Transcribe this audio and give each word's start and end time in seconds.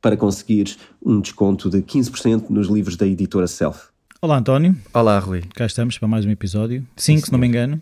para 0.00 0.16
conseguires 0.16 0.78
um 1.04 1.20
desconto 1.20 1.68
de 1.70 1.78
15% 1.82 2.50
nos 2.50 2.68
livros 2.68 2.96
da 2.96 3.06
editora 3.06 3.46
Self. 3.46 3.88
Olá 4.20 4.38
António, 4.38 4.76
Olá, 4.92 5.18
Rui. 5.18 5.42
cá 5.54 5.64
estamos 5.66 5.96
para 5.98 6.08
mais 6.08 6.24
um 6.24 6.30
episódio. 6.30 6.84
Cinco, 6.96 7.26
se 7.26 7.32
não 7.32 7.38
me 7.38 7.46
engano. 7.46 7.80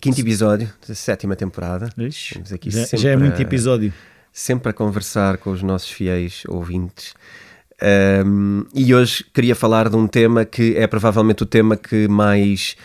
Quinto 0.00 0.20
episódio 0.20 0.70
da 0.86 0.94
sétima 0.94 1.34
temporada. 1.34 1.88
Ixi, 1.96 2.42
já, 2.66 2.84
sempre 2.84 2.98
já 2.98 3.10
é 3.10 3.16
muito 3.16 3.38
a- 3.38 3.42
episódio. 3.42 3.92
Sempre 4.32 4.68
a 4.68 4.72
conversar 4.74 5.38
com 5.38 5.50
os 5.50 5.62
nossos 5.62 5.90
fiéis 5.90 6.42
ouvintes. 6.46 7.14
Ahm, 7.80 8.64
e 8.74 8.94
hoje 8.94 9.24
queria 9.32 9.54
falar 9.54 9.88
de 9.88 9.96
um 9.96 10.06
tema 10.06 10.44
que 10.44 10.76
é 10.76 10.86
provavelmente 10.86 11.42
o 11.42 11.46
tema 11.46 11.74
que 11.76 12.06
mais, 12.08 12.76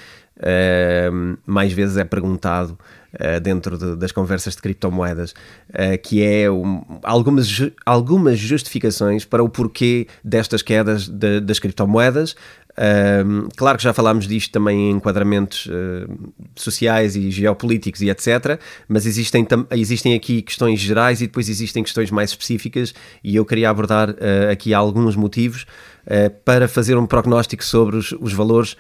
ahm, 0.41 1.35
mais 1.45 1.73
vezes 1.73 1.97
é 1.97 2.05
perguntado 2.05 2.77
ah, 3.19 3.39
dentro 3.39 3.77
de- 3.77 3.95
das 3.95 4.11
conversas 4.11 4.55
de 4.55 4.61
criptomoedas, 4.61 5.33
ah, 5.73 5.97
que 5.97 6.23
é 6.23 6.49
um- 6.49 6.83
algumas, 7.03 7.47
ju- 7.47 7.71
algumas 7.85 8.37
justificações 8.39 9.25
para 9.25 9.43
o 9.43 9.49
porquê 9.49 10.07
destas 10.23 10.61
quedas 10.61 11.07
de- 11.07 11.39
das 11.41 11.59
criptomoedas. 11.59 12.35
Ahm, 12.77 13.49
claro 13.57 13.77
que 13.77 13.83
já 13.83 13.91
falámos 13.93 14.25
disto 14.25 14.49
também 14.53 14.89
em 14.89 14.91
enquadramentos 14.91 15.67
ah, 15.69 16.07
sociais 16.55 17.17
e 17.17 17.29
geopolíticos 17.29 18.01
e 18.01 18.09
etc. 18.09 18.57
Mas 18.87 19.05
existem, 19.05 19.45
existem 19.71 20.13
aqui 20.15 20.41
questões 20.41 20.79
gerais 20.79 21.21
e 21.21 21.27
depois 21.27 21.49
existem 21.49 21.83
questões 21.83 22.09
mais 22.11 22.29
específicas, 22.29 22.93
e 23.21 23.35
eu 23.35 23.43
queria 23.45 23.69
abordar 23.69 24.09
ah, 24.11 24.51
aqui 24.51 24.73
alguns 24.73 25.17
motivos 25.17 25.65
ah, 26.07 26.31
para 26.45 26.65
fazer 26.67 26.95
um 26.97 27.05
prognóstico 27.05 27.63
sobre 27.63 27.97
os, 27.97 28.13
os 28.13 28.31
valores 28.31 28.77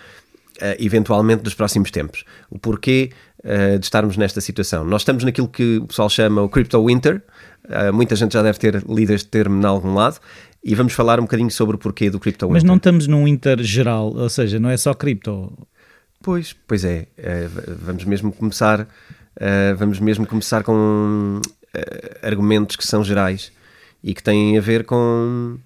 eh, 0.59 0.77
eventualmente 0.79 1.41
dos 1.43 1.53
próximos 1.55 1.89
tempos. 1.91 2.23
O 2.49 2.59
porquê 2.59 3.09
eh, 3.43 3.77
de 3.77 3.85
estarmos 3.85 4.17
nesta 4.17 4.39
situação. 4.41 4.83
Nós 4.85 5.01
estamos 5.01 5.23
naquilo 5.23 5.47
que 5.47 5.77
o 5.77 5.87
pessoal 5.87 6.09
chama 6.09 6.41
o 6.41 6.49
Crypto 6.49 6.83
Winter, 6.85 7.21
Eh, 7.69 7.91
muita 7.91 8.15
gente 8.15 8.33
já 8.33 8.41
deve 8.41 8.57
ter 8.57 8.83
lido 8.89 9.13
este 9.13 9.29
termo 9.29 9.61
em 9.61 9.65
algum 9.65 9.93
lado, 9.93 10.19
e 10.63 10.73
vamos 10.73 10.93
falar 10.93 11.19
um 11.19 11.23
bocadinho 11.23 11.51
sobre 11.51 11.75
o 11.75 11.79
porquê 11.79 12.09
do 12.09 12.19
Crypto 12.19 12.47
Mas 12.49 12.55
Winter. 12.63 12.67
não 12.67 12.75
estamos 12.77 13.05
num 13.07 13.27
inter 13.27 13.61
geral, 13.61 14.11
ou 14.15 14.27
seja, 14.29 14.59
não 14.59 14.69
é 14.69 14.75
só 14.77 14.95
cripto. 14.95 15.55
Pois, 16.23 16.55
pois 16.67 16.83
é, 16.83 17.07
v- 17.17 17.75
vamos 17.85 18.03
mesmo 18.03 18.31
começar, 18.31 18.87
vamos 19.77 19.99
mesmo 19.99 20.25
começar 20.25 20.63
com 20.63 21.39
argumentos 22.23 22.75
que 22.75 22.85
são 22.85 23.03
gerais 23.03 23.51
e 24.03 24.13
que 24.15 24.23
têm 24.23 24.57
a 24.57 24.61
ver 24.61 24.83
com, 24.83 25.57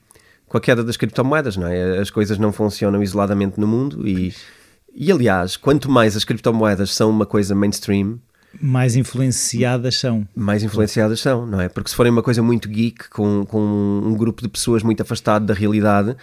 com 0.48 0.58
a 0.58 0.62
queda 0.62 0.84
das 0.84 0.98
criptomoedas, 0.98 1.56
não 1.58 1.68
é? 1.68 2.00
As 2.00 2.10
coisas 2.10 2.38
não 2.38 2.52
funcionam 2.52 3.02
isoladamente 3.02 3.58
no 3.60 3.66
mundo 3.68 4.06
e, 4.08 4.34
e 4.96 5.12
aliás, 5.12 5.58
quanto 5.58 5.90
mais 5.92 6.16
as 6.16 6.24
criptomoedas 6.24 6.94
são 6.94 7.10
uma 7.10 7.26
coisa 7.26 7.54
mainstream, 7.54 8.20
Mais 8.62 8.96
influenciadas 8.96 9.96
são. 9.98 10.26
mais 10.36 10.64
influenciadas 10.64 11.20
são, 11.20 11.46
não 11.46 11.60
é? 11.60 11.68
Porque 11.68 11.90
se 11.90 11.96
forem 11.96 12.12
uma 12.12 12.24
coisa 12.24 12.42
muito 12.42 12.70
geek, 12.70 13.10
com, 13.10 13.46
com 13.46 13.60
um 13.60 14.16
grupo 14.16 14.42
de 14.42 14.48
pessoas 14.48 14.82
muito 14.82 15.02
afastado 15.02 15.46
da 15.46 15.54
realidade, 15.54 16.16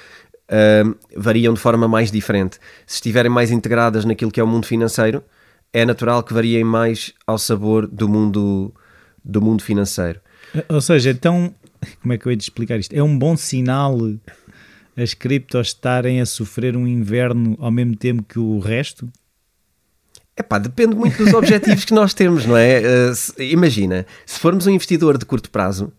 ahm, 0.51 0.95
variam 1.17 1.53
de 1.53 1.61
forma 1.61 1.87
mais 1.87 2.11
diferente. 2.11 2.59
Se 2.87 2.95
estiverem 2.97 3.31
mais 3.31 3.51
integradas 3.51 4.05
naquilo 4.07 4.31
que 4.31 4.41
é 4.41 4.43
o 4.43 4.47
mundo 4.47 4.67
financeiro, 4.67 5.23
é 5.73 5.85
natural 5.85 6.23
que 6.23 6.33
variem 6.33 6.65
mais 6.65 7.13
ao 7.27 7.37
sabor 7.39 7.87
do 7.87 8.09
mundo, 8.09 8.73
do 9.25 9.41
mundo 9.43 9.63
financeiro. 9.63 10.19
Ou 10.69 10.81
seja, 10.81 11.11
então, 11.11 11.55
como 12.01 12.13
é 12.15 12.19
que 12.19 12.27
eu 12.27 12.31
ia 12.33 12.37
te 12.37 12.43
explicar 12.43 12.79
isto? 12.79 12.95
É 12.95 13.03
um 13.03 13.19
bom 13.19 13.37
sinal 13.37 13.99
as 14.97 15.15
criptos 15.15 15.69
estarem 15.69 16.21
a 16.21 16.27
sofrer 16.27 16.77
um 16.77 16.87
inverno 16.87 17.57
ao 17.61 17.71
mesmo 17.71 17.97
tempo 17.97 18.23
que 18.23 18.39
o 18.39 18.59
resto? 18.59 19.09
Epá, 20.37 20.59
depende 20.59 20.95
muito 20.97 21.23
dos 21.23 21.35
objetivos 21.35 21.85
que 21.85 21.93
nós 21.95 22.15
temos, 22.15 22.47
não 22.47 22.57
é? 22.57 22.81
Uh, 22.81 23.15
se- 23.15 23.35
imagina, 23.51 24.07
se 24.25 24.39
formos 24.39 24.67
um 24.67 24.71
investidor 24.71 25.19
de 25.19 25.27
curto 25.27 25.51
prazo, 25.51 25.93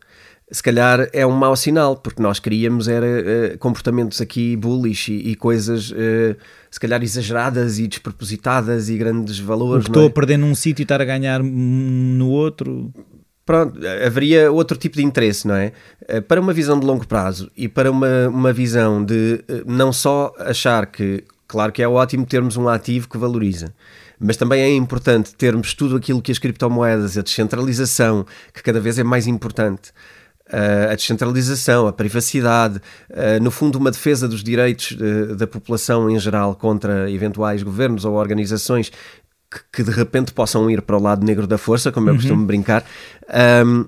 se 0.52 0.62
calhar 0.62 1.08
é 1.14 1.26
um 1.26 1.32
mau 1.32 1.56
sinal, 1.56 1.96
porque 1.98 2.22
nós 2.22 2.40
queríamos 2.40 2.88
era 2.88 3.06
uh, 3.06 3.58
comportamentos 3.60 4.20
aqui 4.22 4.56
bullish 4.56 5.12
e, 5.12 5.30
e 5.32 5.36
coisas 5.36 5.92
uh, 5.92 6.36
se 6.70 6.80
calhar 6.80 7.02
exageradas 7.04 7.78
e 7.80 7.88
despropositadas 7.88 8.90
e 8.90 8.98
grandes 8.98 9.40
O 9.40 9.46
valores, 9.46 9.86
que 9.86 9.92
não 9.92 9.94
estou 10.02 10.04
é? 10.06 10.08
a 10.08 10.14
perder 10.14 10.38
num 10.38 10.54
sítio 10.56 10.82
e 10.82 10.84
estar 10.86 11.00
a 11.02 11.06
ganhar 11.06 11.42
no 11.44 12.28
outro? 12.30 12.92
Pronto, 13.46 13.78
haveria 14.06 14.50
outro 14.52 14.78
tipo 14.78 14.96
de 14.96 15.04
interesse, 15.04 15.46
não 15.46 15.56
é? 15.56 15.74
Eh, 16.08 16.22
Para 16.22 16.40
uma 16.40 16.54
visão 16.54 16.80
de 16.80 16.86
longo 16.86 17.06
prazo 17.06 17.52
e 17.58 17.68
para 17.68 17.92
uma, 17.92 18.30
uma 18.30 18.54
visão 18.54 19.04
de 19.04 19.44
eh, 19.50 19.64
não 19.66 19.92
só 19.92 20.34
achar 20.40 20.86
que, 20.86 21.26
claro 21.46 21.72
que 21.74 21.84
é 21.84 21.88
ótimo 21.88 22.26
termos 22.26 22.56
um 22.56 22.70
ativo 22.70 23.10
que 23.10 23.18
valoriza, 23.18 23.74
mas 24.18 24.38
também 24.38 24.62
é 24.62 24.74
importante 24.74 25.36
termos 25.36 25.74
tudo 25.74 25.98
aquilo 25.98 26.22
que 26.22 26.32
as 26.32 26.40
criptomoedas, 26.40 27.18
a 27.18 27.22
descentralização, 27.22 28.26
que 28.54 28.64
cada 28.64 28.80
vez 28.80 28.98
é 28.98 29.04
mais 29.04 29.28
importante, 29.28 29.92
eh, 30.50 30.88
a 30.90 30.96
descentralização, 30.96 31.86
a 31.86 31.92
privacidade, 31.92 32.80
no 33.42 33.52
fundo, 33.52 33.78
uma 33.78 33.92
defesa 33.92 34.26
dos 34.26 34.42
direitos 34.42 34.96
da 35.38 35.48
população 35.48 36.10
em 36.10 36.18
geral 36.20 36.56
contra 36.56 37.10
eventuais 37.12 37.62
governos 37.64 38.06
ou 38.06 38.14
organizações 38.14 38.92
que, 39.54 39.60
que 39.72 39.84
de 39.84 39.92
repente 39.92 40.34
possam 40.34 40.70
ir 40.70 40.82
para 40.82 40.98
o 40.98 41.02
lado 41.02 41.26
negro 41.26 41.46
da 41.48 41.58
força, 41.58 41.92
como 41.92 42.10
eu 42.10 42.16
costumo 42.16 42.46
brincar. 42.46 42.84
Ahm, 43.30 43.86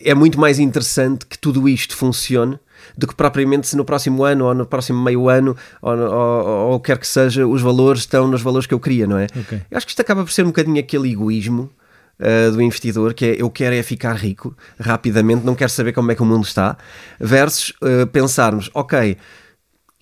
é 0.00 0.14
muito 0.14 0.38
mais 0.38 0.58
interessante 0.58 1.26
que 1.26 1.36
tudo 1.38 1.68
isto 1.68 1.96
funcione 1.96 2.58
do 2.96 3.06
que 3.06 3.14
propriamente 3.14 3.66
se 3.66 3.76
no 3.76 3.84
próximo 3.84 4.22
ano 4.24 4.44
ou 4.46 4.54
no 4.54 4.64
próximo 4.64 5.02
meio 5.02 5.28
ano 5.28 5.56
ou, 5.82 5.92
ou, 5.98 6.46
ou 6.70 6.74
o 6.74 6.80
que 6.80 6.86
quer 6.92 6.98
que 6.98 7.06
seja, 7.06 7.46
os 7.46 7.60
valores 7.60 8.02
estão 8.02 8.28
nos 8.28 8.40
valores 8.40 8.66
que 8.66 8.74
eu 8.74 8.78
queria, 8.80 9.06
não 9.06 9.18
é? 9.18 9.26
Ok. 9.36 9.60
Eu 9.70 9.76
acho 9.76 9.84
que 9.86 9.90
isto 9.90 10.00
acaba 10.00 10.22
por 10.24 10.30
ser 10.32 10.42
um 10.44 10.48
bocadinho 10.48 10.78
aquele 10.78 11.10
egoísmo 11.10 11.68
uh, 12.20 12.52
do 12.52 12.62
investidor 12.62 13.12
que 13.14 13.24
é 13.24 13.42
eu 13.42 13.50
quero 13.50 13.74
é 13.74 13.82
ficar 13.82 14.14
rico 14.14 14.56
rapidamente, 14.78 15.44
não 15.44 15.56
quero 15.56 15.70
saber 15.70 15.92
como 15.92 16.12
é 16.12 16.14
que 16.14 16.22
o 16.22 16.26
mundo 16.26 16.44
está, 16.44 16.76
versus 17.18 17.72
uh, 17.82 18.06
pensarmos, 18.06 18.70
ok, 18.72 19.16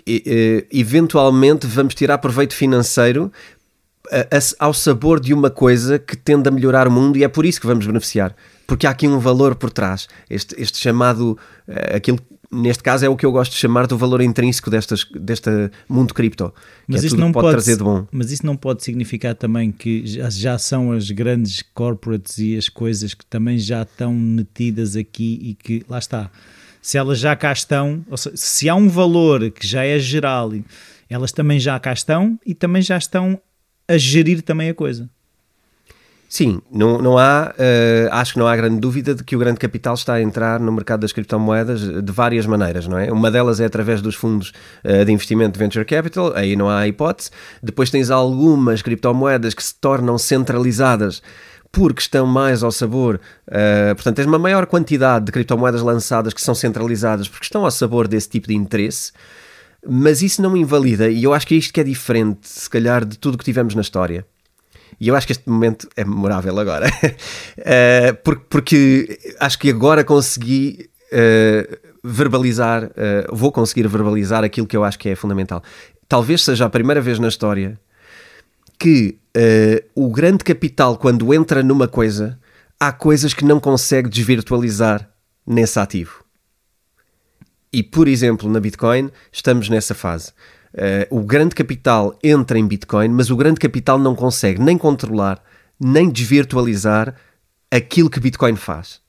e- 0.07 0.67
e- 0.71 0.79
eventualmente 0.81 1.67
vamos 1.67 1.95
tirar 1.95 2.19
proveito 2.19 2.55
financeiro 2.55 3.33
a- 4.11 4.67
ao 4.67 4.75
sabor 4.75 5.21
de 5.21 5.33
uma 5.35 5.51
coisa 5.51 5.99
que 5.99 6.17
tende 6.17 6.49
a 6.49 6.53
melhorar 6.53 6.87
o 6.89 6.91
mundo 6.91 7.17
e 7.17 7.25
é 7.25 7.29
por 7.29 7.45
isso 7.47 7.61
que 7.61 7.67
vamos 7.67 7.87
beneficiar. 7.87 8.35
Porque 8.67 8.87
há 8.87 8.91
aqui 8.91 9.07
um 9.07 9.19
valor 9.19 9.55
por 9.55 9.71
trás. 9.71 10.09
Este, 10.29 10.61
este 10.61 10.79
chamado, 10.79 11.39
eh, 11.69 11.97
aquilo, 11.97 12.19
neste 12.51 12.83
caso 12.83 13.05
é 13.05 13.09
o 13.09 13.17
que 13.17 13.25
eu 13.25 13.31
gosto 13.31 13.53
de 13.53 13.59
chamar 13.59 13.87
do 13.87 13.97
valor 13.97 14.21
intrínseco 14.21 14.71
destas, 14.71 15.07
deste 15.15 15.51
mundo 15.89 16.13
cripto. 16.13 16.53
Que 16.87 16.93
Mas 16.93 17.05
é 17.05 17.17
não 17.17 17.31
pode, 17.33 17.45
pode, 17.45 17.55
trazer 17.57 17.77
de 17.77 17.85
bom. 17.85 18.07
Mas 18.11 18.33
isso 18.33 18.45
não 18.45 18.57
pode 18.57 18.83
significar 18.83 19.35
também 19.35 19.71
que 19.71 20.05
já, 20.07 20.29
já 20.31 20.59
são 20.59 20.91
as 20.93 21.11
grandes 21.11 21.63
corporates 21.75 22.39
e 22.39 22.57
as 22.57 22.69
coisas 22.69 23.15
que 23.15 23.25
também 23.27 23.59
já 23.59 23.83
estão 23.83 24.13
metidas 24.13 24.97
aqui 24.97 25.39
e 25.43 25.55
que 25.55 25.85
lá 25.89 25.99
está. 25.99 26.31
Se 26.83 26.99
elas 26.99 27.19
já 27.19 27.35
cá 27.35 27.53
estão, 27.53 28.05
seja, 28.17 28.37
se 28.37 28.69
há 28.69 28.75
um 28.75 28.89
valor 28.89 29.51
que 29.51 29.67
já 29.67 29.85
é 29.85 29.99
geral, 29.99 30.53
elas 31.09 31.33
também 31.33 31.59
já 31.59 31.79
cá 31.81 31.93
estão 31.93 32.39
e 32.47 32.55
também 32.55 32.81
já 32.83 32.97
estão 32.97 33.41
a 33.89 33.97
gerir 33.97 34.43
também 34.43 34.69
a 34.71 34.75
coisa. 34.75 35.09
Sim, 36.29 36.61
não, 36.73 36.99
não 36.99 37.17
há, 37.17 37.55
uh, 37.57 38.09
acho 38.13 38.33
que 38.33 38.39
não 38.39 38.49
há 38.49 38.57
grande 38.57 38.81
dúvida 38.81 39.15
de 39.15 39.23
que 39.23 39.37
o 39.37 39.39
grande 39.39 39.59
capital 39.59 39.95
está 39.95 40.15
a 40.15 40.23
entrar 40.23 40.59
no 40.59 40.73
mercado 40.73 41.01
das 41.01 41.13
criptomoedas 41.13 41.81
de 42.03 42.13
várias 42.13 42.47
maneiras, 42.47 42.89
não 42.89 42.99
é? 42.99 43.13
Uma 43.13 43.31
delas 43.31 43.61
é 43.61 43.65
através 43.65 44.03
dos 44.03 44.17
fundos 44.17 44.53
uh, 44.85 45.05
de 45.05 45.13
investimento 45.13 45.53
de 45.53 45.59
venture 45.61 45.85
capital, 45.85 46.33
aí 46.35 46.57
não 46.57 46.69
há 46.69 46.87
hipótese. 46.89 47.31
Depois 47.63 47.91
tens 47.91 48.11
algumas 48.11 48.83
criptomoedas 48.83 49.55
que 49.55 49.63
se 49.63 49.75
tornam 49.77 50.19
centralizadas 50.19 51.23
porque 51.71 52.01
estão 52.01 52.27
mais 52.27 52.63
ao 52.63 52.73
sabor, 52.73 53.21
uh, 53.49 53.95
portanto, 53.95 54.17
tens 54.17 54.27
uma 54.27 54.39
maior 54.39 54.67
quantidade 54.67 55.27
de 55.27 55.33
criptomoedas 55.33 55.83
lançadas 55.83 56.33
que 56.33 56.41
são 56.41 56.55
centralizadas 56.55 57.29
porque 57.29 57.45
estão 57.45 57.65
ao 57.65 57.71
sabor 57.71 58.09
desse 58.09 58.29
tipo 58.29 58.49
de 58.49 58.55
interesse, 58.55 59.13
mas 59.89 60.23
isso 60.23 60.43
não 60.43 60.57
invalida, 60.57 61.09
e 61.09 61.25
eu 61.25 61.33
acho 61.33 61.47
que 61.47 61.55
é 61.55 61.59
isto 61.59 61.73
que 61.73 61.81
é 61.81 61.85
diferente, 61.85 62.49
se 62.49 62.69
calhar, 62.69 63.05
de 63.05 63.19
tudo 63.19 63.39
que 63.39 63.45
tivemos 63.45 63.75
na 63.75 63.81
história 63.81 64.27
e 65.01 65.09
eu 65.09 65.17
acho 65.17 65.27
que 65.27 65.33
este 65.33 65.49
momento 65.49 65.89
é 65.97 66.05
memorável 66.05 66.59
agora, 66.59 66.87
uh, 67.59 68.17
porque, 68.25 68.45
porque, 68.49 69.19
acho 69.39 69.59
que 69.59 69.71
agora 69.71 70.03
consegui 70.03 70.89
uh, 71.13 71.77
verbalizar, 72.03 72.85
uh, 72.85 72.91
vou 73.35 73.53
conseguir 73.53 73.87
verbalizar 73.89 74.43
aquilo 74.43 74.67
que 74.67 74.77
eu 74.77 74.85
acho 74.85 74.99
que 74.99 75.09
é 75.09 75.15
fundamental. 75.15 75.63
Talvez 76.09 76.43
seja 76.43 76.65
a 76.65 76.71
primeira 76.71 77.01
vez 77.01 77.19
na 77.19 77.29
história 77.29 77.79
que 78.79 79.19
o 79.95 80.11
grande 80.11 80.45
capital, 80.45 80.97
quando 80.97 81.35
entra 81.35 81.63
numa 81.63 81.89
coisa, 81.89 82.39
há 82.81 82.91
coisas 82.91 83.35
que 83.35 83.45
não 83.45 83.59
consegue 83.59 84.09
desvirtualizar 84.09 85.11
nesse 85.47 85.79
ativo. 85.79 86.25
E, 87.73 87.83
por 87.83 88.09
exemplo, 88.09 88.51
na 88.51 88.61
Bitcoin, 88.61 89.11
estamos 89.33 89.69
nessa 89.69 89.95
fase. 89.95 90.33
Uh, 90.73 91.19
o 91.19 91.23
grande 91.23 91.55
capital 91.55 92.19
entra 92.23 92.59
em 92.59 92.67
Bitcoin, 92.67 93.09
mas 93.09 93.31
o 93.31 93.37
grande 93.37 93.59
capital 93.59 93.99
não 93.99 94.15
consegue 94.15 94.61
nem 94.61 94.77
controlar, 94.77 95.43
nem 95.81 96.09
desvirtualizar 96.09 97.15
aquilo 97.71 98.11
que 98.11 98.21
Bitcoin 98.21 98.57
faz. 98.57 99.01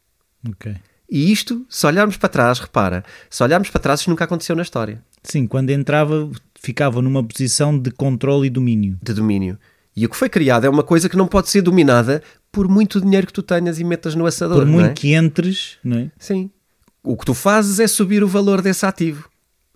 Ok. 0.47 0.75
E 1.09 1.31
isto, 1.31 1.65
se 1.69 1.85
olharmos 1.85 2.17
para 2.17 2.29
trás, 2.29 2.59
repara, 2.59 3.03
se 3.29 3.41
olharmos 3.41 3.69
para 3.69 3.81
trás, 3.81 3.99
isto 4.01 4.09
nunca 4.09 4.25
aconteceu 4.25 4.55
na 4.55 4.61
história. 4.61 5.01
Sim, 5.23 5.47
quando 5.47 5.69
entrava, 5.69 6.29
ficava 6.59 7.01
numa 7.01 7.23
posição 7.23 7.77
de 7.77 7.91
controle 7.91 8.47
e 8.47 8.49
domínio. 8.49 8.97
De 9.01 9.13
domínio. 9.13 9.57
E 9.95 10.05
o 10.05 10.09
que 10.09 10.15
foi 10.15 10.29
criado 10.29 10.65
é 10.65 10.69
uma 10.69 10.83
coisa 10.83 11.09
que 11.09 11.17
não 11.17 11.27
pode 11.27 11.49
ser 11.49 11.61
dominada 11.61 12.21
por 12.51 12.67
muito 12.67 13.01
dinheiro 13.01 13.25
que 13.25 13.33
tu 13.33 13.41
tenhas 13.41 13.79
e 13.79 13.83
metas 13.83 14.15
no 14.15 14.25
assador. 14.25 14.57
Por 14.57 14.65
muito 14.65 14.89
é? 14.89 14.93
que 14.93 15.15
entres, 15.15 15.77
não 15.83 15.97
é? 15.97 16.11
Sim. 16.19 16.51
O 17.07 17.15
que 17.15 17.25
tu 17.25 17.33
fazes 17.33 17.79
é 17.79 17.87
subir 17.87 18.21
o 18.21 18.27
valor 18.27 18.61
desse 18.61 18.85
ativo. 18.85 19.29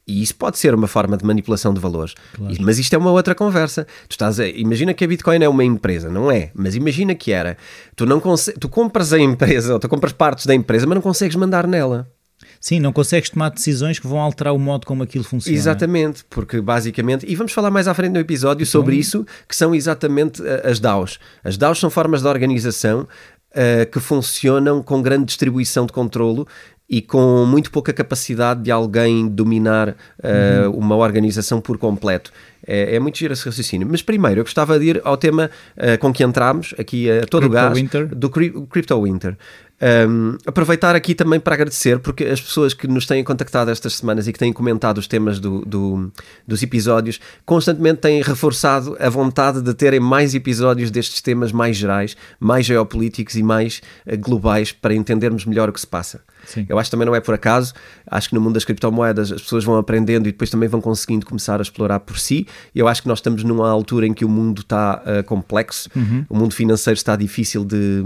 E 0.06 0.22
isso 0.22 0.36
pode 0.36 0.58
ser 0.58 0.76
uma 0.76 0.88
forma 0.88 1.16
de 1.16 1.24
manipulação 1.24 1.74
de 1.74 1.80
valores. 1.80 2.14
Claro. 2.34 2.54
Mas 2.60 2.78
isto 2.78 2.94
é 2.94 2.98
uma 2.98 3.12
outra 3.12 3.34
conversa. 3.34 3.88
Tu 4.10 4.12
estás 4.12 4.38
a, 4.38 4.48
imagina 4.48 4.94
que 4.94 5.06
a 5.06 5.08
Bitcoin 5.08 5.42
é 5.42 5.48
uma 5.48 5.64
empresa, 5.64 6.10
não 6.10 6.30
é? 6.30 6.52
Mas 6.54 6.76
imagina 6.76 7.16
que 7.16 7.32
era. 7.32 7.58
Tu, 7.96 8.06
não 8.06 8.20
tu 8.60 8.68
compras 8.68 9.14
a 9.14 9.20
empresa, 9.20 9.74
ou 9.74 9.80
tu 9.80 9.88
compras 9.88 10.12
partes 10.12 10.46
da 10.46 10.54
empresa, 10.54 10.86
mas 10.86 10.96
não 10.96 11.02
consegues 11.02 11.38
mandar 11.38 11.66
nela. 11.66 12.12
Sim, 12.60 12.82
não 12.82 12.92
consegues 12.92 13.30
tomar 13.30 13.50
decisões 13.50 13.98
que 13.98 14.08
vão 14.08 14.20
alterar 14.20 14.54
o 14.54 14.60
modo 14.60 14.86
como 14.86 15.02
aquilo 15.02 15.24
funciona. 15.24 15.58
Exatamente, 15.58 16.26
porque 16.30 16.60
basicamente, 16.60 17.26
e 17.28 17.36
vamos 17.36 17.54
falar 17.54 17.72
mais 17.72 17.88
à 17.88 17.94
frente 17.94 18.12
no 18.12 18.20
episódio 18.20 18.64
então, 18.64 18.72
sobre 18.72 18.98
isso, 18.98 19.26
que 19.48 19.56
são 19.56 19.74
exatamente 19.74 20.46
eh, 20.46 20.70
as 20.70 20.80
DAOs. 20.80 21.18
As 21.44 21.58
DAOs 21.58 21.80
são 21.80 21.90
formas 21.90 22.22
de 22.22 22.28
organização 22.28 23.08
uh, 23.52 23.90
que 23.92 24.00
funcionam 24.00 24.84
com 24.84 25.02
grande 25.02 25.26
distribuição 25.26 25.86
de 25.86 25.94
controlo 25.94 26.48
e 26.92 27.02
com 27.02 27.46
muito 27.46 27.72
pouca 27.72 27.94
capacidade 27.94 28.64
de 28.64 28.70
alguém 28.70 29.26
dominar 29.26 29.90
uh, 29.90 30.68
uhum. 30.70 30.78
uma 30.78 30.98
organização 30.98 31.62
por 31.62 31.78
completo. 31.78 32.34
É, 32.68 32.96
é, 32.96 33.00
muito 33.00 33.18
giro 33.18 33.32
esse 33.32 33.46
raciocínio. 33.46 33.88
Mas 33.90 34.02
primeiro 34.02 34.42
eu 34.42 34.44
gostava 34.44 34.78
de 34.78 34.86
ir 34.86 35.02
ao 35.06 35.16
tema 35.16 35.50
uh, 35.78 35.98
com 36.00 36.12
que 36.12 36.22
entramos 36.22 36.76
aqui 36.78 37.10
a 37.10 37.26
todo 37.26 37.46
o 37.46 37.50
gás 37.50 37.74
Winter. 37.74 38.14
do 38.14 38.30
Crypto 38.30 39.02
Winter. 39.02 39.38
Um, 39.82 40.38
aproveitar 40.46 40.96
aqui 40.96 41.16
também 41.16 41.40
para 41.40 41.56
agradecer, 41.56 41.98
porque 41.98 42.24
as 42.26 42.40
pessoas 42.40 42.72
que 42.72 42.88
nos 42.88 43.08
têm 43.08 43.24
contactado 43.24 43.72
estas 43.72 43.96
semanas 43.96 44.28
e 44.28 44.34
que 44.34 44.38
têm 44.38 44.54
comentado 44.54 45.00
os 45.00 45.08
temas 45.08 45.40
do, 45.40 45.66
do, 45.66 46.12
dos 46.48 46.62
episódios 46.62 47.20
constantemente 47.48 48.02
têm 48.02 48.22
reforçado 48.22 48.96
a 49.00 49.10
vontade 49.10 49.60
de 49.60 49.74
terem 49.74 50.00
mais 50.00 50.36
episódios 50.36 50.92
destes 50.92 51.20
temas 51.20 51.52
mais 51.52 51.76
gerais, 51.76 52.16
mais 52.40 52.64
geopolíticos 52.68 53.36
e 53.36 53.42
mais 53.42 53.82
uh, 54.06 54.16
globais 54.20 54.72
para 54.72 54.94
entendermos 54.94 55.46
melhor 55.46 55.68
o 55.68 55.74
que 55.74 55.82
se 55.82 55.88
passa. 55.88 56.22
Sim. 56.46 56.66
Eu 56.70 56.78
acho 56.78 56.90
que 56.90 56.92
também 56.92 57.06
não 57.08 57.16
é 57.16 57.20
por 57.20 57.34
acaso, 57.34 57.74
acho 58.06 58.30
que 58.30 58.36
no 58.36 58.42
mundo 58.42 58.54
das 58.56 58.66
criptomoedas 58.66 59.32
as 59.32 59.42
pessoas 59.42 59.64
vão 59.64 59.78
aprendendo 59.78 60.28
e 60.28 60.32
depois 60.32 60.50
também 60.50 60.70
vão 60.70 60.82
conseguindo 60.82 61.26
começar 61.26 61.60
a 61.60 61.64
explorar 61.64 62.00
por 62.02 62.20
si. 62.20 62.48
E 62.74 62.80
eu 62.80 62.88
acho 62.88 63.02
que 63.02 63.08
nós 63.08 63.18
estamos 63.18 63.44
numa 63.44 63.70
altura 63.70 64.06
em 64.06 64.14
que 64.14 64.26
o 64.26 64.30
mundo 64.30 64.62
está 64.62 65.02
uh, 65.02 65.24
complexo, 65.24 65.90
uhum. 65.96 66.26
o 66.30 66.38
mundo 66.38 66.54
financeiro 66.54 66.98
está 66.98 67.16
difícil 67.16 67.66
de 67.66 68.04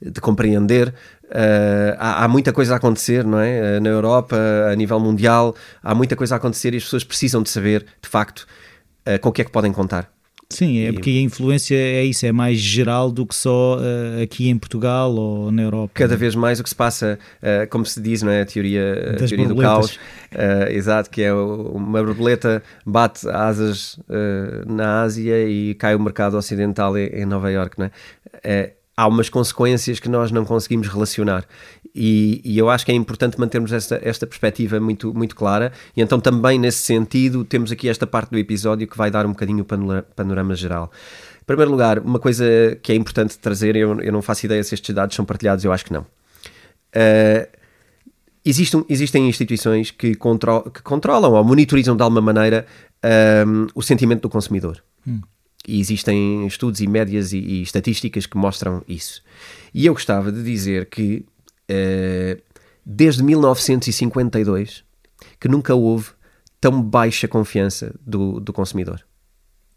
de 0.00 0.20
compreender. 0.20 0.88
Uh, 1.24 1.96
há, 1.98 2.24
há, 2.24 2.28
muita 2.28 2.52
coisa 2.52 2.74
a 2.74 2.76
acontecer, 2.76 3.24
não 3.24 3.40
é? 3.40 3.78
Uh, 3.78 3.80
na 3.80 3.88
Europa, 3.88 4.36
a 4.70 4.74
nível 4.76 5.00
mundial, 5.00 5.54
há 5.82 5.94
muita 5.94 6.14
coisa 6.14 6.34
a 6.34 6.38
acontecer 6.38 6.74
e 6.74 6.76
as 6.76 6.84
pessoas 6.84 7.04
precisam 7.04 7.42
de 7.42 7.50
saber, 7.50 7.84
de 8.00 8.08
facto, 8.08 8.46
uh, 9.06 9.18
com 9.20 9.30
o 9.30 9.32
que 9.32 9.42
é 9.42 9.44
que 9.44 9.50
podem 9.50 9.72
contar. 9.72 10.10
Sim, 10.48 10.78
é 10.78 10.92
porque 10.92 11.10
a 11.10 11.22
influência 11.22 11.74
é 11.74 12.04
isso, 12.04 12.24
é 12.24 12.30
mais 12.30 12.58
geral 12.58 13.10
do 13.10 13.26
que 13.26 13.34
só 13.34 13.78
uh, 13.78 14.22
aqui 14.22 14.48
em 14.48 14.56
Portugal 14.56 15.12
ou 15.12 15.50
na 15.50 15.62
Europa. 15.62 15.90
Cada 15.94 16.16
vez 16.16 16.36
mais 16.36 16.60
o 16.60 16.62
que 16.62 16.68
se 16.68 16.74
passa, 16.74 17.18
uh, 17.42 17.68
como 17.68 17.84
se 17.84 18.00
diz, 18.00 18.22
não 18.22 18.30
é? 18.30 18.42
a 18.42 18.46
teoria, 18.46 19.16
a 19.16 19.26
teoria 19.26 19.48
do 19.48 19.56
caos, 19.56 19.96
uh, 20.32 20.70
exato, 20.70 21.10
que 21.10 21.20
é 21.22 21.34
uma 21.34 22.02
borboleta 22.02 22.62
bate 22.84 23.28
asas 23.28 23.98
na 24.66 25.02
Ásia 25.02 25.48
e 25.48 25.74
cai 25.74 25.96
o 25.96 26.00
mercado 26.00 26.36
ocidental 26.36 26.96
em, 26.96 27.06
em 27.06 27.26
Nova 27.26 27.50
York, 27.50 27.76
não 27.78 27.90
é? 28.42 28.72
Há 28.96 29.06
umas 29.06 29.28
consequências 29.28 30.00
que 30.00 30.08
nós 30.08 30.32
não 30.32 30.44
conseguimos 30.44 30.88
relacionar. 30.88 31.44
E, 31.94 32.40
e, 32.44 32.58
eu 32.58 32.70
acho 32.70 32.84
que 32.84 32.92
é 32.92 32.94
importante 32.94 33.38
mantermos 33.38 33.72
esta, 33.72 34.00
esta 34.02 34.26
perspectiva 34.26 34.80
muito, 34.80 35.12
muito 35.12 35.36
clara. 35.36 35.72
E 35.96 36.00
então, 36.00 36.18
também 36.18 36.58
nesse 36.58 36.78
sentido, 36.78 37.44
temos 37.44 37.70
aqui 37.70 37.88
esta 37.88 38.06
parte 38.06 38.30
do 38.30 38.38
episódio 38.38 38.86
que 38.86 38.96
vai 38.96 39.10
dar 39.10 39.26
um 39.26 39.30
bocadinho 39.30 39.62
o 39.62 40.02
panorama, 40.14 40.54
geral. 40.54 40.90
Em 41.42 41.44
primeiro 41.44 41.70
lugar, 41.70 41.98
uma 41.98 42.18
coisa 42.18 42.44
que 42.82 42.90
é 42.90 42.94
importante 42.94 43.38
trazer, 43.38 43.76
eu, 43.76 44.00
eu 44.00 44.12
não 44.12 44.22
faço 44.22 44.46
ideia 44.46 44.64
se 44.64 44.74
estes 44.74 44.94
dados 44.94 45.14
são 45.14 45.24
partilhados, 45.24 45.64
eu 45.64 45.72
acho 45.72 45.84
que 45.84 45.92
não. 45.92 46.02
Uh, 46.02 47.46
existem, 48.44 48.84
existem 48.88 49.28
instituições 49.28 49.90
que, 49.90 50.14
contro 50.14 50.70
que 50.70 50.82
controlam 50.82 51.32
ou 51.32 51.44
monitorizam 51.44 51.96
de 51.96 52.02
alguma 52.02 52.20
maneira 52.22 52.66
um, 53.46 53.66
ah, 53.66 53.72
o 53.74 53.82
sentimento 53.82 54.22
do 54.22 54.28
consumidor. 54.28 54.82
Hum. 55.06 55.20
E 55.66 55.80
existem 55.80 56.46
estudos 56.46 56.80
e 56.80 56.86
médias 56.86 57.32
e, 57.32 57.38
e, 57.38 57.62
estatísticas 57.62 58.26
que 58.26 58.36
mostram 58.36 58.82
isso. 58.86 59.22
E 59.74 59.86
eu 59.86 59.92
gostava 59.92 60.30
de 60.30 60.42
dizer 60.42 60.86
que 60.86 61.24
uh, 61.70 62.42
desde 62.84 63.22
1952 63.22 64.84
que 65.40 65.48
nunca 65.48 65.74
houve 65.74 66.10
tão 66.60 66.82
baixa 66.82 67.28
confiança 67.28 67.94
do, 68.00 68.40
do 68.40 68.52
consumidor. 68.52 69.04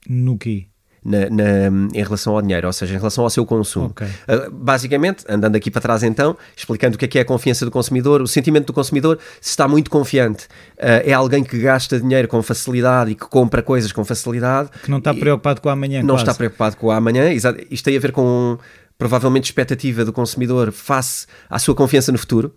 No 0.07 0.37
quê? 0.37 0.67
Na, 1.03 1.29
na, 1.29 1.67
em 1.93 2.03
relação 2.03 2.35
ao 2.35 2.41
dinheiro, 2.41 2.67
ou 2.67 2.73
seja, 2.73 2.93
em 2.93 2.97
relação 2.97 3.23
ao 3.23 3.29
seu 3.29 3.45
consumo. 3.45 3.87
Okay. 3.87 4.07
Uh, 4.07 4.51
basicamente, 4.51 5.23
andando 5.29 5.55
aqui 5.55 5.71
para 5.71 5.81
trás 5.81 6.03
então, 6.03 6.37
explicando 6.55 6.95
o 6.95 6.99
que 6.99 7.05
é, 7.05 7.07
que 7.07 7.17
é 7.17 7.21
a 7.21 7.25
confiança 7.25 7.65
do 7.65 7.71
consumidor, 7.71 8.21
o 8.21 8.27
sentimento 8.27 8.67
do 8.67 8.73
consumidor, 8.73 9.19
se 9.39 9.51
está 9.51 9.67
muito 9.67 9.89
confiante, 9.89 10.45
uh, 10.77 11.03
é 11.05 11.13
alguém 11.13 11.43
que 11.43 11.57
gasta 11.59 11.99
dinheiro 11.99 12.27
com 12.27 12.41
facilidade 12.41 13.11
e 13.11 13.15
que 13.15 13.25
compra 13.25 13.61
coisas 13.61 13.91
com 13.91 14.03
facilidade. 14.03 14.69
Que 14.83 14.91
não 14.91 14.97
está 14.97 15.13
preocupado 15.13 15.61
com 15.61 15.69
o 15.69 15.71
amanhã. 15.71 16.01
Não 16.01 16.15
quase. 16.15 16.23
está 16.23 16.33
preocupado 16.33 16.77
com 16.77 16.87
o 16.87 16.91
amanhã, 16.91 17.31
isto 17.31 17.83
tem 17.83 17.95
a 17.95 17.99
ver 17.99 18.11
com 18.11 18.57
provavelmente 18.97 19.45
expectativa 19.45 20.03
do 20.03 20.11
consumidor 20.11 20.71
face 20.71 21.25
à 21.49 21.57
sua 21.57 21.73
confiança 21.73 22.11
no 22.11 22.17
futuro 22.17 22.53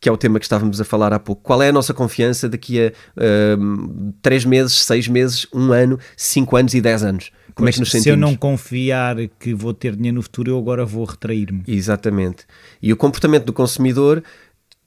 que 0.00 0.08
é 0.08 0.12
o 0.12 0.16
tema 0.16 0.38
que 0.38 0.44
estávamos 0.44 0.80
a 0.80 0.84
falar 0.84 1.12
há 1.12 1.18
pouco. 1.18 1.42
Qual 1.42 1.60
é 1.62 1.68
a 1.68 1.72
nossa 1.72 1.92
confiança 1.92 2.48
daqui 2.48 2.80
a 2.80 2.92
uh, 3.56 4.12
3 4.22 4.44
meses, 4.44 4.84
6 4.84 5.08
meses, 5.08 5.46
1 5.52 5.72
ano, 5.72 5.98
5 6.16 6.56
anos 6.56 6.74
e 6.74 6.80
10 6.80 7.02
anos? 7.02 7.30
Como 7.58 7.68
é 7.68 7.72
que 7.72 7.80
nos 7.80 7.90
sentimos? 7.90 8.04
Se 8.04 8.10
eu 8.10 8.16
não 8.16 8.36
confiar 8.36 9.16
que 9.38 9.52
vou 9.52 9.74
ter 9.74 9.94
dinheiro 9.96 10.16
no 10.16 10.22
futuro, 10.22 10.52
eu 10.52 10.58
agora 10.58 10.86
vou 10.86 11.04
retrair-me. 11.04 11.62
Exatamente. 11.66 12.46
E 12.80 12.92
o 12.92 12.96
comportamento 12.96 13.44
do 13.44 13.52
consumidor 13.52 14.22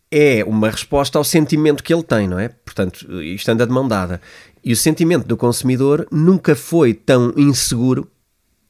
é 0.10 0.44
uma 0.46 0.70
resposta 0.70 1.18
ao 1.18 1.24
sentimento 1.24 1.84
que 1.84 1.94
ele 1.94 2.04
tem, 2.04 2.28
não 2.28 2.40
é? 2.40 2.48
Portanto, 2.50 3.22
isto 3.22 3.50
anda 3.50 3.68
de 3.68 3.74
mão 3.74 3.88
dada. 3.88 4.22
E 4.63 4.72
o 4.72 4.78
sentimento 4.78 5.28
do 5.28 5.36
consumidor 5.36 6.08
nunca 6.12 6.56
foi 6.56 6.94
tão 6.94 7.34
inseguro 7.36 8.10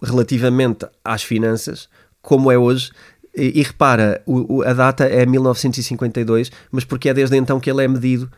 relativamente 0.01 0.86
às 1.05 1.22
finanças 1.22 1.88
como 2.22 2.51
é 2.51 2.58
hoje 2.58 2.91
e, 3.36 3.60
e 3.60 3.63
repara, 3.63 4.22
o, 4.25 4.58
o, 4.58 4.63
a 4.63 4.74
data 4.74 5.05
é 5.05 5.25
1952, 5.25 6.51
mas 6.70 6.84
porque 6.84 7.10
é 7.10 7.13
desde 7.13 7.38
então 7.38 7.60
que 7.60 7.70
ele 7.70 7.84
é 7.84 7.88
medido 7.88 8.29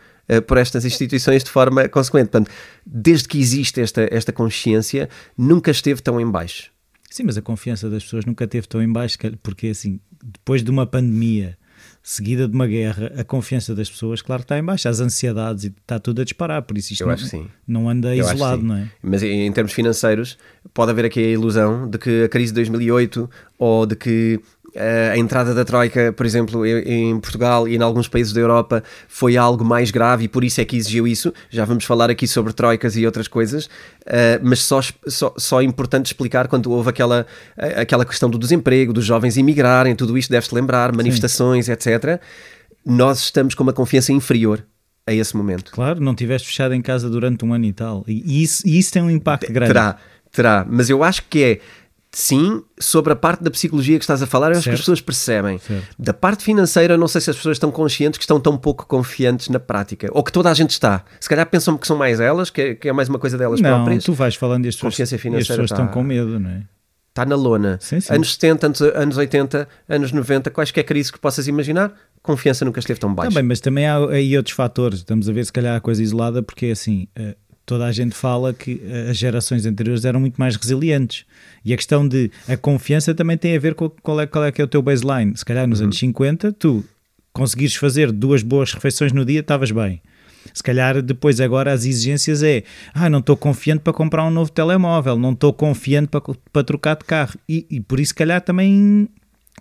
por 0.48 0.58
estas 0.58 0.86
instituições 0.86 1.44
de 1.44 1.50
forma 1.50 1.88
consequente. 1.89 2.30
Portanto, 2.30 2.51
desde 2.86 3.27
que 3.27 3.39
existe 3.39 3.82
esta, 3.82 4.08
esta 4.12 4.32
consciência, 4.32 5.10
nunca 5.38 5.72
esteve 5.72 6.01
tão 6.01 6.20
em 6.20 6.30
baixo. 6.30 6.72
Sim, 7.10 7.24
mas 7.25 7.38
a 7.38 7.42
confiança 7.42 7.89
das 7.89 8.03
pessoas 8.03 8.25
nunca 8.25 8.44
esteve 8.44 8.68
tão 8.68 8.82
em 8.82 8.92
baixo, 8.92 9.18
porque 9.44 9.68
assim, 9.68 10.00
depois 10.24 10.63
de 10.63 10.72
uma 10.72 10.88
pandemia, 10.88 11.58
seguida 12.01 12.48
de 12.48 12.56
uma 12.56 12.65
guerra, 12.65 13.12
a 13.18 13.24
confiança 13.24 13.75
das 13.75 13.89
pessoas, 13.89 14.22
claro 14.22 14.42
está 14.42 14.58
em 14.58 14.63
baixo, 14.63 14.89
as 14.89 15.00
ansiedades 15.00 15.65
e 15.65 15.68
está 15.68 16.00
tudo 16.00 16.22
a 16.22 16.24
disparar, 16.24 16.63
por 16.63 16.77
isso 16.77 16.92
isto 16.92 17.06
não, 17.06 17.50
não, 17.68 17.89
anda 17.89 18.15
Eu 18.15 18.25
isolado, 18.25 18.63
não 18.63 18.75
é? 18.75 18.92
Mas 19.01 19.22
em 19.22 19.51
termos 19.51 19.74
financeiros, 19.74 20.38
pode 20.74 20.92
haver 20.92 21.06
aqui 21.06 21.20
a 21.20 21.30
ilusão 21.30 21.88
de 21.88 21.98
que 21.98 22.24
a 22.24 22.30
crise 22.30 22.51
de 22.51 22.56
2008 22.56 23.30
ou 23.60 23.86
de 23.86 23.96
que 23.96 24.39
a 25.12 25.18
entrada 25.18 25.53
da 25.53 25.63
Troika, 25.63 26.12
por 26.13 26.25
exemplo, 26.25 26.65
em 26.65 27.20
Portugal 27.20 27.68
e 27.68 27.75
em 27.75 27.82
alguns 27.82 28.08
países 28.08 28.34
da 28.34 28.42
Europa 28.42 28.84
foi 29.08 29.38
algo 29.38 29.63
mais 29.63 29.92
grave 29.92 30.25
e 30.25 30.27
por 30.27 30.44
isso 30.44 30.60
é 30.62 30.65
que 30.65 30.75
exigiu 30.75 31.08
isso. 31.08 31.34
Já 31.50 31.63
vamos 31.65 31.86
falar 31.86 32.10
aqui 32.10 32.27
sobre 32.27 32.53
Troicas 32.53 32.98
e 32.98 33.06
outras 33.06 33.27
coisas, 33.27 33.70
mas 34.42 34.60
só, 34.62 34.82
só, 35.08 35.34
só 35.38 35.62
é 35.62 35.63
importante 35.63 36.08
explicar 36.08 36.48
quando 36.48 36.72
houve 36.72 36.89
aquela, 36.89 37.25
aquela 37.56 38.06
questão 38.06 38.30
do 38.30 38.38
desemprego, 38.38 38.92
dos 38.94 39.06
jovens 39.06 39.38
imigrarem, 39.38 39.96
tudo 39.96 40.18
isto 40.18 40.30
deve-se 40.30 40.56
lembrar, 40.56 40.92
manifestações, 40.96 41.65
Sim. 41.65 41.74
etc. 41.74 42.20
Nós 42.86 43.20
estamos 43.20 43.56
com 43.56 43.63
uma 43.63 43.74
confiança 43.74 44.12
inferior 44.12 44.65
a 45.06 45.13
esse 45.13 45.36
momento. 45.36 45.72
Claro, 45.72 46.00
não 46.01 46.15
tiveste 46.15 46.48
fechado 46.48 46.74
em 46.74 46.82
casa 46.82 47.10
durante 47.10 47.44
um 47.46 47.53
ano 47.53 47.65
e 47.65 47.74
tal. 47.74 48.03
E 48.08 48.42
isso, 48.42 48.68
e 48.68 48.80
isso 48.80 48.92
tem 48.92 49.01
um 49.01 49.10
impacto 49.10 49.51
grande. 49.51 49.74
Terá, 49.74 49.98
terá, 50.32 50.65
mas 50.68 50.89
eu 50.89 51.03
acho 51.03 51.24
que 51.30 51.44
é 51.44 51.60
sim, 52.13 52.63
sobre 52.79 53.12
a 53.12 53.15
parte 53.15 53.43
da 53.43 53.50
psicologia 53.50 53.98
que 53.98 54.03
estás 54.03 54.22
a 54.22 54.27
falar, 54.27 54.51
eu 54.51 54.58
acho 54.58 54.63
que 54.63 54.70
as 54.70 54.79
pessoas 54.79 55.01
percebem. 55.01 55.58
Certo. 55.58 55.96
Da 55.98 56.13
parte 56.13 56.43
financeira, 56.43 56.96
não 56.96 57.08
sei 57.08 57.20
se 57.20 57.32
as 57.32 57.36
pessoas 57.36 57.55
estão 57.55 57.72
conscientes 57.72 58.20
que 58.20 58.24
estão 58.24 58.39
tão 58.39 58.55
pouco 58.55 58.86
confiantes 58.86 59.50
na 59.50 59.60
prática. 59.60 60.08
Ou 60.12 60.24
que 60.24 60.32
toda 60.32 60.50
a 60.50 60.53
gente 60.53 60.70
está. 60.70 61.03
Se 61.20 61.27
calhar 61.27 61.46
pensam 61.48 61.75
que 61.75 61.88
são 61.88 61.98
mais 61.98 62.20
elas, 62.20 62.51
que 62.51 62.62
é, 62.62 62.75
que 62.75 62.88
é 62.88 62.93
mais 62.93 63.10
uma 63.10 63.17
coisa 63.17 63.36
delas 63.36 63.60
não, 63.60 63.70
próprias. 63.70 64.03
tu 64.03 64.13
vais 64.13 64.36
falando 64.36 64.65
e 64.65 64.70
as 64.70 64.75
pessoas, 64.75 64.96
financeira 64.96 65.38
as 65.38 65.48
pessoas 65.48 65.72
está, 65.72 65.75
estão 65.75 65.88
com 65.88 66.03
medo, 66.03 66.39
não 66.39 66.51
é? 66.51 66.63
Está 67.10 67.25
na 67.25 67.36
lona. 67.36 67.77
Sim, 67.82 68.00
sim. 68.00 68.13
Anos 68.13 68.34
70, 68.34 68.65
anos, 68.67 68.82
anos 68.82 69.17
80, 69.17 69.67
anos 69.89 70.12
90, 70.12 70.50
quaisquer 70.51 70.84
crise 70.84 71.12
que 71.12 71.20
possas 71.20 71.48
imaginar, 71.48 71.93
confiança 72.22 72.65
nunca 72.65 72.79
esteve 72.79 73.00
tão 73.00 73.13
baixa. 73.13 73.29
Também, 73.29 73.43
mas 73.43 73.60
também 73.60 73.88
há 73.88 73.98
aí 74.10 74.36
outros 74.38 74.55
fatores. 74.55 75.00
Estamos 75.00 75.29
a 75.29 75.34
ver 75.34 75.46
se 75.46 75.53
calhar 75.53 75.75
a 75.75 75.79
coisa 75.79 76.01
isolada, 76.01 76.41
porque 76.41 76.67
é 76.67 76.72
assim, 76.72 77.08
eh, 77.15 77.36
toda 77.65 77.86
a 77.86 77.91
gente 77.91 78.15
fala 78.15 78.53
que 78.53 78.82
eh, 78.84 79.10
as 79.10 79.17
gerações 79.17 79.65
anteriores 79.65 80.05
eram 80.05 80.20
muito 80.20 80.36
mais 80.38 80.55
resilientes. 80.55 81.25
E 81.63 81.74
a 81.74 81.77
questão 81.77 82.08
de 82.08 82.29
a 82.48 82.58
confiança 82.58 83.13
também 83.13 83.38
tem 83.38 83.55
a 83.55 83.60
ver 83.60 83.74
com 83.75 83.89
qual 83.89 84.20
é, 84.20 84.27
qual 84.27 84.43
é 84.43 84.51
que 84.51 84.62
é 84.62 84.65
o 84.65 84.67
teu 84.67 84.82
baseline. 84.82 85.36
Se 85.38 85.46
calhar 85.46 85.67
nos 85.67 85.79
uhum. 85.79 85.86
anos 85.86 85.98
50, 85.98 86.51
tu 86.53 86.84
conseguires 87.32 87.75
fazer 87.75 88.12
duas 88.12 88.43
boas 88.43 88.74
refeições 88.74 89.12
no 89.12 89.25
dia, 89.25 89.39
estavas 89.39 89.72
bem. 89.72 90.01
Se 90.53 90.62
calhar 90.62 91.01
depois 91.01 91.39
agora 91.39 91.72
as 91.72 91.86
exigências 91.86 92.43
é 92.43 92.63
ah, 92.93 93.10
não 93.10 93.20
estou 93.20 93.38
confiante 93.38 93.82
para 93.82 93.93
comprar 93.93 94.25
um 94.25 94.29
novo 94.29 94.51
telemóvel, 94.51 95.17
não 95.17 95.32
estou 95.32 95.53
confiante 95.53 96.10
para, 96.10 96.22
para 96.51 96.63
trocar 96.63 96.98
de 96.98 97.05
carro. 97.05 97.36
E, 97.48 97.65
e 97.70 97.79
por 97.79 98.00
isso, 98.00 98.10
se 98.10 98.15
calhar, 98.15 98.41
também 98.41 99.08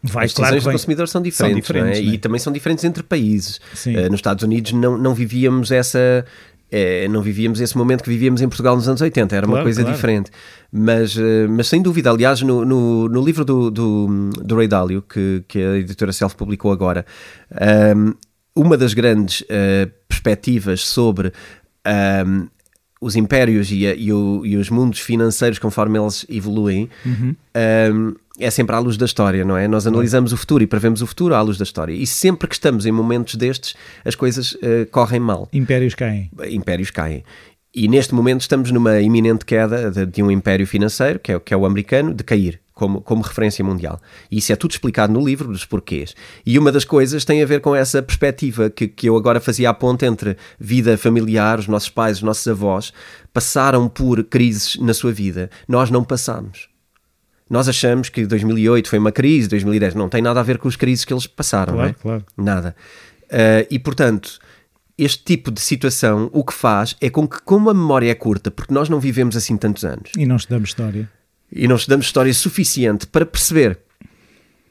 Vai, 0.04 0.24
As 0.24 0.32
decisões 0.32 0.48
claro 0.48 0.64
do 0.64 0.72
consumidor 0.72 1.06
são 1.06 1.22
diferentes, 1.22 1.64
são 1.66 1.76
diferentes 1.76 2.00
é? 2.00 2.14
e 2.14 2.18
também 2.18 2.40
são 2.40 2.52
diferentes 2.52 2.82
entre 2.82 3.04
países. 3.04 3.60
Uh, 3.86 4.10
nos 4.10 4.16
Estados 4.16 4.42
Unidos 4.42 4.72
não, 4.72 4.98
não 4.98 5.14
vivíamos 5.14 5.70
essa, 5.70 6.24
é, 6.72 7.06
não 7.06 7.20
vivíamos 7.20 7.60
esse 7.60 7.76
momento 7.76 8.02
que 8.02 8.08
vivíamos 8.08 8.40
em 8.40 8.48
Portugal 8.48 8.74
nos 8.74 8.88
anos 8.88 9.02
80, 9.02 9.36
era 9.36 9.46
claro, 9.46 9.58
uma 9.58 9.62
coisa 9.62 9.82
claro. 9.82 9.94
diferente. 9.94 10.30
Mas, 10.72 11.14
eh, 11.18 11.46
mas 11.46 11.68
sem 11.68 11.82
dúvida, 11.82 12.10
aliás, 12.10 12.40
no, 12.40 12.64
no, 12.64 13.08
no 13.10 13.22
livro 13.22 13.44
do, 13.44 13.70
do, 13.70 14.30
do, 14.42 14.56
Ray 14.56 14.66
Dalio, 14.66 15.02
que, 15.02 15.44
que 15.46 15.58
a 15.58 15.76
editora 15.76 16.14
Self 16.14 16.34
publicou 16.34 16.72
agora, 16.72 17.04
um, 17.50 18.08
ehm, 18.08 18.14
uma 18.56 18.76
das 18.76 18.94
grandes 18.94 19.42
uh, 19.42 19.90
perspectivas 20.08 20.80
sobre 20.86 21.28
um, 21.28 21.32
ehm, 21.90 22.48
os 23.02 23.16
impérios 23.16 23.70
e, 23.72 23.84
a, 23.84 23.94
e, 23.94 24.12
o, 24.12 24.46
e, 24.46 24.56
os 24.56 24.70
mundos 24.70 25.00
financeiros 25.00 25.58
conforme 25.58 25.98
eles 25.98 26.24
evoluem 26.28 26.88
uhum. 27.04 27.34
um, 27.92 28.14
é 28.38 28.48
sempre 28.48 28.76
à 28.76 28.78
luz 28.78 28.96
da 28.96 29.04
história, 29.04 29.44
não 29.44 29.56
é? 29.56 29.66
Nós 29.66 29.86
analisamos 29.86 30.32
o 30.32 30.36
futuro 30.36 30.62
e 30.62 30.66
prevemos 30.68 31.02
o 31.02 31.06
futuro 31.06 31.34
à 31.34 31.40
luz 31.42 31.58
da 31.58 31.64
história. 31.64 31.92
E 31.92 32.06
sempre 32.06 32.48
que 32.48 32.54
estamos 32.54 32.86
em 32.86 32.92
momentos 32.92 33.34
destes, 33.34 33.74
as 34.04 34.14
coisas 34.14 34.52
uh, 34.52 34.86
correm 34.90 35.20
mal. 35.20 35.48
Impérios 35.52 35.94
caem. 35.94 36.30
Impérios 36.48 36.90
caem. 36.90 37.24
E 37.74 37.88
neste 37.88 38.14
momento 38.14 38.42
estamos 38.42 38.70
numa 38.70 39.00
iminente 39.00 39.44
queda 39.44 39.90
de, 39.90 40.06
de 40.06 40.22
um 40.22 40.30
império 40.30 40.66
financeiro, 40.66 41.18
que 41.18 41.32
é, 41.32 41.40
que 41.40 41.52
é 41.52 41.56
o 41.56 41.66
americano, 41.66 42.14
de 42.14 42.22
cair. 42.22 42.61
Como, 42.74 43.02
como, 43.02 43.22
referência 43.22 43.62
mundial. 43.64 44.00
E 44.30 44.38
isso 44.38 44.50
é 44.50 44.56
tudo 44.56 44.70
explicado 44.70 45.12
no 45.12 45.24
livro 45.24 45.48
dos 45.48 45.64
porquês. 45.64 46.14
E 46.44 46.58
uma 46.58 46.72
das 46.72 46.84
coisas 46.84 47.24
tem 47.24 47.42
a 47.42 47.46
ver 47.46 47.60
com 47.60 47.76
essa 47.76 48.02
perspectiva 48.02 48.70
que, 48.70 48.88
que 48.88 49.08
eu 49.08 49.16
agora 49.16 49.40
fazia 49.40 49.68
a 49.68 49.74
ponte 49.74 50.06
entre 50.06 50.36
vida 50.58 50.96
familiar, 50.96 51.58
os 51.58 51.68
nossos 51.68 51.90
pais, 51.90 52.16
os 52.16 52.22
nossos 52.22 52.48
avós, 52.48 52.92
passaram 53.32 53.88
por 53.88 54.24
crises 54.24 54.76
na 54.76 54.94
sua 54.94 55.12
vida. 55.12 55.50
Nós 55.68 55.90
não 55.90 56.02
passamos. 56.02 56.72
Nós 57.52 57.68
achamos 57.68 58.08
que 58.08 58.24
2008 58.24 58.88
foi 58.88 58.98
uma 58.98 59.12
crise, 59.12 59.46
2010 59.48 59.94
não 59.94 60.08
tem 60.08 60.22
nada 60.22 60.40
a 60.40 60.42
ver 60.42 60.56
com 60.56 60.68
as 60.68 60.74
crises 60.74 61.04
que 61.04 61.12
eles 61.12 61.26
passaram, 61.26 61.74
claro, 61.74 61.88
não 61.88 61.90
é? 61.90 62.02
Claro. 62.02 62.24
Nada. 62.34 62.76
Uh, 63.24 63.68
e 63.70 63.78
portanto, 63.78 64.38
este 64.96 65.22
tipo 65.24 65.50
de 65.50 65.60
situação 65.60 66.30
o 66.32 66.44
que 66.44 66.54
faz 66.54 66.96
é 67.00 67.10
com 67.10 67.26
que, 67.28 67.42
como 67.42 67.68
a 67.68 67.74
memória 67.74 68.10
é 68.10 68.14
curta, 68.14 68.50
porque 68.50 68.72
nós 68.72 68.88
não 68.88 69.00
vivemos 69.00 69.36
assim 69.36 69.56
tantos 69.56 69.84
anos. 69.84 70.10
E 70.16 70.24
não 70.24 70.36
estudamos 70.36 70.70
história. 70.70 71.10
E 71.52 71.68
não 71.68 71.76
estudamos 71.76 72.06
história 72.06 72.32
suficiente 72.32 73.06
para 73.06 73.26
perceber 73.26 73.78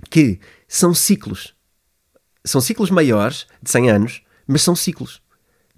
que 0.10 0.40
são 0.68 0.94
ciclos. 0.94 1.54
São 2.44 2.60
ciclos 2.60 2.90
maiores, 2.90 3.46
de 3.62 3.70
100 3.70 3.90
anos, 3.92 4.22
mas 4.48 4.64
são 4.64 4.76
ciclos. 4.76 5.22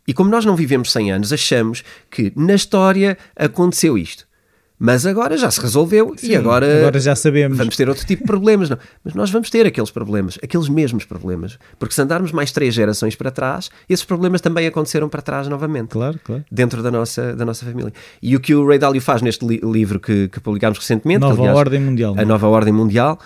E 0.08 0.14
como 0.14 0.30
nós 0.30 0.46
não 0.46 0.56
vivemos 0.56 0.92
100 0.92 1.12
anos, 1.12 1.34
achamos 1.34 1.84
que 2.10 2.32
na 2.36 2.56
história 2.56 3.18
aconteceu 3.36 3.98
isto. 3.98 4.28
Mas 4.80 5.06
agora 5.06 5.38
já 5.38 5.50
se 5.50 5.62
resolveu 5.62 6.14
Sim, 6.18 6.32
e 6.32 6.36
agora, 6.36 6.80
agora 6.80 7.00
já 7.00 7.16
sabemos. 7.16 7.58
Vamos 7.58 7.78
ter 7.78 7.88
outro 7.88 8.06
tipo 8.06 8.24
de 8.24 8.28
problemas. 8.28 8.70
Não. 8.70 8.78
Mas 9.04 9.14
nós 9.14 9.30
vamos 9.30 9.50
ter 9.50 9.66
aqueles 9.66 9.92
problemas, 9.92 10.38
aqueles 10.44 10.68
mesmos 10.68 11.06
problemas. 11.06 11.58
Porque 11.80 11.94
se 11.94 12.02
andarmos 12.02 12.32
mais 12.32 12.52
três 12.52 12.74
gerações 12.74 13.16
para 13.16 13.32
trás, 13.32 13.70
esses 13.88 14.04
problemas 14.04 14.42
também 14.42 14.68
aconteceram 14.68 15.08
para 15.08 15.22
trás 15.22 15.48
novamente. 15.48 15.90
Claro, 15.90 16.20
claro. 16.24 16.44
Dentro 16.52 16.82
da 16.82 16.92
nossa, 16.92 17.36
da 17.36 17.46
nossa 17.46 17.66
família. 17.66 17.94
E 18.22 18.36
o 18.36 18.40
que 18.40 18.54
o 18.56 18.68
Ray 18.68 18.80
Dalio 18.80 19.02
faz 19.02 19.22
neste 19.22 19.46
li 19.46 19.62
livro 19.64 20.00
que, 20.00 20.28
que 20.28 20.40
publicámos 20.40 20.78
recentemente, 20.80 21.22
Nova 21.22 21.42
aliás, 21.42 21.58
Ordem 21.58 21.80
Mundial. 21.80 22.16
A 22.18 22.22
é? 22.22 22.26
Nova 22.26 22.48
Ordem 22.48 22.74
Mundial, 22.74 23.20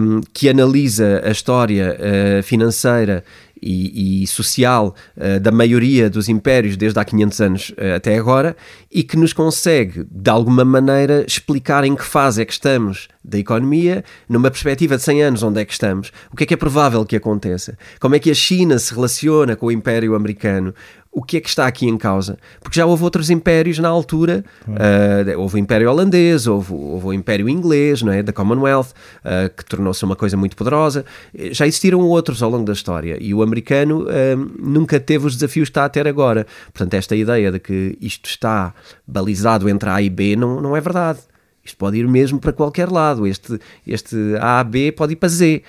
um, 0.00 0.20
que 0.32 0.48
analisa 0.48 1.22
a 1.24 1.30
história 1.30 1.96
uh, 1.98 2.42
financeira 2.42 3.22
e, 3.64 4.22
e 4.22 4.26
social 4.26 4.94
uh, 5.16 5.40
da 5.40 5.50
maioria 5.50 6.10
dos 6.10 6.28
impérios 6.28 6.76
desde 6.76 7.00
há 7.00 7.04
500 7.04 7.40
anos 7.40 7.70
uh, 7.70 7.96
até 7.96 8.18
agora 8.18 8.54
e 8.92 9.02
que 9.02 9.16
nos 9.16 9.32
consegue, 9.32 10.06
de 10.10 10.30
alguma 10.30 10.64
maneira, 10.64 11.24
explicar 11.26 11.82
em 11.84 11.96
que 11.96 12.04
fase 12.04 12.42
é 12.42 12.44
que 12.44 12.52
estamos 12.52 13.08
da 13.24 13.38
economia, 13.38 14.04
numa 14.28 14.50
perspectiva 14.50 14.98
de 14.98 15.02
100 15.02 15.22
anos, 15.22 15.42
onde 15.42 15.58
é 15.58 15.64
que 15.64 15.72
estamos, 15.72 16.12
o 16.30 16.36
que 16.36 16.44
é 16.44 16.46
que 16.46 16.52
é 16.52 16.56
provável 16.56 17.06
que 17.06 17.16
aconteça, 17.16 17.78
como 17.98 18.14
é 18.14 18.18
que 18.18 18.30
a 18.30 18.34
China 18.34 18.78
se 18.78 18.94
relaciona 18.94 19.56
com 19.56 19.66
o 19.66 19.72
Império 19.72 20.14
Americano, 20.14 20.74
o 21.14 21.22
que 21.22 21.36
é 21.36 21.40
que 21.40 21.48
está 21.48 21.66
aqui 21.66 21.86
em 21.86 21.96
causa? 21.96 22.36
Porque 22.60 22.76
já 22.78 22.84
houve 22.84 23.04
outros 23.04 23.30
impérios 23.30 23.78
na 23.78 23.88
altura, 23.88 24.44
uh, 24.66 25.40
houve 25.40 25.54
o 25.54 25.58
Império 25.58 25.88
Holandês, 25.88 26.48
houve, 26.48 26.72
houve, 26.74 27.06
o 27.06 27.12
Império 27.12 27.48
Inglês, 27.48 28.02
não 28.02 28.12
é? 28.12 28.22
da 28.22 28.32
Commonwealth, 28.32 28.88
uh, 28.88 29.48
que 29.56 29.64
tornou-se 29.64 30.04
uma 30.04 30.16
coisa 30.16 30.36
muito 30.36 30.56
poderosa. 30.56 31.04
Já 31.52 31.66
existiram 31.66 32.00
outros 32.00 32.42
ao 32.42 32.50
longo 32.50 32.64
da 32.64 32.72
história 32.72 33.16
e 33.20 33.32
o 33.32 33.42
americano 33.42 34.02
uh, 34.02 34.52
nunca 34.58 34.98
teve 34.98 35.26
os 35.26 35.34
desafios 35.34 35.68
que 35.68 35.70
está 35.70 35.84
a 35.84 35.88
ter 35.88 36.08
agora. 36.08 36.46
Portanto, 36.72 36.94
esta 36.94 37.14
ideia 37.14 37.52
de 37.52 37.60
que 37.60 37.96
isto 38.00 38.28
está 38.28 38.74
balizado 39.06 39.68
entre 39.68 39.88
A 39.88 40.02
e 40.02 40.10
B 40.10 40.34
não, 40.34 40.60
não 40.60 40.76
é 40.76 40.80
verdade. 40.80 41.20
Isto 41.64 41.78
pode 41.78 41.96
ir 41.96 42.08
mesmo 42.08 42.40
para 42.40 42.52
qualquer 42.52 42.90
lado. 42.90 43.26
Este, 43.26 43.58
este 43.86 44.16
A, 44.40 44.62
B 44.64 44.92
pode 44.92 45.12
ir 45.12 45.16
para 45.16 45.28
Z. 45.28 45.62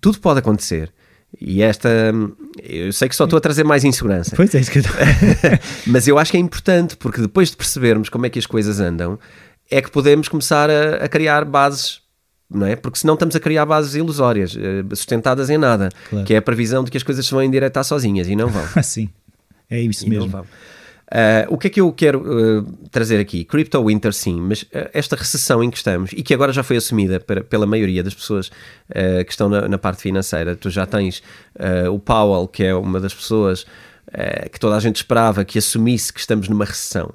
Tudo 0.00 0.20
pode 0.20 0.38
acontecer. 0.38 0.92
E 1.40 1.62
esta, 1.62 1.88
eu 2.62 2.92
sei 2.92 3.08
que 3.08 3.16
só 3.16 3.24
estou 3.24 3.38
a 3.38 3.40
trazer 3.40 3.64
mais 3.64 3.82
insegurança. 3.82 4.36
Pois 4.36 4.54
é, 4.54 4.60
isso 4.60 4.70
que 4.70 4.78
eu 4.78 4.82
Mas 5.86 6.06
eu 6.06 6.18
acho 6.18 6.30
que 6.30 6.36
é 6.36 6.40
importante, 6.40 6.96
porque 6.98 7.20
depois 7.20 7.50
de 7.50 7.56
percebermos 7.56 8.10
como 8.10 8.26
é 8.26 8.30
que 8.30 8.38
as 8.38 8.44
coisas 8.44 8.78
andam, 8.78 9.18
é 9.70 9.80
que 9.80 9.90
podemos 9.90 10.28
começar 10.28 10.68
a, 10.68 10.96
a 10.96 11.08
criar 11.08 11.46
bases, 11.46 12.00
não 12.50 12.66
é? 12.66 12.76
Porque 12.76 12.98
senão 12.98 13.14
estamos 13.14 13.34
a 13.34 13.40
criar 13.40 13.64
bases 13.64 13.94
ilusórias, 13.94 14.54
eh, 14.54 14.84
sustentadas 14.94 15.48
em 15.48 15.56
nada, 15.56 15.88
claro. 16.10 16.26
que 16.26 16.34
é 16.34 16.36
a 16.36 16.42
previsão 16.42 16.84
de 16.84 16.90
que 16.90 16.96
as 16.98 17.02
coisas 17.02 17.24
se 17.24 17.32
vão 17.32 17.42
endireitar 17.42 17.84
sozinhas 17.84 18.28
e 18.28 18.36
não 18.36 18.48
vão. 18.48 18.66
Sim, 18.82 19.08
é 19.70 19.80
isso 19.80 20.06
e 20.06 20.10
mesmo. 20.10 20.44
Uh, 21.10 21.52
o 21.52 21.58
que 21.58 21.66
é 21.66 21.70
que 21.70 21.80
eu 21.80 21.92
quero 21.92 22.20
uh, 22.20 22.62
trazer 22.88 23.18
aqui? 23.18 23.44
Crypto 23.44 23.84
Winter, 23.84 24.12
sim, 24.12 24.40
mas 24.40 24.62
uh, 24.62 24.88
esta 24.92 25.16
recessão 25.16 25.62
em 25.62 25.68
que 25.68 25.76
estamos 25.76 26.12
e 26.12 26.22
que 26.22 26.32
agora 26.32 26.52
já 26.52 26.62
foi 26.62 26.76
assumida 26.76 27.18
per, 27.18 27.42
pela 27.44 27.66
maioria 27.66 28.00
das 28.02 28.14
pessoas 28.14 28.50
que 29.24 29.30
estão 29.30 29.48
na, 29.48 29.68
na, 29.68 29.78
parte 29.78 30.02
financeira, 30.02 30.56
tu 30.56 30.68
já 30.68 30.84
tens 30.84 31.22
o 31.92 31.98
Powell, 31.98 32.48
que 32.48 32.64
é 32.64 32.74
uma 32.74 32.98
das 32.98 33.14
pessoas 33.14 33.64
que 34.50 34.58
toda 34.58 34.74
a 34.76 34.80
gente 34.80 34.96
esperava 34.96 35.44
que 35.44 35.58
assumisse 35.58 36.12
que 36.12 36.18
estamos 36.18 36.48
numa 36.48 36.64
recessão. 36.64 37.14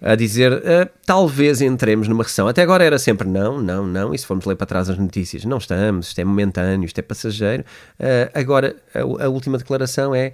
A 0.00 0.16
dizer, 0.16 0.60
talvez 1.06 1.62
entremos 1.62 2.08
numa 2.08 2.24
recessão. 2.24 2.48
Até 2.48 2.60
agora 2.60 2.82
era 2.82 2.98
sempre 2.98 3.28
não, 3.28 3.62
não, 3.62 3.86
não. 3.86 4.12
E 4.12 4.18
se 4.18 4.26
formos 4.26 4.44
ler 4.46 4.56
para 4.56 4.66
trás 4.66 4.90
as 4.90 4.98
notícias, 4.98 5.44
não 5.44 5.58
estamos, 5.58 6.08
isto 6.08 6.18
é 6.18 6.24
momentâneo, 6.24 6.86
isto 6.86 6.98
é 6.98 7.02
passageiro. 7.02 7.64
agora, 8.34 8.74
a, 8.92 9.24
a, 9.24 9.28
última 9.28 9.58
declaração 9.58 10.12
é: 10.12 10.32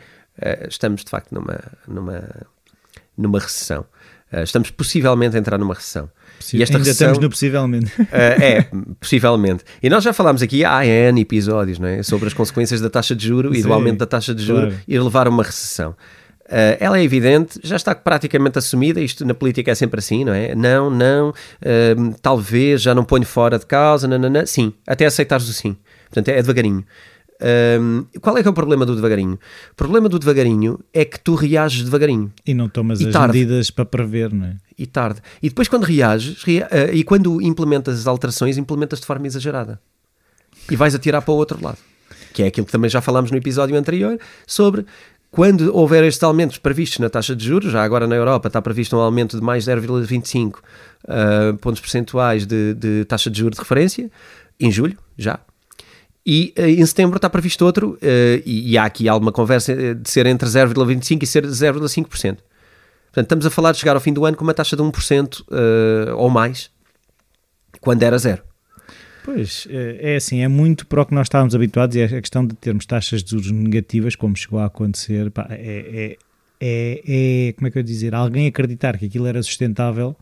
estamos 0.70 1.04
de 1.04 1.10
facto 1.10 1.34
numa, 1.34 1.60
numa 1.86 2.24
numa 3.18 3.38
recessão. 3.38 3.84
Uh, 4.32 4.42
estamos 4.42 4.70
possivelmente 4.70 5.36
a 5.36 5.38
entrar 5.38 5.58
numa 5.58 5.74
recessão. 5.74 6.08
E 6.52 6.62
esta 6.62 6.76
Ainda 6.76 6.86
recessão, 6.86 7.08
estamos 7.08 7.18
no 7.18 7.30
possivelmente. 7.30 7.92
Uh, 8.00 8.06
é, 8.12 8.68
possivelmente. 9.00 9.64
E 9.82 9.90
nós 9.90 10.04
já 10.04 10.12
falámos 10.12 10.42
aqui 10.42 10.64
há 10.64 10.86
N 10.86 11.20
episódios 11.20 11.78
não 11.78 11.88
é? 11.88 12.02
sobre 12.02 12.28
as 12.28 12.34
consequências 12.34 12.80
da 12.80 12.88
taxa 12.88 13.16
de 13.16 13.26
juro 13.26 13.52
Sim, 13.52 13.60
e 13.60 13.62
do 13.62 13.72
aumento 13.72 13.98
da 13.98 14.06
taxa 14.06 14.34
de 14.34 14.44
juro 14.44 14.68
claro. 14.68 14.80
e 14.86 14.98
levar 14.98 15.26
a 15.26 15.30
uma 15.30 15.42
recessão. 15.42 15.96
Uh, 16.44 16.76
ela 16.78 16.98
é 16.98 17.02
evidente, 17.02 17.58
já 17.62 17.76
está 17.76 17.94
praticamente 17.94 18.58
assumida, 18.58 19.00
isto 19.00 19.24
na 19.24 19.34
política 19.34 19.70
é 19.70 19.74
sempre 19.74 19.98
assim, 19.98 20.24
não 20.24 20.32
é? 20.32 20.54
Não, 20.54 20.88
não, 20.88 21.34
talvez, 22.22 22.80
já 22.80 22.94
não 22.94 23.04
ponho 23.04 23.26
fora 23.26 23.58
de 23.58 23.66
causa, 23.66 24.08
não, 24.08 24.18
não, 24.18 24.30
não. 24.30 24.46
sim, 24.46 24.72
até 24.86 25.04
aceitares 25.04 25.46
o 25.48 25.52
sim. 25.52 25.76
Portanto, 26.06 26.28
é 26.28 26.40
devagarinho. 26.40 26.84
Um, 27.40 28.04
qual 28.20 28.36
é 28.36 28.42
que 28.42 28.48
é 28.48 28.50
o 28.50 28.54
problema 28.54 28.84
do 28.84 28.96
devagarinho? 28.96 29.38
O 29.72 29.74
problema 29.76 30.08
do 30.08 30.18
devagarinho 30.18 30.80
é 30.92 31.04
que 31.04 31.20
tu 31.20 31.34
reages 31.34 31.82
devagarinho. 31.82 32.32
E 32.44 32.52
não 32.52 32.68
tomas 32.68 33.00
e 33.00 33.06
as 33.06 33.12
tarde. 33.12 33.38
medidas 33.38 33.70
para 33.70 33.84
prever, 33.84 34.32
não 34.32 34.46
é? 34.46 34.56
E 34.76 34.86
tarde. 34.86 35.20
E 35.42 35.48
depois 35.48 35.68
quando 35.68 35.84
reages, 35.84 36.42
rea 36.42 36.66
uh, 36.66 36.94
e 36.94 37.04
quando 37.04 37.40
implementas 37.40 38.00
as 38.00 38.06
alterações, 38.06 38.58
implementas 38.58 39.00
de 39.00 39.06
forma 39.06 39.26
exagerada. 39.26 39.80
E 40.70 40.76
vais 40.76 40.94
atirar 40.94 41.22
para 41.22 41.32
o 41.32 41.36
outro 41.36 41.62
lado. 41.62 41.78
Que 42.32 42.42
é 42.42 42.46
aquilo 42.46 42.66
que 42.66 42.72
também 42.72 42.90
já 42.90 43.00
falámos 43.00 43.30
no 43.30 43.36
episódio 43.36 43.76
anterior, 43.76 44.18
sobre 44.46 44.84
quando 45.30 45.74
houver 45.74 46.04
estes 46.04 46.22
aumentos 46.22 46.58
previstos 46.58 46.98
na 46.98 47.10
taxa 47.10 47.36
de 47.36 47.44
juros, 47.44 47.70
já 47.70 47.82
agora 47.82 48.06
na 48.06 48.16
Europa 48.16 48.48
está 48.48 48.60
previsto 48.62 48.96
um 48.96 49.00
aumento 49.00 49.38
de 49.38 49.44
mais 49.44 49.64
0,25 49.64 50.54
uh, 50.54 51.56
pontos 51.58 51.80
percentuais 51.80 52.46
de, 52.46 52.74
de 52.74 53.04
taxa 53.04 53.30
de 53.30 53.38
juros 53.38 53.56
de 53.56 53.62
referência, 53.62 54.10
em 54.58 54.72
julho, 54.72 54.96
já, 55.16 55.38
e 56.30 56.52
uh, 56.58 56.60
em 56.60 56.84
setembro 56.84 57.16
está 57.16 57.30
previsto 57.30 57.64
outro, 57.64 57.92
uh, 58.02 58.42
e, 58.44 58.76
há 58.76 58.84
aqui 58.84 59.08
alguma 59.08 59.32
conversa 59.32 59.94
de 59.94 60.10
ser 60.10 60.26
entre 60.26 60.46
0,25% 60.46 61.22
e 61.22 61.26
ser 61.26 61.46
0,5%. 61.46 62.04
Portanto, 62.06 62.42
estamos 63.16 63.46
a 63.46 63.50
falar 63.50 63.72
de 63.72 63.78
chegar 63.78 63.94
ao 63.94 64.00
fim 64.00 64.12
do 64.12 64.26
ano 64.26 64.36
com 64.36 64.44
uma 64.44 64.52
taxa 64.52 64.76
de 64.76 64.82
1% 64.82 65.40
uh, 65.40 66.14
ou 66.16 66.28
mais, 66.28 66.70
quando 67.80 68.02
era 68.02 68.18
zero. 68.18 68.42
Pois, 69.24 69.66
é 69.70 70.16
assim, 70.16 70.40
é 70.40 70.48
muito 70.48 70.86
para 70.86 71.02
o 71.02 71.06
que 71.06 71.14
nós 71.14 71.26
estávamos 71.26 71.54
habituados 71.54 71.96
e 71.96 72.02
a 72.02 72.20
questão 72.20 72.46
de 72.46 72.54
termos 72.54 72.84
taxas 72.84 73.22
de 73.22 73.30
juros 73.30 73.50
negativas, 73.50 74.14
como 74.14 74.36
chegou 74.36 74.58
a 74.58 74.66
acontecer, 74.66 75.30
pá, 75.30 75.46
é, 75.50 75.56
é, 75.58 76.16
é, 76.60 77.48
é, 77.48 77.52
como 77.52 77.68
é 77.68 77.70
que 77.70 77.78
eu 77.78 77.80
ia 77.80 77.84
dizer, 77.84 78.14
alguém 78.14 78.46
acreditar 78.46 78.98
que 78.98 79.06
aquilo 79.06 79.26
era 79.26 79.42
sustentável 79.42 80.16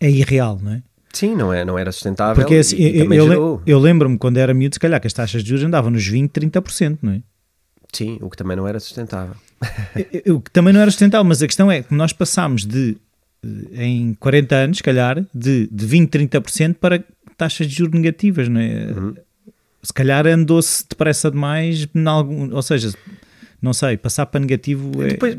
é 0.00 0.10
irreal, 0.10 0.58
não 0.62 0.72
é? 0.72 0.82
Sim, 1.12 1.34
não, 1.34 1.52
é, 1.52 1.64
não 1.64 1.78
era 1.78 1.90
sustentável. 1.90 2.34
Porque 2.34 2.56
assim, 2.56 2.76
eu, 2.76 3.12
eu, 3.12 3.62
eu 3.66 3.78
lembro-me 3.78 4.18
quando 4.18 4.36
era 4.36 4.52
miúdo, 4.52 4.74
se 4.74 4.80
calhar, 4.80 5.00
que 5.00 5.06
as 5.06 5.12
taxas 5.12 5.42
de 5.42 5.48
juros 5.48 5.64
andavam 5.64 5.90
nos 5.90 6.06
20, 6.06 6.30
30%, 6.30 6.98
não 7.02 7.12
é? 7.12 7.22
Sim, 7.92 8.18
o 8.20 8.28
que 8.28 8.36
também 8.36 8.56
não 8.56 8.68
era 8.68 8.78
sustentável. 8.78 9.34
o 10.26 10.40
que 10.40 10.50
também 10.50 10.72
não 10.72 10.80
era 10.80 10.90
sustentável, 10.90 11.24
mas 11.24 11.42
a 11.42 11.46
questão 11.46 11.70
é 11.70 11.82
que 11.82 11.94
nós 11.94 12.12
passámos 12.12 12.66
de, 12.66 12.98
em 13.72 14.14
40 14.14 14.54
anos, 14.54 14.76
se 14.78 14.82
calhar, 14.82 15.24
de, 15.34 15.68
de 15.70 15.86
20, 15.86 16.10
30% 16.10 16.74
para 16.74 17.02
taxas 17.36 17.66
de 17.66 17.74
juros 17.74 17.94
negativas, 17.94 18.48
não 18.48 18.60
é? 18.60 18.92
Uhum. 18.92 19.14
Se 19.82 19.92
calhar 19.92 20.26
andou-se 20.26 20.84
depressa 20.88 21.30
demais, 21.30 21.88
algum, 22.06 22.52
ou 22.52 22.62
seja, 22.62 22.92
não 23.62 23.72
sei, 23.72 23.96
passar 23.96 24.26
para 24.26 24.40
negativo 24.40 25.02
é... 25.02 25.08
Depois, 25.08 25.38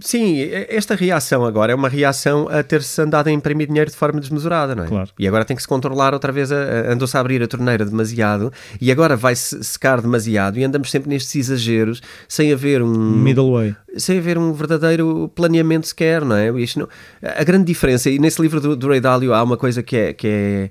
sim, 0.00 0.40
esta 0.68 0.94
reação 0.94 1.44
agora 1.44 1.72
é 1.72 1.74
uma 1.74 1.88
reação 1.88 2.48
a 2.48 2.62
ter-se 2.62 3.00
andado 3.00 3.28
a 3.28 3.32
imprimir 3.32 3.66
dinheiro 3.66 3.90
de 3.90 3.96
forma 3.96 4.20
desmesurada, 4.20 4.74
não 4.74 4.84
é? 4.84 4.86
Claro. 4.86 5.10
E 5.18 5.26
agora 5.26 5.44
tem 5.44 5.56
que 5.56 5.62
se 5.62 5.68
controlar 5.68 6.12
outra 6.14 6.32
vez, 6.32 6.50
andou-se 6.52 7.16
a 7.16 7.20
abrir 7.20 7.42
a 7.42 7.46
torneira 7.46 7.84
demasiado 7.84 8.52
e 8.80 8.90
agora 8.90 9.16
vai-se 9.16 9.62
secar 9.62 10.00
demasiado 10.00 10.58
e 10.58 10.64
andamos 10.64 10.90
sempre 10.90 11.08
nestes 11.08 11.34
exageros 11.34 12.02
sem 12.28 12.52
haver 12.52 12.82
um... 12.82 12.92
Middle 12.94 13.52
way. 13.52 13.76
Sem 13.96 14.18
haver 14.18 14.38
um 14.38 14.52
verdadeiro 14.52 15.30
planeamento 15.34 15.86
sequer, 15.86 16.24
não 16.24 16.36
é? 16.36 16.50
Isto 16.60 16.80
não, 16.80 16.88
a 17.22 17.44
grande 17.44 17.64
diferença, 17.64 18.10
e 18.10 18.18
nesse 18.18 18.40
livro 18.42 18.60
do, 18.60 18.76
do 18.76 18.88
Ray 18.88 19.00
Dalio 19.00 19.32
há 19.32 19.42
uma 19.42 19.56
coisa 19.56 19.82
que 19.82 19.96
é... 19.96 20.12
Que 20.12 20.28
é 20.28 20.70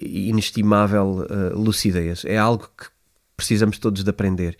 inestimável 0.00 1.24
uh, 1.30 1.56
lucidez. 1.56 2.24
É 2.24 2.36
algo 2.36 2.68
que 2.76 2.86
precisamos 3.36 3.78
todos 3.78 4.02
de 4.02 4.10
aprender. 4.10 4.56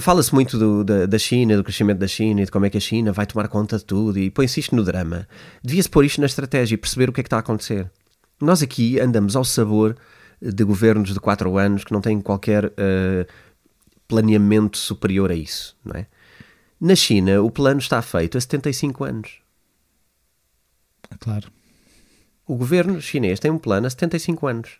Fala-se 0.00 0.34
muito 0.34 0.58
do, 0.58 0.82
da, 0.82 1.06
da, 1.06 1.18
China, 1.18 1.56
do 1.56 1.62
crescimento 1.62 1.98
da 1.98 2.08
China 2.08 2.42
e 2.42 2.44
de 2.44 2.50
como 2.50 2.66
é 2.66 2.70
que 2.70 2.76
a 2.76 2.80
China 2.80 3.12
vai 3.12 3.24
tomar 3.24 3.46
conta 3.46 3.78
de 3.78 3.84
tudo 3.84 4.18
e 4.18 4.28
põe-se 4.28 4.58
isto 4.58 4.74
no 4.74 4.82
drama. 4.82 5.28
Devia-se 5.62 5.88
pôr 5.88 6.04
isto 6.04 6.20
na 6.20 6.26
estratégia 6.26 6.74
e 6.74 6.78
perceber 6.78 7.08
o 7.08 7.12
que 7.12 7.20
é 7.20 7.22
que 7.22 7.28
está 7.28 7.36
a 7.36 7.40
acontecer. 7.40 7.90
Nós 8.40 8.62
aqui 8.62 8.98
andamos 8.98 9.36
ao 9.36 9.44
sabor 9.44 9.96
de 10.42 10.64
governos 10.64 11.12
de 11.12 11.20
quatro 11.20 11.56
anos 11.56 11.84
que 11.84 11.92
não 11.92 12.00
têm 12.00 12.20
qualquer 12.20 12.66
uh, 12.66 13.26
planeamento 14.08 14.76
superior 14.76 15.30
a 15.30 15.34
isso, 15.34 15.76
não 15.84 15.94
é? 15.94 16.06
Na 16.80 16.96
China, 16.96 17.42
o 17.42 17.50
plano 17.50 17.78
está 17.78 18.00
feito 18.02 18.38
há 18.38 18.40
75 18.40 19.04
anos. 19.04 19.38
Claro. 21.20 21.52
O 22.46 22.56
governo 22.56 23.00
chinês 23.00 23.38
tem 23.38 23.50
um 23.50 23.58
plano 23.58 23.86
há 23.86 23.90
75 23.90 24.46
anos. 24.46 24.70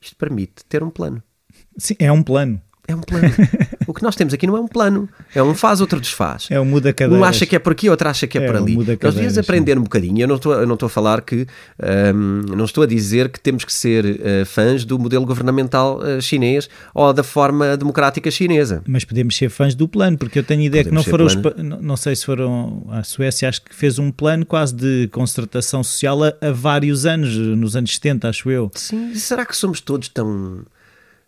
Isto 0.00 0.16
permite 0.16 0.64
ter 0.66 0.82
um 0.82 0.90
plano. 0.90 1.22
Sim, 1.76 1.96
é 1.98 2.10
um 2.10 2.22
plano. 2.22 2.62
É 2.88 2.94
um 2.94 3.00
plano. 3.00 3.28
o 3.86 3.92
que 3.92 4.02
nós 4.02 4.14
temos 4.14 4.32
aqui 4.32 4.46
não 4.46 4.56
é 4.56 4.60
um 4.60 4.68
plano. 4.68 5.08
É 5.34 5.42
um 5.42 5.54
faz, 5.54 5.80
outro 5.80 6.00
desfaz. 6.00 6.46
É 6.50 6.60
um 6.60 6.64
muda 6.64 6.92
cadeiras. 6.92 7.20
Um 7.20 7.24
acha 7.24 7.44
que 7.44 7.56
é 7.56 7.58
por 7.58 7.72
aqui, 7.72 7.90
outro 7.90 8.08
acha 8.08 8.26
que 8.26 8.38
é, 8.38 8.42
é 8.42 8.46
por 8.46 8.56
ali. 8.56 8.76
Um 8.76 8.84
nós 9.02 9.14
devíamos 9.14 9.38
aprender 9.38 9.78
um 9.78 9.82
bocadinho. 9.82 10.20
Eu 10.20 10.28
não 10.28 10.36
estou, 10.36 10.52
eu 10.52 10.66
não 10.66 10.74
estou 10.74 10.86
a 10.86 10.90
falar 10.90 11.20
que. 11.22 11.46
Um, 12.14 12.56
não 12.56 12.64
estou 12.64 12.84
a 12.84 12.86
dizer 12.86 13.28
que 13.28 13.40
temos 13.40 13.64
que 13.64 13.72
ser 13.72 14.04
uh, 14.04 14.46
fãs 14.46 14.84
do 14.84 14.98
modelo 14.98 15.26
governamental 15.26 15.98
uh, 15.98 16.20
chinês 16.20 16.68
ou 16.94 17.12
da 17.12 17.22
forma 17.22 17.76
democrática 17.76 18.30
chinesa. 18.30 18.82
Mas 18.86 19.04
podemos 19.04 19.36
ser 19.36 19.50
fãs 19.50 19.74
do 19.74 19.88
plano, 19.88 20.16
porque 20.16 20.38
eu 20.38 20.44
tenho 20.44 20.62
ideia 20.62 20.84
podemos 20.84 21.04
que 21.04 21.10
não 21.10 21.18
foram. 21.18 21.26
Os, 21.26 21.82
não 21.82 21.96
sei 21.96 22.14
se 22.14 22.24
foram. 22.24 22.86
A 22.90 23.02
Suécia 23.02 23.48
acho 23.48 23.62
que 23.62 23.74
fez 23.74 23.98
um 23.98 24.10
plano 24.10 24.46
quase 24.46 24.74
de 24.74 25.08
concertação 25.08 25.82
social 25.82 26.22
a, 26.22 26.32
a 26.40 26.52
vários 26.52 27.04
anos, 27.06 27.36
nos 27.36 27.74
anos 27.76 27.94
70, 27.94 28.28
acho 28.28 28.50
eu. 28.50 28.70
Sim, 28.74 29.14
será 29.14 29.44
que 29.44 29.56
somos 29.56 29.80
todos 29.80 30.08
tão. 30.08 30.64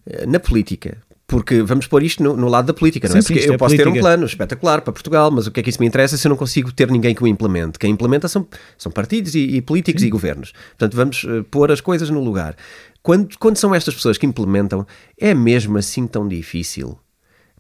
Eh, 0.06 0.26
na 0.26 0.40
política, 0.40 0.98
porque 1.28 1.62
vamos 1.62 1.86
pôr 1.86 2.02
isto 2.02 2.22
no, 2.22 2.34
no 2.34 2.48
lado 2.48 2.64
da 2.68 2.74
política, 2.74 3.06
não 3.06 3.18
é? 3.18 3.20
Sim, 3.20 3.34
Porque 3.34 3.50
eu 3.50 3.52
é 3.52 3.58
posso 3.58 3.76
política. 3.76 3.92
ter 3.92 3.98
um 3.98 4.00
plano 4.00 4.24
espetacular 4.24 4.80
para 4.80 4.94
Portugal, 4.94 5.30
mas 5.30 5.46
o 5.46 5.50
que 5.50 5.60
é 5.60 5.62
que 5.62 5.68
isso 5.68 5.78
me 5.78 5.86
interessa 5.86 6.16
se 6.16 6.26
eu 6.26 6.30
não 6.30 6.38
consigo 6.38 6.72
ter 6.72 6.90
ninguém 6.90 7.14
que 7.14 7.22
o 7.22 7.26
implemente? 7.26 7.78
Quem 7.78 7.90
implementa 7.90 8.26
são, 8.28 8.46
são 8.78 8.90
partidos 8.90 9.34
e, 9.34 9.40
e 9.40 9.60
políticos 9.60 10.00
sim. 10.00 10.08
e 10.08 10.10
governos. 10.10 10.52
Portanto, 10.70 10.96
vamos 10.96 11.24
uh, 11.24 11.44
pôr 11.50 11.70
as 11.70 11.82
coisas 11.82 12.08
no 12.08 12.24
lugar. 12.24 12.56
Quando, 13.02 13.36
quando 13.38 13.58
são 13.58 13.74
estas 13.74 13.94
pessoas 13.94 14.16
que 14.16 14.24
implementam, 14.24 14.86
é 15.20 15.34
mesmo 15.34 15.76
assim 15.76 16.06
tão 16.06 16.26
difícil? 16.26 16.98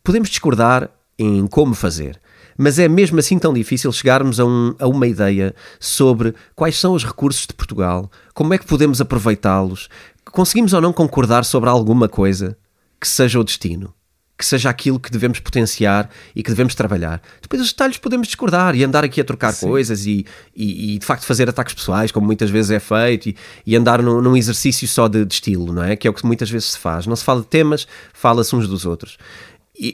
Podemos 0.02 0.30
discordar 0.30 0.88
em 1.18 1.46
como 1.46 1.74
fazer, 1.74 2.18
mas 2.56 2.78
é 2.78 2.88
mesmo 2.88 3.18
assim 3.18 3.38
tão 3.38 3.52
difícil 3.52 3.92
chegarmos 3.92 4.40
a, 4.40 4.46
um, 4.46 4.74
a, 4.78 4.88
uma 4.88 5.06
ideia 5.06 5.54
sobre 5.78 6.34
quais 6.56 6.78
são 6.80 6.94
os 6.94 7.04
recursos 7.04 7.46
de 7.46 7.52
Portugal, 7.52 8.10
como 8.32 8.54
é 8.54 8.58
que 8.58 8.64
podemos 8.64 8.98
aproveitá-los, 8.98 9.90
conseguimos 10.24 10.72
ou 10.72 10.80
não 10.80 10.92
concordar 10.92 11.44
sobre 11.44 11.68
alguma 11.68 12.08
coisa 12.08 12.56
que 13.00 13.06
seja 13.06 13.38
o 13.38 13.44
destino, 13.44 13.94
que 14.36 14.46
seja 14.46 14.70
aquilo 14.70 15.00
que 15.00 15.10
devemos 15.10 15.40
potenciar 15.40 16.08
e 16.34 16.42
que 16.42 16.50
devemos 16.50 16.74
trabalhar. 16.74 17.20
Depois 17.42 17.60
os 17.60 17.68
detalhes 17.68 17.98
podemos 17.98 18.28
discordar 18.28 18.76
e 18.76 18.84
andar 18.84 19.04
aqui 19.04 19.20
a 19.20 19.24
trocar 19.24 19.52
Sim. 19.52 19.66
coisas 19.66 20.06
e, 20.06 20.24
e, 20.54 20.94
e, 20.94 20.98
de 20.98 21.04
facto 21.04 21.24
fazer 21.24 21.48
ataques 21.48 21.74
pessoais, 21.74 22.12
como 22.12 22.26
muitas 22.26 22.48
vezes 22.48 22.70
é 22.70 22.78
feito, 22.78 23.28
e, 23.28 23.36
e 23.66 23.76
andar 23.76 24.00
num, 24.00 24.20
num, 24.20 24.36
exercício 24.36 24.86
só 24.86 25.08
de, 25.08 25.24
de, 25.24 25.34
estilo, 25.34 25.72
não 25.72 25.82
é? 25.82 25.96
Que 25.96 26.06
é 26.06 26.10
o 26.10 26.14
que 26.14 26.24
muitas 26.24 26.48
vezes 26.48 26.70
se 26.70 26.78
faz. 26.78 27.06
Não 27.06 27.16
se 27.16 27.24
fala 27.24 27.40
de 27.40 27.48
temas, 27.48 27.88
fala-se 28.12 28.54
uns 28.54 28.68
dos 28.68 28.86
outros. 28.86 29.18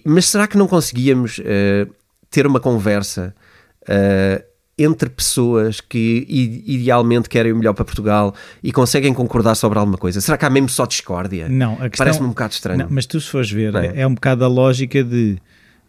mas 0.05 0.29
será 0.29 0.47
que 0.47 0.59
não 0.59 0.69
conseguíamos 0.69 1.39
uh, 1.39 1.91
ter 2.31 2.47
uma 2.47 2.61
conversa? 2.61 3.35
Uh, 3.83 4.54
entre 4.79 5.09
pessoas 5.09 5.81
que 5.81 6.27
idealmente 6.67 7.29
querem 7.29 7.53
o 7.53 7.57
melhor 7.57 7.75
para 7.75 7.85
Portugal 7.85 8.35
e 8.63 8.73
conseguem 8.73 9.15
concordar 9.15 9.55
sobre 9.55 9.79
alguma 9.79 9.97
coisa? 9.97 10.21
Será 10.21 10.37
que 10.37 10.45
há 10.45 10.51
mesmo 10.51 10.69
só 10.69 10.85
discórdia? 10.85 11.49
Não, 11.49 11.77
questão... 11.77 11.91
parece-me 11.99 12.27
um 12.27 12.31
bocado 12.31 12.53
estranho. 12.53 12.79
Não, 12.81 12.89
mas 12.91 13.07
tu 13.07 13.21
se 13.21 13.29
fores 13.29 13.51
ver, 13.51 13.75
é? 13.77 14.01
é 14.03 14.07
um 14.07 14.15
bocado 14.15 14.45
a 14.45 14.49
lógica 14.49 15.03
de 15.03 15.39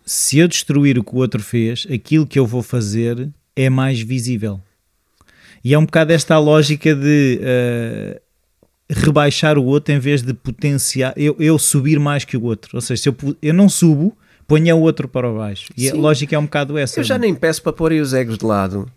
se 0.06 0.38
eu 0.38 0.48
destruir 0.48 1.00
o 1.00 1.04
que 1.04 1.16
o 1.16 1.18
outro 1.18 1.42
fez, 1.42 1.88
aquilo 1.92 2.28
que 2.28 2.38
eu 2.38 2.46
vou 2.46 2.62
fazer 2.62 3.30
é 3.56 3.70
mais 3.70 4.00
visível. 4.00 4.62
E 5.64 5.74
é 5.74 5.80
um 5.80 5.86
bocado 5.86 6.14
esta 6.14 6.36
a 6.36 6.40
lógica 6.40 6.94
de 6.94 7.40
uh, 7.42 8.22
rebaixar 8.88 9.58
o 9.58 9.66
outro 9.66 9.94
em 9.94 10.00
vez 10.00 10.22
de 10.22 10.32
potenciar, 10.34 11.12
eu, 11.18 11.36
eu 11.40 11.58
subir 11.58 12.00
mais 12.00 12.24
que 12.24 12.38
o 12.38 12.44
outro. 12.44 12.72
Ou 12.76 12.82
seja, 12.82 13.02
se 13.02 13.10
eu, 13.10 13.16
eu 13.42 13.54
não 13.54 13.68
subo, 13.68 14.16
ponha 14.48 14.76
o 14.76 14.82
outro 14.82 15.08
para 15.08 15.32
baixo. 15.32 15.72
E 15.76 15.90
Sim. 15.90 15.98
a 15.98 16.02
lógica 16.02 16.36
é 16.36 16.40
um 16.40 16.46
bocado 16.46 16.78
essa. 16.78 17.00
Eu 17.00 17.04
já 17.04 17.18
nem 17.18 17.34
peço 17.34 17.62
para 17.62 17.74
porem 17.74 18.00
os 18.00 18.14
egos 18.14 18.38
de 18.38 18.46
lado 18.46 18.92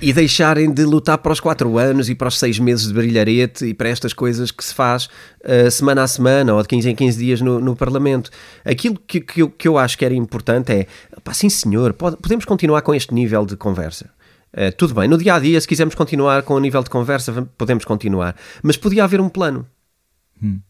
e 0.00 0.12
deixarem 0.12 0.72
de 0.72 0.84
lutar 0.84 1.18
para 1.18 1.32
os 1.32 1.40
4 1.40 1.78
anos 1.78 2.08
e 2.08 2.14
para 2.14 2.28
os 2.28 2.38
6 2.38 2.58
meses 2.58 2.88
de 2.88 2.94
brilharete 2.94 3.66
e 3.66 3.74
para 3.74 3.88
estas 3.88 4.12
coisas 4.12 4.50
que 4.50 4.64
se 4.64 4.74
faz 4.74 5.08
uh, 5.44 5.70
semana 5.70 6.02
a 6.02 6.06
semana 6.06 6.54
ou 6.54 6.62
de 6.62 6.68
15 6.68 6.90
em 6.90 6.94
15 6.94 7.18
dias 7.18 7.40
no, 7.40 7.60
no 7.60 7.74
Parlamento. 7.74 8.30
Aquilo 8.64 8.98
que, 9.06 9.20
que, 9.20 9.42
eu, 9.42 9.50
que 9.50 9.66
eu 9.66 9.78
acho 9.78 9.98
que 9.98 10.04
era 10.04 10.14
importante 10.14 10.72
é, 10.72 10.86
pá, 11.22 11.34
sim 11.34 11.48
senhor, 11.48 11.92
pode, 11.92 12.16
podemos 12.16 12.44
continuar 12.44 12.82
com 12.82 12.94
este 12.94 13.12
nível 13.12 13.44
de 13.44 13.56
conversa. 13.56 14.10
Uh, 14.52 14.70
tudo 14.76 14.94
bem, 14.94 15.08
no 15.08 15.18
dia 15.18 15.34
a 15.34 15.38
dia, 15.40 15.60
se 15.60 15.66
quisermos 15.66 15.96
continuar 15.96 16.42
com 16.42 16.54
o 16.54 16.60
nível 16.60 16.82
de 16.82 16.90
conversa, 16.90 17.48
podemos 17.58 17.84
continuar. 17.84 18.36
Mas 18.62 18.76
podia 18.76 19.02
haver 19.02 19.20
um 19.20 19.28
plano. 19.28 19.66
Hum. 20.40 20.60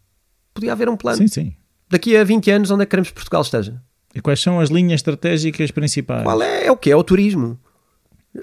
Podia 0.54 0.72
haver 0.72 0.88
um 0.88 0.96
plano. 0.96 1.18
Sim, 1.18 1.28
sim. 1.28 1.54
Daqui 1.90 2.16
a 2.16 2.24
20 2.24 2.50
anos, 2.50 2.70
onde 2.70 2.82
é 2.82 2.86
que 2.86 2.90
queremos 2.90 3.10
que 3.10 3.14
Portugal 3.14 3.42
esteja? 3.42 3.82
E 4.14 4.20
quais 4.20 4.40
são 4.40 4.60
as 4.60 4.68
linhas 4.70 4.98
estratégicas 5.00 5.70
principais? 5.70 6.22
Qual 6.22 6.40
é? 6.42 6.66
É 6.66 6.70
o 6.72 6.76
que? 6.76 6.90
É 6.90 6.96
o 6.96 7.02
turismo. 7.02 7.58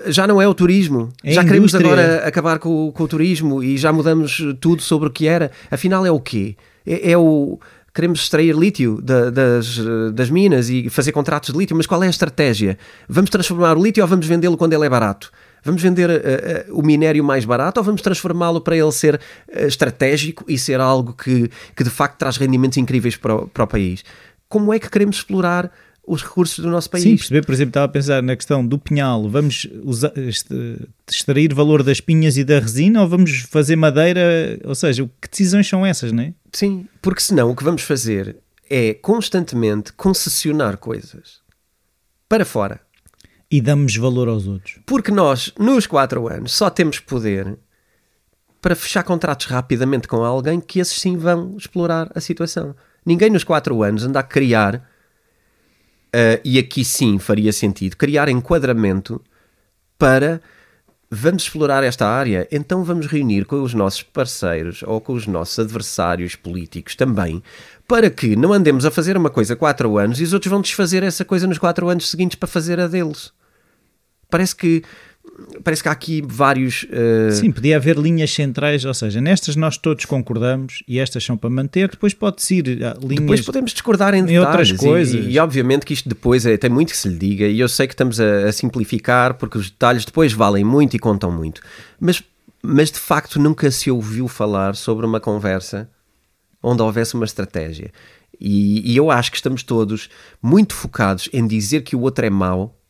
Já 0.08 0.26
não 0.26 0.42
é 0.42 0.48
o 0.48 0.54
turismo. 0.54 1.10
É 1.24 1.32
já 1.34 1.44
queremos 1.44 1.76
agora 1.76 2.28
acabar 2.28 2.60
com, 2.60 2.88
o- 2.88 2.92
com 2.92 3.04
o 3.04 3.08
turismo 3.08 3.62
e 3.64 3.78
já 3.78 3.92
mudamos 3.92 4.42
tudo 4.60 4.82
sobre 4.82 5.08
o 5.10 5.12
que 5.12 5.28
era. 5.28 5.52
Afinal, 5.70 6.06
é 6.06 6.12
o 6.12 6.20
quê? 6.20 6.56
É, 6.86 7.12
é 7.12 7.18
o. 7.18 7.60
Queremos 7.94 8.22
extrair 8.22 8.56
lítio 8.56 9.02
da- 9.02 9.30
das, 9.30 9.78
das 10.14 10.30
minas 10.30 10.70
e 10.70 10.90
fazer 10.90 11.12
contratos 11.12 11.52
de 11.52 11.60
lítio, 11.60 11.76
mas 11.76 11.86
qual 11.86 12.02
é 12.02 12.08
a 12.08 12.10
estratégia? 12.10 12.78
Vamos 13.10 13.30
transformar 13.30 13.78
o 13.78 13.84
lítio 13.84 14.02
ou 14.02 14.08
vamos 14.08 14.26
vendê-lo 14.26 14.56
quando 14.56 14.72
ele 14.72 14.86
é 14.86 14.90
barato? 14.90 15.30
Vamos 15.64 15.82
vender 15.82 16.10
eh, 16.10 16.22
eh, 16.24 16.66
o 16.72 16.82
minério 16.82 17.22
mais 17.24 17.44
barato 17.44 17.82
ou 17.82 17.84
vamos 17.84 18.02
transformá-lo 18.02 18.62
para 18.62 18.78
ele 18.78 18.92
ser 18.94 19.20
eh, 19.52 19.68
estratégico 19.68 20.46
e 20.48 20.58
ser 20.58 20.80
algo 20.80 21.12
que, 21.14 21.52
que 21.76 21.84
de 21.84 21.90
facto 21.90 22.18
traz 22.18 22.38
rendimentos 22.38 22.78
incríveis 22.78 23.18
para 23.18 23.36
o, 23.36 23.48
para 23.50 23.66
o 23.66 23.68
país? 23.68 24.04
Como 24.52 24.74
é 24.74 24.78
que 24.78 24.90
queremos 24.90 25.16
explorar 25.16 25.72
os 26.06 26.22
recursos 26.22 26.60
do 26.60 26.70
nosso 26.70 26.90
país? 26.90 27.06
Sim, 27.06 27.16
perceber, 27.16 27.46
por 27.46 27.54
exemplo, 27.54 27.70
estava 27.70 27.86
a 27.86 27.90
pensar 27.90 28.22
na 28.22 28.36
questão 28.36 28.68
do 28.68 28.78
pinhal. 28.78 29.30
Vamos 29.30 29.66
usar, 29.82 30.12
extrair 31.10 31.54
valor 31.54 31.84
das 31.84 32.02
pinhas 32.02 32.36
e 32.36 32.44
da 32.44 32.60
resina 32.60 33.02
ou 33.02 33.08
vamos 33.08 33.44
fazer 33.50 33.78
madeira? 33.78 34.60
Ou 34.66 34.76
seja, 34.76 35.10
que 35.22 35.30
decisões 35.30 35.70
são 35.70 35.86
essas, 35.86 36.12
não 36.12 36.24
é? 36.24 36.34
Sim, 36.52 36.86
porque 37.02 37.22
senão 37.22 37.50
o 37.50 37.56
que 37.56 37.64
vamos 37.64 37.84
fazer 37.84 38.36
é 38.70 38.94
constantemente 38.94 39.94
concessionar 39.94 40.78
coisas 40.78 41.40
para 42.28 42.44
fora. 42.44 42.82
E 43.50 43.62
damos 43.62 43.96
valor 43.96 44.28
aos 44.28 44.48
outros. 44.48 44.80
Porque 44.86 45.12
nós, 45.12 45.54
nos 45.58 45.88
quatro 45.88 46.28
anos, 46.28 46.54
só 46.54 46.70
temos 46.70 47.00
poder 47.00 47.58
para 48.62 48.76
fechar 48.76 49.04
contratos 49.04 49.46
rapidamente 49.46 50.10
com 50.10 50.26
alguém 50.26 50.60
que 50.60 50.80
esses 50.80 51.00
sim 51.00 51.16
vão 51.16 51.56
explorar 51.58 52.12
a 52.14 52.20
situação. 52.20 52.76
Ninguém 53.06 53.30
nos 53.30 53.44
quatro 53.44 53.82
anos 53.84 54.04
anda 54.04 54.20
a 54.20 54.24
criar, 54.24 54.88
ah, 56.14 56.40
e 56.44 56.60
aqui 56.60 56.84
sim 56.84 57.18
faria 57.20 57.54
sentido, 57.54 57.96
criar 57.96 58.30
enquadramento 58.30 59.22
para 59.98 60.42
vamos 61.14 61.44
explorar 61.44 61.84
esta 61.84 62.08
área, 62.08 62.48
então 62.50 62.86
vamos 62.86 63.06
reunir 63.06 63.44
com 63.44 63.62
os 63.62 63.74
nossos 63.74 64.02
parceiros 64.02 64.82
ou 64.84 65.02
com 65.02 65.12
os 65.12 65.28
nossos 65.28 65.60
adversários 65.60 66.36
políticos 66.38 66.96
também, 66.96 67.44
para 67.86 68.10
que 68.10 68.34
não 68.38 68.54
andemos 68.54 68.86
a 68.86 68.92
fazer 68.92 69.18
uma 69.18 69.30
coisa 69.30 69.54
quatro 69.54 69.98
anos 69.98 70.22
e 70.22 70.24
os 70.24 70.32
outros 70.32 70.50
vão 70.50 70.62
desfazer 70.62 71.04
essa 71.04 71.26
coisa 71.26 71.46
nos 71.46 71.58
quatro 71.58 71.90
anos 71.90 72.10
seguintes 72.10 72.36
para 72.36 72.48
fazer 72.48 72.80
a 72.80 72.88
deles. 72.88 73.34
Parece 74.30 74.56
que 74.56 74.84
parece 75.64 75.82
que 75.82 75.90
há 75.90 75.92
aqui 75.92 76.22
vários 76.26 76.84
uh, 76.84 77.32
Sim, 77.32 77.52
podia 77.52 77.78
haver 77.78 77.98
linhas 77.98 78.32
centrais, 78.32 78.86
ou 78.86 78.94
seja, 78.94 79.22
nestas 79.22 79.56
nós 79.56 79.78
todos 79.78 80.06
concordamos 80.06 80.84
e 80.88 81.00
estas 81.00 81.24
são 81.24 81.38
para 81.38 81.50
manter, 81.50 81.90
depois 81.90 82.14
pode-se 82.14 82.56
ir 82.56 82.84
a 82.84 82.94
linhas... 83.00 83.22
Depois 83.22 83.42
podemos 83.42 83.72
discordar 83.72 84.14
em, 84.14 84.26
em 84.30 84.40
outras 84.40 84.70
e- 84.70 84.76
coisas. 84.76 85.26
E, 85.26 85.32
e 85.32 85.40
obviamente 85.40 85.86
que 85.86 85.94
isto 85.94 86.08
depois 86.08 86.46
é, 86.46 86.58
tem 86.58 86.70
muito 86.70 86.92
que 86.92 86.98
se 86.98 87.08
lhe 87.08 87.18
diga 87.18 87.48
e 87.48 87.60
eu 87.60 87.70
sei 87.70 87.88
que 87.88 87.94
estamos 87.94 88.20
a, 88.20 88.48
a 88.48 88.52
simplificar 88.52 89.36
porque 89.36 89.58
os 89.58 89.70
detalhes 89.70 90.06
depois 90.06 90.34
valem 90.34 90.64
muito 90.64 90.96
e 90.96 91.00
contam 91.00 91.32
muito. 91.32 91.62
Mas, 92.00 92.24
mas 92.62 92.92
de 92.92 93.00
facto 93.00 93.40
nunca 93.40 93.70
se 93.72 93.90
ouviu 93.90 94.28
falar 94.28 94.76
sobre 94.76 95.06
uma 95.06 95.20
conversa 95.20 95.90
onde 96.62 96.82
houvesse 96.82 97.16
uma 97.16 97.26
estratégia. 97.26 97.92
E, 98.40 98.92
e 98.92 98.98
eu 98.98 99.12
acho 99.12 99.32
que 99.32 99.38
estamos 99.38 99.64
todos 99.64 100.10
muito 100.42 100.74
focados 100.74 101.30
em 101.32 101.46
dizer 101.46 101.82
que 101.82 101.96
o 101.96 102.02
outro 102.02 102.26
é 102.26 102.30
mau 102.30 102.81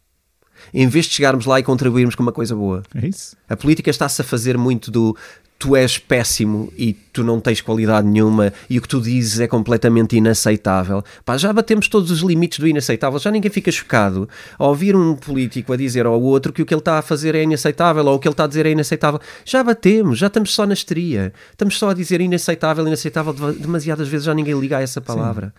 em 0.74 0.88
vez 0.88 1.06
de 1.06 1.14
chegarmos 1.14 1.46
lá 1.46 1.60
e 1.60 1.64
contribuirmos 1.64 2.16
com 2.16 2.24
uma 2.24 2.32
coisa 2.32 2.56
boa. 2.56 2.84
É 2.96 3.08
isso? 3.08 3.36
A 3.50 3.56
política 3.56 3.90
está-se 3.90 4.22
a 4.22 4.26
fazer 4.26 4.58
muito 4.58 4.92
do 4.92 5.16
tu 5.62 5.76
és 5.76 6.00
péssimo 6.00 6.74
e 6.76 6.92
tu 6.92 7.24
não 7.24 7.40
tens 7.40 7.62
qualidade 7.62 8.08
nenhuma 8.08 8.52
e 8.68 8.80
o 8.80 8.82
que 8.82 8.88
tu 8.88 9.00
dizes 9.00 9.40
é 9.40 9.48
completamente 9.48 10.18
inaceitável. 10.18 11.04
Pá, 11.24 11.38
já 11.38 11.54
batemos 11.54 11.88
todos 11.88 12.10
os 12.10 12.22
limites 12.22 12.58
do 12.58 12.68
inaceitável, 12.68 13.20
já 13.20 13.30
ninguém 13.30 13.52
fica 13.52 13.72
chocado 13.72 14.28
ao 14.58 14.70
ouvir 14.70 14.96
um 14.96 15.16
político 15.16 15.72
a 15.72 15.78
dizer 15.78 16.08
ao 16.08 16.20
outro 16.20 16.52
que 16.52 16.64
o 16.64 16.66
que 16.66 16.74
ele 16.74 16.82
está 16.82 16.98
a 16.98 17.02
fazer 17.04 17.36
é 17.36 17.44
inaceitável 17.44 18.04
ou 18.08 18.16
o 18.16 18.20
que 18.20 18.28
ele 18.28 18.34
está 18.34 18.46
a 18.46 18.48
dizer 18.48 18.66
é 18.66 18.72
inaceitável. 18.72 19.20
Já 19.46 19.64
batemos, 19.64 20.18
já 20.18 20.28
estamos 20.28 20.52
só 20.52 20.66
na 20.66 20.74
histeria. 20.74 21.32
Estamos 21.52 21.78
só 21.78 21.92
a 21.92 21.94
dizer 21.94 22.22
inaceitável, 22.22 22.88
inaceitável, 22.88 23.32
demasiadas 23.54 24.08
vezes 24.08 24.26
já 24.26 24.34
ninguém 24.34 24.60
liga 24.60 24.80
a 24.80 24.82
essa 24.82 25.00
palavra. 25.00 25.54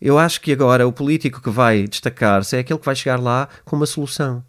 Eu 0.00 0.18
acho 0.18 0.40
que 0.40 0.52
agora 0.52 0.86
o 0.86 0.92
político 0.92 1.40
que 1.40 1.50
vai 1.50 1.86
destacar-se 1.86 2.56
é 2.56 2.60
aquele 2.60 2.78
que 2.78 2.84
vai 2.86 2.94
chegar 2.96 3.18
lá 3.20 3.48
com 3.64 3.76
uma 3.76 3.86
solução, 3.86 4.42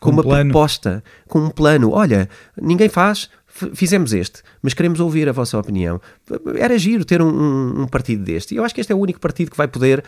com, 0.00 0.10
um 0.10 0.12
uma 0.14 0.22
plano. 0.22 0.50
proposta, 0.50 1.02
com 1.28 1.38
um 1.40 1.50
plano. 1.50 1.90
Olha, 1.92 2.28
ninguém 2.60 2.88
faz, 2.88 3.28
fizemos 3.74 4.12
este, 4.12 4.42
mas 4.62 4.74
queremos 4.74 4.98
ouvir 5.00 5.28
a 5.28 5.32
vossa 5.32 5.58
opinião. 5.58 6.00
Era 6.56 6.76
giro 6.78 7.04
ter 7.04 7.22
um, 7.22 7.28
um- 7.28 7.82
um 7.82 7.86
partido 7.86 8.24
deste. 8.24 8.54
E 8.54 8.56
eu 8.58 8.64
acho 8.64 8.74
que 8.74 8.80
este 8.80 8.92
é 8.92 8.96
o 8.96 8.98
único 8.98 9.20
partido 9.20 9.50
que 9.50 9.56
vai 9.56 9.68
poder 9.68 10.02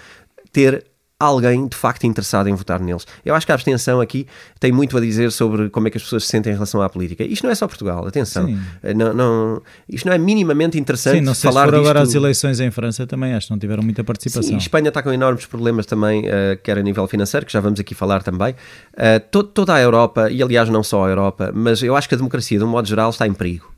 ter 0.52 0.84
alguém 1.18 1.66
de 1.66 1.74
facto 1.76 2.04
interessado 2.04 2.46
em 2.48 2.54
votar 2.54 2.78
neles. 2.78 3.06
Eu 3.24 3.34
acho 3.34 3.46
que 3.46 3.52
a 3.52 3.54
abstenção 3.54 4.00
aqui 4.02 4.26
tem 4.60 4.70
muito 4.70 4.96
a 4.98 5.00
dizer 5.00 5.32
sobre 5.32 5.70
como 5.70 5.88
é 5.88 5.90
que 5.90 5.96
as 5.96 6.02
pessoas 6.02 6.24
se 6.24 6.28
sentem 6.30 6.50
em 6.50 6.54
relação 6.54 6.82
à 6.82 6.88
política. 6.90 7.24
Isto 7.24 7.44
não 7.44 7.50
é 7.50 7.54
só 7.54 7.66
Portugal, 7.66 8.06
atenção. 8.06 8.46
Sim. 8.46 8.58
Não, 8.94 9.14
não- 9.14 9.62
isto 9.88 10.04
não 10.06 10.12
é 10.12 10.18
minimamente 10.18 10.78
interessante 10.78 11.18
Sim, 11.18 11.24
não 11.24 11.32
sei 11.32 11.48
se 11.50 11.54
falar 11.54 11.64
for 11.68 11.74
agora 11.76 12.00
disto- 12.00 12.10
as 12.10 12.14
eleições 12.22 12.60
em 12.60 12.70
França 12.70 13.06
também, 13.06 13.32
acho 13.32 13.46
que 13.46 13.52
não 13.52 13.58
tiveram 13.58 13.82
muita 13.82 14.04
participação. 14.04 14.50
Sim, 14.50 14.56
Espanha 14.58 14.88
está 14.88 15.02
com 15.02 15.10
enormes 15.10 15.46
problemas 15.46 15.86
também, 15.86 16.24
eh, 16.26 16.58
quer 16.62 16.76
a 16.76 16.82
nível 16.82 17.06
financeiro, 17.08 17.46
que 17.46 17.52
já 17.52 17.60
vamos 17.60 17.80
aqui 17.80 17.94
falar 17.94 18.22
também. 18.22 18.54
Eh, 18.94 19.18
to- 19.18 19.42
toda 19.44 19.72
a 19.74 19.80
Europa, 19.80 20.30
e 20.30 20.42
aliás 20.42 20.68
não 20.68 20.82
só 20.82 21.06
a 21.06 21.08
Europa, 21.08 21.50
mas 21.54 21.82
eu 21.82 21.96
acho 21.96 22.08
que 22.08 22.14
a 22.14 22.18
democracia, 22.18 22.58
de 22.58 22.64
um 22.64 22.68
modo 22.68 22.86
geral, 22.86 23.08
está 23.08 23.26
em 23.26 23.32
perigo. 23.32 23.72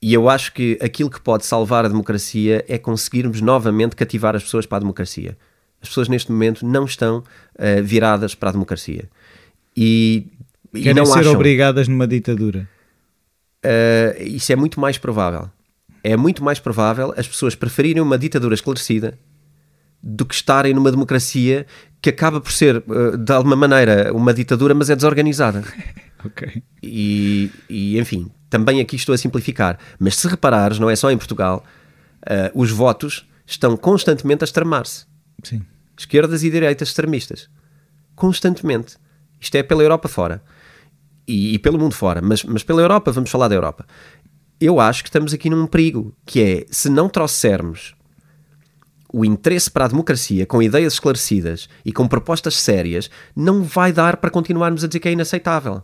E 0.00 0.14
eu 0.14 0.30
acho 0.30 0.52
que 0.54 0.78
aquilo 0.80 1.10
que 1.10 1.20
pode 1.20 1.44
salvar 1.44 1.84
a 1.84 1.88
democracia 1.88 2.64
é 2.68 2.78
conseguirmos 2.78 3.40
novamente 3.40 3.94
cativar 3.96 4.34
as 4.36 4.42
pessoas 4.44 4.64
para 4.64 4.76
a 4.76 4.80
democracia. 4.80 5.36
As 5.82 5.88
pessoas 5.88 6.08
neste 6.08 6.30
momento 6.30 6.64
não 6.66 6.84
estão 6.84 7.24
eh, 7.58 7.80
viradas 7.80 8.34
para 8.34 8.50
a 8.50 8.52
democracia. 8.52 9.08
E, 9.76 10.26
e 10.74 10.82
Querem 10.82 10.94
não 10.94 11.06
ser 11.06 11.20
acham. 11.20 11.32
obrigadas 11.32 11.88
numa 11.88 12.06
ditadura. 12.06 12.68
Uh, 13.64 14.22
isso 14.22 14.52
é 14.52 14.56
muito 14.56 14.80
mais 14.80 14.98
provável. 14.98 15.50
É 16.02 16.16
muito 16.16 16.42
mais 16.42 16.58
provável 16.58 17.12
as 17.16 17.28
pessoas 17.28 17.54
preferirem 17.54 18.02
uma 18.02 18.18
ditadura 18.18 18.54
esclarecida 18.54 19.18
do 20.02 20.24
que 20.24 20.34
estarem 20.34 20.72
numa 20.72 20.90
democracia 20.90 21.66
que 22.00 22.08
acaba 22.08 22.40
por 22.40 22.52
ser, 22.52 22.78
uh, 22.78 23.16
de 23.16 23.32
alguma 23.32 23.56
maneira, 23.56 24.12
uma 24.14 24.32
ditadura, 24.32 24.74
mas 24.74 24.90
é 24.90 24.96
desorganizada. 24.96 25.62
Ok. 26.22 26.62
E, 26.82 27.50
e, 27.66 27.98
enfim, 27.98 28.30
também 28.50 28.78
aqui 28.78 28.94
estou 28.94 29.14
a 29.14 29.16
simplificar. 29.16 29.78
Mas 29.98 30.16
se 30.16 30.28
reparares, 30.28 30.78
não 30.78 30.90
é 30.90 30.94
só 30.94 31.10
em 31.10 31.16
Portugal, 31.16 31.64
uh, 32.24 32.50
os 32.54 32.70
votos 32.70 33.26
estão 33.46 33.74
constantemente 33.74 34.44
a 34.44 34.46
extremar-se. 34.46 35.06
Sim. 35.42 35.62
Esquerdas 35.96 36.42
e 36.42 36.50
direitas 36.50 36.88
extremistas. 36.88 37.48
Constantemente. 38.14 38.96
Isto 39.40 39.56
é 39.56 39.62
pela 39.62 39.82
Europa 39.82 40.08
fora. 40.08 40.42
E, 41.26 41.54
e 41.54 41.58
pelo 41.58 41.78
mundo 41.78 41.94
fora. 41.94 42.20
Mas, 42.20 42.44
mas 42.44 42.62
pela 42.62 42.82
Europa, 42.82 43.12
vamos 43.12 43.30
falar 43.30 43.48
da 43.48 43.54
Europa. 43.54 43.86
Eu 44.60 44.78
acho 44.78 45.02
que 45.02 45.08
estamos 45.08 45.32
aqui 45.32 45.48
num 45.48 45.66
perigo, 45.66 46.14
que 46.26 46.42
é, 46.42 46.66
se 46.70 46.90
não 46.90 47.08
trouxermos 47.08 47.94
o 49.12 49.24
interesse 49.24 49.70
para 49.70 49.86
a 49.86 49.88
democracia 49.88 50.46
com 50.46 50.62
ideias 50.62 50.92
esclarecidas 50.94 51.68
e 51.84 51.92
com 51.92 52.06
propostas 52.06 52.56
sérias, 52.56 53.10
não 53.34 53.62
vai 53.62 53.92
dar 53.92 54.18
para 54.18 54.30
continuarmos 54.30 54.84
a 54.84 54.86
dizer 54.86 55.00
que 55.00 55.08
é 55.08 55.12
inaceitável. 55.12 55.82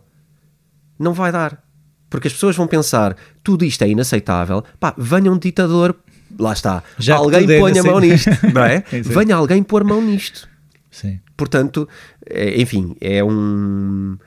Não 0.97 1.13
vai 1.13 1.31
dar. 1.31 1.63
Porque 2.09 2.27
as 2.27 2.33
pessoas 2.33 2.55
vão 2.55 2.67
pensar, 2.67 3.17
tudo 3.43 3.65
isto 3.65 3.83
é 3.83 3.89
inaceitável, 3.89 4.63
pá, 4.79 4.95
venha 4.97 5.31
um 5.31 5.37
ditador, 5.37 5.93
lá 6.39 6.53
está, 6.53 6.83
Já 6.97 7.15
alguém 7.15 7.49
é 7.51 7.59
ponha 7.59 7.81
a 7.81 7.83
mão 7.83 7.99
nisto, 7.99 8.29
não 8.53 8.63
é? 8.63 8.83
Venha 9.03 9.35
alguém 9.35 9.61
pôr 9.63 9.83
mão 9.83 10.01
nisto. 10.01 10.47
Sim. 10.91 11.19
Portanto, 11.35 11.87
é- 12.25 12.59
enfim, 12.61 12.95
é 12.99 13.23
um 13.23 14.17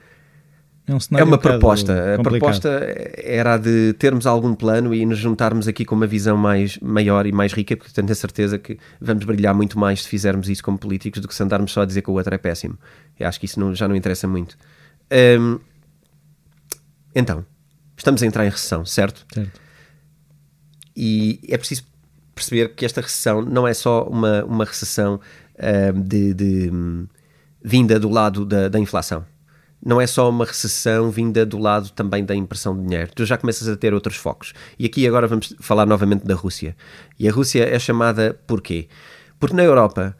É, 0.87 0.94
um 0.94 0.99
é 1.18 1.23
uma 1.25 1.37
um 1.37 1.38
proposta. 1.38 1.92
A 2.14 2.16
complicado. 2.16 2.23
proposta 2.61 2.68
era 3.16 3.55
a 3.55 3.59
de 3.59 3.92
termos 3.94 4.27
algum 4.27 4.55
plano 4.55 4.94
e 4.94 5.05
nos 5.07 5.18
juntarmos 5.18 5.66
aqui 5.68 5.85
com 5.85 5.94
uma 5.94 6.07
visão 6.07 6.37
mais 6.37 6.79
maior 6.79 7.27
e 7.27 7.33
mais 7.33 7.53
rica, 7.53 7.77
porque 7.77 7.92
tenho 7.92 8.11
a 8.11 8.14
certeza 8.14 8.59
que 8.59 8.79
vamos 9.01 9.25
brilhar 9.25 9.55
muito 9.55 9.79
mais 9.79 10.03
se 10.03 10.09
fizermos 10.09 10.49
isso 10.49 10.62
como 10.62 10.79
políticos 10.79 11.20
do 11.20 11.27
que 11.29 11.35
se 11.35 11.42
andarmos 11.42 11.73
só 11.73 11.83
a 11.83 11.85
dizer 11.85 12.03
que 12.03 12.11
o 12.11 12.14
outro 12.14 12.35
é 12.35 12.38
péssimo. 12.38 12.77
Eu 13.18 13.27
acho 13.29 13.38
que 13.40 13.46
isso 13.46 13.59
não- 13.61 13.75
já 13.75 13.87
não 13.88 13.94
interessa 13.96 14.27
muito. 14.29 14.57
Hum, 15.12 15.59
então, 17.14 17.44
estamos 17.96 18.23
a 18.23 18.27
entrar 18.27 18.46
em 18.46 18.51
recessão, 18.51 18.85
certo? 18.85 19.27
Certo. 19.33 19.61
E 20.96 21.40
é 21.49 21.57
preciso 21.59 21.85
perceber 22.40 22.74
que 22.74 22.85
esta 22.85 23.00
recessão 23.00 23.42
não 23.42 23.68
é 23.68 23.74
só 23.74 24.05
uma, 24.05 24.44
uma 24.44 24.64
recessão 24.64 25.20
ahm, 25.59 26.00
de, 26.03 26.35
de, 26.35 26.72
vinda 27.62 28.00
do 28.00 28.09
lado 28.09 28.44
da, 28.44 28.68
da 28.68 28.79
inflação. 28.79 29.24
Não 29.85 30.00
é 30.00 30.07
só 30.07 30.29
uma 30.29 30.44
recessão 30.44 31.11
vinda 31.11 31.46
do 31.46 31.59
lado 31.59 31.90
também 31.90 32.24
da 32.24 32.35
impressão 32.35 32.76
de 32.76 32.87
dinheiro. 32.87 33.11
Tu 33.14 33.24
já 33.24 33.37
começas 33.38 33.66
a 33.68 33.76
ter 33.76 33.94
outros 33.94 34.16
focos. 34.16 34.53
E 34.79 34.85
aqui 34.85 35.07
agora 35.07 35.26
vamos 35.26 35.55
falar 35.61 35.87
novamente 35.87 36.26
da 36.26 36.35
Rússia. 36.35 36.76
E 37.18 37.29
a 37.29 37.33
Rússia 37.33 37.64
é 37.64 37.79
chamada 37.79 38.38
porquê? 38.46 38.88
Porque 39.38 39.57
na 39.57 39.62
Europa, 39.62 40.14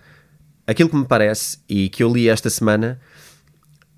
aquilo 0.67 0.89
que 0.89 0.97
me 0.97 1.05
parece 1.05 1.59
e 1.69 1.91
que 1.91 2.03
eu 2.03 2.11
li 2.11 2.29
esta 2.29 2.49
semana 2.49 2.99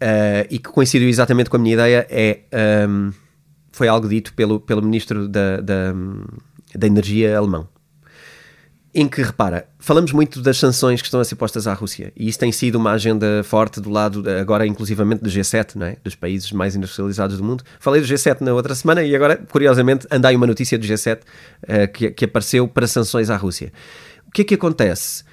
ah, 0.01 0.47
e 0.51 0.59
que 0.59 0.69
coincidiu 0.69 1.09
exatamente 1.09 1.49
com 1.49 1.57
a 1.57 1.61
minha 1.61 1.75
ideia 1.75 2.07
é 2.11 2.41
ahm, 2.53 3.13
foi 3.71 3.87
algo 3.87 4.09
dito 4.09 4.35
pelo, 4.35 4.59
pelo 4.59 4.83
ministro 4.83 5.29
da, 5.29 5.61
da, 5.61 5.95
da 6.75 6.87
Energia 6.87 7.39
alemão. 7.39 7.69
Em 8.95 9.09
que, 9.09 9.23
repara, 9.23 9.67
falamos 9.79 10.13
muito 10.13 10.43
das 10.43 10.59
sanções 10.59 11.01
que 11.01 11.07
estão 11.07 11.19
a 11.19 11.25
ser 11.25 11.35
postas 11.37 11.67
à 11.67 11.73
Rússia 11.73 12.13
e 12.15 12.29
isso 12.29 12.39
tem 12.39 12.53
sido 12.53 12.75
uma 12.75 12.93
agenda 12.93 13.43
forte 13.43 13.81
do 13.81 13.89
lado, 13.89 14.23
agora 14.39 14.67
inclusivamente 14.67 15.23
do 15.23 15.31
G7, 15.31 15.77
não 15.77 15.87
é? 15.87 15.97
dos 16.05 16.15
países 16.15 16.53
mais 16.53 16.77
industrializados 16.77 17.39
do 17.39 17.45
mundo. 17.45 17.65
Falei 17.81 18.03
do 18.03 18.07
G7 18.07 18.43
na 18.43 18.53
outra 18.53 18.75
semana 18.75 19.03
e 19.03 19.17
agora, 19.17 19.37
curiosamente, 19.37 20.07
anda 20.11 20.29
aí 20.29 20.37
uma 20.37 20.47
notícia 20.47 20.79
do 20.79 20.87
G7 20.87 21.21
uh, 21.21 21.93
que, 21.93 22.11
que, 22.11 22.25
apareceu 22.27 22.69
para 22.69 22.87
sanções 22.87 23.31
à 23.31 23.37
Rússia. 23.37 23.73
O 24.29 24.31
que 24.31 24.43
é 24.43 24.45
que 24.45 24.55
acontece? 24.55 25.25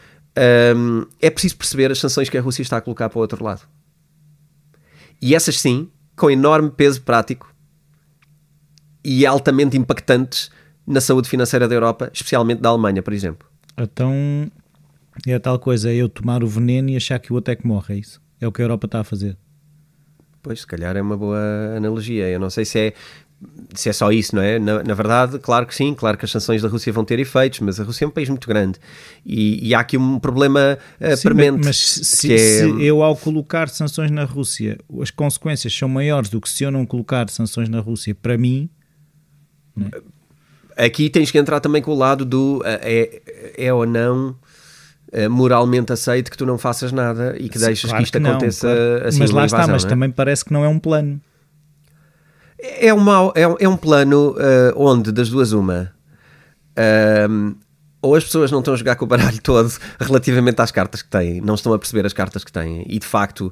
Um, 0.78 1.06
é 1.22 1.30
preciso 1.30 1.58
perceber 1.58 1.92
as 1.92 2.00
sanções 2.00 2.30
que 2.30 2.38
a 2.38 2.42
Rússia 2.42 2.62
está 2.62 2.78
a 2.78 2.82
colocar 2.82 3.10
para 3.10 3.18
o 3.18 3.22
outro 3.22 3.44
lado. 3.44 3.64
E 5.22 5.36
essas 5.36 5.60
sim, 5.60 5.90
com 6.16 6.32
enorme 6.32 6.72
peso 6.72 7.02
prático 7.02 7.54
e 9.04 9.26
altamente 9.26 9.78
impactantes 9.78 10.50
na 10.88 11.02
saúde 11.02 11.28
financeira 11.28 11.68
da 11.68 11.76
Europa, 11.76 12.10
especialmente 12.14 12.62
da 12.62 12.70
Alemanha, 12.70 13.04
por 13.04 13.12
exemplo. 13.12 13.49
Então 13.80 14.50
é 15.28 15.34
a 15.34 15.40
tal 15.40 15.60
coisa, 15.60 15.90
é 15.92 15.96
eu 15.96 16.10
tomar 16.10 16.44
o 16.44 16.48
veneno 16.48 16.90
e 16.90 16.98
achar 16.98 17.20
que 17.20 17.32
o 17.32 17.36
outro 17.36 17.52
é 17.52 17.56
que 17.56 17.66
morre, 17.66 17.96
é 17.96 17.98
isso? 17.98 18.22
É 18.40 18.48
o 18.48 18.52
que 18.52 18.62
a 18.62 18.66
Europa 18.66 18.86
está 18.86 19.02
a 19.02 19.04
fazer. 19.04 19.38
Pois, 20.42 20.62
se 20.62 20.68
calhar 20.68 20.96
é 20.96 21.02
uma 21.02 21.18
boa 21.18 21.40
analogia. 21.76 22.30
Eu 22.30 22.40
não 22.40 22.50
sei 22.50 22.64
se 22.64 22.80
é, 22.80 22.94
se 23.74 23.90
é 23.90 23.94
só 23.94 24.12
isso, 24.12 24.36
não 24.36 24.42
é? 24.42 24.58
Na, 24.58 24.82
na, 24.84 24.94
verdade, 24.94 25.38
claro 25.40 25.66
que 25.66 25.76
sim, 25.76 25.94
claro 25.94 26.18
que 26.18 26.24
as 26.24 26.32
sanções 26.32 26.62
da 26.62 26.70
Rússia 26.70 26.94
vão 26.94 27.04
ter 27.04 27.20
efeitos, 27.20 27.60
mas 27.60 27.80
a 27.80 27.84
Rússia 27.84 28.06
é 28.06 28.08
um 28.08 28.12
país 28.12 28.30
muito 28.30 28.48
grande 28.48 28.80
e, 29.26 29.68
e 29.68 29.76
há 29.76 29.82
aqui 29.82 29.98
um 29.98 30.18
problema 30.20 30.78
uh, 31.00 31.18
sim, 31.18 31.24
premente. 31.24 31.66
Mas 31.66 31.78
se, 31.78 32.34
é... 32.34 32.38
se, 32.38 32.84
eu, 32.84 33.04
ao 33.04 33.16
colocar 33.18 33.68
sanções 33.68 34.12
na 34.12 34.24
Rússia, 34.24 34.78
as 35.02 35.12
consequências 35.12 35.74
são 35.76 35.90
maiores 35.90 36.30
do 36.30 36.40
que 36.40 36.50
se 36.50 36.64
eu 36.64 36.72
não 36.72 36.86
colocar 36.86 37.30
sanções 37.30 37.68
na 37.68 37.80
Rússia, 37.82 38.16
para 38.16 38.38
mim. 38.38 38.70
É? 39.94 40.19
Aqui 40.86 41.10
tens 41.10 41.30
que 41.30 41.38
entrar 41.38 41.60
também 41.60 41.82
com 41.82 41.92
o 41.92 41.98
lado 41.98 42.24
do 42.24 42.60
uh, 42.60 42.64
é, 42.66 43.22
é 43.58 43.74
ou 43.74 43.86
não 43.86 44.36
eh, 45.12 45.28
moralmente 45.28 45.92
aceito 45.92 46.30
que 46.30 46.38
tu 46.38 46.46
não 46.46 46.58
faças 46.58 46.92
nada 46.92 47.36
e 47.40 47.50
que 47.50 47.58
Sim, 47.58 47.66
deixes 47.66 47.90
claro 47.90 47.98
que 47.98 48.04
isto 48.04 48.14
que 48.14 48.20
não, 48.20 48.32
aconteça 48.32 48.68
claro. 48.68 49.08
assim. 49.08 49.20
Mas 49.20 49.32
lá 49.32 49.46
invasão, 49.46 49.60
está, 49.60 49.72
mas 49.74 49.86
é? 49.86 49.88
também 49.88 50.12
parece 50.12 50.46
que 50.46 50.54
não 50.54 50.64
é 50.64 50.68
um 50.68 50.78
plano. 50.78 51.20
É, 52.60 52.94
uma, 52.94 53.34
é, 53.36 53.42
é 53.42 53.68
um 53.68 53.78
plano 53.78 54.36
uh, 54.36 54.74
onde, 54.76 55.12
das 55.12 55.30
duas, 55.30 55.52
uma. 55.52 55.92
Uh, 56.78 57.56
ou 58.02 58.16
as 58.16 58.24
pessoas 58.24 58.52
não 58.52 58.60
estão 58.60 58.74
a 58.74 58.78
jogar 58.78 58.96
com 58.98 59.06
o 59.06 59.08
baralho 59.08 59.42
todo 59.42 59.74
relativamente 60.00 60.62
às 60.62 60.72
cartas 60.72 61.02
que 61.02 61.10
têm, 61.10 61.42
não 61.42 61.56
estão 61.56 61.74
a 61.74 61.80
perceber 61.80 62.06
as 62.06 62.14
cartas 62.14 62.44
que 62.44 62.52
têm, 62.52 62.86
e 62.88 63.00
de 63.00 63.06
facto 63.06 63.52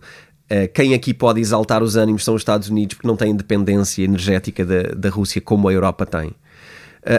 uh, 0.52 0.72
quem 0.74 0.94
aqui 0.94 1.12
pode 1.12 1.40
exaltar 1.40 1.82
os 1.82 1.96
ânimos 1.96 2.24
são 2.24 2.36
os 2.36 2.42
Estados 2.42 2.70
Unidos, 2.70 2.96
porque 2.96 3.08
não 3.08 3.16
têm 3.16 3.32
independência 3.32 4.04
energética 4.04 4.64
da, 4.64 4.84
da 4.96 5.10
Rússia 5.10 5.42
como 5.42 5.68
a 5.68 5.74
Europa 5.74 6.06
tem. 6.06 6.36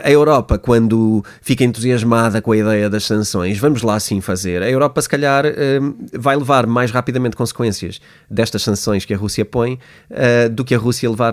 A 0.05 0.11
Europa, 0.11 0.59
quando 0.59 1.25
fica 1.41 1.65
entusiasmada 1.65 2.43
com 2.43 2.53
a 2.53 2.57
ideia 2.57 2.91
das 2.91 3.05
sanções, 3.05 3.59
vamos 3.59 3.83
lá 3.83 3.99
sim 3.99 4.21
fazer. 4.21 4.63
A 4.63 4.71
Europa, 4.71 5.01
se 5.01 5.09
calhar, 5.09 5.47
hum, 5.47 5.95
vai 6.13 6.37
levar 6.37 6.67
mais 6.67 6.91
rapidamente 6.91 7.35
consequências 7.35 7.99
destas 8.31 8.63
sanções 8.63 9.07
que 9.07 9.15
a 9.15 9.17
Rússia 9.17 9.47
põe 9.47 9.75
uh, 10.11 10.51
do 10.51 10.63
que 10.63 10.75
a 10.75 10.79
Rússia 10.79 11.09
levar 11.09 11.33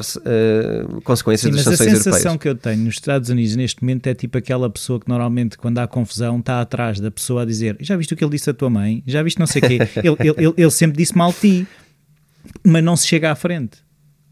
consequências 1.03 1.51
sim, 1.51 1.55
das 1.55 1.63
sanções 1.63 1.79
europeias. 1.79 2.05
Mas 2.05 2.07
a 2.07 2.11
sensação 2.11 2.37
que 2.37 2.47
eu 2.47 2.55
tenho 2.55 2.85
nos 2.85 2.95
Estados 2.95 3.29
Unidos 3.29 3.55
neste 3.57 3.83
momento 3.83 4.07
é 4.07 4.13
tipo 4.13 4.37
aquela 4.37 4.69
pessoa 4.69 4.99
que 4.99 5.09
normalmente, 5.09 5.57
quando 5.57 5.79
há 5.79 5.87
confusão, 5.87 6.39
está 6.39 6.61
atrás 6.61 6.99
da 6.99 7.11
pessoa 7.11 7.41
a 7.41 7.45
dizer: 7.45 7.75
Já 7.81 7.97
viste 7.97 8.13
o 8.13 8.17
que 8.17 8.23
ele 8.23 8.31
disse 8.31 8.49
à 8.49 8.53
tua 8.53 8.69
mãe? 8.69 9.03
Já 9.05 9.21
viste 9.21 9.37
não 9.37 9.47
sei 9.47 9.61
o 9.61 9.67
quê? 9.67 9.79
ele, 10.01 10.15
ele, 10.19 10.35
ele, 10.37 10.53
ele 10.57 10.71
sempre 10.71 10.97
disse 10.97 11.17
mal 11.17 11.33
de 11.33 11.39
ti, 11.39 11.67
mas 12.63 12.83
não 12.83 12.95
se 12.95 13.05
chega 13.05 13.31
à 13.31 13.35
frente. 13.35 13.84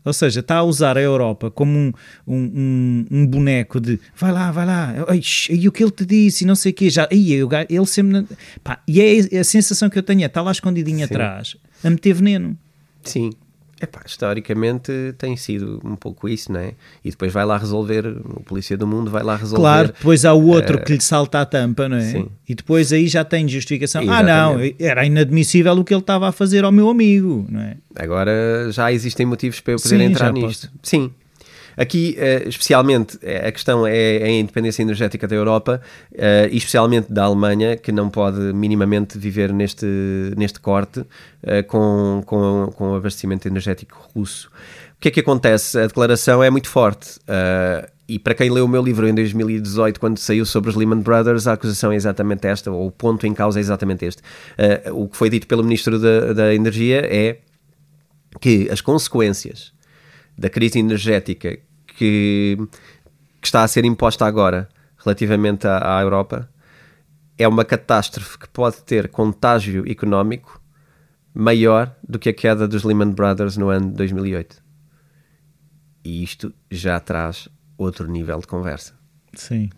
Ou 0.06 0.12
seja, 0.14 0.42
está 0.42 0.58
a 0.58 0.64
usar 0.64 0.98
a 0.98 1.02
Europa 1.02 1.50
como 1.50 1.78
um, 1.78 1.94
um, 2.28 2.36
um, 2.36 3.06
um 3.10 3.28
boneco 3.28 3.80
de 3.80 4.00
vai 4.16 4.32
lá, 4.32 4.52
vai 4.52 4.66
lá, 4.66 4.94
e 5.50 5.68
o 5.68 5.72
que 5.72 5.84
ele 5.84 5.92
te 5.92 6.06
disse 6.06 6.44
e 6.44 6.48
não 6.48 6.56
sei 6.56 6.72
o 6.72 6.76
quê, 6.76 6.90
já, 6.90 7.08
aí, 7.12 7.32
ele 7.34 7.86
sempre. 7.86 8.26
Pá, 8.64 8.82
e 8.88 9.02
é 9.02 9.40
a 9.40 9.44
sensação 9.44 9.90
que 9.90 9.98
eu 9.98 10.04
tenho, 10.04 10.24
é, 10.24 10.26
está 10.26 10.42
lá 10.42 10.52
escondidinho 10.52 11.00
Sim. 11.00 11.04
atrás 11.04 11.56
a 11.84 11.90
meter 11.90 12.14
veneno. 12.14 12.58
Sim, 13.04 13.32
Epá, 13.84 14.02
historicamente 14.06 15.14
tem 15.18 15.36
sido 15.36 15.82
um 15.84 15.98
pouco 15.98 16.30
isso, 16.30 16.54
não 16.54 16.62
é? 16.62 16.74
E 17.04 17.10
depois 17.10 17.34
vai 17.34 17.44
lá 17.44 17.58
resolver, 17.58 18.08
o 18.08 18.42
Polícia 18.42 18.78
do 18.78 18.88
Mundo 18.88 19.12
vai 19.12 19.22
lá 19.24 19.36
resolver. 19.36 19.62
Claro, 19.62 19.88
depois 19.88 20.24
há 20.24 20.34
o 20.34 20.48
outro 20.48 20.78
uh, 20.78 20.82
que 20.82 20.94
lhe 20.94 21.02
salta 21.02 21.42
a 21.42 21.46
tampa, 21.46 21.90
não 21.90 21.98
é? 21.98 22.12
Sim. 22.12 22.30
E 22.48 22.56
depois 22.56 22.94
aí 22.94 23.10
já 23.10 23.26
tem 23.26 23.46
justificação. 23.46 24.02
Exatamente. 24.02 24.32
Ah, 24.32 24.78
não, 24.80 24.88
era 24.88 25.06
inadmissível 25.06 25.74
o 25.74 25.84
que 25.84 25.94
ele 25.94 26.00
estava 26.00 26.30
a 26.30 26.32
fazer 26.32 26.64
ao 26.64 26.72
meu 26.72 26.90
amigo, 26.90 27.46
não 27.50 27.60
é? 27.60 27.76
Agora 27.96 28.72
já 28.72 28.90
existem 28.90 29.26
motivos 29.26 29.60
para 29.60 29.74
eu 29.74 29.78
poder 29.78 29.98
Sim, 29.98 30.04
entrar 30.04 30.32
nisto. 30.32 30.68
Posso. 30.70 30.80
Sim, 30.82 31.12
Aqui, 31.76 32.18
uh, 32.18 32.48
especialmente, 32.48 33.18
eh, 33.22 33.48
a 33.48 33.52
questão 33.52 33.86
é, 33.86 34.18
é 34.18 34.26
a 34.26 34.32
independência 34.32 34.82
energética 34.82 35.28
da 35.28 35.36
Europa 35.36 35.82
uh, 36.12 36.18
e 36.52 36.58
especialmente 36.58 37.12
da 37.12 37.24
Alemanha, 37.24 37.76
que 37.76 37.92
não 37.92 38.10
pode 38.10 38.40
minimamente 38.54 39.18
viver 39.18 39.52
neste, 39.52 39.86
neste 40.38 40.60
corte 40.60 41.04
com, 41.68 42.24
com, 42.26 42.72
com 42.76 42.92
o 42.92 42.96
abastecimento 42.96 43.48
energético 43.48 44.10
russo. 44.16 44.50
O 44.96 45.02
que 45.02 45.10
é 45.10 45.12
que 45.12 45.20
acontece? 45.20 45.78
A 45.78 45.88
declaração 45.88 46.42
é 46.42 46.50
muito 46.50 46.70
forte. 46.70 47.20
e 48.08 48.18
para 48.18 48.34
quem 48.34 48.50
leu 48.50 48.64
o 48.64 48.68
meu 48.68 48.82
livro 48.82 49.08
em 49.08 49.14
2018, 49.14 50.00
quando 50.00 50.18
saiu 50.18 50.46
sobre 50.46 50.70
os 50.70 50.76
Lehman 50.76 51.02
Brothers, 51.02 51.46
a 51.48 51.54
acusação 51.54 51.92
é 51.92 51.96
exatamente 51.96 52.48
esta, 52.48 52.72
ou 52.72 52.88
o 52.88 52.92
ponto 52.92 53.28
em 53.28 53.34
causa 53.34 53.60
é 53.60 53.62
exatamente 53.62 54.06
este. 54.06 54.22
o 54.94 55.10
que 55.10 55.18
foi 55.18 55.30
dito 55.30 55.48
pelo 55.48 55.64
Ministro 55.64 56.00
da, 56.00 56.32
da 56.32 56.56
Energia 56.56 57.02
é 57.06 57.40
que 58.40 58.70
as 58.72 58.80
consequências 58.80 59.73
da 60.38 60.50
crise 60.50 60.80
energética 60.80 61.58
que, 61.88 62.58
que 63.42 63.48
está 63.48 63.64
a 63.64 63.68
ser 63.68 63.86
imposta 63.86 64.26
agora 64.26 64.70
relativamente 64.98 65.68
à, 65.68 65.98
à 65.98 66.02
Europa 66.02 66.50
é 67.38 67.48
uma 67.48 67.66
catástrofe 67.66 68.38
que 68.38 68.50
pode 68.50 68.84
ter 68.84 69.10
contágio 69.10 69.90
económico 69.90 70.62
maior 71.34 71.96
do 72.08 72.20
que 72.20 72.30
a 72.30 72.34
queda 72.34 72.68
dos 72.68 72.84
Lehman 72.84 73.12
Brothers 73.12 73.58
no 73.58 73.70
ano 73.70 73.90
de 73.90 73.96
2008. 73.96 74.64
E 76.04 76.24
isto 76.24 76.54
já 76.70 77.00
traz 77.00 77.50
outro 77.78 78.08
nível 78.08 78.40
de 78.40 78.48
conversa. 78.48 78.94
Sim, 79.34 79.70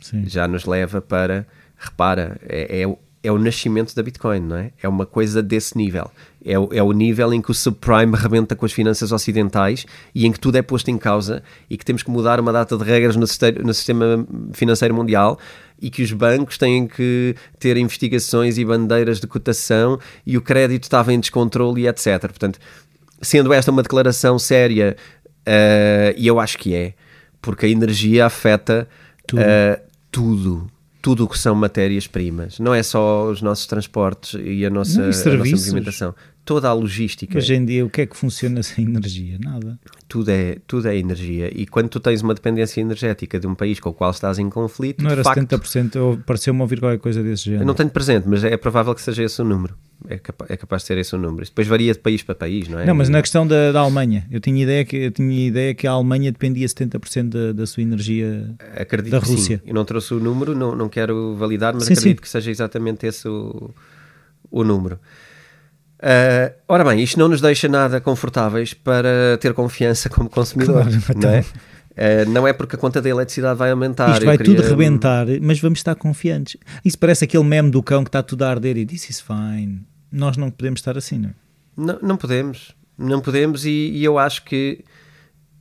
sim. 0.00 0.26
Já 0.26 0.46
nos 0.46 0.66
leva 0.66 1.00
para, 1.00 1.46
repara, 1.76 2.38
é, 2.42 2.82
é, 2.82 2.98
é 3.22 3.30
o 3.30 3.38
nascimento 3.38 3.94
da 3.94 4.02
Bitcoin, 4.02 4.40
não 4.40 4.56
é? 4.56 4.72
É 4.82 4.88
uma 4.88 5.04
coisa 5.04 5.42
desse 5.42 5.76
nível. 5.76 6.10
É 6.42 6.58
o, 6.58 6.68
é 6.72 6.82
o 6.82 6.90
nível 6.92 7.34
em 7.34 7.42
que 7.42 7.50
o 7.50 7.54
subprime 7.54 8.16
rebenta 8.16 8.56
com 8.56 8.64
as 8.64 8.72
finanças 8.72 9.12
ocidentais 9.12 9.84
e 10.14 10.26
em 10.26 10.32
que 10.32 10.40
tudo 10.40 10.56
é 10.56 10.62
posto 10.62 10.90
em 10.90 10.96
causa 10.96 11.42
e 11.68 11.76
que 11.76 11.84
temos 11.84 12.02
que 12.02 12.10
mudar 12.10 12.40
uma 12.40 12.50
data 12.50 12.78
de 12.78 12.84
regras 12.84 13.16
no, 13.16 13.26
no 13.62 13.74
sistema 13.74 14.26
financeiro 14.52 14.94
mundial 14.94 15.38
e 15.80 15.90
que 15.90 16.02
os 16.02 16.12
bancos 16.12 16.56
têm 16.56 16.86
que 16.86 17.34
ter 17.58 17.76
investigações 17.76 18.56
e 18.56 18.64
bandeiras 18.64 19.20
de 19.20 19.26
cotação 19.26 19.98
e 20.26 20.38
o 20.38 20.40
crédito 20.40 20.84
estava 20.84 21.12
em 21.12 21.20
descontrole 21.20 21.82
e 21.82 21.88
etc. 21.88 22.20
Portanto, 22.20 22.58
sendo 23.20 23.52
esta 23.52 23.70
uma 23.70 23.82
declaração 23.82 24.38
séria, 24.38 24.96
uh, 25.40 26.14
e 26.16 26.26
eu 26.26 26.40
acho 26.40 26.56
que 26.56 26.74
é, 26.74 26.94
porque 27.40 27.66
a 27.66 27.68
energia 27.68 28.24
afeta 28.26 28.88
tudo. 29.26 29.42
Uh, 29.42 29.90
tudo 30.10 30.79
tudo 31.02 31.24
o 31.24 31.28
que 31.28 31.38
são 31.38 31.54
matérias-primas. 31.54 32.58
Não 32.58 32.74
é 32.74 32.82
só 32.82 33.26
os 33.26 33.40
nossos 33.40 33.66
transportes 33.66 34.38
e 34.42 34.64
a 34.64 34.70
nossa, 34.70 35.00
Não, 35.00 35.10
e 35.10 35.34
a 35.34 35.36
nossa 35.36 35.50
movimentação. 35.50 36.14
Toda 36.50 36.68
a 36.68 36.72
logística. 36.72 37.38
Hoje 37.38 37.54
em 37.54 37.64
dia, 37.64 37.86
o 37.86 37.88
que 37.88 38.00
é 38.00 38.06
que 38.06 38.16
funciona 38.16 38.60
sem 38.60 38.84
energia? 38.84 39.38
Nada. 39.38 39.78
Tudo 40.08 40.32
é, 40.32 40.56
tudo 40.66 40.88
é 40.88 40.96
energia. 40.96 41.48
E 41.54 41.64
quando 41.64 41.88
tu 41.88 42.00
tens 42.00 42.22
uma 42.22 42.34
dependência 42.34 42.80
energética 42.80 43.38
de 43.38 43.46
um 43.46 43.54
país 43.54 43.78
com 43.78 43.90
o 43.90 43.92
qual 43.92 44.10
estás 44.10 44.36
em 44.36 44.50
conflito. 44.50 45.00
Não 45.00 45.12
era 45.12 45.22
facto, 45.22 45.42
70%, 45.42 46.24
pareceu-me 46.24 46.60
ouvir 46.60 46.80
qualquer 46.80 46.98
coisa 46.98 47.22
desse 47.22 47.44
género. 47.44 47.62
Eu 47.62 47.66
não 47.68 47.74
tenho 47.74 47.88
presente, 47.88 48.26
mas 48.26 48.42
é 48.42 48.56
provável 48.56 48.92
que 48.96 49.00
seja 49.00 49.22
esse 49.22 49.40
o 49.40 49.44
número. 49.44 49.76
É 50.08 50.18
capaz, 50.18 50.50
é 50.50 50.56
capaz 50.56 50.82
de 50.82 50.88
ser 50.88 50.98
esse 50.98 51.14
o 51.14 51.18
número. 51.18 51.44
Isso 51.44 51.52
depois 51.52 51.68
varia 51.68 51.92
de 51.92 52.00
país 52.00 52.20
para 52.24 52.34
país, 52.34 52.66
não 52.66 52.80
é? 52.80 52.84
Não, 52.84 52.96
mas 52.96 53.08
na 53.08 53.22
questão 53.22 53.46
da, 53.46 53.70
da 53.70 53.78
Alemanha, 53.78 54.26
eu 54.28 54.40
tinha 54.40 54.60
ideia 54.60 54.84
que, 54.84 54.96
eu 54.96 55.10
tinha 55.12 55.46
ideia 55.46 55.72
que 55.72 55.86
a 55.86 55.92
Alemanha 55.92 56.32
dependia 56.32 56.66
70% 56.66 57.28
da, 57.28 57.52
da 57.52 57.64
sua 57.64 57.84
energia 57.84 58.56
acredito 58.74 59.12
da 59.12 59.20
Rússia. 59.20 59.58
Sim. 59.58 59.68
Eu 59.68 59.74
não 59.74 59.84
trouxe 59.84 60.14
o 60.14 60.18
número, 60.18 60.56
não, 60.56 60.74
não 60.74 60.88
quero 60.88 61.36
validar, 61.36 61.74
mas 61.74 61.84
sim, 61.84 61.92
acredito 61.92 62.18
sim. 62.18 62.22
que 62.22 62.28
seja 62.28 62.50
exatamente 62.50 63.06
esse 63.06 63.28
o, 63.28 63.70
o 64.50 64.64
número. 64.64 64.98
Uh, 66.00 66.54
ora 66.66 66.82
bem, 66.82 67.02
isto 67.02 67.18
não 67.18 67.28
nos 67.28 67.42
deixa 67.42 67.68
nada 67.68 68.00
confortáveis 68.00 68.72
para 68.72 69.36
ter 69.38 69.52
confiança 69.52 70.08
como 70.08 70.30
consumidor, 70.30 70.84
claro, 70.84 71.20
não 71.20 71.28
é? 71.28 71.40
Uh, 71.40 72.30
não 72.30 72.48
é 72.48 72.54
porque 72.54 72.76
a 72.76 72.78
conta 72.78 73.02
da 73.02 73.08
eletricidade 73.10 73.58
vai 73.58 73.70
aumentar. 73.70 74.12
Isto 74.12 74.24
vai 74.24 74.38
queria... 74.38 74.56
tudo 74.56 74.66
rebentar, 74.66 75.26
mas 75.42 75.60
vamos 75.60 75.80
estar 75.80 75.94
confiantes. 75.94 76.56
Isso 76.82 76.98
parece 76.98 77.24
aquele 77.24 77.44
meme 77.44 77.70
do 77.70 77.82
cão 77.82 78.02
que 78.02 78.08
está 78.08 78.22
tudo 78.22 78.44
a 78.44 78.50
arder 78.50 78.78
e 78.78 78.86
this 78.86 79.10
is 79.10 79.20
fine. 79.20 79.82
Nós 80.10 80.38
não 80.38 80.50
podemos 80.50 80.80
estar 80.80 80.96
assim, 80.96 81.18
não 81.18 81.28
é? 81.28 81.34
Não, 81.76 81.98
não 82.00 82.16
podemos. 82.16 82.74
Não 82.96 83.20
podemos 83.20 83.66
e, 83.66 83.90
e 83.92 84.02
eu 84.02 84.18
acho 84.18 84.44
que 84.44 84.82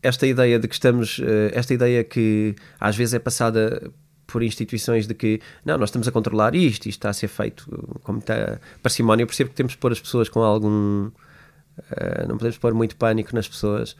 esta 0.01 0.25
ideia 0.25 0.57
de 0.57 0.67
que 0.69 0.73
estamos, 0.73 1.19
uh, 1.19 1.51
esta 1.51 1.73
ideia 1.73 2.01
que 2.03 2.55
às 2.79 2.95
vezes 2.95 3.13
é 3.13 3.19
passada 3.19 3.91
por 4.31 4.43
instituições 4.43 5.07
de 5.07 5.13
que 5.13 5.41
não, 5.65 5.77
nós 5.77 5.89
estamos 5.89 6.07
a 6.07 6.11
controlar 6.11 6.55
isto, 6.55 6.87
isto 6.87 6.99
está 6.99 7.09
a 7.09 7.13
ser 7.13 7.27
feito 7.27 7.67
com 8.03 8.13
muita 8.13 8.61
parcimónia. 8.81 9.23
Eu 9.23 9.27
percebo 9.27 9.49
que 9.49 9.55
temos 9.55 9.75
que 9.75 9.79
pôr 9.79 9.91
as 9.91 9.99
pessoas 9.99 10.29
com 10.29 10.41
algum. 10.41 11.07
Uh, 11.07 12.27
não 12.27 12.37
podemos 12.37 12.57
pôr 12.57 12.73
muito 12.73 12.95
pânico 12.95 13.33
nas 13.33 13.47
pessoas, 13.47 13.95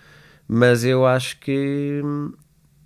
mas 0.48 0.84
eu 0.84 1.06
acho 1.06 1.39
que 1.39 2.02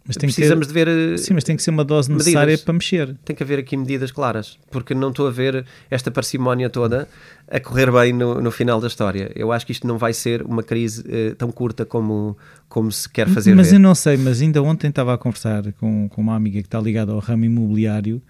Mas 0.05 0.17
precisamos 0.17 0.67
ter- 0.67 0.73
de 0.73 0.85
ver. 0.85 1.13
eh, 1.13 1.17
Sim, 1.17 1.33
mas 1.33 1.45
tem 1.45 1.55
que 1.55 1.63
ser 1.63 1.69
uma 1.69 1.83
dose 1.85 2.09
Medidas. 2.09 2.25
necessária 2.27 2.57
para 2.57 2.73
mexer. 2.73 3.15
Tem 3.23 3.33
que 3.33 3.41
haver 3.41 3.59
aqui 3.59 3.77
medidas 3.77 4.11
claras, 4.11 4.59
porque 4.69 4.93
não 4.93 5.09
estou 5.11 5.27
a 5.27 5.31
ver 5.31 5.65
esta 5.89 6.11
parcimónia 6.11 6.69
toda 6.69 7.07
a 7.49 7.59
correr 7.59 7.89
bem 7.89 8.11
no, 8.11 8.41
no 8.41 8.51
final 8.51 8.81
da 8.81 8.87
história. 8.87 9.31
Eu 9.33 9.51
acho 9.53 9.65
que 9.65 9.71
isto 9.71 9.87
não 9.87 9.97
vai 9.97 10.11
ser 10.11 10.41
uma 10.41 10.61
crise 10.61 11.03
eh, 11.07 11.35
tão 11.37 11.49
curta 11.53 11.85
como, 11.85 12.37
como 12.67 12.91
se 12.91 13.07
quer 13.07 13.29
fazer 13.29 13.55
mas 13.55 13.69
ver. 13.69 13.75
eu 13.77 13.79
não 13.79 13.95
sei, 13.95 14.17
mas 14.17 14.41
ainda 14.41 14.61
ontem 14.61 14.89
estava 14.89 15.13
a 15.13 15.17
conversar 15.17 15.71
com, 15.73 16.09
com 16.09 16.21
uma 16.21 16.35
amiga 16.35 16.59
que 16.59 16.67
está 16.67 16.81
ligada 16.81 17.13
ao 17.13 17.19
ramo 17.19 17.45
imobiliário 17.45 18.21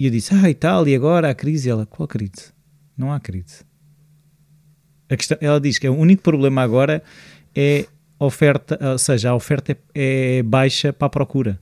e 0.00 0.06
eu 0.06 0.10
disse, 0.10 0.34
ah, 0.34 0.50
e 0.50 0.54
tal, 0.54 0.88
e 0.88 0.94
agora 0.96 1.30
a 1.30 1.34
crise? 1.36 1.68
E 1.68 1.70
ela, 1.70 1.86
qual 1.86 2.08
crise? 2.08 2.52
Não 2.98 3.12
há 3.12 3.20
crise. 3.20 3.62
A 5.08 5.16
questão, 5.16 5.38
ela 5.40 5.60
diz 5.60 5.78
que 5.78 5.88
o 5.88 5.94
único 5.94 6.22
problema 6.22 6.62
agora 6.62 7.02
é 7.54 7.86
oferta, 8.24 8.78
ou 8.92 8.98
seja, 8.98 9.30
a 9.30 9.34
oferta 9.34 9.72
é, 9.72 10.38
é 10.38 10.42
baixa 10.42 10.92
para 10.92 11.06
a 11.06 11.10
procura. 11.10 11.58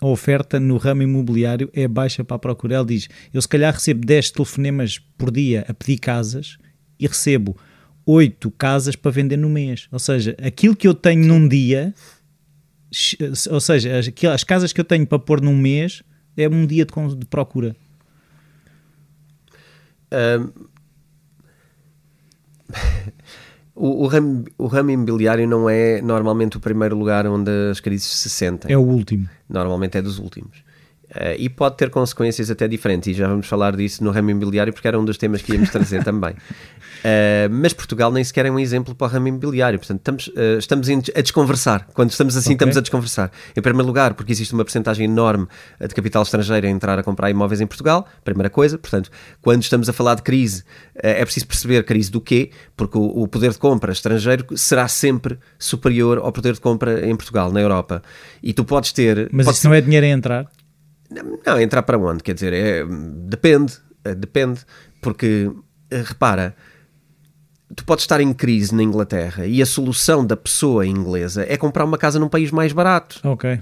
A 0.00 0.06
oferta 0.06 0.58
no 0.58 0.78
ramo 0.78 1.02
imobiliário 1.02 1.70
é 1.74 1.86
baixa 1.86 2.24
para 2.24 2.36
a 2.36 2.38
procura. 2.38 2.76
Ela 2.76 2.86
diz, 2.86 3.08
eu 3.34 3.42
se 3.42 3.48
calhar 3.48 3.72
recebo 3.72 4.04
10 4.06 4.30
telefonemas 4.30 4.98
por 5.18 5.30
dia 5.30 5.64
a 5.68 5.74
pedir 5.74 5.98
casas 5.98 6.56
e 6.98 7.06
recebo 7.06 7.56
8 8.06 8.50
casas 8.52 8.96
para 8.96 9.10
vender 9.10 9.36
no 9.36 9.50
mês. 9.50 9.88
Ou 9.92 9.98
seja, 9.98 10.34
aquilo 10.42 10.74
que 10.74 10.88
eu 10.88 10.94
tenho 10.94 11.26
num 11.26 11.46
dia, 11.46 11.94
ou 13.50 13.60
seja, 13.60 13.98
as, 13.98 14.10
as 14.32 14.44
casas 14.44 14.72
que 14.72 14.80
eu 14.80 14.84
tenho 14.84 15.06
para 15.06 15.18
pôr 15.18 15.42
num 15.42 15.56
mês 15.56 16.02
é 16.34 16.48
um 16.48 16.66
dia 16.66 16.86
de, 16.86 17.16
de 17.16 17.26
procura. 17.26 17.76
Ahm, 20.10 20.50
o, 23.80 24.04
o, 24.04 24.06
ramo, 24.06 24.44
o 24.58 24.66
ramo 24.66 24.90
imobiliário 24.90 25.48
não 25.48 25.68
é 25.68 26.02
normalmente 26.02 26.58
o 26.58 26.60
primeiro 26.60 26.94
lugar 26.96 27.26
onde 27.26 27.50
as 27.70 27.80
crises 27.80 28.06
se 28.06 28.28
sentem. 28.28 28.70
É 28.70 28.76
o 28.76 28.82
último. 28.82 29.26
Normalmente 29.48 29.96
é 29.96 30.02
dos 30.02 30.18
últimos. 30.18 30.62
Eh, 31.12 31.36
e 31.40 31.48
pode 31.48 31.76
ter 31.76 31.90
consequências 31.90 32.50
até 32.50 32.68
diferentes, 32.68 33.08
e 33.08 33.14
já 33.14 33.26
vamos 33.26 33.46
falar 33.46 33.74
disso 33.76 34.02
no 34.04 34.10
ramo 34.10 34.30
imobiliário, 34.30 34.72
porque 34.72 34.86
era 34.86 34.98
um 34.98 35.04
dos 35.04 35.16
temas 35.18 35.42
que 35.42 35.52
íamos 35.52 35.70
trazer 35.70 36.04
também. 36.04 36.34
Eh, 37.02 37.48
mas 37.50 37.72
Portugal 37.72 38.12
nem 38.12 38.22
sequer 38.22 38.44
é 38.44 38.50
um 38.50 38.58
exemplo 38.58 38.94
para 38.94 39.06
o 39.06 39.10
ramo 39.10 39.28
imobiliário, 39.28 39.78
portanto, 39.78 40.00
estamos, 40.00 40.30
eh, 40.36 40.58
estamos 40.58 40.86
a 41.16 41.22
desconversar. 41.22 41.88
Quando 41.94 42.10
estamos 42.10 42.36
assim, 42.36 42.50
Ok. 42.50 42.56
estamos 42.56 42.76
a 42.76 42.80
desconversar. 42.82 43.30
Em 43.56 43.62
primeiro 43.62 43.86
lugar, 43.86 44.12
porque 44.12 44.30
existe 44.30 44.52
uma 44.52 44.64
porcentagem 44.64 45.06
enorme 45.06 45.46
de 45.80 45.94
capital 45.94 46.22
estrangeiro 46.22 46.66
a 46.66 46.70
entrar 46.70 46.98
a 46.98 47.02
comprar 47.02 47.30
imóveis 47.30 47.58
em 47.62 47.66
Portugal, 47.66 48.06
primeira 48.22 48.50
coisa. 48.50 48.76
Portanto, 48.76 49.10
quando 49.40 49.62
estamos 49.62 49.88
a 49.88 49.94
falar 49.94 50.16
de 50.16 50.22
crise, 50.22 50.62
é 50.94 51.24
preciso 51.24 51.46
perceber 51.46 51.84
crise 51.84 52.10
do 52.10 52.20
quê, 52.20 52.50
porque 52.76 52.98
o, 52.98 53.22
o 53.22 53.26
poder 53.26 53.52
de 53.52 53.58
compra 53.58 53.92
estrangeiro 53.92 54.44
será 54.54 54.86
sempre 54.86 55.38
superior 55.58 56.18
ao 56.18 56.30
poder 56.30 56.52
de 56.52 56.60
compra 56.60 57.08
em 57.08 57.16
Portugal, 57.16 57.50
na 57.50 57.62
Europa. 57.62 58.02
E 58.42 58.52
tu 58.52 58.62
podes 58.62 58.92
ter. 58.92 59.30
Mas 59.32 59.46
podes 59.46 59.60
isso 59.60 59.68
não 59.68 59.74
é 59.74 59.80
dinheiro 59.80 60.04
a 60.04 60.08
entrar? 60.10 60.46
Não, 61.46 61.60
entrar 61.60 61.82
para 61.82 61.98
onde? 61.98 62.22
Quer 62.22 62.34
dizer, 62.34 62.52
é, 62.52 62.84
depende, 63.26 63.74
eh, 64.04 64.14
depende, 64.14 64.60
porque 65.00 65.50
eh, 65.90 66.02
repara, 66.04 66.54
tu 67.74 67.84
podes 67.84 68.04
estar 68.04 68.20
em 68.20 68.32
crise 68.32 68.74
na 68.74 68.82
Inglaterra 68.82 69.46
e 69.46 69.60
a 69.62 69.66
solução 69.66 70.24
da 70.24 70.36
pessoa 70.36 70.86
inglesa 70.86 71.44
é 71.48 71.56
comprar 71.56 71.84
uma 71.84 71.98
casa 71.98 72.18
num 72.18 72.28
país 72.28 72.50
mais 72.50 72.72
barato, 72.72 73.20
Ok, 73.24 73.60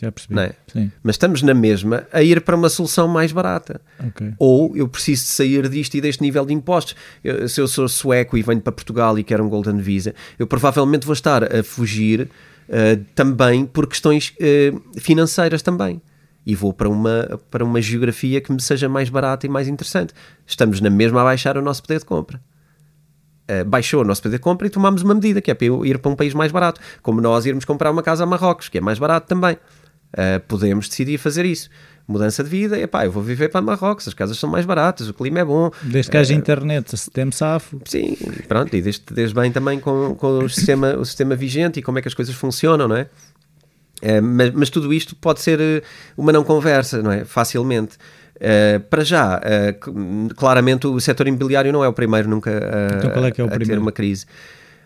já 0.00 0.10
percebi. 0.12 0.38
é? 0.40 0.54
Mas 1.02 1.14
estamos 1.14 1.42
na 1.42 1.54
mesma 1.54 2.06
a 2.12 2.22
ir 2.22 2.40
para 2.42 2.54
uma 2.56 2.68
solução 2.68 3.08
mais 3.08 3.32
barata. 3.32 3.80
ok. 4.06 4.34
Ou 4.38 4.76
eu 4.76 4.86
preciso 4.88 5.22
de 5.22 5.28
sair 5.30 5.68
disto 5.68 5.94
e 5.96 6.00
deste 6.00 6.22
nível 6.22 6.44
de 6.44 6.52
impostos. 6.52 6.94
Eu- 7.24 7.48
se 7.48 7.60
eu 7.60 7.66
sou 7.68 7.88
sueco 7.88 8.36
e 8.36 8.42
venho 8.42 8.60
para 8.60 8.72
Portugal 8.72 9.18
e 9.18 9.24
quero 9.24 9.44
um 9.44 9.48
Golden 9.48 9.78
Visa, 9.78 10.14
eu 10.38 10.46
provavelmente 10.46 11.06
vou 11.06 11.14
estar 11.14 11.42
a 11.44 11.62
fugir 11.62 12.28
eh, 12.68 12.98
também 13.14 13.64
por 13.64 13.86
questões 13.86 14.34
eh, 14.40 14.72
financeiras 14.98 15.62
também. 15.62 16.02
E 16.46 16.54
vou 16.54 16.72
para 16.72 16.88
uma, 16.88 17.40
para 17.50 17.64
uma 17.64 17.82
geografia 17.82 18.40
que 18.40 18.52
me 18.52 18.60
seja 18.60 18.88
mais 18.88 19.08
barata 19.08 19.44
e 19.44 19.48
mais 19.48 19.66
interessante. 19.66 20.14
Estamos 20.46 20.80
na 20.80 20.88
mesma 20.88 21.20
a 21.20 21.24
baixar 21.24 21.58
o 21.58 21.62
nosso 21.62 21.82
poder 21.82 21.98
de 21.98 22.04
compra. 22.04 22.40
Uh, 23.50 23.64
baixou 23.64 24.02
o 24.02 24.04
nosso 24.04 24.22
poder 24.22 24.36
de 24.36 24.42
compra 24.42 24.66
e 24.66 24.70
tomámos 24.70 25.02
uma 25.02 25.14
medida, 25.14 25.40
que 25.40 25.50
é 25.50 25.54
para 25.54 25.66
eu 25.66 25.84
ir 25.84 25.98
para 25.98 26.10
um 26.10 26.14
país 26.14 26.32
mais 26.32 26.52
barato. 26.52 26.80
Como 27.02 27.20
nós 27.20 27.46
irmos 27.46 27.64
comprar 27.64 27.90
uma 27.90 28.02
casa 28.02 28.22
a 28.22 28.26
Marrocos, 28.26 28.68
que 28.68 28.78
é 28.78 28.80
mais 28.80 28.98
barato 28.98 29.26
também. 29.26 29.56
Uh, 30.14 30.40
podemos 30.46 30.88
decidir 30.88 31.18
fazer 31.18 31.44
isso. 31.44 31.68
Mudança 32.08 32.44
de 32.44 32.48
vida, 32.48 32.78
epá, 32.78 33.04
eu 33.04 33.10
vou 33.10 33.20
viver 33.20 33.48
para 33.48 33.60
Marrocos, 33.60 34.06
as 34.06 34.14
casas 34.14 34.38
são 34.38 34.48
mais 34.48 34.64
baratas, 34.64 35.08
o 35.08 35.14
clima 35.14 35.40
é 35.40 35.44
bom. 35.44 35.72
Desde 35.82 36.08
que 36.08 36.16
haja 36.16 36.32
internet, 36.32 36.96
se 36.96 37.10
tem 37.10 37.28
safo. 37.32 37.80
Sim, 37.84 38.16
pronto, 38.46 38.74
e 38.76 38.80
desde, 38.80 39.02
desde 39.10 39.34
bem 39.34 39.50
também 39.50 39.80
com, 39.80 40.14
com 40.14 40.38
o, 40.38 40.48
sistema, 40.48 40.94
o 40.94 41.04
sistema 41.04 41.34
vigente 41.34 41.80
e 41.80 41.82
como 41.82 41.98
é 41.98 42.02
que 42.02 42.06
as 42.06 42.14
coisas 42.14 42.32
funcionam, 42.32 42.86
não 42.86 42.94
é? 42.94 43.08
Eh, 44.02 44.20
mas, 44.20 44.50
mas 44.52 44.70
tudo 44.70 44.92
isto 44.92 45.16
pode 45.16 45.40
ser 45.40 45.60
eh, 45.60 45.82
uma 46.16 46.32
não 46.32 46.44
conversa, 46.44 47.02
não 47.02 47.10
é? 47.10 47.24
Facilmente. 47.24 47.96
Eh, 48.38 48.78
para 48.90 49.02
já, 49.02 49.40
claramente 50.36 50.86
o 50.86 51.00
setor 51.00 51.26
imobiliário 51.26 51.72
não 51.72 51.82
é 51.82 51.88
o 51.88 51.92
primeiro 51.92 52.28
nunca 52.28 52.50
a, 52.50 52.96
Então 52.98 53.10
é 53.24 53.32
é 53.36 53.42
o 53.42 53.46
a 53.46 53.50
ter 53.50 53.56
primeiro? 53.58 53.80
uma 53.80 53.92
crise. 53.92 54.26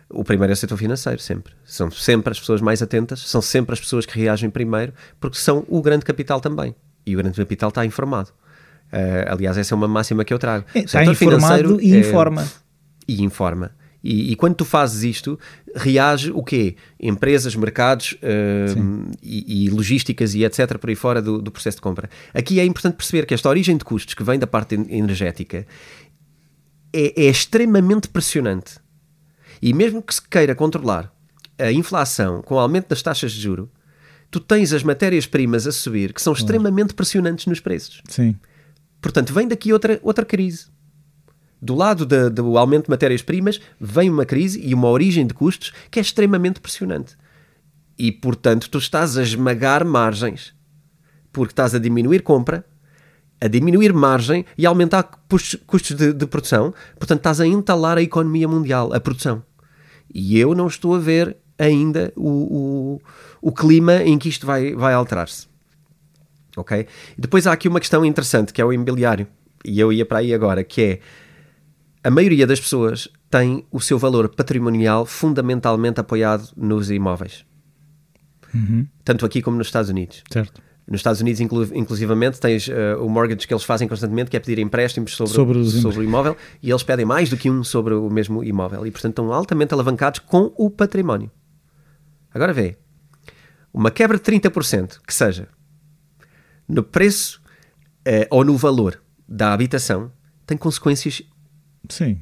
O 0.08 0.24
primeiro 0.24 0.52
é 0.52 0.54
o 0.54 0.56
setor 0.56 0.76
financeiro, 0.76 1.20
sempre. 1.20 1.52
São 1.64 1.90
sempre 1.90 2.32
as 2.32 2.40
pessoas 2.40 2.60
mais 2.60 2.82
atentas, 2.82 3.20
são 3.20 3.40
sempre 3.40 3.72
as 3.72 3.80
pessoas 3.80 4.06
que 4.06 4.18
reagem 4.18 4.50
primeiro, 4.50 4.92
porque 5.20 5.38
são 5.38 5.64
o 5.68 5.80
grande 5.80 6.04
capital 6.04 6.40
também. 6.40 6.74
E 7.06 7.14
o 7.14 7.18
grande 7.18 7.36
capital 7.36 7.68
está 7.68 7.84
informado. 7.86 8.30
Aliás, 9.28 9.56
essa 9.56 9.72
é 9.72 9.76
uma 9.76 9.86
máxima 9.86 10.24
que 10.24 10.34
eu 10.34 10.38
trago. 10.38 10.64
É, 10.74 10.80
Está 10.80 11.04
informado 11.04 11.80
e 11.80 11.94
é- 11.94 12.00
informa. 12.00 12.44
e 13.06 13.22
informa. 13.22 13.70
E, 14.02 14.32
e 14.32 14.36
quando 14.36 14.54
tu 14.54 14.64
fazes 14.64 15.02
isto, 15.02 15.38
reage 15.76 16.30
o 16.30 16.42
quê? 16.42 16.74
Empresas, 16.98 17.54
mercados 17.54 18.16
hum, 18.76 19.10
e, 19.22 19.66
e 19.66 19.70
logísticas 19.70 20.34
e 20.34 20.42
etc. 20.44 20.78
por 20.78 20.88
aí 20.88 20.96
fora 20.96 21.20
do, 21.20 21.40
do 21.42 21.50
processo 21.50 21.76
de 21.76 21.82
compra. 21.82 22.08
Aqui 22.32 22.58
é 22.58 22.64
importante 22.64 22.94
perceber 22.96 23.26
que 23.26 23.34
esta 23.34 23.48
origem 23.48 23.76
de 23.76 23.84
custos 23.84 24.14
que 24.14 24.24
vem 24.24 24.38
da 24.38 24.46
parte 24.46 24.74
en- 24.74 24.86
energética 24.90 25.66
é, 26.92 27.22
é 27.22 27.30
extremamente 27.30 28.08
pressionante. 28.08 28.78
E 29.60 29.72
mesmo 29.74 30.02
que 30.02 30.14
se 30.14 30.22
queira 30.26 30.54
controlar 30.54 31.12
a 31.58 31.70
inflação 31.70 32.40
com 32.40 32.54
o 32.54 32.58
aumento 32.58 32.88
das 32.88 33.02
taxas 33.02 33.32
de 33.32 33.40
juro, 33.42 33.70
tu 34.30 34.40
tens 34.40 34.72
as 34.72 34.82
matérias-primas 34.82 35.66
a 35.66 35.72
subir 35.72 36.14
que 36.14 36.22
são 36.22 36.32
extremamente 36.32 36.94
pressionantes 36.94 37.44
nos 37.46 37.60
preços. 37.60 38.00
Sim. 38.08 38.34
Portanto, 39.02 39.32
vem 39.34 39.46
daqui 39.46 39.72
outra, 39.72 40.00
outra 40.02 40.24
crise. 40.24 40.66
Do 41.62 41.74
lado 41.74 42.06
do 42.30 42.56
aumento 42.56 42.84
de 42.84 42.90
matérias-primas, 42.90 43.60
vem 43.78 44.08
uma 44.08 44.24
crise 44.24 44.60
e 44.64 44.72
uma 44.72 44.88
origem 44.88 45.26
de 45.26 45.34
custos 45.34 45.72
que 45.90 45.98
é 45.98 46.02
extremamente 46.02 46.60
pressionante. 46.60 47.16
E, 47.98 48.10
portanto, 48.10 48.70
tu 48.70 48.78
estás 48.78 49.18
a 49.18 49.22
esmagar 49.22 49.84
margens. 49.84 50.54
Porque 51.30 51.52
estás 51.52 51.74
a 51.74 51.78
diminuir 51.78 52.22
compra, 52.22 52.64
a 53.40 53.46
diminuir 53.46 53.92
margem 53.92 54.44
e 54.56 54.64
a 54.64 54.70
aumentar 54.70 55.02
custos, 55.28 55.96
de, 55.96 56.14
de 56.14 56.26
produção. 56.26 56.72
Portanto, 56.98 57.18
estás 57.18 57.40
a 57.40 57.46
entalar 57.46 57.98
a 57.98 58.02
economia 58.02 58.48
mundial, 58.48 58.92
a 58.94 59.00
produção. 59.00 59.42
E 60.12 60.38
eu 60.38 60.54
não 60.54 60.66
estou 60.66 60.94
a 60.94 60.98
ver 60.98 61.36
ainda 61.58 62.10
o, 62.16 62.28
o, 62.28 63.48
o 63.50 63.52
clima 63.52 64.02
em 64.02 64.18
que 64.18 64.30
isto 64.30 64.46
vai, 64.46 64.74
vai 64.74 64.94
alterar-se. 64.94 65.46
Ok? 66.56 66.86
Depois 67.18 67.46
há 67.46 67.52
aqui 67.52 67.68
uma 67.68 67.80
questão 67.80 68.04
interessante 68.04 68.52
que 68.52 68.62
é 68.62 68.64
o 68.64 68.72
imobiliário. 68.72 69.26
E 69.62 69.78
eu 69.78 69.92
ia 69.92 70.06
para 70.06 70.18
aí 70.18 70.32
agora, 70.32 70.64
que 70.64 70.82
é 70.82 71.00
a 72.02 72.10
maioria 72.10 72.46
das 72.46 72.60
pessoas 72.60 73.08
tem 73.28 73.66
o 73.70 73.80
seu 73.80 73.98
valor 73.98 74.28
patrimonial 74.28 75.04
fundamentalmente 75.04 76.00
apoiado 76.00 76.48
nos 76.56 76.90
imóveis. 76.90 77.44
Tanto 79.04 79.24
aqui 79.24 79.42
como 79.42 79.56
nos 79.56 79.68
Estados 79.68 79.90
Unidos. 79.90 80.22
Certo. 80.30 80.62
Nos 80.86 81.00
Estados 81.00 81.20
Unidos, 81.20 81.40
inclu 81.40 81.62
inclusivamente, 81.72 82.40
tens 82.40 82.68
eh, 82.68 82.96
o 82.96 83.08
mortgage 83.08 83.46
que 83.46 83.54
eles 83.54 83.62
fazem 83.62 83.86
constantemente, 83.86 84.28
que 84.28 84.36
é 84.36 84.40
pedir 84.40 84.58
empréstimos 84.58 85.14
sobre, 85.14 85.34
Sobre 85.34 85.58
os 85.58 85.72
sobre 85.80 86.00
o 86.00 86.02
imóvel, 86.02 86.36
e 86.60 86.68
eles 86.68 86.82
pedem 86.82 87.06
mais 87.06 87.30
do 87.30 87.36
que 87.36 87.48
um 87.48 87.62
sobre 87.62 87.94
o 87.94 88.10
mesmo 88.10 88.42
imóvel. 88.42 88.84
E, 88.84 88.90
portanto, 88.90 89.12
estão 89.12 89.32
altamente 89.32 89.72
alavancados 89.72 90.18
com 90.18 90.52
o 90.56 90.68
património. 90.68 91.30
Agora 92.34 92.52
vê, 92.52 92.76
uma 93.72 93.92
quebra 93.92 94.18
de 94.18 94.24
30%, 94.24 94.98
que 95.06 95.14
seja 95.14 95.46
no 96.66 96.82
preço 96.82 97.40
eh, 98.04 98.26
ou 98.28 98.44
no 98.44 98.56
valor 98.56 99.00
da 99.28 99.52
habitação, 99.52 100.10
tem 100.44 100.56
consequências 100.56 101.22
Sim. 101.88 102.18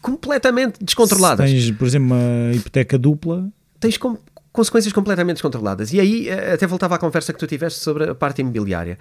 completamente 0.00 0.82
descontroladas. 0.84 1.48
Se 1.50 1.56
tens, 1.56 1.70
por 1.72 1.86
exemplo, 1.86 2.06
uma 2.14 2.54
hipoteca 2.54 2.96
dupla, 2.98 3.50
tens 3.80 3.96
com- 3.96 4.18
consequências 4.52 4.92
completamente 4.92 5.36
descontroladas. 5.36 5.92
E 5.92 6.00
aí, 6.00 6.28
eh, 6.28 6.52
até 6.54 6.66
voltava 6.66 6.94
à 6.94 6.98
conversa 6.98 7.32
que 7.32 7.38
tu 7.38 7.46
tiveste 7.46 7.80
sobre 7.80 8.04
a 8.10 8.14
parte 8.14 8.40
imobiliária. 8.40 8.98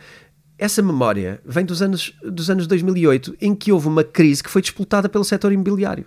Essa 0.58 0.82
memória 0.82 1.40
vem 1.46 1.66
dos 1.66 1.82
anos, 1.82 2.14
dos 2.24 2.50
anos 2.50 2.66
2008, 2.66 3.36
em 3.42 3.54
que 3.54 3.72
houve 3.72 3.88
uma 3.88 4.04
crise 4.04 4.42
que 4.42 4.50
foi 4.50 4.62
disputada 4.62 5.08
pelo 5.10 5.24
setor 5.24 5.52
imobiliário. 5.52 6.06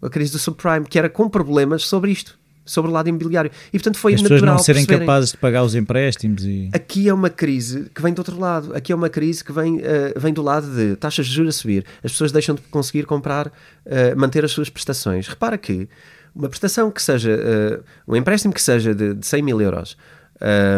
A 0.00 0.08
crise 0.08 0.32
do 0.32 0.38
subprime, 0.38 0.86
que 0.86 0.98
era 0.98 1.08
com 1.08 1.28
problemas 1.28 1.84
sobre 1.86 2.10
isto, 2.10 2.38
sobre 2.64 2.90
o 2.90 2.94
lado 2.94 3.08
imobiliário. 3.08 3.50
E, 3.68 3.78
portanto, 3.78 3.98
foi 3.98 4.14
as 4.14 4.22
pessoas 4.22 4.40
natural 4.40 4.56
não 4.56 4.62
serem 4.62 4.82
perceberem. 4.84 5.06
capazes 5.06 5.32
de 5.32 5.36
pagar 5.36 5.62
os 5.62 5.74
empréstimos 5.74 6.44
e. 6.44 6.70
Aqui 6.72 7.08
é 7.08 7.14
uma 7.14 7.30
crise 7.30 7.90
que 7.94 8.00
vem 8.00 8.12
do 8.12 8.18
outro 8.18 8.38
lado. 8.38 8.74
Aqui 8.74 8.92
é 8.92 8.94
uma 8.94 9.08
crise 9.08 9.44
que 9.44 9.52
vem, 9.52 9.80
eh, 9.82 10.14
vem 10.16 10.32
do 10.32 10.42
lado 10.42 10.66
de 10.74 10.96
taxas 10.96 11.26
de 11.26 11.32
juros 11.32 11.56
a 11.56 11.58
subir. 11.58 11.84
As 12.02 12.12
pessoas 12.12 12.32
deixam 12.32 12.54
de 12.54 12.62
conseguir 12.62 13.04
comprar, 13.04 13.52
eh, 13.84 14.14
manter 14.14 14.44
as 14.44 14.52
suas 14.52 14.68
prestações. 14.68 15.26
Repara 15.28 15.58
que 15.58 15.88
uma 16.34 16.48
prestação 16.48 16.90
que 16.90 17.02
seja, 17.02 17.30
eh, 17.30 17.80
um 18.06 18.16
empréstimo 18.16 18.54
que 18.54 18.62
seja 18.62 18.94
de, 18.94 19.14
de 19.14 19.26
100 19.26 19.42
mil 19.42 19.60
euros 19.60 19.96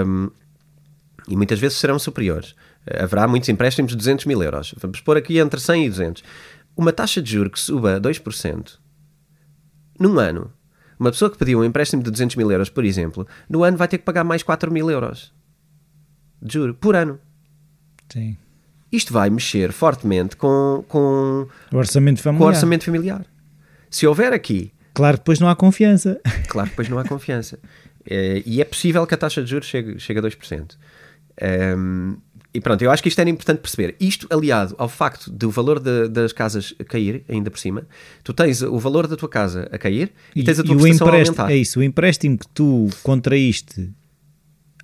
um, 0.06 0.30
e 1.28 1.36
muitas 1.36 1.58
vezes 1.58 1.78
serão 1.78 1.98
superiores. 1.98 2.54
Haverá 2.98 3.26
muitos 3.26 3.48
empréstimos 3.48 3.92
de 3.92 3.96
200 3.96 4.26
mil 4.26 4.42
euros. 4.42 4.74
Vamos 4.78 5.00
pôr 5.00 5.16
aqui 5.16 5.38
entre 5.38 5.58
100 5.58 5.86
e 5.86 5.88
200. 5.88 6.24
Uma 6.76 6.92
taxa 6.92 7.22
de 7.22 7.32
juros 7.32 7.52
que 7.52 7.60
suba 7.60 7.98
2% 8.00 8.78
num 9.98 10.18
ano, 10.18 10.52
uma 11.04 11.10
pessoa 11.10 11.30
que 11.30 11.36
pediu 11.36 11.60
um 11.60 11.64
empréstimo 11.64 12.02
de 12.02 12.10
200 12.10 12.36
mil 12.36 12.50
euros, 12.50 12.68
por 12.70 12.84
exemplo, 12.84 13.26
no 13.48 13.62
ano 13.62 13.76
vai 13.76 13.86
ter 13.86 13.98
que 13.98 14.04
pagar 14.04 14.24
mais 14.24 14.42
4 14.42 14.72
mil 14.72 14.90
euros 14.90 15.32
de 16.40 16.54
juro 16.54 16.74
por 16.74 16.96
ano. 16.96 17.18
Sim. 18.10 18.36
Isto 18.90 19.12
vai 19.12 19.28
mexer 19.28 19.72
fortemente 19.72 20.36
com, 20.36 20.84
com, 20.88 21.46
O 21.72 21.76
orçamento 21.76 22.16
com 22.16 22.20
o 22.20 22.32
familiar. 22.32 22.48
orçamento 22.48 22.84
familiar. 22.84 23.26
Se 23.90 24.06
houver 24.06 24.32
aqui 24.32 24.72
Claro 24.94 25.16
que 25.16 25.22
depois 25.22 25.40
não 25.40 25.48
há 25.48 25.56
confiança. 25.56 26.20
Claro 26.48 26.68
que 26.68 26.72
depois 26.72 26.88
não 26.88 26.98
há 26.98 27.04
confiança. 27.04 27.58
Eh, 28.08 28.42
e 28.46 28.60
é 28.60 28.64
possível 28.64 29.04
que 29.06 29.14
a 29.14 29.16
taxa 29.16 29.42
de 29.42 29.50
juros 29.50 29.66
chegue, 29.66 29.98
chegue 29.98 30.20
a 30.20 30.22
2%. 30.22 30.76
Ehm, 31.40 32.14
e 32.54 32.60
pronto, 32.60 32.80
eu 32.82 32.90
acho 32.90 33.02
que 33.02 33.08
isto 33.08 33.18
era 33.20 33.28
importante 33.28 33.58
perceber. 33.58 33.96
Isto 33.98 34.28
aliado 34.30 34.74
ao 34.78 34.88
facto 34.88 35.28
do 35.30 35.50
valor 35.50 35.80
de- 35.80 36.08
das 36.08 36.32
casas 36.32 36.72
cair, 36.88 37.24
ainda 37.28 37.50
por 37.50 37.58
cima, 37.58 37.84
tu 38.22 38.32
tens 38.32 38.62
o 38.62 38.78
valor 38.78 39.06
da 39.08 39.16
tua 39.16 39.28
casa 39.28 39.68
a 39.72 39.76
cair 39.78 40.12
e, 40.36 40.44
tens 40.44 40.60
a 40.60 40.62
tua 40.62 40.76
o 40.76 40.78
prestação 40.78 41.08
a 41.08 41.10
aumentar. 41.18 41.50
é 41.50 41.56
isso, 41.56 41.80
o 41.80 41.82
empréstimo 41.82 42.38
que 42.38 42.46
tu 42.48 42.88
contraíste 43.02 43.90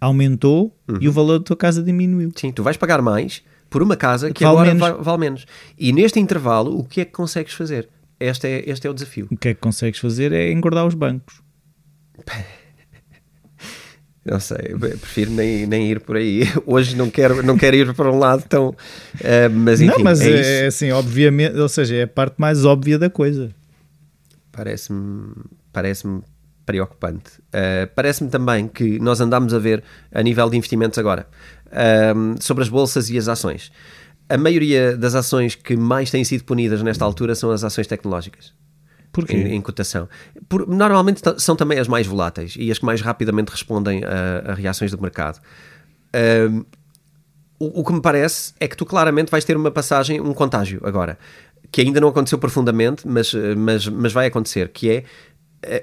aumentou 0.00 0.76
e 1.00 1.04
Uhum. 1.04 1.08
o 1.10 1.12
valor 1.12 1.38
da 1.38 1.44
tua 1.44 1.56
casa 1.56 1.82
diminuiu. 1.82 2.32
Sim, 2.34 2.50
tu 2.52 2.62
vais 2.62 2.76
pagar 2.76 3.00
mais 3.02 3.42
por 3.68 3.82
uma 3.82 3.96
casa 3.96 4.32
que 4.32 4.42
Vale 4.42 4.56
agora 4.56 4.74
menos. 4.74 4.80
vai- 4.80 5.02
vale 5.04 5.18
menos. 5.18 5.46
E 5.78 5.92
neste 5.92 6.18
intervalo, 6.18 6.76
o 6.78 6.84
que 6.84 7.02
é 7.02 7.04
que 7.04 7.12
consegues 7.12 7.52
fazer? 7.52 7.88
Este 8.18 8.46
é, 8.48 8.64
este 8.68 8.86
é 8.86 8.90
o 8.90 8.94
desafio. 8.94 9.28
O 9.30 9.36
que 9.36 9.48
é 9.50 9.54
que 9.54 9.60
consegues 9.60 10.00
fazer 10.00 10.32
é 10.32 10.50
engordar 10.50 10.86
os 10.86 10.94
bancos. 10.94 11.40
Não 14.30 14.38
sei, 14.38 14.76
prefiro 14.78 15.32
nem, 15.32 15.66
nem 15.66 15.90
ir 15.90 15.98
por 15.98 16.16
aí. 16.16 16.42
Hoje 16.64 16.94
não 16.94 17.10
quero, 17.10 17.42
não 17.42 17.56
quero 17.58 17.74
ir 17.74 17.92
para 17.94 18.12
um 18.12 18.16
lado 18.16 18.44
tão. 18.48 18.72
eh, 19.20 19.48
mas 19.48 19.80
enfim, 19.80 19.92
não, 19.92 20.04
mas 20.04 20.20
é 20.20 20.62
é, 20.62 20.66
assim, 20.68 20.92
obviamente, 20.92 21.56
ou 21.56 21.68
seja, 21.68 21.96
é 21.96 22.02
a 22.04 22.06
parte 22.06 22.36
mais 22.38 22.64
óbvia 22.64 22.96
da 22.96 23.10
coisa. 23.10 23.50
Parece-me 24.52 25.32
parece 25.72 26.06
preocupante. 26.64 27.40
Uh, 27.48 27.90
Parece-me 27.96 28.30
também 28.30 28.68
que 28.68 29.00
nós 29.00 29.20
andamos 29.20 29.52
a 29.52 29.58
ver, 29.58 29.82
a 30.14 30.22
nível 30.22 30.48
de 30.48 30.56
investimentos 30.56 30.96
agora, 30.96 31.26
um, 32.14 32.36
sobre 32.40 32.62
as 32.62 32.68
bolsas 32.68 33.10
e 33.10 33.18
as 33.18 33.26
ações. 33.26 33.72
A 34.28 34.38
maioria 34.38 34.96
das 34.96 35.16
ações 35.16 35.56
que 35.56 35.76
mais 35.76 36.08
têm 36.08 36.22
sido 36.22 36.44
punidas 36.44 36.84
nesta 36.84 37.04
altura 37.04 37.34
são 37.34 37.50
as 37.50 37.64
ações 37.64 37.88
tecnológicas. 37.88 38.54
Porquê? 39.12 39.36
Em, 39.36 39.54
em 39.54 39.60
cotação. 39.60 40.08
Por- 40.48 40.68
normalmente 40.68 41.20
são 41.38 41.56
também 41.56 41.78
as 41.78 41.88
mais 41.88 42.06
voláteis 42.06 42.54
e 42.58 42.70
as 42.70 42.78
que 42.78 42.84
mais 42.84 43.00
rapidamente 43.00 43.50
respondem 43.50 44.02
a, 44.04 44.52
a 44.52 44.54
reações 44.54 44.90
do 44.90 45.00
mercado. 45.00 45.40
Um, 46.50 46.64
o, 47.58 47.80
o 47.80 47.84
que 47.84 47.92
me 47.92 48.00
parece 48.00 48.54
é 48.58 48.66
que 48.66 48.76
tu 48.76 48.86
claramente 48.86 49.30
vais 49.30 49.44
ter 49.44 49.56
uma 49.56 49.70
passagem, 49.70 50.20
um 50.20 50.32
contágio 50.32 50.80
agora, 50.84 51.18
que 51.70 51.80
ainda 51.80 52.00
não 52.00 52.08
aconteceu 52.08 52.38
profundamente, 52.38 53.06
mas, 53.06 53.32
mas, 53.56 53.86
mas 53.86 54.12
vai 54.12 54.26
acontecer, 54.26 54.68
que 54.68 54.90
é 54.90 55.04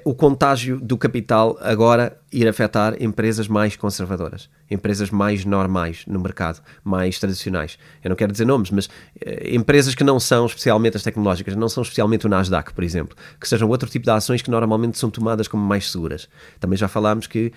o 0.04 0.12
contágio 0.12 0.80
do 0.80 0.98
capital 0.98 1.56
agora 1.60 2.18
ir 2.32 2.48
afetar 2.48 3.00
empresas 3.00 3.46
mais 3.46 3.76
conservadoras, 3.76 4.50
empresas 4.68 5.10
mais 5.10 5.44
normais 5.44 6.04
no 6.06 6.18
mercado, 6.18 6.60
mais 6.82 7.18
tradicionais. 7.18 7.78
Eu 8.02 8.08
não 8.08 8.16
quero 8.16 8.32
dizer 8.32 8.44
nomes, 8.44 8.70
mas 8.70 8.90
eh, 9.20 9.54
empresas 9.54 9.94
que 9.94 10.02
não 10.02 10.18
são 10.18 10.46
especialmente 10.46 10.96
as 10.96 11.02
tecnológicas, 11.02 11.54
não 11.54 11.68
são 11.68 11.82
especialmente 11.82 12.26
o 12.26 12.28
Nasdaq, 12.28 12.72
por 12.74 12.82
exemplo, 12.82 13.16
que 13.40 13.48
sejam 13.48 13.68
outro 13.68 13.88
tipo 13.88 14.04
de 14.04 14.10
ações 14.10 14.42
que 14.42 14.50
normalmente 14.50 14.98
são 14.98 15.10
tomadas 15.10 15.46
como 15.46 15.64
mais 15.64 15.90
seguras. 15.90 16.28
Também 16.58 16.76
já 16.76 16.88
falámos 16.88 17.28
que 17.28 17.52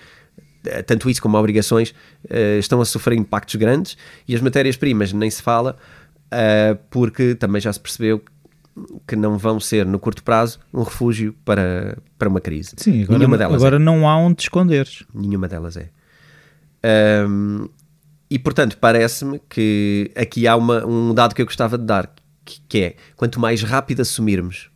eh, 0.64 0.82
tanto 0.82 1.10
isso 1.10 1.20
como 1.20 1.36
obrigações 1.36 1.92
eh, 2.30 2.58
estão 2.58 2.80
a 2.80 2.84
sofrer 2.84 3.18
impactos 3.18 3.56
grandes 3.56 3.96
e 4.28 4.34
as 4.34 4.40
matérias-primas 4.40 5.12
nem 5.12 5.28
se 5.28 5.42
fala, 5.42 5.76
eh, 6.30 6.78
porque 6.88 7.34
também 7.34 7.60
já 7.60 7.72
se 7.72 7.80
percebeu 7.80 8.22
que 9.06 9.14
não 9.16 9.36
vão 9.38 9.60
ser 9.60 9.84
no 9.86 9.98
curto 9.98 10.22
prazo 10.22 10.58
um 10.72 10.82
refúgio 10.82 11.34
para, 11.44 11.98
para 12.18 12.28
uma 12.28 12.40
crise. 12.40 12.72
Sim, 12.76 13.02
agora, 13.02 13.18
Nenhuma 13.18 13.36
delas 13.38 13.54
agora 13.56 13.76
é. 13.76 13.78
não 13.78 14.08
há 14.08 14.16
onde 14.16 14.36
te 14.36 14.40
esconderes. 14.42 15.04
Nenhuma 15.14 15.46
delas 15.48 15.76
é. 15.76 15.90
Ahm, 16.84 17.66
e 18.30 18.38
portanto, 18.38 18.78
parece-me 18.78 19.40
que 19.48 20.10
aqui 20.16 20.46
há 20.46 20.56
uma- 20.56 20.84
um 20.86 21.12
dado 21.12 21.34
que 21.34 21.42
eu 21.42 21.46
gostava 21.46 21.76
de 21.76 21.84
dar, 21.84 22.10
que, 22.44 22.60
que 22.68 22.78
é 22.82 22.96
quanto 23.14 23.38
mais 23.38 23.62
rápido 23.62 24.00
assumirmos, 24.00 24.70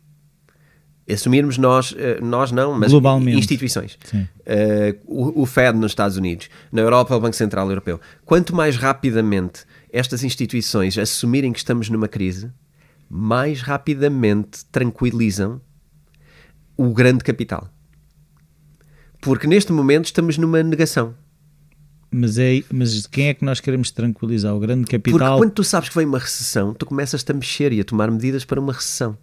assumirmos 1.11 1.57
nós, 1.57 1.93
eh, 1.97 2.19
nós 2.21 2.51
não, 2.51 2.73
mas 2.77 2.91
instituições, 3.39 3.97
eh, 4.45 4.95
o, 5.05 5.41
o 5.41 5.45
Fed 5.45 5.77
nos 5.77 5.91
Estados 5.91 6.17
Unidos, 6.17 6.49
na 6.71 6.81
Europa 6.81 7.15
o 7.15 7.19
Banco 7.19 7.35
Central 7.35 7.67
Europeu, 7.69 7.99
quanto 8.25 8.55
mais 8.55 8.75
rapidamente 8.77 9.65
estas 9.91 10.23
instituições 10.23 10.97
assumirem 10.97 11.51
que 11.51 11.57
estamos 11.59 11.89
numa 11.89 12.07
crise, 12.07 12.51
mais 13.09 13.61
rapidamente 13.61 14.65
tranquilizam 14.71 15.61
o 16.75 16.93
grande 16.93 17.23
capital. 17.23 17.69
Porque 19.21 19.47
neste 19.47 19.71
momento 19.71 20.05
estamos 20.05 20.37
numa 20.37 20.61
negação. 20.61 21.15
Mas, 22.09 22.37
é, 22.37 22.63
mas 22.71 23.05
quem 23.07 23.27
é 23.27 23.33
que 23.33 23.43
nós 23.43 23.59
queremos 23.59 23.91
tranquilizar? 23.91 24.55
O 24.55 24.59
grande 24.59 24.81
Porque 24.81 24.97
capital. 24.97 25.37
quando 25.37 25.51
tu 25.51 25.63
sabes 25.63 25.89
que 25.89 25.95
vem 25.95 26.05
uma 26.05 26.19
recessão, 26.19 26.73
tu 26.73 26.85
começas-te 26.85 27.31
a 27.31 27.35
mexer 27.35 27.73
e 27.73 27.81
a 27.81 27.83
tomar 27.83 28.09
medidas 28.09 28.45
para 28.45 28.59
uma 28.59 28.71
recessão. 28.71 29.17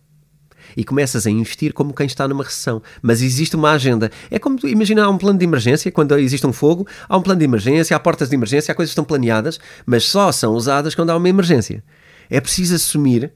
E 0.76 0.84
começas 0.84 1.26
a 1.26 1.30
investir 1.30 1.72
como 1.72 1.94
quem 1.94 2.06
está 2.06 2.26
numa 2.26 2.42
recessão. 2.42 2.82
Mas 3.00 3.22
existe 3.22 3.54
uma 3.54 3.72
agenda. 3.72 4.10
É 4.30 4.38
como 4.38 4.56
tu 4.58 4.66
imagina, 4.66 5.04
há 5.04 5.10
um 5.10 5.18
plano 5.18 5.38
de 5.38 5.44
emergência, 5.44 5.90
quando 5.92 6.16
existe 6.18 6.46
um 6.46 6.52
fogo, 6.52 6.86
há 7.08 7.16
um 7.16 7.22
plano 7.22 7.38
de 7.38 7.44
emergência, 7.44 7.96
há 7.96 8.00
portas 8.00 8.28
de 8.28 8.34
emergência, 8.34 8.72
há 8.72 8.74
coisas 8.74 8.90
que 8.90 8.94
estão 8.94 9.04
planeadas, 9.04 9.58
mas 9.86 10.04
só 10.04 10.32
são 10.32 10.54
usadas 10.54 10.94
quando 10.94 11.10
há 11.10 11.16
uma 11.16 11.28
emergência. 11.28 11.82
É 12.28 12.40
preciso 12.40 12.74
assumir 12.74 13.32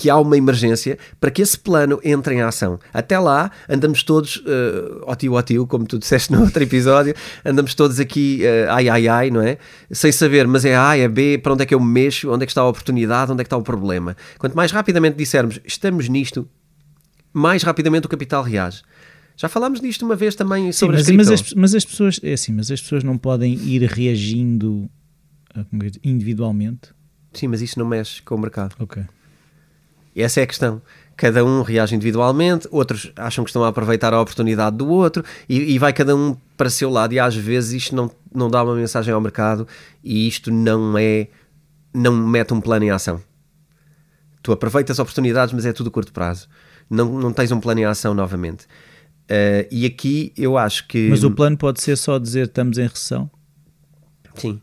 que 0.00 0.08
há 0.08 0.16
uma 0.16 0.34
emergência 0.34 0.96
para 1.20 1.30
que 1.30 1.42
esse 1.42 1.58
plano 1.58 2.00
entre 2.02 2.34
em 2.34 2.40
ação. 2.40 2.80
Até 2.90 3.18
lá, 3.18 3.50
andamos 3.68 4.02
todos, 4.02 4.36
uh, 4.36 5.02
ó 5.02 5.14
tio, 5.14 5.34
ó 5.34 5.42
tio, 5.42 5.66
como 5.66 5.84
tu 5.84 5.98
disseste 5.98 6.32
no 6.32 6.40
outro 6.40 6.62
episódio, 6.62 7.14
andamos 7.44 7.74
todos 7.74 8.00
aqui, 8.00 8.40
uh, 8.42 8.70
ai, 8.70 8.88
ai, 8.88 9.08
ai, 9.08 9.30
não 9.30 9.42
é? 9.42 9.58
Sem 9.90 10.10
saber, 10.10 10.46
mas 10.46 10.64
é 10.64 10.74
A, 10.74 10.96
é 10.96 11.06
B, 11.06 11.36
para 11.36 11.52
onde 11.52 11.64
é 11.64 11.66
que 11.66 11.74
eu 11.74 11.80
me 11.80 11.86
mexo, 11.86 12.32
onde 12.32 12.44
é 12.44 12.46
que 12.46 12.50
está 12.50 12.62
a 12.62 12.66
oportunidade, 12.66 13.30
onde 13.30 13.42
é 13.42 13.44
que 13.44 13.48
está 13.48 13.58
o 13.58 13.62
problema. 13.62 14.16
Quanto 14.38 14.56
mais 14.56 14.72
rapidamente 14.72 15.18
dissermos, 15.18 15.60
estamos 15.66 16.08
nisto, 16.08 16.48
mais 17.30 17.62
rapidamente 17.62 18.06
o 18.06 18.08
capital 18.08 18.42
reage. 18.42 18.80
Já 19.36 19.50
falámos 19.50 19.82
disto 19.82 20.06
uma 20.06 20.16
vez 20.16 20.34
também 20.34 20.72
Sim, 20.72 20.78
sobre 20.78 20.96
mas, 20.96 21.08
as 21.10 21.14
mas, 21.14 21.30
as, 21.30 21.52
mas 21.52 21.74
as 21.74 21.84
pessoas, 21.84 22.20
é 22.22 22.32
assim, 22.32 22.52
mas 22.52 22.70
as 22.70 22.80
pessoas 22.80 23.04
não 23.04 23.18
podem 23.18 23.52
ir 23.52 23.82
reagindo 23.82 24.90
ah, 25.54 25.60
é 25.60 26.08
individualmente. 26.08 26.88
Sim, 27.34 27.48
mas 27.48 27.60
isso 27.60 27.78
não 27.78 27.86
mexe 27.86 28.22
com 28.22 28.34
o 28.34 28.38
mercado. 28.38 28.74
Ok. 28.78 29.04
E 30.14 30.22
essa 30.22 30.40
é 30.40 30.42
a 30.42 30.46
questão. 30.46 30.82
Cada 31.16 31.44
um 31.44 31.62
reage 31.62 31.94
individualmente, 31.94 32.66
outros 32.70 33.12
acham 33.14 33.44
que 33.44 33.50
estão 33.50 33.62
a 33.62 33.68
aproveitar 33.68 34.14
a 34.14 34.20
oportunidade 34.20 34.76
do 34.76 34.88
outro 34.88 35.22
e, 35.48 35.74
e 35.74 35.78
vai 35.78 35.92
cada 35.92 36.16
um 36.16 36.36
para 36.56 36.68
o 36.68 36.70
seu 36.70 36.90
lado. 36.90 37.12
E 37.12 37.18
às 37.18 37.36
vezes 37.36 37.72
isto 37.72 37.94
não, 37.94 38.10
não 38.34 38.48
dá 38.48 38.62
uma 38.62 38.74
mensagem 38.74 39.12
ao 39.12 39.20
mercado 39.20 39.66
e 40.02 40.26
isto 40.26 40.50
não 40.50 40.96
é. 40.96 41.28
não 41.92 42.16
mete 42.16 42.54
um 42.54 42.60
plano 42.60 42.84
em 42.84 42.90
ação. 42.90 43.22
Tu 44.42 44.50
aproveitas 44.50 44.98
oportunidades, 44.98 45.52
mas 45.52 45.66
é 45.66 45.72
tudo 45.72 45.88
a 45.88 45.90
curto 45.90 46.12
prazo. 46.12 46.48
Não, 46.88 47.18
não 47.18 47.32
tens 47.32 47.52
um 47.52 47.60
plano 47.60 47.80
em 47.80 47.84
ação 47.84 48.14
novamente. 48.14 48.66
Eh, 49.28 49.68
e 49.70 49.86
aqui 49.86 50.32
eu 50.36 50.58
acho 50.58 50.88
que. 50.88 51.08
Mas 51.08 51.22
o 51.22 51.30
plano 51.30 51.56
pode 51.56 51.80
ser 51.80 51.96
só 51.96 52.18
dizer 52.18 52.46
estamos 52.46 52.78
em 52.78 52.88
recessão. 52.88 53.30
Sim. 54.34 54.60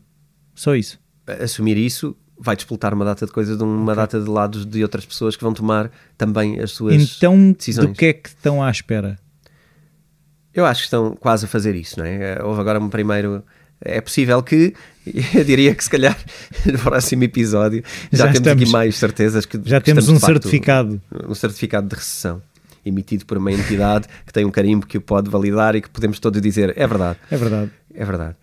Só 0.54 0.74
isso. 0.74 1.00
assumir 1.40 1.76
isso 1.76 2.16
vai 2.40 2.54
despoltar 2.56 2.94
uma 2.94 3.04
data 3.04 3.26
de 3.26 3.32
coisas 3.32 3.56
de 3.58 3.62
uma 3.64 3.94
data 3.94 4.20
de 4.20 4.28
lados 4.28 4.64
de 4.64 4.82
outras 4.82 5.04
pessoas 5.04 5.34
que 5.36 5.42
vão 5.42 5.52
tomar 5.52 5.90
também 6.16 6.60
as 6.60 6.70
suas 6.72 7.16
Então, 7.16 7.52
decisões. 7.52 7.88
do 7.88 7.94
que 7.94 8.06
é 8.06 8.12
que 8.12 8.28
estão 8.28 8.62
à 8.62 8.70
espera? 8.70 9.18
Eu 10.54 10.64
acho 10.66 10.80
que 10.80 10.86
estão 10.86 11.14
quase 11.16 11.44
a 11.44 11.48
fazer 11.48 11.74
isso, 11.76 11.98
não 11.98 12.06
é? 12.06 12.38
Houve 12.42 12.60
agora 12.60 12.80
um 12.80 12.88
primeiro. 12.88 13.42
É 13.80 14.00
possível 14.00 14.42
que, 14.42 14.74
eu 15.34 15.44
diria 15.44 15.72
que 15.74 15.84
se 15.84 15.90
calhar 15.90 16.16
no 16.66 16.78
próximo 16.78 17.22
episódio 17.24 17.82
já, 18.12 18.18
Já 18.26 18.32
temos 18.32 18.38
estamos- 18.38 18.62
aqui 18.64 18.72
mais 18.72 18.96
certezas 18.96 19.46
que 19.46 19.60
Já 19.64 19.78
que 19.80 19.84
temos 19.86 20.08
um 20.08 20.18
certificado. 20.18 21.00
Um 21.28 21.34
certificado 21.34 21.86
de 21.88 21.94
recessão 21.94 22.42
emitido 22.84 23.24
por 23.26 23.36
uma 23.38 23.52
entidade 23.52 24.08
que 24.26 24.32
tem 24.32 24.44
um 24.44 24.50
carimbo 24.50 24.86
que 24.86 24.96
o 24.96 25.00
pode 25.00 25.28
validar 25.30 25.76
e 25.76 25.80
que 25.82 25.90
podemos 25.90 26.18
todos 26.18 26.40
dizer 26.40 26.72
é 26.76 26.86
verdade. 26.86 27.18
É 27.30 27.36
verdade. 27.36 27.70
É 27.94 28.04
verdade. 28.04 28.36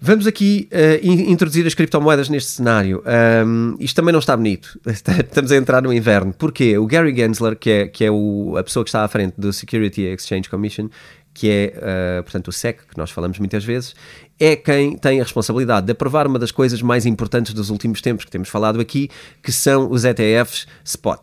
Vamos 0.00 0.26
aqui 0.28 0.68
uh, 0.72 1.04
in- 1.04 1.30
introduzir 1.32 1.66
as 1.66 1.74
criptomoedas 1.74 2.28
neste 2.28 2.50
cenário. 2.52 3.02
Um, 3.44 3.76
isto 3.80 3.96
também 3.96 4.12
não 4.12 4.20
está 4.20 4.36
bonito. 4.36 4.78
Estamos 4.86 5.50
a 5.50 5.56
entrar 5.56 5.82
no 5.82 5.92
inverno. 5.92 6.32
Porquê? 6.32 6.78
O 6.78 6.86
Gary 6.86 7.14
Gensler, 7.14 7.56
que 7.56 7.68
é, 7.70 7.88
que 7.88 8.04
é 8.04 8.10
o- 8.10 8.56
a 8.56 8.62
pessoa 8.62 8.84
que 8.84 8.90
está 8.90 9.02
à 9.04 9.08
frente 9.08 9.34
do 9.36 9.52
Security 9.52 10.02
Exchange 10.02 10.48
Commission, 10.48 10.88
que 11.34 11.50
é, 11.50 11.74
uh, 12.20 12.22
portanto, 12.22 12.48
o 12.48 12.52
SEC, 12.52 12.78
que 12.88 12.96
nós 12.96 13.10
falamos 13.10 13.38
muitas 13.40 13.64
vezes, 13.64 13.94
é 14.38 14.54
quem 14.54 14.96
tem 14.96 15.20
a 15.20 15.22
responsabilidade 15.24 15.86
de 15.86 15.92
aprovar 15.92 16.26
uma 16.28 16.38
das 16.38 16.52
coisas 16.52 16.80
mais 16.80 17.04
importantes 17.04 17.52
dos 17.52 17.68
últimos 17.70 18.00
tempos 18.00 18.24
que 18.24 18.30
temos 18.30 18.48
falado 18.48 18.80
aqui, 18.80 19.08
que 19.42 19.50
são 19.52 19.90
os 19.90 20.04
ETFs 20.04 20.66
spot. 20.84 21.20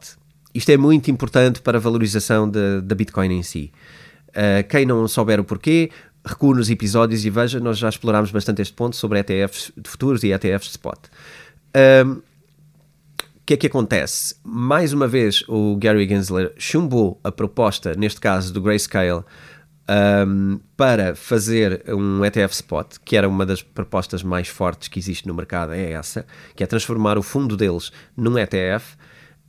Isto 0.53 0.69
é 0.71 0.78
muito 0.78 1.09
importante 1.11 1.61
para 1.61 1.78
a 1.78 1.82
valorização 1.82 2.49
da 2.49 2.80
da 2.82 2.95
Bitcoin 2.95 3.32
em 3.34 3.43
si. 3.43 3.71
Uh, 4.30 4.67
quem 4.69 4.86
não 4.86 5.05
souber 5.07 5.39
o 5.39 5.43
porquê, 5.45 5.89
recua 6.26 6.55
nos 6.55 6.69
episódios 6.69 7.26
e 7.26 7.30
veja, 7.30 7.59
nós 7.59 7.78
já 7.78 7.89
explorámos 7.89 8.32
bastante 8.32 8.61
este 8.61 8.73
ponto 8.73 8.95
sobre 8.95 9.19
ETFs 9.19 9.71
de 9.78 9.89
futuros 9.89 10.23
e 10.23 10.32
ETFs 10.32 10.65
de 10.65 10.71
spot. 10.71 10.99
Um, 12.05 12.21
o 13.45 13.45
que 13.45 13.53
é 13.53 13.57
que 13.57 13.67
acontece? 13.67 14.36
Mais 14.43 14.91
uma 14.91 15.07
vez, 15.07 15.43
o 15.47 15.76
Gary 15.78 16.07
Gensler 16.07 16.51
chumbou 16.57 17.19
a 17.23 17.32
proposta, 17.32 17.93
neste 17.93 18.19
caso 18.19 18.51
do 18.51 18.59
Grayscale, 18.59 19.23
um, 20.28 20.59
para 20.76 21.15
fazer 21.15 21.84
um 21.88 22.26
ETF 22.26 22.55
spot, 22.55 22.95
que 23.05 23.15
era 23.15 23.30
uma 23.30 23.45
das 23.45 23.61
propostas 23.61 24.23
mais 24.23 24.47
fortes 24.47 24.88
que 24.88 24.97
existe 24.97 25.28
no 25.28 25.34
mercado, 25.36 25.73
é 25.73 25.91
essa, 25.91 26.26
que 26.55 26.63
é 26.63 26.67
transformar 26.67 27.19
o 27.19 27.21
fundo 27.21 27.55
deles 27.55 27.91
num 28.17 28.38
ETF, 28.38 28.97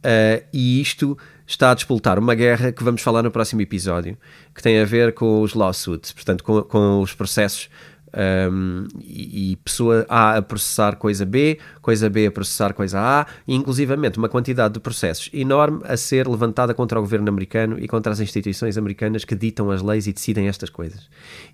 uh, 0.07 0.45
e 0.53 0.81
isto 0.81 1.19
está 1.47 1.71
a 1.73 1.75
disputar 1.75 2.19
uma 2.19 2.35
guerra 2.35 2.73
que 2.73 2.83
vamos 2.83 3.03
falar 3.03 3.23
no 3.23 3.31
próximo 3.31 3.61
episódio, 3.61 4.17
que 4.55 4.63
tem 4.63 4.81
a 4.81 4.85
ver 4.85 5.13
com 5.13 5.43
os 5.43 5.55
lawsuits, 5.55 6.13
portanto, 6.13 6.43
com, 6.43 6.63
com 6.63 7.01
os 7.01 7.13
processos 7.13 7.69
um, 8.15 8.87
e, 9.01 9.53
e, 9.53 9.57
pessoa 9.57 10.07
A 10.09 10.37
a 10.37 10.43
processar 10.43 10.97
coisa 10.97 11.25
B, 11.25 11.59
coisa 11.83 12.09
B 12.09 12.27
a 12.27 12.31
processar 12.31 12.73
coisa 12.73 12.99
A, 12.99 13.27
e 13.47 13.55
inclusivamente 13.55 14.19
uma 14.19 14.29
quantidade 14.29 14.75
de 14.75 14.81
processos 14.81 15.29
enorme 15.33 15.81
a 15.85 15.97
ser 15.97 16.27
levantada 16.27 16.73
contra 16.75 16.99
o 16.99 17.03
governo 17.03 17.29
americano 17.29 17.79
e 17.79 17.87
contra 17.89 18.13
as 18.13 18.21
instituições 18.21 18.79
americanas 18.79 19.25
que 19.25 19.35
ditam 19.35 19.71
as 19.71 19.83
leis 19.83 20.07
e 20.07 20.13
decidem 20.13 20.49
estas 20.49 20.71
coisas. 20.71 21.09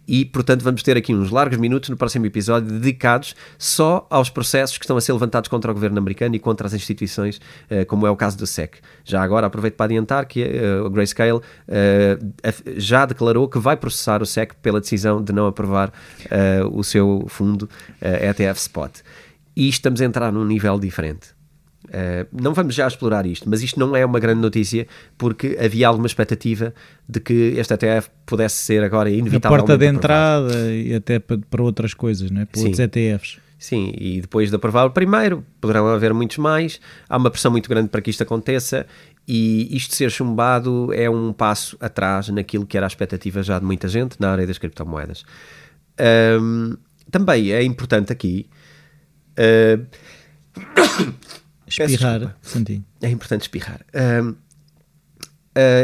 E, 0.07 0.25
portanto, 0.25 0.63
vamos 0.63 0.83
ter 0.83 0.97
aqui 0.97 1.15
uns 1.15 1.31
largos 1.31 1.59
minutos 1.59 1.89
no 1.89 1.97
próximo 1.97 2.27
episódio 2.27 2.71
dedicados 2.71 3.35
só 3.59 4.07
aos 4.11 4.31
processos 4.31 4.79
que 4.79 4.85
estão 4.85 4.97
a 4.97 5.01
ser 5.01 5.13
levantados 5.13 5.49
contra 5.49 5.71
o 5.71 5.75
governo 5.75 5.99
americano 5.99 6.35
e 6.35 6.39
contra 6.39 6.67
as 6.67 6.75
instituições, 6.75 7.41
uh, 7.71 7.87
como 7.87 8.07
é 8.07 8.11
o 8.11 8.17
caso 8.17 8.37
do 8.37 8.47
SEC. 8.47 8.79
Já 9.05 9.23
agora 9.23 9.47
aproveito 9.47 9.75
para 9.75 9.87
adiantar 9.87 10.27
que 10.27 10.43
uh, 10.43 10.85
o 10.87 10.91
Grayscale 10.91 11.39
uh, 11.39 11.43
já 12.77 13.07
declarou 13.07 13.49
que 13.49 13.59
vai 13.59 13.77
processar 13.77 14.23
o 14.23 14.27
SEC 14.27 14.55
pela 14.57 14.81
decisão 14.81 15.23
de 15.23 15.33
não 15.33 15.47
aprovar 15.47 15.93
o 16.61 16.83
seu 16.83 17.25
fundo 17.29 17.69
ETF 18.01 18.59
Spot. 18.61 18.93
E 19.55 19.69
estamos 19.69 20.01
a 20.01 20.05
entrar 20.05 20.33
num 20.33 20.45
nível 20.45 20.79
diferente. 20.79 21.29
Uh, 21.85 22.27
não 22.33 22.55
vamos 22.55 22.75
já 22.75 22.87
explorar 22.87 23.27
isto, 23.27 23.51
mas 23.51 23.63
isto 23.63 23.79
não 23.79 23.95
é 23.95 24.07
uma 24.07 24.21
grande 24.21 24.41
notícia 24.41 24.87
porque 25.19 25.59
havia 25.61 25.89
alguma 25.89 26.07
expectativa 26.07 26.73
de 27.09 27.21
que 27.21 27.55
este 27.57 27.75
ETF 27.75 28.09
pudesse 28.25 28.57
ser 28.57 28.83
agora 28.85 29.11
inevitavelmente 29.11 29.47
A 29.47 29.51
porta 29.51 29.79
de 29.79 29.87
entrada 29.87 30.47
aprovado. 30.47 30.71
e 30.71 30.95
até 30.95 31.19
para, 31.19 31.63
outras 31.63 31.93
coisas, 31.93 32.31
né? 32.31 32.47
para 32.47 32.61
Sim. 32.61 32.69
outros 32.69 32.81
ETFs. 32.81 33.39
Sim, 33.59 33.93
e 33.97 34.21
depois 34.21 34.51
de 34.51 34.57
aprovar 34.57 34.87
o 34.87 34.91
primeiro, 34.91 35.45
poderão 35.61 35.87
haver 35.89 36.13
muitos 36.15 36.39
mais. 36.39 36.81
Há 37.09 37.17
uma 37.17 37.31
pressão 37.31 37.51
muito 37.51 37.69
grande 37.69 37.89
para 37.89 38.01
que 38.01 38.11
isto 38.11 38.23
aconteça 38.23 38.87
e 39.27 39.77
isto 39.77 39.95
ser 39.95 40.11
chumbado 40.11 40.93
é 40.93 41.09
um 41.09 41.33
passo 41.33 41.77
atrás 41.81 42.29
naquilo 42.29 42.67
que 42.67 42.77
era 42.77 42.87
a 42.87 42.89
expectativa 42.89 43.43
já 43.43 43.59
de 43.59 43.65
muita 43.65 43.87
gente 43.87 44.17
na 44.19 44.33
área 44.33 44.47
das 44.47 44.59
criptomoedas. 44.59 45.25
Um, 46.01 46.77
também 47.11 47.53
é 47.53 47.63
importante 47.63 48.13
aqui. 48.13 48.49
Uh, 49.35 49.87
espirrar, 51.67 52.37
Santinho. 52.43 52.85
É 53.01 53.09
importante 53.09 53.43
espirrar. 53.43 53.81
Um, 53.95 54.31
uh, 54.31 54.35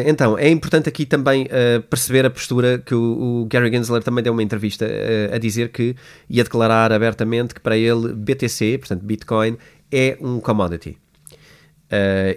então, 0.04 0.36
é 0.36 0.48
importante 0.50 0.88
aqui 0.88 1.06
também 1.06 1.44
uh, 1.44 1.82
perceber 1.82 2.26
a 2.26 2.30
postura 2.30 2.78
que 2.78 2.94
o, 2.94 3.42
o, 3.42 3.46
Gary 3.46 3.70
Gensler 3.70 4.02
também 4.02 4.22
deu 4.22 4.32
uma 4.32 4.42
entrevista 4.42 4.84
uh, 4.84 5.34
a 5.34 5.38
dizer 5.38 5.70
que 5.70 5.96
ia 6.28 6.44
declarar 6.44 6.92
abertamente 6.92 7.54
que 7.54 7.60
para 7.60 7.76
ele 7.76 8.12
BTC, 8.12 8.78
portanto 8.78 9.02
Bitcoin, 9.02 9.56
é 9.90 10.18
um 10.20 10.40
commodity. 10.40 10.98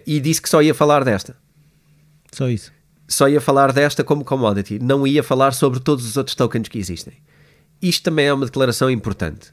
e 0.07 0.19
disse 0.21 0.41
que 0.41 0.47
só 0.47 0.61
ia 0.61 0.73
falar 0.73 1.03
desta. 1.03 1.35
Só 2.31 2.47
isso. 2.47 2.71
Só 3.07 3.27
ia 3.27 3.41
falar 3.41 3.73
desta 3.73 4.05
como 4.05 4.23
commodity. 4.23 4.79
Não 4.79 5.05
ia 5.05 5.21
falar 5.21 5.51
sobre 5.51 5.81
todos 5.81 6.05
os 6.05 6.15
outros 6.15 6.33
tokens 6.33 6.69
que 6.69 6.79
existem. 6.79 7.13
Isto 7.81 8.03
também 8.03 8.25
é 8.27 8.33
uma 8.33 8.45
declaração 8.45 8.89
importante. 8.89 9.49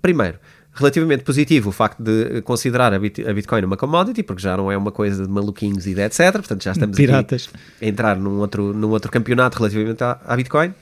Primeiro, 0.00 0.38
relativamente 0.74 1.22
positivo 1.22 1.68
o 1.68 1.72
facto 1.72 2.02
de 2.02 2.40
considerar 2.42 2.92
a, 2.94 2.98
Bitcoin 2.98 3.64
uma 3.64 3.76
commodity, 3.76 4.22
porque 4.22 4.42
já 4.42 4.56
não 4.56 4.72
é 4.72 4.76
uma 4.76 4.90
coisa 4.90 5.26
de 5.26 5.30
maluquinhos 5.30 5.86
e 5.86 5.94
de 5.94 6.00
etc. 6.00 6.32
Portanto, 6.32 6.64
já 6.64 6.72
estamos 6.72 6.96
Piratas. 6.96 7.50
a 7.80 7.84
entrar 7.84 8.16
num 8.16 8.38
outro, 8.38 8.72
num 8.72 8.90
outro 8.90 9.10
campeonato 9.10 9.58
relativamente 9.58 10.02
à, 10.02 10.18
à, 10.24 10.36
Bitcoin. 10.36 10.74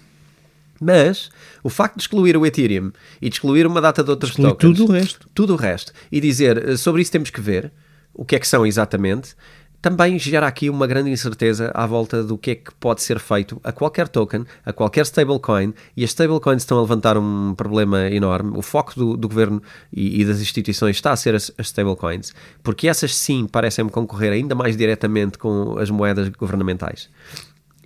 Mas 0.80 1.30
o 1.62 1.68
facto 1.68 1.96
de 1.96 2.02
excluir 2.02 2.36
o 2.36 2.46
Ethereum 2.46 2.90
e 3.20 3.28
de 3.28 3.34
excluir 3.34 3.66
uma 3.66 3.82
data 3.82 4.02
de 4.02 4.10
outros 4.10 4.30
Exclui 4.30 4.48
tokens, 4.48 4.78
tudo 4.78 4.88
o 4.88 4.92
resto, 4.92 5.28
tudo 5.34 5.52
o 5.52 5.56
resto, 5.56 5.92
e 6.10 6.20
dizer 6.20 6.70
eh, 6.70 6.76
sobre 6.78 7.02
isso 7.02 7.12
temos 7.12 7.28
que 7.28 7.38
ver 7.38 7.70
o 8.14 8.24
que 8.24 8.34
é 8.34 8.38
que 8.38 8.48
são 8.48 8.64
exatamente, 8.64 9.34
também 9.80 10.18
gera 10.18 10.46
aqui 10.46 10.68
uma 10.68 10.86
grande 10.86 11.10
incerteza 11.10 11.70
à 11.74 11.86
volta 11.86 12.22
do 12.22 12.36
que 12.36 12.50
é 12.50 12.54
que 12.54 12.72
pode 12.74 13.02
ser 13.02 13.18
feito 13.18 13.60
a 13.64 13.72
qualquer 13.72 14.08
token, 14.08 14.44
a 14.64 14.72
qualquer 14.72 15.06
stablecoin, 15.06 15.72
e 15.96 16.04
as 16.04 16.10
stablecoins 16.10 16.62
estão 16.62 16.78
a 16.78 16.82
levantar 16.82 17.16
um 17.16 17.54
problema 17.54 18.08
enorme. 18.08 18.52
O 18.56 18.62
foco 18.62 18.94
do, 18.94 19.16
do 19.16 19.28
governo 19.28 19.62
e, 19.92 20.20
e, 20.20 20.24
das 20.24 20.40
instituições 20.40 20.96
está 20.96 21.12
a 21.12 21.16
ser 21.16 21.34
as, 21.34 21.50
as 21.56 21.68
stablecoins, 21.68 22.32
porque 22.62 22.88
essas 22.88 23.14
sim 23.16 23.46
parecem-me 23.46 23.90
concorrer 23.90 24.32
ainda 24.32 24.54
mais 24.54 24.76
diretamente 24.76 25.38
com 25.38 25.78
as 25.78 25.90
moedas 25.90 26.28
governamentais. 26.28 27.08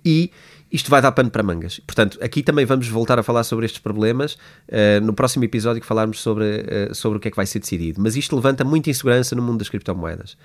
E 0.03 0.31
isto 0.71 0.89
vai 0.89 1.01
dar 1.01 1.13
pano 1.13 1.31
para 1.31 1.41
mangas. 1.41 1.79
Portanto, 1.79 2.19
aqui 2.21 2.43
também 2.43 2.65
vamos 2.65 2.87
voltar 2.89 3.17
a 3.17 3.23
falar 3.23 3.43
sobre 3.45 3.65
estes 3.65 3.79
problemas 3.79 4.33
uh, 4.33 4.99
no 5.01 5.13
próximo 5.13 5.45
episódio 5.45 5.81
que 5.81 5.87
falarmos 5.87 6.19
sobre, 6.19 6.45
uh, 6.45 6.93
sobre 6.93 7.17
o 7.17 7.21
que 7.21 7.29
é 7.29 7.31
que 7.31 7.37
vai 7.37 7.45
ser 7.45 7.59
decidido. 7.59 8.01
Mas 8.01 8.17
isto 8.17 8.35
levanta 8.35 8.65
muita 8.65 8.89
insegurança 8.89 9.35
no 9.35 9.41
mundo 9.41 9.59
das 9.59 9.69
criptomoedas. 9.69 10.35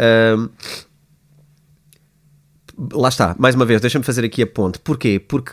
Um, 0.00 0.48
lá 2.92 3.08
está, 3.08 3.36
mais 3.38 3.54
uma 3.54 3.64
vez, 3.64 3.80
deixa-me 3.80 4.04
fazer 4.04 4.24
aqui 4.24 4.42
a 4.42 4.46
ponte. 4.46 4.78
Porquê? 4.78 5.18
Porque 5.18 5.52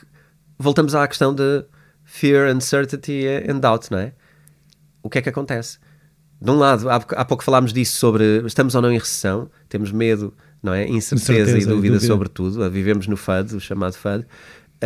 voltamos 0.58 0.96
à 0.96 1.08
questão 1.08 1.34
de 1.34 1.64
fear, 2.04 2.54
uncertainty 2.56 3.26
and 3.48 3.60
doubt, 3.60 3.92
não 3.92 4.00
é? 4.00 4.14
O 5.04 5.10
que 5.10 5.20
é 5.20 5.22
que 5.22 5.30
acontece? 5.30 5.78
De 6.42 6.50
um 6.50 6.58
lado, 6.58 6.90
há, 6.90 6.96
há 6.96 7.26
pouco 7.26 7.44
falámos 7.44 7.74
disso 7.74 7.98
sobre 7.98 8.44
estamos 8.46 8.74
ou 8.76 8.82
não 8.82 8.92
em 8.92 8.98
recessão, 8.98 9.50
temos 9.68 9.92
medo, 9.92 10.34
não 10.64 10.74
é? 10.74 10.88
Incerteza, 10.88 11.34
Incerteza 11.34 11.58
e 11.58 11.66
dúvida, 11.66 11.96
dúvida 11.96 12.00
sobre 12.00 12.30
tudo, 12.30 12.70
vivemos 12.72 13.08
no 13.08 13.18
FUD, 13.18 13.56
o 13.56 13.60
chamado 13.60 13.94
FUD. 13.94 14.26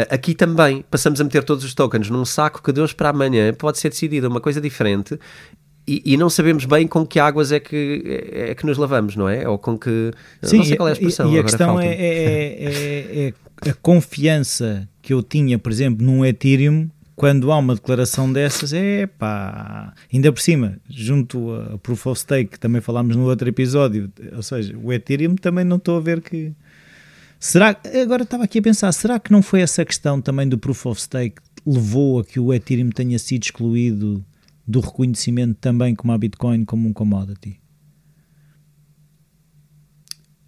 Aqui 0.10 0.34
também 0.34 0.84
passamos 0.90 1.22
a 1.22 1.24
meter 1.24 1.44
todos 1.44 1.64
os 1.64 1.76
tokens 1.76 2.10
num 2.10 2.26
saco 2.26 2.64
que 2.64 2.72
Deus 2.72 2.94
para 2.94 3.10
amanhã 3.10 3.54
pode 3.54 3.78
ser 3.78 3.90
decidida 3.90 4.28
uma 4.28 4.42
coisa 4.42 4.60
diferente 4.60 5.20
e, 5.86 6.14
e, 6.14 6.18
não 6.18 6.30
sabemos 6.30 6.64
bem 6.64 6.88
com 6.88 7.06
que 7.06 7.20
águas 7.20 7.52
é 7.52 7.60
que, 7.60 8.32
é, 8.32 8.52
é 8.52 8.56
que 8.56 8.66
nos 8.66 8.78
lavamos, 8.78 9.18
não 9.18 9.28
é? 9.28 9.48
Ou 9.48 9.58
com 9.58 9.78
que. 9.78 10.12
Sim, 10.42 10.58
não 10.58 10.64
sei 10.64 10.78
qual 10.78 10.88
é 10.88 10.92
a 10.92 10.94
expressão. 10.94 11.30
E, 11.30 11.36
e 11.36 11.40
a 11.40 11.44
questão 11.44 11.80
é, 11.80 11.88
é, 11.88 13.26
é, 13.26 13.34
é, 13.66 13.70
a 13.70 13.74
confiança 13.74 14.88
que 15.02 15.14
eu 15.14 15.22
tinha, 15.22 15.60
por 15.60 15.72
exemplo, 15.72 16.06
num 16.06 16.26
Ethereum, 16.26 16.90
quando 17.18 17.52
há 17.52 17.58
uma 17.58 17.76
declaração 17.76 18.32
dessas, 18.32 18.72
é 18.72 19.08
pá. 19.08 19.94
Ainda 20.12 20.32
por 20.32 20.40
cima, 20.40 20.78
junto 20.90 21.54
a 21.54 21.78
Proof 21.78 22.08
of 22.08 22.22
Stake, 22.22 22.52
que 22.52 22.60
também 22.60 22.80
falámos 22.80 23.18
no 23.18 23.26
outro 23.26 23.50
episódio, 23.50 24.10
ou 24.34 24.42
seja, 24.42 24.78
o 24.82 24.94
Ethereum 24.94 25.36
também 25.36 25.66
não 25.66 25.78
estou 25.78 25.98
a 25.98 26.02
ver 26.02 26.22
que. 26.22 26.54
Será, 27.38 27.76
agora 28.02 28.24
estava 28.24 28.46
aqui 28.46 28.60
a 28.60 28.62
pensar, 28.62 28.90
será 28.94 29.20
que 29.20 29.34
não 29.34 29.42
foi 29.42 29.60
essa 29.60 29.84
questão 29.84 30.22
também 30.22 30.48
do 30.48 30.58
Proof 30.58 30.86
of 30.86 31.02
Stake 31.02 31.42
que 31.42 31.70
levou 31.70 32.20
a 32.22 32.24
que 32.24 32.40
o 32.40 32.54
Ethereum 32.54 32.90
tenha 32.90 33.20
sido 33.20 33.44
excluído 33.44 34.24
do 34.68 34.80
reconhecimento 34.80 35.56
também 35.60 35.96
como 35.96 36.14
a 36.14 36.18
Bitcoin 36.18 36.66
como 36.66 36.88
um 36.88 36.94
commodity? 36.94 37.60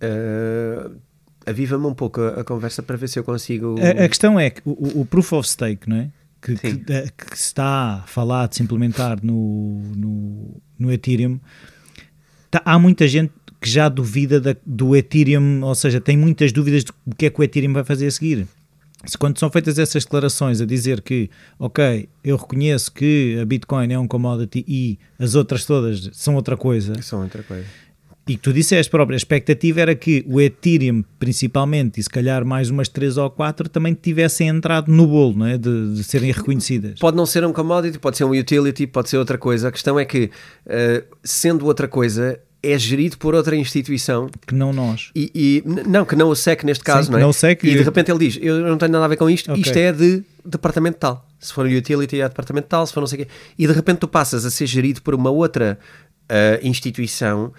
Uh, 0.01 0.99
Aviva-me 1.45 1.86
um 1.86 1.93
pouco 1.93 2.22
a, 2.22 2.41
a, 2.41 2.43
conversa 2.43 2.82
para 2.82 2.97
ver 2.97 3.07
se 3.07 3.20
eu 3.20 3.24
consigo. 3.24 3.76
A, 3.80 4.05
a 4.05 4.09
questão 4.09 4.39
é 4.39 4.49
que 4.49 4.61
o, 4.66 5.01
o, 5.01 5.05
Proof 5.05 5.34
of 5.34 5.47
Stake, 5.47 5.88
não 5.88 5.97
é? 5.97 6.09
Que, 6.41 6.55
que, 6.55 6.91
eh, 6.91 7.07
que, 7.16 7.36
está 7.36 8.03
falado 8.07 8.49
de 8.49 8.55
se 8.57 8.63
implementar 8.63 9.24
no, 9.24 9.80
no, 9.95 10.61
no 10.78 10.91
Ethereum, 10.91 11.39
tá, 12.49 12.61
há 12.66 12.80
muita 12.80 13.07
gente 13.07 13.32
que 13.61 13.70
já 13.70 13.89
duvida 13.89 14.41
da, 14.41 14.55
do 14.66 14.95
Ethereum, 14.95 15.63
ou 15.63 15.76
seja, 15.76 16.01
tem 16.01 16.18
muitas 16.18 16.51
dúvidas 16.51 16.84
do 16.84 17.16
que 17.16 17.28
é 17.28 17.30
que 17.30 17.39
o 17.39 17.43
Ethereum 17.43 17.74
vai 17.74 17.84
fazer 17.84 18.07
a 18.07 18.11
seguir 18.11 18.47
se 18.47 18.64
quando 19.20 19.38
são 19.38 19.50
feitas 19.50 19.78
essas 19.78 20.04
declarações 20.04 20.62
a 20.62 20.66
dizer 20.66 21.02
que, 21.02 21.30
ok, 21.60 22.10
eu 22.24 22.38
reconheço 22.38 22.91
que 22.91 23.38
a 23.39 23.46
Bitcoin 23.46 23.91
é 23.93 24.00
um 24.00 24.08
commodity 24.08 24.66
e 24.68 24.98
as 25.20 25.36
outras 25.36 25.66
todas 25.66 26.10
são 26.14 26.36
outra 26.36 26.58
coisa. 26.58 27.02
São 27.02 27.22
outra 27.22 27.43
coisa. 27.43 27.66
E 28.28 28.36
que 28.36 28.41
tu 28.41 28.52
disseste 28.52 28.89
próprio, 28.89 29.16
a 29.16 29.18
expectativa 29.18 29.82
era 29.82 29.93
que 29.93 30.26
o 30.28 30.41
Ethereum, 30.41 31.04
principalmente, 31.20 32.00
e 32.00 32.04
se 32.04 32.10
calhar 32.10 32.43
mais 32.43 32.72
umas 32.72 32.89
3 32.89 33.18
ou 33.18 33.30
4, 33.30 33.70
também 33.70 33.93
tivessem 33.93 34.48
entrado 34.48 34.91
no 34.91 35.06
bolo, 35.06 35.38
não 35.38 35.46
é? 35.46 35.60
de, 35.60 35.93
de 35.93 36.04
serem 36.04 36.32
reconhecidas. 36.32 36.98
Pode 37.00 37.16
não 37.16 37.28
ser 37.28 37.46
um 37.46 37.54
commodity, 37.54 38.00
pode 38.00 38.18
ser 38.18 38.24
um 38.24 38.32
utility, 38.32 38.88
pode 38.88 39.10
ser 39.10 39.18
outra 39.18 39.38
coisa. 39.38 39.68
A 39.68 39.72
questão 39.72 40.00
é 40.00 40.06
que, 40.06 40.32
uh, 40.66 41.06
sendo 41.24 41.68
outra 41.68 41.88
coisa, 41.88 42.39
é 42.72 42.78
gerido 42.78 43.18
por 43.18 43.36
outra 43.36 43.55
instituição. 43.55 44.30
Que 44.47 44.55
não 44.55 44.74
nós. 44.74 45.11
E, 45.16 45.32
e 45.34 45.63
não, 45.88 46.05
que 46.05 46.16
não 46.16 46.30
o 46.30 46.36
SEC 46.36 46.63
neste 46.63 46.84
caso, 46.84 47.07
Sim, 47.07 47.11
não 47.11 47.20
é? 47.20 47.22
Não 47.22 47.30
o 47.30 47.34
SEC 47.34 47.63
e 47.63 47.76
de 47.76 47.84
repente 47.84 48.11
ele 48.11 48.20
diz: 48.20 48.39
Eu 48.41 48.59
não 48.61 48.78
tenho 48.78 48.91
nada 48.91 49.05
a 49.05 49.07
ver 49.07 49.18
com 49.18 49.30
isto, 49.30 49.51
okay. 49.51 49.61
isto 49.61 49.78
é 49.78 49.91
de 49.91 50.24
departamento 50.43 50.97
tal. 50.97 51.26
Se 51.39 51.53
for 51.53 51.66
utility 51.66 52.22
é 52.22 52.28
departamento 52.28 52.68
tal, 52.68 52.86
se 52.86 52.93
for 52.93 53.01
não 53.01 53.07
sei 53.07 53.22
o 53.22 53.26
quê. 53.26 53.32
E 53.57 53.68
de 53.68 53.74
repente 53.74 53.99
tu 53.99 54.07
passas 54.07 54.45
a 54.45 54.51
ser 54.51 54.66
gerido 54.66 55.01
por 55.01 55.13
uma 55.13 55.30
outra 55.30 55.78
uh, 56.30 56.68
instituição. 56.68 57.53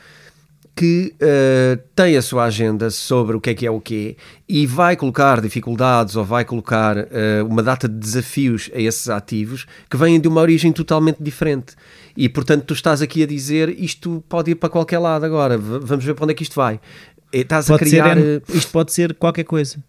Que 0.76 1.14
uh, 1.14 1.82
tem 1.94 2.18
a 2.18 2.22
sua 2.22 2.44
agenda 2.44 2.90
sobre 2.90 3.34
o 3.34 3.40
que 3.40 3.48
é 3.48 3.54
que 3.54 3.66
é 3.66 3.70
o 3.70 3.80
quê 3.80 4.14
e 4.46 4.66
vai 4.66 4.94
colocar 4.94 5.40
dificuldades 5.40 6.16
ou 6.16 6.24
vai 6.24 6.44
colocar 6.44 6.98
uh, 6.98 7.46
uma 7.48 7.62
data 7.62 7.88
de 7.88 7.94
desafios 7.94 8.70
a 8.74 8.78
esses 8.78 9.08
ativos 9.08 9.66
que 9.88 9.96
vêm 9.96 10.20
de 10.20 10.28
uma 10.28 10.38
origem 10.42 10.74
totalmente 10.74 11.16
diferente. 11.22 11.74
E 12.14 12.28
portanto, 12.28 12.64
tu 12.64 12.74
estás 12.74 13.00
aqui 13.00 13.22
a 13.22 13.26
dizer 13.26 13.70
isto 13.70 14.22
pode 14.28 14.50
ir 14.50 14.56
para 14.56 14.68
qualquer 14.68 14.98
lado 14.98 15.24
agora, 15.24 15.56
vamos 15.56 16.04
ver 16.04 16.12
para 16.12 16.24
onde 16.24 16.32
é 16.32 16.36
que 16.36 16.42
isto 16.42 16.54
vai. 16.54 16.78
E 17.32 17.38
estás 17.38 17.68
pode 17.68 17.82
a 17.82 17.86
criar. 17.86 18.16
Ser, 18.18 18.42
isto 18.50 18.70
pode 18.70 18.92
ser 18.92 19.14
qualquer 19.14 19.44
coisa. 19.44 19.82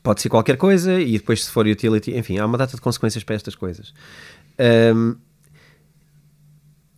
Pode 0.00 0.22
ser 0.22 0.28
qualquer 0.28 0.56
coisa 0.56 1.00
e 1.00 1.12
depois, 1.18 1.44
se 1.44 1.50
for 1.50 1.66
utility, 1.66 2.16
enfim, 2.16 2.38
há 2.38 2.46
uma 2.46 2.56
data 2.56 2.76
de 2.76 2.80
consequências 2.80 3.24
para 3.24 3.34
estas 3.34 3.56
coisas. 3.56 3.92
Um, 4.94 5.16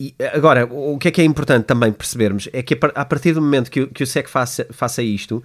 e 0.02 0.14
agora, 0.34 0.64
o 0.64 0.98
que 0.98 1.06
é 1.06 1.10
que 1.12 1.20
é 1.20 1.24
importante 1.24 1.64
também 1.64 1.92
percebermos 1.92 2.48
é 2.52 2.60
que 2.60 2.76
a 2.92 3.04
partir 3.04 3.34
do 3.34 3.40
momento 3.40 3.70
que, 3.70 3.86
que 3.86 4.02
o 4.02 4.06
SEC 4.06 4.28
faça, 4.28 4.66
faça 4.72 5.00
isto, 5.00 5.44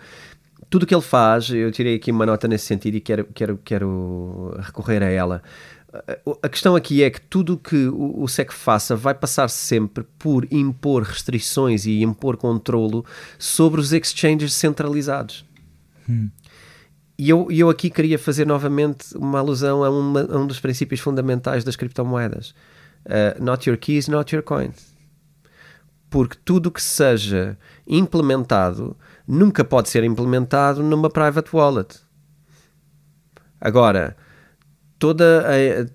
tudo 0.68 0.82
o 0.82 0.88
que 0.88 0.96
ele 0.96 1.02
faz, 1.02 1.52
eu 1.52 1.72
tirei 1.72 1.96
aqui 1.96 2.12
uma 2.12 2.26
nota 2.26 2.48
nesse 2.48 2.66
sentido 2.66 2.96
e 2.96 3.00
quero, 3.00 3.26
quero, 3.36 3.60
quero 3.64 4.58
recorrer 4.60 5.04
a 5.04 5.10
ela. 5.12 5.44
A 6.42 6.50
questão 6.50 6.76
aqui 6.76 7.04
é 7.04 7.10
que 7.12 7.22
tudo 7.22 7.54
o 7.54 7.58
que 7.58 7.88
o 7.88 8.28
SEC 8.28 8.52
faça 8.52 8.96
vai 8.96 9.14
passar 9.14 9.48
sempre 9.48 10.04
por 10.18 10.48
impor 10.52 11.04
restrições 11.04 11.86
e 11.86 12.02
impor 12.02 12.36
controlo 12.36 13.06
sobre 13.38 13.80
os 13.80 13.94
exchanges 13.94 14.54
centralizados. 14.54 15.46
Hum. 16.10 16.30
E 17.16 17.30
eu, 17.30 17.48
eu 17.52 17.70
aqui 17.70 17.92
queria 17.92 18.18
fazer 18.18 18.48
novamente 18.48 19.16
uma 19.16 19.38
alusão 19.38 19.84
a, 19.84 19.90
uma, 19.92 20.22
a 20.22 20.38
um 20.38 20.48
dos 20.48 20.60
princípios 20.60 21.00
fundamentais 21.00 21.64
das 21.64 21.76
criptomoedas 21.76 22.56
uh, 23.08 23.44
not 23.44 23.68
your 23.68 23.78
keys, 23.78 24.08
not 24.08 24.34
your 24.34 24.44
coins. 24.44 24.96
Porque 26.10 26.38
tudo 26.46 26.72
que 26.72 26.82
seja 26.82 27.58
implementado 27.86 28.96
nunca 29.28 29.64
pode 29.64 29.90
ser 29.90 30.04
implementado 30.04 30.82
numa 30.82 31.10
private 31.10 31.50
wallet. 31.54 32.00
Agora, 33.60 34.16
toda 35.00 35.42
a, 35.42 35.90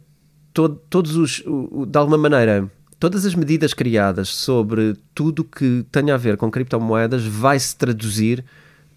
todo, 0.53 0.77
todos 0.91 1.17
os, 1.17 1.43
de 1.89 1.99
alguma 1.99 2.19
maneira, 2.19 2.71
todas 2.99 3.25
as 3.25 3.35
medidas 3.35 3.73
criadas 3.73 4.29
sobre 4.29 4.97
tudo 5.15 5.45
que 5.45 5.87
tenha 5.91 6.15
a 6.15 6.19
ver 6.19 6.37
com 6.37 6.51
criptomoedas 6.51 7.25
vai 7.25 7.59
se 7.59 7.75
traduzir 7.77 8.45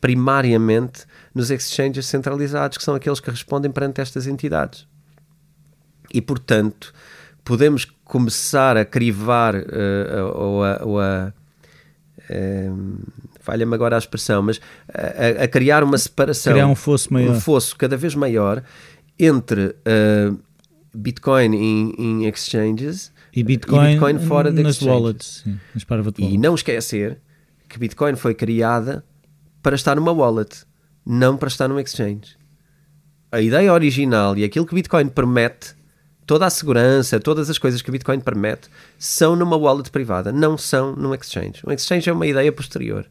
primariamente 0.02 1.06
nos 1.34 1.50
exchanges 1.50 2.06
centralizados, 2.06 2.78
que 2.78 2.84
são 2.84 2.94
aqueles 2.94 3.20
que 3.20 3.32
respondem 3.32 3.72
perante 3.72 4.02
estas 4.02 4.28
entidades. 4.28 4.88
E, 6.14 6.22
portanto, 6.22 6.94
podemos 7.46 7.86
começar 8.04 8.76
a 8.76 8.84
crivar 8.84 9.56
uh, 9.56 10.34
ou 10.34 10.64
a, 10.64 10.80
ou 10.84 11.00
a 11.00 11.34
uh, 12.30 13.00
falha-me 13.40 13.76
agora 13.76 13.96
a 13.96 14.00
expressão, 14.00 14.42
mas 14.42 14.60
a, 14.92 15.44
a, 15.44 15.48
criar 15.48 15.84
uma 15.84 15.98
separação, 15.98 16.54
criar 16.54 16.68
um 16.68 16.76
fosso 16.76 17.14
maior, 17.14 17.36
um 17.36 17.40
fosso 17.40 17.78
cada 17.78 17.96
vez 17.96 18.16
maior 18.16 18.64
entre 19.18 19.68
uh, 19.68 20.38
Bitcoin 20.94 21.56
em, 21.56 22.28
exchanges 22.28 23.14
e 23.34 23.44
Bitcoin, 23.44 23.86
e 23.86 23.88
Bitcoin 23.92 24.20
fora 24.20 24.52
de 24.52 24.64
nas 24.64 24.82
wallets, 24.82 25.44
sim, 25.44 25.60
nas 25.74 25.86
wallets. 25.88 26.16
E 26.18 26.38
não 26.38 26.56
esquecer 26.56 27.20
que 27.70 27.78
Bitcoin 27.78 28.16
foi 28.16 28.34
criada 28.34 29.06
para 29.62 29.76
estar 29.76 29.96
numa 29.96 30.12
wallet, 30.12 30.66
não 31.06 31.38
para 31.38 31.48
estar 31.48 31.68
num 31.68 31.80
exchange. 31.80 32.38
A 33.32 33.42
ideia 33.42 33.72
original 33.72 34.36
e 34.36 34.44
aquilo 34.44 34.66
que 34.66 34.74
Bitcoin 34.74 35.10
permite 35.10 35.76
toda 36.26 36.46
a 36.46 36.50
segurança, 36.50 37.20
todas 37.20 37.50
as 37.50 37.58
coisas 37.58 37.82
que 37.82 37.90
o 37.90 37.92
Bitcoin 37.92 38.20
permite 38.20 38.70
são 38.98 39.36
numa 39.36 39.56
wallet 39.56 39.90
privada, 39.92 40.32
não 40.32 40.58
são 40.58 40.96
num 40.96 41.14
exchange. 41.14 41.62
Um 41.66 41.72
exchange 41.72 42.10
é 42.10 42.14
uma 42.14 42.28
ideia 42.28 42.52
posterior. 42.52 43.06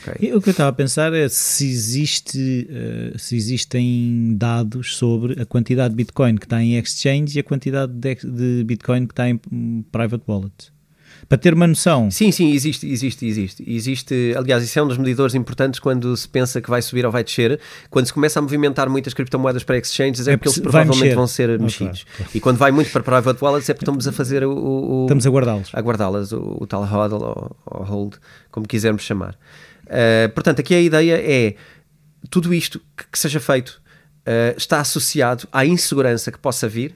Okay. 0.00 0.32
O 0.32 0.40
que 0.40 0.48
eu 0.48 0.52
estava 0.52 0.70
a 0.70 0.72
pensar 0.72 1.12
é 1.12 1.28
se, 1.28 1.68
existe, 1.68 2.66
uh, 2.70 3.18
se 3.18 3.36
existem 3.36 4.34
dados 4.36 4.96
sobre 4.96 5.40
a 5.40 5.44
quantidade 5.44 5.90
de 5.90 5.96
Bitcoin 5.96 6.36
que 6.36 6.46
está 6.46 6.62
em 6.62 6.78
exchange 6.78 7.36
e 7.36 7.40
a 7.40 7.44
quantidade 7.44 7.92
de, 7.92 8.14
de 8.14 8.64
Bitcoin 8.64 9.06
que 9.06 9.12
está 9.12 9.28
em 9.28 9.38
private 9.92 10.24
wallet 10.26 10.72
para 11.28 11.38
ter 11.38 11.54
uma 11.54 11.66
noção. 11.66 12.10
Sim, 12.10 12.32
sim, 12.32 12.52
existe, 12.52 12.90
existe, 12.90 13.26
existe. 13.26 13.64
Existe, 13.66 14.34
aliás, 14.36 14.62
isso 14.62 14.78
é 14.78 14.82
um 14.82 14.88
dos 14.88 14.98
medidores 14.98 15.34
importantes 15.34 15.78
quando 15.78 16.16
se 16.16 16.28
pensa 16.28 16.60
que 16.60 16.68
vai 16.68 16.82
subir 16.82 17.06
ou 17.06 17.12
vai 17.12 17.22
descer. 17.22 17.60
Quando 17.88 18.06
se 18.06 18.12
começa 18.12 18.38
a 18.38 18.42
movimentar 18.42 18.88
muitas 18.88 19.14
criptomoedas 19.14 19.62
para 19.62 19.78
exchanges, 19.78 20.26
é, 20.26 20.32
é 20.32 20.36
porque 20.36 20.48
eles 20.48 20.58
provavelmente 20.58 21.14
vão 21.14 21.26
ser 21.26 21.58
mexidos. 21.58 22.04
Claro. 22.16 22.30
E 22.34 22.40
quando 22.40 22.56
vai 22.56 22.72
muito 22.72 22.90
para 22.90 23.02
private 23.02 23.44
wallets, 23.44 23.68
é 23.68 23.74
porque 23.74 23.84
estamos 23.84 24.08
a 24.08 24.12
fazer 24.12 24.44
o. 24.44 24.52
o 24.52 25.04
estamos 25.04 25.26
a 25.26 25.30
guardá-los. 25.30 25.70
A 25.72 25.80
guardá-las, 25.80 26.32
o, 26.32 26.58
o, 26.60 26.66
tal 26.66 26.82
hodl 26.82 27.22
ou, 27.22 27.56
ou, 27.66 27.84
hold, 27.84 28.14
como 28.50 28.66
quisermos 28.66 29.02
chamar. 29.02 29.38
Uh, 29.86 30.28
portanto, 30.34 30.60
aqui 30.60 30.74
a 30.74 30.80
ideia 30.80 31.14
é 31.14 31.54
tudo 32.28 32.52
isto 32.52 32.80
que, 32.96 33.04
que 33.12 33.18
seja 33.18 33.40
feito 33.40 33.80
uh, 34.26 34.56
está 34.56 34.80
associado 34.80 35.48
à 35.52 35.64
insegurança 35.64 36.30
que 36.32 36.38
possa 36.38 36.68
vir 36.68 36.94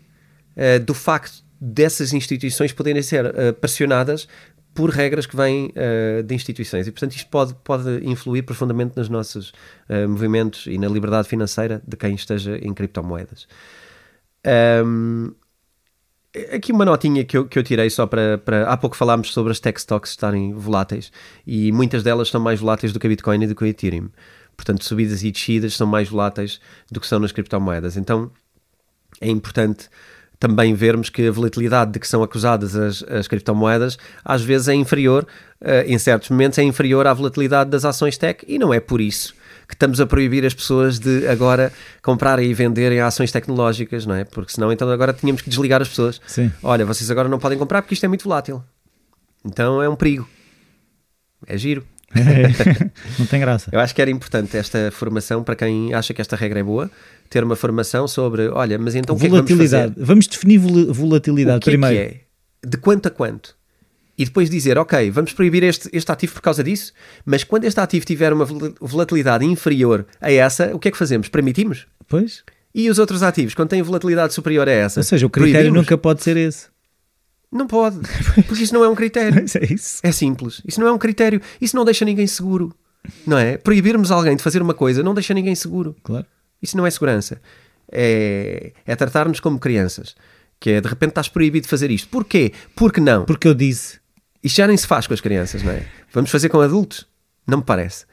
uh, 0.57 0.83
do 0.85 0.95
facto 0.95 1.43
dessas 1.65 2.12
instituições 2.12 2.73
poderem 2.73 3.01
ser 3.01 3.25
uh, 3.25 3.55
pressionadas 3.55 4.29
por 4.75 4.91
regras 4.91 5.25
que 5.25 5.37
vêm 5.37 5.73
uh, 5.73 6.23
de 6.23 6.35
instituições. 6.35 6.87
E, 6.87 6.91
portanto, 6.91 7.12
isto 7.12 7.31
pode, 7.31 7.55
pode 7.65 8.05
influir 8.05 8.43
profundamente 8.43 8.97
nos 8.97 9.09
nossos 9.09 9.51
uh, 9.89 10.09
movimentos 10.09 10.67
e 10.67 10.77
na 10.77 10.89
liberdade 10.89 11.29
financeira 11.29 11.81
de 11.87 11.97
quem 11.97 12.15
esteja 12.15 12.59
em 12.59 12.75
criptomoedas. 12.75 13.47
Um, 14.85 15.33
aqui 16.53 16.71
uma 16.71 16.85
notinha 16.85 17.25
que 17.25 17.39
eu, 17.39 17.47
que 17.47 17.59
eu 17.59 17.62
tirei 17.62 17.89
só 17.89 18.07
para, 18.07 18.37
para. 18.37 18.67
Há 18.67 18.77
pouco 18.77 18.95
falámos 18.95 19.33
sobre 19.33 19.53
as 19.53 19.61
tech 19.61 19.79
stocks 19.81 20.11
estarem 20.11 20.53
voláteis 20.53 21.11
e 21.47 21.73
muitas 21.73 22.03
delas 22.03 22.29
são 22.29 22.41
mais 22.41 22.61
voláteis 22.61 22.93
do 22.93 23.01
que 23.01 23.07
a 23.07 23.11
Bitcoin 23.11 23.45
e 23.45 23.47
do 23.47 23.55
que 23.55 23.65
o 23.65 23.67
Ethereum. 23.67 24.11
Portanto, 24.55 24.85
subidas 24.85 25.23
e 25.25 25.31
descidas 25.31 25.75
são 25.75 25.87
mais 25.87 26.09
voláteis 26.09 26.61
do 26.91 27.01
que 27.01 27.07
são 27.07 27.19
nas 27.19 27.33
criptomoedas. 27.33 27.97
Então, 27.97 28.31
é 29.21 29.31
importante 29.31 29.89
também 30.45 30.74
vermos 30.74 31.09
que 31.09 31.26
a 31.26 31.32
volatilidade 31.32 31.92
de 31.92 31.99
que 31.99 32.07
são 32.07 32.22
acusadas 32.22 32.76
as, 32.76 33.03
as 33.05 33.26
criptomoedas 33.26 33.97
às 34.22 34.42
vezes 34.42 34.68
é 34.68 34.74
inferior, 34.74 35.26
uh, 35.62 35.86
em 35.86 35.99
certos 35.99 36.28
momentos 36.28 36.59
é 36.59 36.62
inferior 36.62 37.07
à 37.07 37.14
volatilidade 37.14 37.70
das 37.70 37.82
ações 37.82 38.18
tech 38.18 38.45
e 38.47 38.59
não 38.59 38.72
é 38.72 38.78
por 38.78 39.01
isso 39.01 39.34
que 39.66 39.72
estamos 39.72 40.03
a 40.03 40.07
proibir 40.07 40.45
as 40.45 40.53
pessoas 40.53 40.99
de 40.99 41.26
agora 41.26 41.72
comprarem 42.03 42.51
e 42.51 42.53
venderem 42.53 43.01
ações 43.01 43.32
tecnológicas, 43.32 44.05
não 44.05 44.14
é? 44.14 44.22
Porque 44.22 44.53
senão 44.53 44.70
então 44.70 44.86
agora 44.90 45.14
tínhamos 45.14 45.40
que 45.40 45.49
desligar 45.49 45.80
as 45.80 45.88
pessoas. 45.88 46.20
Sim. 46.26 46.53
Olha, 46.62 46.84
vocês 46.84 47.11
agora 47.11 47.30
não 47.30 47.38
podem 47.38 47.57
comprar 47.57 47.80
porque 47.80 47.95
isto 47.95 48.05
é 48.05 48.09
muito 48.09 48.24
volátil. 48.24 48.62
Então 49.42 49.82
é 49.82 49.88
um 49.88 49.97
perigo. 49.97 50.28
É 51.47 51.57
giro. 51.57 51.82
não 53.19 53.27
tem 53.27 53.41
graça. 53.41 53.71
Eu 53.73 53.81
acho 53.81 53.95
que 53.95 54.01
era 54.01 54.11
importante 54.11 54.57
esta 54.57 54.91
formação 54.91 55.43
para 55.43 55.57
quem 55.57 55.93
acha 55.95 56.15
que 56.15 56.21
esta 56.21 56.37
regra 56.37 56.61
é 56.61 56.62
boa, 56.62 56.91
ter 57.29 57.43
uma 57.43 57.57
formação 57.57 58.07
sobre, 58.07 58.49
olha, 58.49 58.79
mas 58.79 58.95
então 58.95 59.17
volatilidade. 59.17 59.95
Que 59.95 60.01
é 60.01 60.03
que 60.03 60.07
vamos, 60.07 60.09
vamos, 60.09 60.27
definir 60.27 60.59
volatilidade 60.59 61.59
o 61.59 61.61
que 61.61 61.71
primeiro. 61.71 61.97
É 61.97 62.09
que 62.09 62.15
é? 62.15 62.69
De 62.69 62.77
quanto 62.77 63.07
a 63.09 63.11
quanto? 63.11 63.57
E 64.17 64.25
depois 64.25 64.49
dizer, 64.49 64.79
ok, 64.79 65.11
vamos 65.11 65.33
proibir 65.33 65.65
este, 65.65 65.89
este 65.93 66.11
ativo 66.11 66.35
por 66.35 66.43
causa 66.43 66.62
disso, 66.62 66.93
mas 67.25 67.43
quando 67.43 67.65
este 67.65 67.81
ativo 67.81 68.07
tiver 68.07 68.33
uma 68.33 68.47
volatilidade 68.81 69.45
inferior 69.45 70.07
a 70.21 70.31
essa, 70.31 70.75
o 70.75 70.79
que 70.79 70.89
é 70.89 70.91
que 70.91 70.97
fazemos? 70.97 71.29
Permitimos? 71.29 71.87
Pois. 72.07 72.45
E 72.73 72.89
os 72.89 72.99
outros 72.99 73.23
ativos, 73.23 73.55
quando 73.55 73.71
têm 73.71 73.83
volatilidade 73.83 74.33
superior 74.33 74.69
a 74.69 74.73
essa? 74.73 75.01
Ou 75.01 75.05
seja, 75.05 75.27
o 75.27 75.31
critério 75.31 75.55
proibimos? 75.62 75.83
nunca 75.83 75.99
pode 75.99 76.23
ser 76.23 76.37
esse. 76.37 76.67
Não 77.55 77.68
pode, 77.68 78.00
porque 78.48 78.64
isso 78.64 78.74
não 78.74 78.82
é 78.82 78.88
um 78.88 78.96
critério. 78.96 79.38
é 79.38 79.72
isso. 79.72 80.00
É 80.02 80.11
simples. 80.11 80.61
Isso 80.66 80.80
não 80.80 80.88
é 80.88 80.92
um 80.92 80.98
critério. 80.98 81.40
Isso 81.61 81.76
não 81.76 81.84
deixa 81.84 82.05
ninguém 82.05 82.26
seguro. 82.26 82.74
Não 83.24 83.38
é? 83.38 83.57
Proibirmos 83.57 84.11
alguém 84.11 84.34
de 84.34 84.42
fazer 84.42 84.61
uma 84.61 84.74
coisa 84.74 85.05
não 85.05 85.14
deixa 85.14 85.32
ninguém 85.32 85.55
seguro. 85.55 85.94
Claro. 86.02 86.26
Isso 86.61 86.76
não 86.76 86.84
é 86.84 86.90
segurança. 86.90 87.40
É, 87.92 88.72
é 88.84 88.96
tratar-nos 88.96 89.38
como 89.38 89.61
crianças. 89.61 90.16
Que 90.59 90.70
é, 90.70 90.80
de 90.80 90.88
repente 90.88 91.11
estás 91.11 91.28
proibido 91.28 91.62
de 91.64 91.70
fazer 91.70 91.92
isto. 91.92 92.09
Porquê? 92.09 92.52
Porque 92.74 93.00
não. 93.00 93.24
Porque 93.24 93.46
eu 93.46 93.55
disse. 93.55 94.00
Isto 94.42 94.57
já 94.57 94.66
nem 94.66 94.76
se 94.76 94.86
faz 94.86 95.07
com 95.07 95.14
as 95.14 95.20
crianças, 95.20 95.62
não 95.62 95.72
é? 95.72 95.86
Vamos 96.12 96.30
fazer 96.30 96.48
com 96.48 96.61
adultos? 96.61 97.07
Não 97.46 97.59
me 97.59 97.64
parece. 97.64 98.05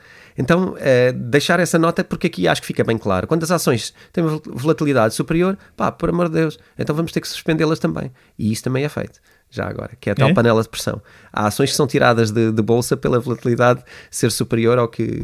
Então, 0.42 0.76
é, 0.80 1.12
deixar 1.12 1.60
essa 1.60 1.78
nota 1.78 2.04
porque 2.04 2.28
aqui 2.28 2.48
acho 2.48 2.62
que 2.62 2.68
fica 2.68 2.84
bem 2.84 2.98
claro. 2.98 3.28
Quando 3.28 3.44
as 3.44 3.52
ações 3.52 3.94
têm 4.12 4.24
volatilidade 4.24 5.14
superior, 5.14 5.58
pá, 5.78 5.92
por 5.92 6.10
amor 6.10 6.30
de 6.30 6.34
Deus, 6.36 6.60
então 6.78 6.96
vamos 6.96 7.12
ter 7.12 7.22
que 7.22 7.28
suspendê-las 7.28 7.78
também. 7.78 8.12
E 8.40 8.52
isso 8.52 8.64
também 8.64 8.84
é 8.84 8.90
feito 8.90 9.20
já 9.52 9.68
agora, 9.68 9.92
que 10.00 10.10
é 10.10 10.14
a 10.14 10.16
tal 10.16 10.30
é? 10.30 10.34
panela 10.34 10.64
de 10.64 10.70
pressão. 10.70 11.02
Há 11.32 11.46
ações 11.46 11.72
que 11.72 11.76
são 11.76 11.86
tiradas 11.86 12.32
de, 12.32 12.52
de, 12.52 12.62
bolsa 12.62 12.96
pela 12.96 13.20
volatilidade 13.20 13.84
ser 14.10 14.32
superior 14.32 14.80
ao 14.80 14.88
que 14.88 15.22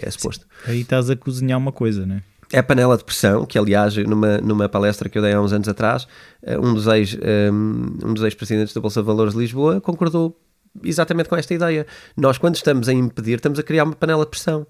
é 0.00 0.10
suposto. 0.10 0.46
Aí 0.66 0.80
estás 0.80 1.10
a 1.10 1.14
cozinhar 1.14 1.58
uma 1.58 1.70
coisa, 1.70 2.06
não 2.06 2.16
é? 2.16 2.22
É 2.52 2.58
a 2.58 2.62
panela 2.64 2.96
de 2.96 3.04
pressão, 3.04 3.46
que 3.46 3.56
aliás, 3.56 3.96
numa, 3.96 4.38
numa 4.38 4.68
palestra 4.68 5.08
que 5.08 5.16
eu 5.16 5.22
dei 5.22 5.32
há 5.32 5.40
uns 5.40 5.52
anos 5.52 5.68
atrás, 5.68 6.08
eh, 6.42 6.58
um 6.58 6.74
dos 6.74 6.88
ex, 6.88 7.16
eh, 7.20 7.48
um, 7.52 8.12
dos 8.12 8.24
ex-presidentes 8.24 8.74
da 8.74 8.80
Bolsa 8.80 9.00
de 9.00 9.06
Valores 9.06 9.34
de 9.34 9.38
Lisboa 9.38 9.80
concordou 9.80 10.36
exatamente 10.82 11.28
com 11.28 11.36
esta 11.36 11.52
ideia. 11.54 11.86
Nós, 12.16 12.38
quando 12.38 12.56
estamos 12.56 12.88
a 12.88 12.92
impedir, 12.92 13.36
estamos 13.36 13.58
a 13.58 13.62
criar 13.62 13.84
uma 13.84 13.94
panela 13.94 14.24
de 14.24 14.30
pressão. 14.30 14.66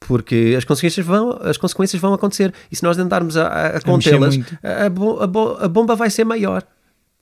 Porque 0.00 0.54
as 0.56 0.64
consequências 0.64 1.06
vão, 1.06 1.38
as 1.42 1.56
consequências 1.56 2.00
vão 2.00 2.12
acontecer. 2.12 2.52
E 2.70 2.76
se 2.76 2.82
nós 2.82 2.98
andarmos 2.98 3.36
a, 3.36 3.46
a, 3.46 3.66
a 3.76 3.80
contê-las, 3.80 4.36
a, 4.62 4.86
a, 5.64 5.68
bomba 5.68 5.94
vai 5.94 6.10
ser 6.10 6.24
maior 6.24 6.66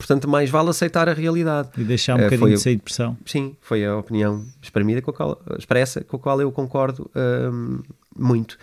Portanto, 0.01 0.27
mais 0.27 0.49
vale 0.49 0.69
aceitar 0.69 1.07
a 1.07 1.13
realidade. 1.13 1.69
E 1.77 1.83
deixar 1.83 2.15
um 2.15 2.21
uh, 2.21 2.23
bocadinho 2.23 2.55
de 2.55 2.57
sair 2.57 2.75
de 2.75 2.81
pressão. 2.81 3.15
Sim, 3.23 3.55
foi 3.61 3.85
a 3.85 3.95
opinião 3.95 4.43
exprimida 4.59 4.99
com 4.99 5.11
a 5.11 5.13
qual, 5.13 5.41
expressa, 5.59 6.03
com 6.03 6.17
a 6.17 6.19
qual 6.19 6.41
eu 6.41 6.51
concordo 6.51 7.09
uh, 7.15 7.83
muito. 8.17 8.57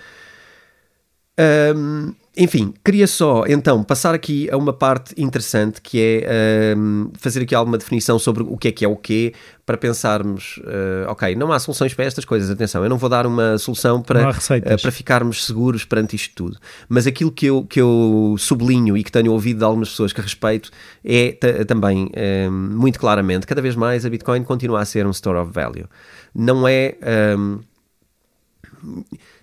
Um, 1.77 2.13
enfim, 2.39 2.73
queria 2.85 3.09
só 3.09 3.45
então 3.49 3.83
passar 3.83 4.15
aqui 4.15 4.49
a 4.49 4.57
uma 4.57 4.73
parte 4.73 5.13
interessante 5.21 5.83
que 5.83 6.01
é 6.01 6.77
um, 6.77 7.11
fazer 7.19 7.43
aqui 7.43 7.53
alguma 7.53 7.77
definição 7.77 8.17
sobre 8.17 8.45
o 8.45 8.57
que 8.57 8.69
é 8.69 8.73
que 8.73 8.85
é 8.85 8.89
o 8.89 8.95
quê, 8.95 9.35
para 9.67 9.77
pensarmos, 9.77 10.59
uh, 10.59 11.11
ok, 11.11 11.35
não 11.35 11.53
há 11.53 11.59
soluções 11.59 11.93
para 11.93 12.05
estas 12.05 12.25
coisas, 12.25 12.49
atenção, 12.49 12.85
eu 12.85 12.89
não 12.89 12.97
vou 12.97 13.11
dar 13.11 13.27
uma 13.27 13.59
solução 13.59 14.01
para, 14.01 14.31
uh, 14.31 14.81
para 14.81 14.93
ficarmos 14.93 15.45
seguros 15.45 15.85
perante 15.85 16.15
isto 16.15 16.33
tudo, 16.37 16.59
mas 16.89 17.09
aquilo 17.09 17.33
que 17.33 17.47
eu, 17.47 17.65
que 17.65 17.81
eu 17.81 18.37
sublinho 18.39 18.97
e 18.97 19.03
que 19.03 19.11
tenho 19.11 19.33
ouvido 19.33 19.59
de 19.59 19.65
algumas 19.65 19.91
pessoas 19.91 20.13
que 20.13 20.21
respeito 20.21 20.71
é 21.05 21.33
também 21.67 22.09
um, 22.49 22.51
muito 22.51 23.01
claramente, 23.01 23.49
cada 23.49 23.61
vez 23.61 23.75
mais 23.75 24.07
a 24.07 24.11
Bitcoin 24.11 24.45
continua 24.45 24.81
a 24.81 24.85
ser 24.85 25.07
um 25.07 25.11
store 25.11 25.39
of 25.41 25.53
value. 25.53 25.89
Não 26.33 26.69
é 26.69 26.97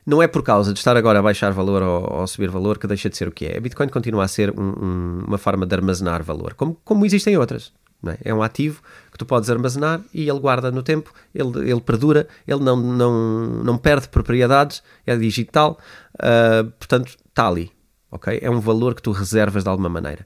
não 0.06 0.22
é 0.22 0.28
por 0.28 0.43
causa 0.43 0.72
de 0.72 0.80
estar 0.80 0.95
agora 0.95 1.20
a 1.20 1.22
baixar 1.22 1.51
valor 1.51 1.82
ou, 1.82 2.20
ou 2.20 2.28
subir 2.28 2.49
valor 2.49 2.78
que 2.78 2.86
deixa 2.86 3.10
de 3.10 3.18
ser 3.18 3.28
o 3.28 3.32
que 3.32 3.45
é. 3.45 3.58
A 3.58 3.62
Bitcoin 3.62 3.89
continua 3.89 4.24
a 4.24 4.28
ser 4.28 4.51
um, 4.51 4.64
um, 4.64 5.24
uma 5.28 5.38
forma 5.38 5.66
de 5.66 5.74
armazenar 5.74 6.24
valor, 6.24 6.53
como, 6.53 6.78
como 6.84 7.06
existem 7.06 7.38
outras. 7.38 7.74
É? 8.08 8.30
é? 8.30 8.34
um 8.34 8.43
ativo 8.43 8.84
que 9.12 9.18
tu 9.18 9.26
podes 9.26 9.49
armazenar 9.49 9.99
e 10.14 10.30
ele 10.30 10.39
guarda 10.39 10.70
no 10.70 10.84
tempo, 10.84 11.12
ele, 11.34 11.72
ele 11.72 11.82
perdura, 11.82 12.28
ele 12.47 12.60
não, 12.60 12.76
não, 12.76 13.45
não 13.64 13.78
perde 13.78 14.08
propriedades, 14.10 14.84
é 15.08 15.16
digital, 15.16 15.80
uh, 16.16 16.70
portanto 16.78 17.16
está 17.28 17.47
ali. 17.47 17.72
Okay? 18.12 18.39
É 18.41 18.49
um 18.49 18.60
valor 18.60 18.93
que 18.93 19.01
tu 19.01 19.12
reservas 19.12 19.64
de 19.64 19.70
alguma 19.70 19.89
maneira 19.89 20.26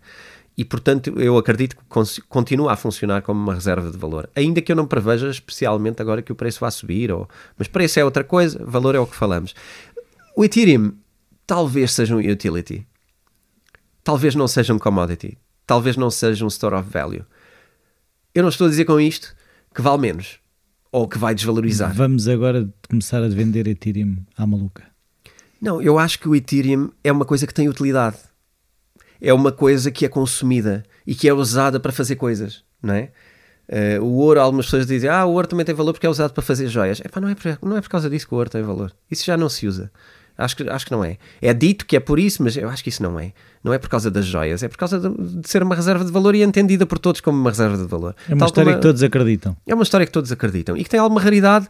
e 0.60 0.66
portanto 0.66 1.18
eu 1.22 1.38
acredito 1.38 1.78
que 1.78 2.22
continua 2.28 2.74
a 2.74 2.76
funcionar 2.76 3.22
como 3.22 3.40
uma 3.40 3.54
reserva 3.54 3.90
de 3.90 3.98
valor, 3.98 4.30
ainda 4.36 4.62
que 4.62 4.70
eu 4.70 4.76
não 4.76 4.86
preveja 4.86 5.30
especialmente 5.30 6.02
agora 6.02 6.22
que 6.22 6.34
o 6.34 6.36
preço 6.36 6.60
vá 6.60 6.70
subir, 6.70 7.10
ou... 7.14 7.30
mas 7.58 7.70
preço 7.70 7.98
é 7.98 8.04
outra 8.04 8.26
coisa, 8.26 8.62
valor 8.66 8.94
é 8.94 9.00
o 9.00 9.08
que 9.08 9.16
falamos. 9.16 9.56
O 10.36 10.44
Ethereum 10.44 10.92
talvez 11.48 11.94
seja 11.94 12.14
um 12.14 12.20
utility, 12.20 12.86
talvez 14.04 14.36
não 14.36 14.50
seja 14.50 14.74
um 14.74 14.78
commodity, 14.78 15.38
talvez 15.66 15.96
não 15.96 16.12
seja 16.12 16.44
um 16.44 16.50
store 16.50 16.76
of 16.76 16.90
value. 16.90 17.24
Eu 18.36 18.44
não 18.44 18.50
estou 18.50 18.68
a 18.68 18.70
dizer 18.70 18.84
com 18.84 19.00
isto 19.00 19.34
que 19.74 19.82
vale 19.82 20.02
menos 20.02 20.40
ou 20.92 21.08
que 21.08 21.18
vai 21.18 21.34
desvalorizar. 21.34 21.94
Vamos 21.94 22.28
agora 22.28 22.70
começar 22.90 23.24
a 23.24 23.30
vender 23.30 23.66
Ethereum 23.66 24.18
à 24.36 24.46
maluca. 24.46 24.84
Não, 25.62 25.82
eu 25.82 25.98
acho 25.98 26.20
que 26.20 26.28
o 26.28 26.36
Ethereum 26.36 26.92
é 27.02 27.14
uma 27.14 27.24
coisa 27.24 27.48
que 27.48 27.54
tem 27.54 27.70
utilidade 27.70 28.18
é 29.22 29.34
uma 29.34 29.52
coisa 29.52 29.92
que 29.92 30.06
é 30.06 30.10
consumida 30.10 30.84
e 31.06 31.14
que 31.14 31.28
é 31.28 31.34
usada 31.34 31.80
para 31.80 31.92
fazer 31.92 32.16
coisas, 32.16 32.64
não 32.82 32.94
é? 32.94 33.10
Uh, 33.70 34.04
o 34.04 34.18
ouro, 34.18 34.42
algumas 34.42 34.66
pessoas 34.66 34.88
dizem, 34.88 35.10
ah, 35.10 35.26
o 35.26 35.32
ouro 35.34 35.48
também 35.48 35.64
tem 35.64 35.76
valor 35.76 35.94
porque 35.94 36.08
é 36.08 36.10
usado 36.10 36.34
para 36.34 36.42
fazer 36.42 36.68
joias. 36.68 37.00
Epá, 37.02 37.22
não, 37.22 37.30
é 37.30 37.36
por, 37.36 37.60
não 37.62 37.78
é 37.78 37.82
por 37.82 37.90
causa 37.90 38.10
disso 38.10 38.28
que 38.28 38.34
o 38.34 38.38
ouro 38.38 38.50
tem 38.50 38.64
valor. 38.64 38.92
Isso 39.12 39.24
já 39.24 39.38
não 39.38 39.48
se 39.48 39.68
usa. 39.68 39.92
Acho 40.36 40.56
que, 40.56 40.70
acho 40.70 40.86
que 40.86 40.92
não 40.92 41.04
é. 41.04 41.18
É 41.42 41.54
dito 41.54 41.86
que 41.86 41.98
é 41.98 42.00
por 42.00 42.18
isso, 42.18 42.42
mas 42.42 42.56
eu 42.56 42.70
acho 42.70 42.82
que 42.82 42.90
isso 42.90 43.04
não 43.04 43.20
é. 43.20 43.34
Não 43.62 43.74
é 43.74 43.78
por 43.78 43.90
causa 43.90 44.10
das 44.10 44.26
joias, 44.26 44.64
é 44.64 44.70
por 44.70 44.78
causa 44.78 44.98
de, 44.98 45.42
de 45.42 45.50
ser 45.50 45.62
uma 45.62 45.76
reserva 45.76 46.04
de 46.04 46.12
valor 46.12 46.34
e 46.34 46.42
entendida 46.42 46.86
por 46.86 46.98
todos 46.98 47.20
como 47.20 47.38
uma 47.38 47.50
reserva 47.50 47.78
de 47.78 47.84
valor. 47.84 48.16
É 48.28 48.34
uma 48.34 48.40
Tal 48.40 48.48
história 48.48 48.74
que 48.74 48.82
todos 48.82 49.04
acreditam. 49.04 49.56
É 49.68 49.76
uma 49.76 49.84
história 49.84 50.06
que 50.06 50.12
todos 50.12 50.32
acreditam 50.32 50.78
e 50.78 50.84
que 50.84 50.90
tem 50.90 51.00
alguma 51.00 51.22
raridade 51.22 51.68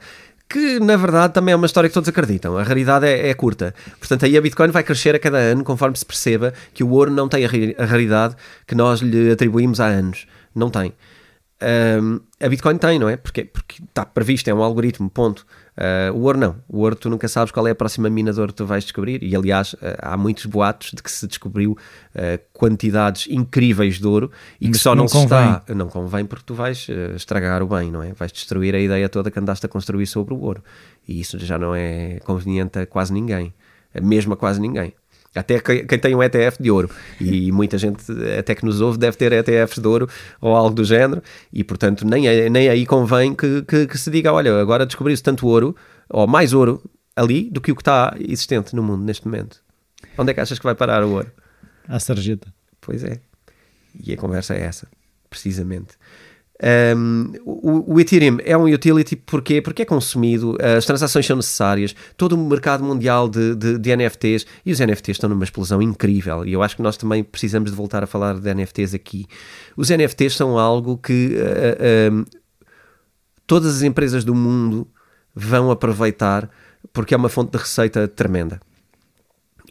que 0.49 0.79
na 0.79 0.97
verdade 0.97 1.33
também 1.33 1.53
é 1.53 1.55
uma 1.55 1.67
história 1.67 1.87
que 1.87 1.93
todos 1.93 2.09
acreditam. 2.09 2.57
A 2.57 2.63
raridade 2.63 3.05
é, 3.05 3.29
é, 3.29 3.33
curta. 3.35 3.73
Portanto, 3.99 4.25
aí 4.25 4.35
a 4.35 4.41
Bitcoin 4.41 4.69
vai 4.69 4.83
crescer 4.83 5.13
a 5.13 5.19
cada 5.19 5.37
ano 5.37 5.63
conforme 5.63 5.95
se 5.95 6.05
perceba 6.05 6.53
que 6.73 6.83
o 6.83 6.89
ouro 6.89 7.11
não 7.11 7.29
tem 7.29 7.45
a, 7.45 7.49
a 7.77 7.85
raridade 7.85 8.35
que 8.65 8.73
nós 8.73 8.99
lhe 8.99 9.31
atribuímos 9.31 9.79
há 9.79 9.85
anos. 9.85 10.25
Não 10.55 10.71
tem. 10.71 10.91
Um, 11.62 12.22
a 12.39 12.47
Bitcoin 12.47 12.78
tem, 12.78 12.97
não 12.97 13.10
é? 13.10 13.18
Porque, 13.18 13.43
porque 13.43 13.84
está 13.84 14.05
previsto, 14.05 14.47
é 14.49 14.53
um 14.53 14.64
algoritmo, 14.64 15.10
ponto. 15.10 15.45
Uh, 15.78 16.14
o 16.14 16.22
ouro 16.22 16.38
não. 16.38 16.55
O 16.68 16.80
ouro 16.80 16.95
tu 16.95 17.10
nunca 17.10 17.28
sabes 17.28 17.51
qual 17.51 17.68
é 17.68 17.72
a 17.72 17.76
próxima 17.76 18.10
mina 18.10 18.32
de 18.34 18.39
ouro 18.39 18.51
que 18.51 18.57
tu 18.57 18.66
vais 18.66 18.84
descobrir. 18.84 19.22
E 19.24 19.36
aliás, 19.36 19.74
uh, 19.74 19.78
há 19.99 20.18
muitos 20.18 20.45
boatos 20.45 20.91
de 20.93 21.03
que 21.03 21.12
se 21.12 21.28
descobriu 21.28 21.72
uh, 21.72 22.39
quantidades 22.53 23.28
incríveis 23.30 23.99
de 23.99 24.07
ouro 24.07 24.32
e 24.60 24.68
Mas 24.68 24.78
que 24.78 24.84
só 24.84 24.95
não, 24.95 25.05
não 25.05 25.24
está. 25.24 25.64
Não 25.76 25.88
convém 25.88 26.26
porque 26.26 26.45
tu 26.45 26.53
vais 26.53 26.88
estragar 27.16 27.62
o 27.62 27.68
bem, 27.68 27.91
não 27.91 28.01
é? 28.01 28.14
Vais 28.14 28.32
destruir 28.32 28.74
a 28.76 28.80
ideia 28.80 29.07
toda 29.10 29.30
que 29.30 29.39
andaste 29.39 29.66
a 29.66 29.70
construir 29.70 30.05
sobre 30.07 30.34
o 30.34 30.39
ouro. 30.39 30.64
E 31.07 31.20
isso 31.20 31.38
já 31.39 31.57
não 31.57 31.76
é 31.76 32.20
conveniente 32.24 32.80
a 32.80 32.86
quase 32.86 33.14
ninguém. 33.14 33.53
Mesmo 34.01 34.34
a 34.34 34.38
quase 34.38 34.62
ninguém. 34.62 34.93
Até 35.36 35.59
quem 35.59 35.99
tem 35.99 36.15
um 36.15 36.23
ETF 36.23 36.61
de 36.61 36.71
ouro. 36.71 36.89
E 37.21 37.51
muita 37.51 37.77
gente, 37.77 38.03
até 38.38 38.55
que 38.55 38.65
nos 38.65 38.82
ouve, 38.82 38.97
deve 38.97 39.15
ter 39.15 39.32
ETFs 39.32 39.80
de 39.80 39.88
ouro 39.88 40.09
ou 40.41 40.55
algo 40.55 40.75
do 40.75 40.84
género. 40.84 41.21
E, 41.53 41.63
portanto, 41.63 42.05
nem, 42.05 42.49
nem 42.49 42.67
aí 42.67 42.86
convém 42.86 43.36
que, 43.36 43.61
que, 43.61 43.86
que 43.88 43.97
se 43.97 44.09
diga: 44.09 44.34
olha, 44.34 44.59
agora 44.59 44.86
descobriu-se 44.86 45.21
tanto 45.21 45.47
ouro, 45.47 45.75
ou 46.09 46.25
mais 46.25 46.51
ouro 46.51 46.82
ali, 47.15 47.49
do 47.49 47.61
que 47.61 47.71
o 47.71 47.75
que 47.75 47.82
está 47.82 48.15
existente 48.19 48.75
no 48.75 48.82
mundo 48.82 49.03
neste 49.03 49.25
momento. 49.27 49.61
Onde 50.17 50.32
é 50.32 50.34
que 50.34 50.39
achas 50.39 50.57
que 50.57 50.65
vai 50.65 50.75
parar 50.75 51.03
o 51.03 51.11
ouro? 51.11 51.32
À 51.88 51.99
sarjeta. 51.99 52.51
Pois 52.82 53.03
é. 53.03 53.19
E 54.03 54.13
a 54.13 54.17
conversa 54.17 54.55
é 54.55 54.61
essa, 54.61 54.88
precisamente. 55.30 55.95
Um, 56.62 57.32
o, 57.45 57.93
o, 57.93 57.99
Ethereum 58.01 58.38
é 58.43 58.57
um 58.57 58.66
utility 58.66 59.16
porquê? 59.16 59.62
porque 59.62 59.84
é 59.84 59.86
consumido, 59.86 60.57
as 60.78 60.86
transações 60.86 61.26
são 61.26 61.38
necessárias, 61.38 61.95
todo 62.18 62.34
o 62.34 62.38
mercado 62.38 62.84
mundial 62.84 63.30
de, 63.30 63.55
de, 63.55 63.78
de, 63.78 63.95
NFTs 63.95 64.45
e 64.66 64.74
os 64.74 64.80
NFTs 64.80 65.16
estão 65.16 65.30
numa 65.30 65.45
explosão 65.45 65.82
incrível 65.82 66.45
e 66.45 66.51
eu 66.51 66.62
acho 66.62 66.76
que 66.76 66.82
nós 66.82 66.97
também 66.97 67.24
precisamos 67.24 67.72
de 67.72 67.78
voltar 67.78 68.03
a 68.03 68.07
falar 68.07 68.38
de 68.38 68.53
NFTs 68.53 68.93
aqui. 68.93 69.26
Os 69.78 69.89
NFTs 69.89 70.36
são 70.36 70.60
algo 70.60 70.97
que 70.97 71.38
uh, 71.38 72.14
uh, 72.14 72.26
todas 73.47 73.78
as 73.78 73.82
empresas 73.82 74.26
do 74.26 74.36
mundo 74.36 74.86
vão 75.34 75.72
aproveitar 75.72 76.49
porque 76.91 77.14
é 77.14 77.18
uma 77.18 77.30
fonte 77.30 77.53
de 77.53 77.57
receita 77.57 78.05
tremenda 78.05 78.60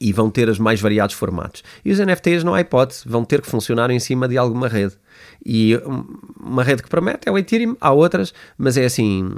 e 0.01 0.13
vão 0.13 0.31
ter 0.31 0.49
os 0.49 0.59
mais 0.59 0.81
variados 0.81 1.15
formatos. 1.15 1.63
E 1.85 1.91
os 1.91 1.99
NFTs, 1.99 2.45
não 2.45 2.55
há 2.55 2.61
hipótese, 2.61 3.03
vão 3.07 3.25
ter 3.25 3.41
que 3.41 3.49
funcionar 3.49 3.91
em 3.91 3.99
cima 3.99 4.29
de 4.29 4.39
alguma 4.39 4.69
rede. 4.69 4.97
E 5.45 5.75
uma 6.39 6.63
rede 6.63 6.83
que 6.83 6.89
promete 6.89 7.29
é 7.29 7.33
o 7.33 7.39
Ethereum, 7.39 7.77
há 7.81 7.93
outras, 7.93 8.33
mas 8.57 8.77
é 8.77 8.85
assim. 8.85 9.31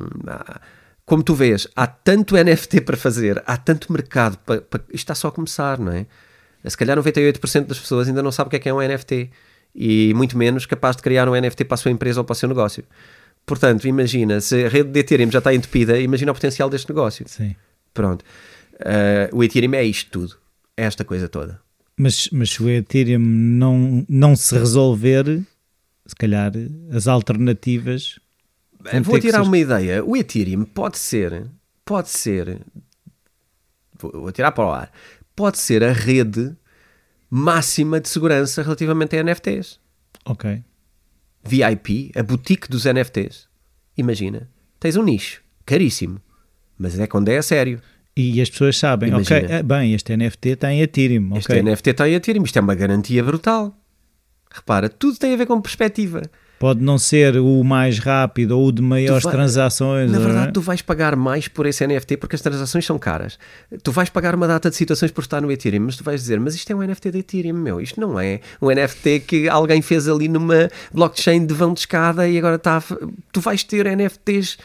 Como 1.05 1.23
tu 1.23 1.35
vês, 1.35 1.67
há 1.75 1.87
tanto 1.87 2.37
NFT 2.37 2.83
para 2.83 2.97
fazer, 2.97 3.43
há 3.45 3.57
tanto 3.57 3.93
mercado, 3.93 4.39
para, 4.47 4.61
para, 4.61 4.81
isto 4.91 4.95
está 4.95 5.15
só 5.15 5.29
a 5.29 5.33
começar, 5.33 5.79
não 5.79 5.91
é? 5.91 6.07
Se 6.65 6.77
calhar 6.77 6.97
98% 6.97 7.67
das 7.67 7.81
pessoas 7.81 8.07
ainda 8.07 8.23
não 8.23 8.31
sabe 8.31 8.49
o 8.49 8.51
que 8.51 8.57
é 8.57 8.59
que 8.61 8.69
é 8.69 8.75
um 8.75 8.81
NFT 8.81 9.31
e 9.75 10.13
muito 10.15 10.37
menos 10.37 10.67
capaz 10.67 10.95
de 10.97 11.03
criar 11.03 11.29
um 11.29 11.35
NFT 11.35 11.65
para 11.65 11.75
a 11.75 11.79
sua 11.79 11.91
empresa 11.91 12.21
ou 12.21 12.25
para 12.25 12.33
o 12.33 12.37
seu 12.37 12.49
negócio. 12.49 12.85
Portanto, 13.47 13.89
imagina, 13.89 14.41
se 14.41 14.65
a 14.65 14.69
rede 14.69 14.91
de 14.91 15.01
Ethereum 15.01 15.31
já 15.31 15.39
está 15.39 15.55
entupida, 15.55 15.99
imagina 15.99 16.31
o 16.31 16.35
potencial 16.35 16.69
deste 16.69 16.89
negócio. 16.89 17.25
Sim. 17.29 17.57
Pronto. 17.93 18.25
Uh, 18.75 19.37
o 19.37 19.45
Ethereum 19.45 19.75
é 19.75 19.85
isto 19.85 20.11
tudo, 20.11 20.37
esta 20.85 21.05
coisa 21.05 21.29
toda. 21.29 21.61
Mas, 21.97 22.29
mas 22.33 22.51
se 22.51 22.63
o 22.63 22.69
Ethereum 22.69 23.21
não, 23.21 24.05
não 24.09 24.35
se 24.35 24.57
resolver, 24.57 25.43
se 26.07 26.17
calhar 26.17 26.53
as 26.93 27.07
alternativas. 27.07 28.19
Vou 29.05 29.21
tirar 29.21 29.43
uma 29.43 29.59
ideia. 29.59 30.05
O 30.05 30.17
Ethereum 30.17 30.65
pode 30.65 30.99
ser, 30.99 31.47
pode 31.85 32.09
ser, 32.09 32.61
vou 33.99 34.33
tirar 34.33 34.53
para 34.53 34.65
o 34.65 34.71
ar, 34.71 34.93
pode 35.37 35.59
ser 35.59 35.85
a 35.85 35.93
rede 35.93 36.57
máxima 37.29 38.01
de 38.01 38.09
segurança 38.09 38.63
relativamente 38.63 39.17
a 39.17 39.23
NFTs. 39.23 39.79
Ok. 40.25 40.65
VIP, 41.45 42.13
a 42.17 42.23
boutique 42.23 42.69
dos 42.69 42.85
NFTs. 42.85 43.49
Imagina, 43.97 44.49
tens 44.79 44.97
um 44.97 45.03
nicho 45.03 45.43
caríssimo, 45.65 46.21
mas 46.77 46.99
é 46.99 47.07
quando 47.07 47.29
é 47.29 47.39
a 47.39 47.43
sério. 47.43 47.81
E 48.17 48.41
as 48.41 48.51
pessoas 48.51 48.77
sabem, 48.77 49.11
Imagina. 49.11 49.41
ok, 49.41 49.57
é, 49.57 49.63
bem, 49.63 49.95
este 49.95 50.17
NFT 50.17 50.57
tem 50.57 50.83
Ethereum. 50.83 51.37
Este 51.37 51.53
okay. 51.53 51.63
NFT 51.63 51.95
tem 51.95 52.15
Ethereum, 52.15 52.43
isto 52.43 52.59
é 52.59 52.61
uma 52.61 52.75
garantia 52.75 53.23
brutal. 53.23 53.75
Repara, 54.53 54.89
tudo 54.89 55.17
tem 55.17 55.33
a 55.33 55.37
ver 55.37 55.47
com 55.47 55.61
perspectiva. 55.61 56.23
Pode 56.61 56.83
não 56.83 56.99
ser 56.99 57.39
o 57.39 57.65
mais 57.65 57.99
rápido 57.99 58.51
ou 58.51 58.67
o 58.67 58.71
de 58.71 58.83
maiores 58.83 59.23
vai, 59.25 59.33
transações. 59.33 60.11
Na 60.11 60.19
verdade, 60.19 60.49
é? 60.49 60.53
tu 60.53 60.61
vais 60.61 60.83
pagar 60.83 61.17
mais 61.17 61.49
por 61.49 61.65
esse 61.65 61.87
NFT 61.87 62.19
porque 62.19 62.37
as 62.37 62.43
transações 62.43 62.85
são 62.85 62.99
caras. 62.99 63.39
Tu 63.83 63.91
vais 63.91 64.11
pagar 64.11 64.35
uma 64.35 64.47
data 64.47 64.69
de 64.69 64.77
situações 64.77 65.11
por 65.11 65.23
estar 65.23 65.41
no 65.41 65.51
Ethereum, 65.51 65.85
mas 65.85 65.97
tu 65.97 66.05
vais 66.05 66.21
dizer, 66.21 66.39
mas 66.39 66.55
isto 66.55 66.71
é 66.71 66.77
um 66.77 66.83
NFT 66.83 67.13
de 67.13 67.19
Ethereum, 67.21 67.55
meu. 67.55 67.81
Isto 67.81 67.99
não 67.99 68.21
é 68.21 68.41
um 68.61 68.69
NFT 68.69 69.21
que 69.21 69.49
alguém 69.49 69.81
fez 69.81 70.07
ali 70.07 70.29
numa 70.29 70.69
blockchain 70.93 71.47
de 71.47 71.55
vão 71.55 71.73
de 71.73 71.81
escada 71.81 72.29
e 72.29 72.37
agora 72.37 72.57
está. 72.57 72.83
Tu 73.33 73.41
vais 73.41 73.65
ter 73.65 73.87
NFTs 73.97 74.59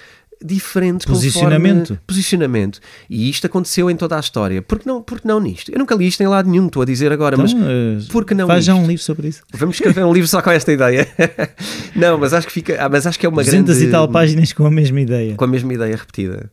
diferentes 0.44 1.06
posicionamento. 1.06 2.00
posicionamento. 2.06 2.80
E 3.10 3.30
isto 3.30 3.48
aconteceu 3.48 3.90
em 3.90 3.96
toda 3.96 4.18
a 4.18 4.20
história. 4.20 4.62
Porque 4.62 4.88
não 4.88 5.02
porque 5.02 5.28
não 5.28 5.40
nisto? 5.40 5.72
Eu 5.72 5.80
nunca 5.80 5.96
li 5.96 6.08
isto 6.08 6.22
em 6.22 6.28
lado 6.28 6.50
nenhum 6.50 6.68
estou 6.68 6.82
a 6.82 6.86
dizer 6.86 7.12
agora 7.12 7.36
então, 7.36 7.46
mas 7.46 8.04
uh, 8.06 8.12
porque 8.12 8.34
não 8.34 8.48
faz 8.48 8.66
já 8.66 8.76
um 8.76 8.86
livro 8.86 9.04
sobre 9.04 9.30
isso. 9.30 9.44
Vamos 9.54 9.76
escrever 9.76 10.04
um 10.06 10.14
livro 10.14 10.28
só 10.28 10.42
com 10.42 10.52
esta 10.52 10.72
ideia. 10.72 11.08
Não 11.96 12.18
mas 12.18 12.34
acho 12.34 12.48
que 12.48 12.54
fica 12.54 12.84
ah, 12.84 12.90
mas 12.90 13.08
acho 13.08 13.18
que 13.18 13.26
é 13.26 13.30
uma 13.30 13.44
200 13.44 13.76
grande 13.76 13.90
e 13.90 13.92
tal 13.92 14.08
páginas 14.10 14.52
com 14.52 14.66
a 14.66 14.72
mesma 14.72 15.00
ideia. 15.00 15.36
Com 15.36 15.46
a 15.46 15.48
mesma 15.48 15.74
ideia 15.74 15.96
repetida. 15.96 16.52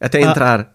Até 0.00 0.18
ah, 0.18 0.30
entrar. 0.30 0.72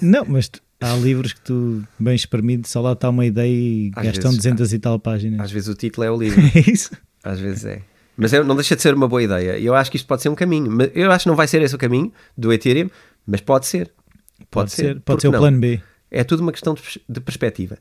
não 0.00 0.24
mas 0.26 0.48
tu, 0.48 0.60
há 0.80 0.94
livros 0.94 1.32
que 1.32 1.40
tu 1.40 1.82
bem 1.98 2.14
espremido 2.14 2.66
só 2.66 2.80
lá 2.80 2.92
está 2.92 3.10
uma 3.10 3.26
ideia 3.26 3.52
e 3.52 3.90
às 3.94 4.04
gastam 4.04 4.30
vezes, 4.30 4.44
200 4.44 4.72
e 4.72 4.78
tal 4.78 4.98
páginas. 4.98 5.40
às 5.40 5.50
vezes 5.50 5.68
o 5.68 5.74
título 5.74 6.06
é 6.06 6.10
o 6.10 6.16
livro. 6.20 6.40
É 6.54 6.70
isso? 6.70 6.90
Às 7.22 7.40
vezes 7.40 7.64
é. 7.64 7.82
Mas 8.20 8.32
não 8.32 8.54
deixa 8.54 8.76
de 8.76 8.82
ser 8.82 8.92
uma 8.92 9.08
boa 9.08 9.22
ideia. 9.22 9.58
Eu 9.58 9.74
acho 9.74 9.90
que 9.90 9.96
isto 9.96 10.06
pode 10.06 10.20
ser 10.20 10.28
um 10.28 10.34
caminho. 10.34 10.70
Eu 10.94 11.10
acho 11.10 11.24
que 11.24 11.28
não 11.28 11.36
vai 11.36 11.48
ser 11.48 11.62
esse 11.62 11.74
o 11.74 11.78
caminho 11.78 12.12
do 12.36 12.52
Ethereum, 12.52 12.90
mas 13.26 13.40
pode 13.40 13.66
ser. 13.66 13.90
Pode, 14.38 14.48
pode 14.50 14.72
ser. 14.72 14.82
ser. 14.82 15.00
Pode 15.00 15.22
ser 15.22 15.28
o 15.28 15.32
plano 15.32 15.58
B. 15.58 15.80
É 16.10 16.22
tudo 16.22 16.40
uma 16.40 16.52
questão 16.52 16.74
de, 16.74 16.82
de 17.08 17.20
perspectiva. 17.20 17.78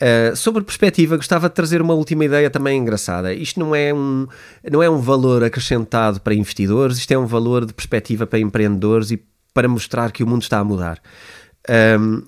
Uh, 0.00 0.36
sobre 0.36 0.62
perspectiva, 0.62 1.16
gostava 1.16 1.48
de 1.48 1.54
trazer 1.54 1.82
uma 1.82 1.94
última 1.94 2.24
ideia 2.24 2.48
também 2.48 2.78
engraçada. 2.78 3.34
Isto 3.34 3.58
não 3.58 3.74
é, 3.74 3.92
um, 3.92 4.26
não 4.70 4.82
é 4.82 4.88
um 4.88 4.98
valor 4.98 5.42
acrescentado 5.42 6.20
para 6.20 6.34
investidores, 6.34 6.98
isto 6.98 7.10
é 7.12 7.18
um 7.18 7.26
valor 7.26 7.66
de 7.66 7.72
perspectiva 7.72 8.26
para 8.26 8.38
empreendedores 8.38 9.10
e 9.10 9.22
para 9.52 9.68
mostrar 9.68 10.12
que 10.12 10.22
o 10.22 10.26
mundo 10.26 10.42
está 10.42 10.58
a 10.58 10.64
mudar. 10.64 11.00
Um, 12.00 12.22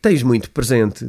tens 0.00 0.22
muito 0.22 0.50
presente, 0.50 1.06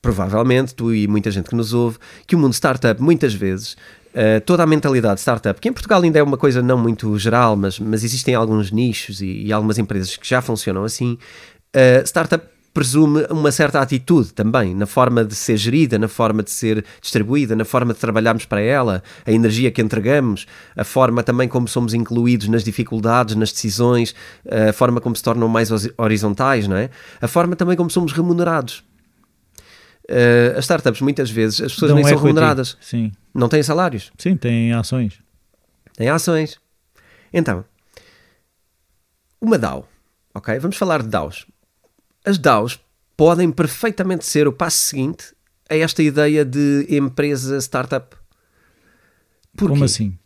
provavelmente, 0.00 0.74
tu 0.74 0.94
e 0.94 1.06
muita 1.06 1.30
gente 1.30 1.48
que 1.48 1.56
nos 1.56 1.74
ouve, 1.74 1.98
que 2.26 2.34
o 2.34 2.38
mundo 2.38 2.54
startup, 2.54 3.00
muitas 3.00 3.34
vezes, 3.34 3.76
uh, 4.14 4.40
toda 4.44 4.62
a 4.62 4.66
mentalidade 4.66 5.20
startup, 5.20 5.60
que 5.60 5.68
em 5.68 5.72
Portugal 5.72 6.02
ainda 6.02 6.18
é 6.18 6.22
uma 6.22 6.36
coisa 6.36 6.62
não 6.62 6.78
muito 6.78 7.18
geral, 7.18 7.56
mas, 7.56 7.78
mas 7.78 8.04
existem 8.04 8.34
alguns 8.34 8.70
nichos 8.70 9.20
e, 9.20 9.44
e 9.46 9.52
algumas 9.52 9.78
empresas 9.78 10.16
que 10.16 10.28
já 10.28 10.40
funcionam 10.40 10.84
assim, 10.84 11.18
uh, 11.74 12.06
startup 12.06 12.44
presume 12.72 13.26
uma 13.30 13.50
certa 13.50 13.80
atitude 13.80 14.32
também, 14.32 14.74
na 14.74 14.86
forma 14.86 15.24
de 15.24 15.34
ser 15.34 15.56
gerida, 15.56 15.98
na 15.98 16.06
forma 16.06 16.42
de 16.42 16.52
ser 16.52 16.84
distribuída, 17.00 17.56
na 17.56 17.64
forma 17.64 17.92
de 17.92 17.98
trabalharmos 17.98 18.44
para 18.44 18.60
ela, 18.60 19.02
a 19.26 19.32
energia 19.32 19.70
que 19.72 19.82
entregamos, 19.82 20.46
a 20.76 20.84
forma 20.84 21.22
também 21.22 21.48
como 21.48 21.66
somos 21.66 21.94
incluídos 21.94 22.46
nas 22.48 22.62
dificuldades, 22.62 23.34
nas 23.34 23.50
decisões, 23.50 24.14
a 24.68 24.72
forma 24.72 25.00
como 25.00 25.16
se 25.16 25.22
tornam 25.22 25.48
mais 25.48 25.70
horizontais, 25.98 26.68
não 26.68 26.76
é? 26.76 26.90
A 27.20 27.26
forma 27.26 27.56
também 27.56 27.76
como 27.76 27.90
somos 27.90 28.12
remunerados. 28.12 28.84
Uh, 30.08 30.56
as 30.56 30.64
startups, 30.64 31.00
muitas 31.00 31.30
vezes, 31.30 31.60
as 31.60 31.72
pessoas 31.72 31.90
Dão 31.90 31.96
nem 31.96 32.06
são 32.06 32.18
remuneradas. 32.18 32.76
Sim. 32.80 33.12
Não 33.34 33.48
têm 33.48 33.62
salários. 33.62 34.10
Sim, 34.18 34.36
têm 34.36 34.72
ações. 34.72 35.20
Têm 35.96 36.08
ações. 36.08 36.58
Então, 37.32 37.64
uma 39.40 39.56
DAO, 39.56 39.88
ok? 40.34 40.58
Vamos 40.58 40.76
falar 40.76 41.02
de 41.02 41.08
DAOs 41.08 41.46
as 42.24 42.38
DAOs 42.38 42.80
podem 43.16 43.50
perfeitamente 43.50 44.24
ser 44.24 44.46
o 44.46 44.52
passo 44.52 44.78
seguinte 44.78 45.34
a 45.68 45.76
esta 45.76 46.02
ideia 46.02 46.44
de 46.44 46.86
empresa 46.88 47.58
startup. 47.58 48.16
Porquê? 49.56 49.72
Como 49.72 49.84
assim? 49.84 50.18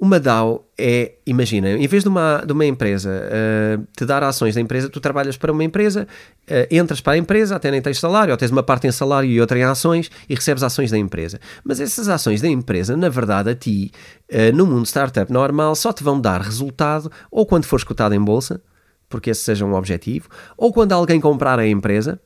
Uma 0.00 0.18
DAO 0.18 0.66
é, 0.78 1.16
imagina, 1.26 1.72
em 1.72 1.86
vez 1.86 2.02
de 2.02 2.08
uma, 2.08 2.42
de 2.46 2.54
uma 2.54 2.64
empresa 2.64 3.10
uh, 3.10 3.86
te 3.94 4.06
dar 4.06 4.22
ações 4.22 4.54
da 4.54 4.60
empresa, 4.62 4.88
tu 4.88 4.98
trabalhas 4.98 5.36
para 5.36 5.52
uma 5.52 5.62
empresa, 5.62 6.08
uh, 6.48 6.74
entras 6.74 7.02
para 7.02 7.12
a 7.12 7.16
empresa, 7.18 7.54
até 7.54 7.70
nem 7.70 7.82
tens 7.82 8.00
salário, 8.00 8.32
ou 8.32 8.38
tens 8.38 8.50
uma 8.50 8.62
parte 8.62 8.86
em 8.86 8.92
salário 8.92 9.28
e 9.28 9.38
outra 9.38 9.58
em 9.58 9.62
ações 9.62 10.10
e 10.26 10.34
recebes 10.34 10.62
ações 10.62 10.90
da 10.90 10.96
empresa. 10.96 11.38
Mas 11.62 11.80
essas 11.80 12.08
ações 12.08 12.40
da 12.40 12.48
empresa, 12.48 12.96
na 12.96 13.10
verdade, 13.10 13.50
a 13.50 13.54
ti, 13.54 13.92
uh, 14.32 14.56
no 14.56 14.66
mundo 14.66 14.86
startup 14.86 15.30
normal, 15.30 15.74
só 15.74 15.92
te 15.92 16.02
vão 16.02 16.18
dar 16.18 16.40
resultado 16.40 17.12
ou 17.30 17.44
quando 17.44 17.66
for 17.66 17.76
escutado 17.76 18.14
em 18.14 18.20
bolsa, 18.20 18.62
porque 19.06 19.28
esse 19.28 19.42
seja 19.42 19.66
um 19.66 19.74
objetivo, 19.74 20.30
ou 20.56 20.72
quando 20.72 20.92
alguém 20.92 21.20
comprar 21.20 21.58
a 21.58 21.68
empresa, 21.68 22.18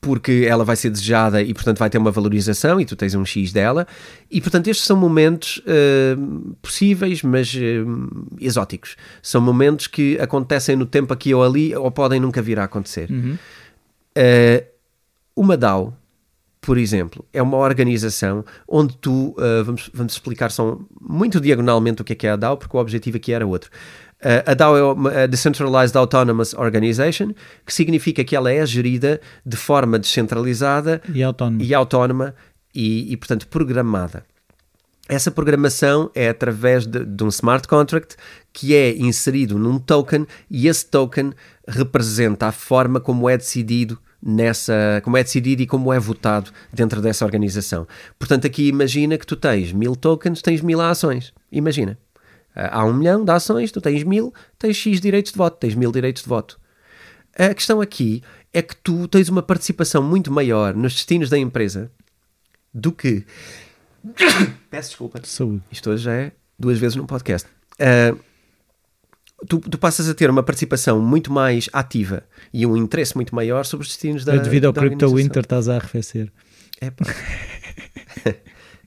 porque 0.00 0.46
ela 0.48 0.64
vai 0.64 0.76
ser 0.76 0.90
desejada 0.90 1.42
e, 1.42 1.52
portanto, 1.52 1.78
vai 1.78 1.90
ter 1.90 1.98
uma 1.98 2.10
valorização 2.10 2.80
e 2.80 2.84
tu 2.84 2.94
tens 2.94 3.14
um 3.14 3.24
X 3.24 3.52
dela. 3.52 3.86
E, 4.30 4.40
portanto, 4.40 4.68
estes 4.68 4.86
são 4.86 4.96
momentos 4.96 5.58
uh, 5.58 6.56
possíveis, 6.62 7.22
mas 7.22 7.52
uh, 7.54 8.26
exóticos. 8.40 8.96
São 9.20 9.40
momentos 9.40 9.88
que 9.88 10.18
acontecem 10.20 10.76
no 10.76 10.86
tempo 10.86 11.12
aqui 11.12 11.34
ou 11.34 11.42
ali 11.42 11.74
ou 11.74 11.90
podem 11.90 12.20
nunca 12.20 12.40
vir 12.40 12.58
a 12.60 12.64
acontecer. 12.64 13.10
Uhum. 13.10 13.36
Uh, 14.16 14.64
uma 15.34 15.56
DAO, 15.56 15.96
por 16.60 16.78
exemplo, 16.78 17.24
é 17.32 17.42
uma 17.42 17.56
organização 17.56 18.44
onde 18.66 18.96
tu, 18.96 19.34
vamos, 19.64 19.88
vamos 19.94 20.12
explicar 20.12 20.50
só 20.50 20.78
muito 21.00 21.40
diagonalmente 21.40 22.02
o 22.02 22.04
que 22.04 22.12
é, 22.12 22.16
que 22.16 22.26
é 22.26 22.30
a 22.30 22.36
DAO, 22.36 22.56
porque 22.56 22.76
o 22.76 22.80
objetivo 22.80 23.16
aqui 23.16 23.32
era 23.32 23.46
outro. 23.46 23.70
A 24.46 24.54
DAO 24.54 24.76
é 24.76 24.82
uma 24.82 25.28
Decentralized 25.28 25.96
Autonomous 25.96 26.52
Organization, 26.54 27.32
que 27.64 27.72
significa 27.72 28.24
que 28.24 28.34
ela 28.34 28.50
é 28.50 28.66
gerida 28.66 29.20
de 29.46 29.56
forma 29.56 29.98
descentralizada 29.98 31.00
e 31.14 31.22
autónoma 31.22 31.62
e, 31.62 31.74
autónoma 31.74 32.34
e, 32.74 33.12
e 33.12 33.16
portanto, 33.16 33.46
programada. 33.46 34.24
Essa 35.08 35.30
programação 35.30 36.10
é 36.14 36.28
através 36.28 36.86
de, 36.86 37.04
de, 37.04 37.24
um 37.24 37.28
smart 37.28 37.66
contract 37.66 38.16
que 38.52 38.74
é 38.74 38.94
inserido 38.98 39.58
num 39.58 39.78
token 39.78 40.26
e 40.50 40.68
esse 40.68 40.84
token 40.84 41.32
representa 41.66 42.46
a 42.46 42.52
forma 42.52 43.00
como 43.00 43.28
é 43.28 43.36
decidido 43.36 43.98
nessa, 44.22 45.00
como 45.02 45.16
é 45.16 45.22
decidido 45.22 45.62
e 45.62 45.66
como 45.66 45.92
é 45.92 45.98
votado 45.98 46.50
dentro 46.72 47.00
dessa 47.00 47.24
organização. 47.24 47.86
Portanto, 48.18 48.46
aqui 48.46 48.68
imagina 48.68 49.16
que 49.16 49.26
tu 49.26 49.34
tens 49.34 49.72
mil 49.72 49.96
tokens, 49.96 50.42
tens 50.42 50.60
mil 50.60 50.80
ações. 50.80 51.32
Imagina. 51.50 51.96
Há 52.70 52.84
um 52.84 52.92
milhão 52.92 53.24
de 53.24 53.30
ações, 53.30 53.70
tu 53.70 53.80
tens 53.80 54.02
mil, 54.02 54.34
tens 54.58 54.76
X 54.76 55.00
direitos 55.00 55.32
de 55.32 55.38
voto, 55.38 55.58
tens 55.58 55.74
mil 55.74 55.92
direitos 55.92 56.22
de 56.22 56.28
voto. 56.28 56.58
A 57.38 57.54
questão 57.54 57.80
aqui 57.80 58.22
é 58.52 58.60
que 58.60 58.74
tu 58.74 59.06
tens 59.06 59.28
uma 59.28 59.42
participação 59.42 60.02
muito 60.02 60.32
maior 60.32 60.74
nos 60.74 60.94
destinos 60.94 61.30
da 61.30 61.38
empresa 61.38 61.90
do 62.74 62.90
que. 62.90 63.24
Peço 64.70 64.90
desculpa. 64.90 65.20
Saúde. 65.22 65.62
Isto 65.70 65.90
hoje 65.90 66.04
já 66.04 66.12
é 66.14 66.32
duas 66.58 66.78
vezes 66.78 66.96
num 66.96 67.06
podcast. 67.06 67.48
Uh, 67.74 68.18
tu, 69.46 69.60
tu, 69.60 69.78
passas 69.78 70.08
a 70.08 70.14
ter 70.14 70.28
uma 70.28 70.42
participação 70.42 71.00
muito 71.00 71.32
mais 71.32 71.68
ativa 71.72 72.24
e 72.52 72.66
um 72.66 72.76
interesse 72.76 73.14
muito 73.14 73.34
maior 73.34 73.64
sobre 73.64 73.84
os 73.86 73.92
destinos 73.92 74.24
da. 74.24 74.34
É 74.34 74.38
devido 74.38 74.64
ao 74.64 74.72
Crypto 74.72 75.14
Winter 75.14 75.42
estás 75.42 75.68
a 75.68 75.76
arrefecer. 75.76 76.32
É 76.80 76.90
pá. 76.90 77.04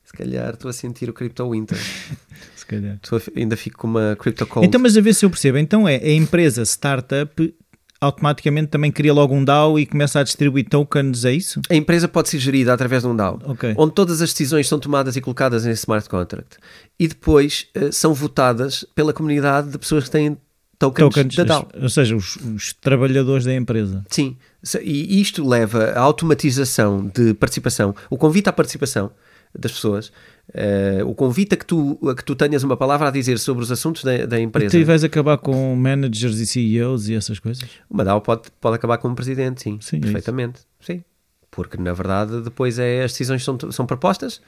Se 0.04 0.18
calhar 0.18 0.54
estou 0.54 0.68
a 0.68 0.74
sentir 0.74 1.10
o 1.10 1.14
Crypto 1.14 1.50
Winter. 1.50 1.78
Calhar. 2.72 2.98
Ainda 3.36 3.58
fico 3.58 3.78
com 3.80 3.88
uma 3.88 4.16
Crypto 4.18 4.46
Cold. 4.48 4.66
Então, 4.66 4.80
mas 4.80 4.96
a 4.96 5.02
ver 5.02 5.14
se 5.14 5.26
eu 5.26 5.30
percebo. 5.30 5.58
Então 5.58 5.88
é 5.88 5.98
a 5.98 6.14
empresa 6.14 6.64
startup 6.64 7.54
automaticamente 8.00 8.70
também 8.70 8.92
cria 8.92 9.14
logo 9.14 9.36
um 9.36 9.46
DAO 9.46 9.78
e 9.78 9.86
começa 9.86 10.20
a 10.20 10.24
distribuir 10.24 10.68
tokens, 10.68 11.24
é 11.24 11.34
isso? 11.34 11.62
A 11.70 11.76
empresa 11.76 12.08
pode 12.08 12.30
ser 12.30 12.40
gerida 12.40 12.74
através 12.74 13.04
de 13.04 13.08
um 13.08 13.16
DAO, 13.16 13.40
okay. 13.46 13.76
onde 13.78 13.94
todas 13.94 14.24
as 14.24 14.32
decisões 14.32 14.68
são 14.68 14.80
tomadas 14.80 15.16
e 15.16 15.22
colocadas 15.22 15.68
em 15.68 15.72
smart 15.72 16.10
contract 16.10 16.58
e 17.00 17.08
depois 17.08 17.68
uh, 17.78 17.94
são 17.94 18.12
votadas 18.12 18.84
pela 18.96 19.14
comunidade 19.14 19.70
de 19.70 19.78
pessoas 19.78 20.06
que 20.06 20.10
têm 20.10 20.36
tokens, 20.80 21.10
tokens 21.10 21.36
da 21.36 21.44
DAO. 21.44 21.70
Ou 21.80 21.90
seja, 21.90 22.16
os, 22.16 22.38
os, 22.38 22.74
trabalhadores 22.74 23.46
da 23.46 23.54
empresa. 23.54 24.04
Sim, 24.10 24.36
e 24.82 25.22
isto 25.22 25.48
leva 25.48 25.92
à 25.92 26.00
automatização 26.00 27.08
de 27.14 27.36
participação, 27.36 27.94
o 28.10 28.18
convite 28.18 28.50
à 28.50 28.54
participação 28.54 29.12
das 29.58 29.72
pessoas, 29.72 30.12
uh, 30.50 31.06
o 31.06 31.14
convite 31.14 31.54
a 31.54 31.58
que, 31.58 31.66
tu, 31.66 32.00
a 32.10 32.16
que 32.16 32.24
tu 32.24 32.36
tenhas 32.36 32.64
uma 32.64 32.78
palavra 32.78 33.10
a 33.10 33.12
dizer 33.12 33.38
sobre 33.40 33.64
os 33.64 33.72
assuntos 33.72 34.04
da, 34.04 34.26
da 34.26 34.40
empresa. 34.40 34.78
E 34.78 34.82
tu 34.82 34.86
vais 34.86 35.04
acabar 35.04 35.38
com 35.38 35.76
managers 35.76 36.40
e 36.40 36.48
CEOs 36.48 37.10
e 37.10 37.16
essas 37.16 37.40
coisas? 37.40 37.68
Uma 37.90 38.04
DAO 38.04 38.22
pode, 38.22 38.44
pode 38.60 38.76
acabar 38.76 38.98
com 38.98 39.10
um 39.10 39.16
presidente, 39.16 39.62
sim, 39.62 39.78
sim 39.82 39.98
é 39.98 40.00
perfeitamente. 40.00 40.62
É 40.82 40.94
sim, 40.94 41.04
porque 41.50 41.78
na 41.78 41.94
verdade 41.94 42.42
depois 42.42 42.80
é, 42.80 43.04
as 43.04 43.12
decisões 43.12 43.44
são, 43.44 43.58
são 43.72 43.86
propostas, 43.86 44.42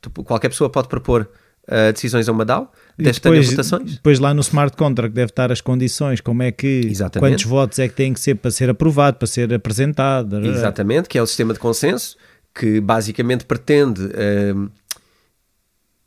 tu, 0.00 0.10
qualquer 0.10 0.48
pessoa 0.48 0.70
pode 0.70 0.88
propor 0.88 1.28
uh, 1.68 1.92
decisões 1.92 2.28
a 2.28 2.32
uma 2.32 2.44
DAO, 2.44 2.72
desde 2.96 3.20
votações. 3.50 3.96
Depois 3.96 4.18
lá 4.18 4.32
no 4.32 4.40
smart 4.40 4.76
contract 4.76 5.14
deve 5.14 5.30
estar 5.30 5.52
as 5.52 5.60
condições, 5.60 6.20
como 6.20 6.42
é 6.42 6.50
que, 6.50 6.82
Exatamente. 6.86 7.32
quantos 7.32 7.44
votos 7.44 7.78
é 7.78 7.86
que 7.86 7.94
tem 7.94 8.12
que 8.12 8.20
ser 8.20 8.36
para 8.36 8.50
ser 8.50 8.70
aprovado, 8.70 9.18
para 9.18 9.26
ser 9.26 9.52
apresentado. 9.52 10.44
Exatamente, 10.46 11.08
que 11.08 11.18
é 11.18 11.22
o 11.22 11.26
sistema 11.26 11.52
de 11.52 11.58
consenso 11.58 12.16
que 12.54 12.80
basicamente 12.80 13.44
pretende 13.44 14.02
uh, 14.04 14.70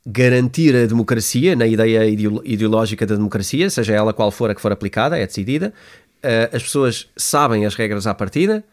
garantir 0.04 0.74
a 0.74 0.86
democracia, 0.86 1.54
na 1.54 1.66
ideia 1.66 2.04
ideológica 2.44 3.06
da 3.06 3.14
democracia, 3.14 3.70
seja 3.70 3.94
ela 3.94 4.12
qual 4.12 4.30
for 4.30 4.50
a 4.50 4.54
que 4.54 4.60
for 4.60 4.72
aplicada, 4.72 5.18
é 5.18 5.26
decidida. 5.26 5.72
Uh, 6.18 6.56
as 6.56 6.62
pessoas 6.62 7.08
sabem 7.16 7.64
as 7.64 7.74
regras 7.74 8.06
à 8.06 8.14
partida, 8.14 8.64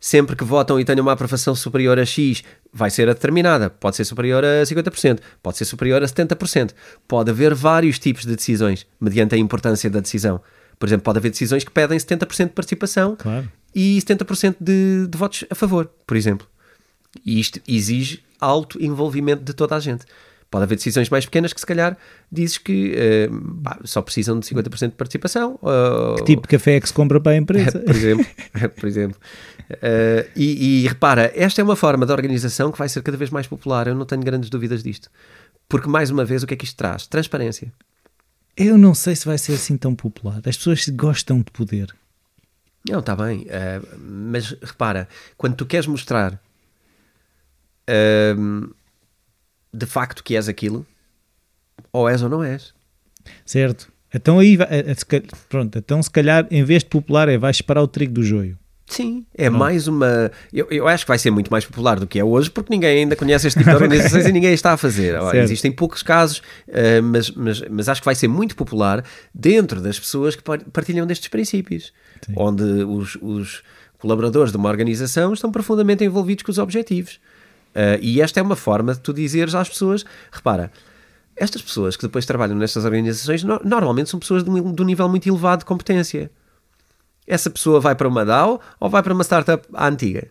sempre 0.00 0.34
que 0.34 0.42
votam 0.42 0.80
e 0.80 0.84
tenham 0.84 1.02
uma 1.02 1.12
aprovação 1.12 1.54
superior 1.54 1.98
a 1.98 2.04
X, 2.04 2.42
vai 2.72 2.90
ser 2.90 3.08
a 3.08 3.12
determinada. 3.12 3.70
Pode 3.70 3.96
ser 3.96 4.04
superior 4.04 4.44
a 4.44 4.62
50%, 4.64 5.20
pode 5.42 5.56
ser 5.56 5.64
superior 5.64 6.02
a 6.02 6.06
70%. 6.06 6.72
Pode 7.06 7.30
haver 7.30 7.54
vários 7.54 7.98
tipos 7.98 8.24
de 8.26 8.34
decisões, 8.34 8.84
mediante 9.00 9.34
a 9.34 9.38
importância 9.38 9.88
da 9.88 10.00
decisão. 10.00 10.40
Por 10.78 10.88
exemplo, 10.88 11.04
pode 11.04 11.18
haver 11.18 11.30
decisões 11.30 11.62
que 11.62 11.70
pedem 11.70 11.96
70% 11.96 12.46
de 12.46 12.52
participação 12.52 13.14
claro. 13.16 13.48
e 13.72 13.98
70% 14.00 14.56
de, 14.58 15.06
de 15.06 15.16
votos 15.16 15.44
a 15.48 15.54
favor, 15.54 15.88
por 16.04 16.16
exemplo. 16.16 16.48
E 17.24 17.38
isto 17.38 17.60
exige 17.66 18.22
alto 18.40 18.82
envolvimento 18.82 19.44
de 19.44 19.52
toda 19.52 19.76
a 19.76 19.80
gente. 19.80 20.04
Pode 20.52 20.64
haver 20.64 20.76
decisões 20.76 21.08
mais 21.08 21.24
pequenas 21.24 21.54
que, 21.54 21.60
se 21.60 21.64
calhar, 21.64 21.96
dizes 22.30 22.58
que 22.58 22.94
uh, 22.94 23.60
pá, 23.62 23.78
só 23.84 24.02
precisam 24.02 24.38
de 24.38 24.46
50% 24.46 24.90
de 24.90 24.96
participação. 24.96 25.58
Uh, 25.62 26.16
que 26.16 26.24
tipo 26.24 26.42
de 26.42 26.48
café 26.48 26.76
é 26.76 26.80
que 26.80 26.86
se 26.86 26.92
compra 26.92 27.18
para 27.18 27.32
a 27.32 27.36
empresa? 27.36 27.78
por 27.80 27.96
exemplo. 27.96 28.26
por 28.76 28.86
exemplo. 28.86 29.18
Uh, 29.70 30.28
e, 30.36 30.82
e, 30.82 30.88
repara, 30.88 31.32
esta 31.34 31.62
é 31.62 31.64
uma 31.64 31.74
forma 31.74 32.04
de 32.04 32.12
organização 32.12 32.70
que 32.70 32.78
vai 32.78 32.86
ser 32.86 33.02
cada 33.02 33.16
vez 33.16 33.30
mais 33.30 33.46
popular. 33.46 33.86
Eu 33.86 33.94
não 33.94 34.04
tenho 34.04 34.20
grandes 34.20 34.50
dúvidas 34.50 34.82
disto. 34.82 35.10
Porque, 35.66 35.88
mais 35.88 36.10
uma 36.10 36.22
vez, 36.22 36.42
o 36.42 36.46
que 36.46 36.52
é 36.52 36.56
que 36.56 36.66
isto 36.66 36.76
traz? 36.76 37.06
Transparência. 37.06 37.72
Eu 38.54 38.76
não 38.76 38.92
sei 38.92 39.16
se 39.16 39.24
vai 39.24 39.38
ser 39.38 39.54
assim 39.54 39.78
tão 39.78 39.94
popular. 39.94 40.42
As 40.44 40.58
pessoas 40.58 40.86
gostam 40.90 41.38
de 41.38 41.50
poder. 41.50 41.94
Não, 42.86 42.98
está 42.98 43.16
bem. 43.16 43.46
mas 43.98 44.50
repara, 44.60 45.08
quando 45.38 45.54
tu 45.54 45.64
queres 45.64 45.86
mostrar 45.86 46.38
de 49.72 49.86
facto 49.86 50.22
que 50.22 50.36
és 50.36 50.48
aquilo, 50.48 50.86
ou 51.92 52.08
és 52.08 52.22
ou 52.22 52.28
não 52.28 52.42
és. 52.42 52.72
Certo. 53.44 53.90
Então 54.14 54.38
aí, 54.38 54.56
vai- 54.56 54.68
é- 54.70 54.90
é 54.90 54.94
se 54.94 55.06
cal- 55.06 55.20
pronto, 55.48 55.78
então 55.78 56.02
se 56.02 56.10
calhar 56.10 56.46
em 56.50 56.62
vez 56.64 56.82
de 56.82 56.90
popular 56.90 57.28
é 57.28 57.38
vais 57.38 57.56
separar 57.56 57.82
o 57.82 57.88
trigo 57.88 58.12
do 58.12 58.22
joio. 58.22 58.58
Sim, 58.86 59.24
é 59.34 59.48
mais 59.48 59.88
uma. 59.88 60.30
Eu, 60.52 60.66
eu 60.70 60.86
acho 60.86 61.04
que 61.06 61.08
vai 61.08 61.18
ser 61.18 61.30
muito 61.30 61.50
mais 61.50 61.64
popular 61.64 61.98
do 61.98 62.06
que 62.06 62.18
é 62.18 62.24
hoje, 62.24 62.50
porque 62.50 62.74
ninguém 62.74 62.98
ainda 62.98 63.16
conhece 63.16 63.46
este 63.46 63.58
tipo 63.58 63.70
de 63.70 63.76
organizações 63.82 64.26
e 64.26 64.32
ninguém 64.32 64.52
está 64.52 64.72
a 64.72 64.76
fazer. 64.76 65.14
Existem 65.44 65.72
poucos 65.72 66.02
casos, 66.02 66.42
eh, 66.68 67.00
mas, 67.00 67.30
mas, 67.30 67.62
mas 67.70 67.88
acho 67.88 68.02
que 68.02 68.04
vai 68.04 68.14
ser 68.14 68.28
muito 68.28 68.54
popular 68.54 69.02
dentro 69.34 69.80
das 69.80 69.98
pessoas 69.98 70.36
que 70.36 70.42
par- 70.42 70.62
partilham 70.64 71.06
destes 71.06 71.28
princípios, 71.28 71.90
onde 72.36 72.62
os, 72.64 73.16
os 73.22 73.62
colaboradores 73.98 74.50
de 74.52 74.58
uma 74.58 74.68
organização 74.68 75.32
estão 75.32 75.50
profundamente 75.50 76.04
envolvidos 76.04 76.42
com 76.42 76.50
os 76.50 76.58
objetivos. 76.58 77.18
Eh, 77.74 77.98
e 78.02 78.20
esta 78.20 78.40
é 78.40 78.42
uma 78.42 78.56
forma 78.56 78.94
de 78.94 79.00
tu 79.00 79.12
dizeres 79.12 79.54
às 79.54 79.68
pessoas: 79.68 80.04
repara. 80.30 80.70
Estas 81.34 81.62
pessoas 81.62 81.96
que 81.96 82.02
depois 82.02 82.26
trabalham 82.26 82.54
nestas 82.56 82.84
organizações 82.84 83.42
no- 83.42 83.60
normalmente 83.64 84.10
são 84.10 84.20
pessoas 84.20 84.44
de 84.44 84.50
um, 84.50 84.72
de 84.72 84.82
um 84.82 84.84
nível 84.84 85.08
muito 85.08 85.26
elevado 85.26 85.60
de 85.60 85.64
competência. 85.64 86.30
Essa 87.26 87.48
pessoa 87.48 87.80
vai 87.80 87.94
para 87.94 88.06
uma 88.06 88.24
DAO 88.24 88.60
ou 88.78 88.90
vai 88.90 89.02
para 89.02 89.14
uma 89.14 89.24
startup 89.24 89.66
à 89.72 89.88
antiga? 89.88 90.28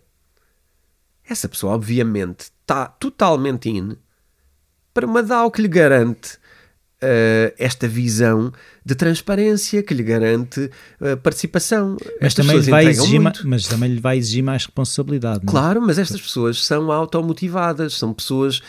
Essa 1.27 1.49
pessoa, 1.49 1.73
obviamente, 1.73 2.41
está 2.41 2.85
totalmente 2.85 3.69
in 3.69 3.95
para 4.93 5.07
uma 5.07 5.23
DAO 5.23 5.49
que 5.49 5.61
lhe 5.61 5.67
garante 5.67 6.37
eh, 7.01 7.53
esta 7.57 7.87
visão 7.87 8.51
de 8.85 8.95
transparência, 8.95 9.81
que 9.81 9.93
lhe 9.93 10.03
garante 10.03 10.69
eh, 11.01 11.15
participação. 11.15 11.97
Mas 11.99 12.27
Estas 12.27 12.45
também, 12.45 12.61
vai 12.61 12.85
exigir, 12.85 13.19
muito. 13.19 13.47
mas 13.47 13.67
também 13.67 13.93
lhe 13.93 13.99
vai 13.99 14.17
exigir 14.17 14.43
mais 14.43 14.65
responsabilidade. 14.65 15.41
é? 15.43 15.47
Claro, 15.49 15.81
mas 15.81 15.97
estas 15.97 16.21
pessoas 16.21 16.63
são 16.63 16.91
automotivadas, 16.91 17.93
são 17.93 18.13
pessoas 18.13 18.61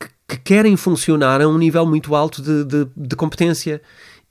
que, 0.00 0.08
que 0.28 0.36
querem 0.38 0.76
funcionar 0.76 1.40
a 1.40 1.48
um 1.48 1.58
nível 1.58 1.84
muito 1.86 2.14
alto 2.14 2.42
de, 2.42 2.64
de, 2.64 2.88
de 2.96 3.16
competência 3.16 3.80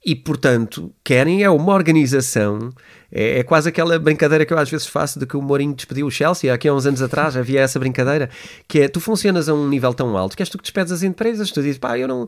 e, 0.05 0.13
portanto, 0.13 0.93
querem 1.03 1.41
é 1.41 1.49
uma 1.49 1.73
organização. 1.73 2.69
É, 3.11 3.39
é 3.39 3.43
quase 3.43 3.69
aquela 3.69 3.97
brincadeira 3.97 4.45
que 4.45 4.53
eu 4.53 4.57
às 4.59 4.69
vezes 4.69 4.85
faço 4.85 5.17
de 5.17 5.25
que 5.25 5.35
o 5.35 5.41
Mourinho 5.41 5.73
despediu 5.73 6.05
o 6.05 6.11
Chelsea. 6.11 6.53
Aqui 6.53 6.67
há 6.67 6.73
uns 6.73 6.85
anos 6.85 7.01
atrás 7.01 7.35
havia 7.35 7.61
essa 7.61 7.79
brincadeira 7.79 8.29
que 8.67 8.81
é 8.81 8.87
tu 8.87 8.99
funcionas 8.99 9.49
a 9.49 9.53
um 9.55 9.67
nível 9.67 9.95
tão 9.95 10.15
alto 10.15 10.35
que 10.37 10.43
és 10.43 10.49
tu 10.49 10.59
que 10.59 10.63
despedes 10.63 10.91
as 10.91 11.01
empresas. 11.01 11.49
Tu 11.49 11.59
dizes, 11.59 11.79
pá, 11.79 11.97
eu 11.97 12.07
não, 12.07 12.27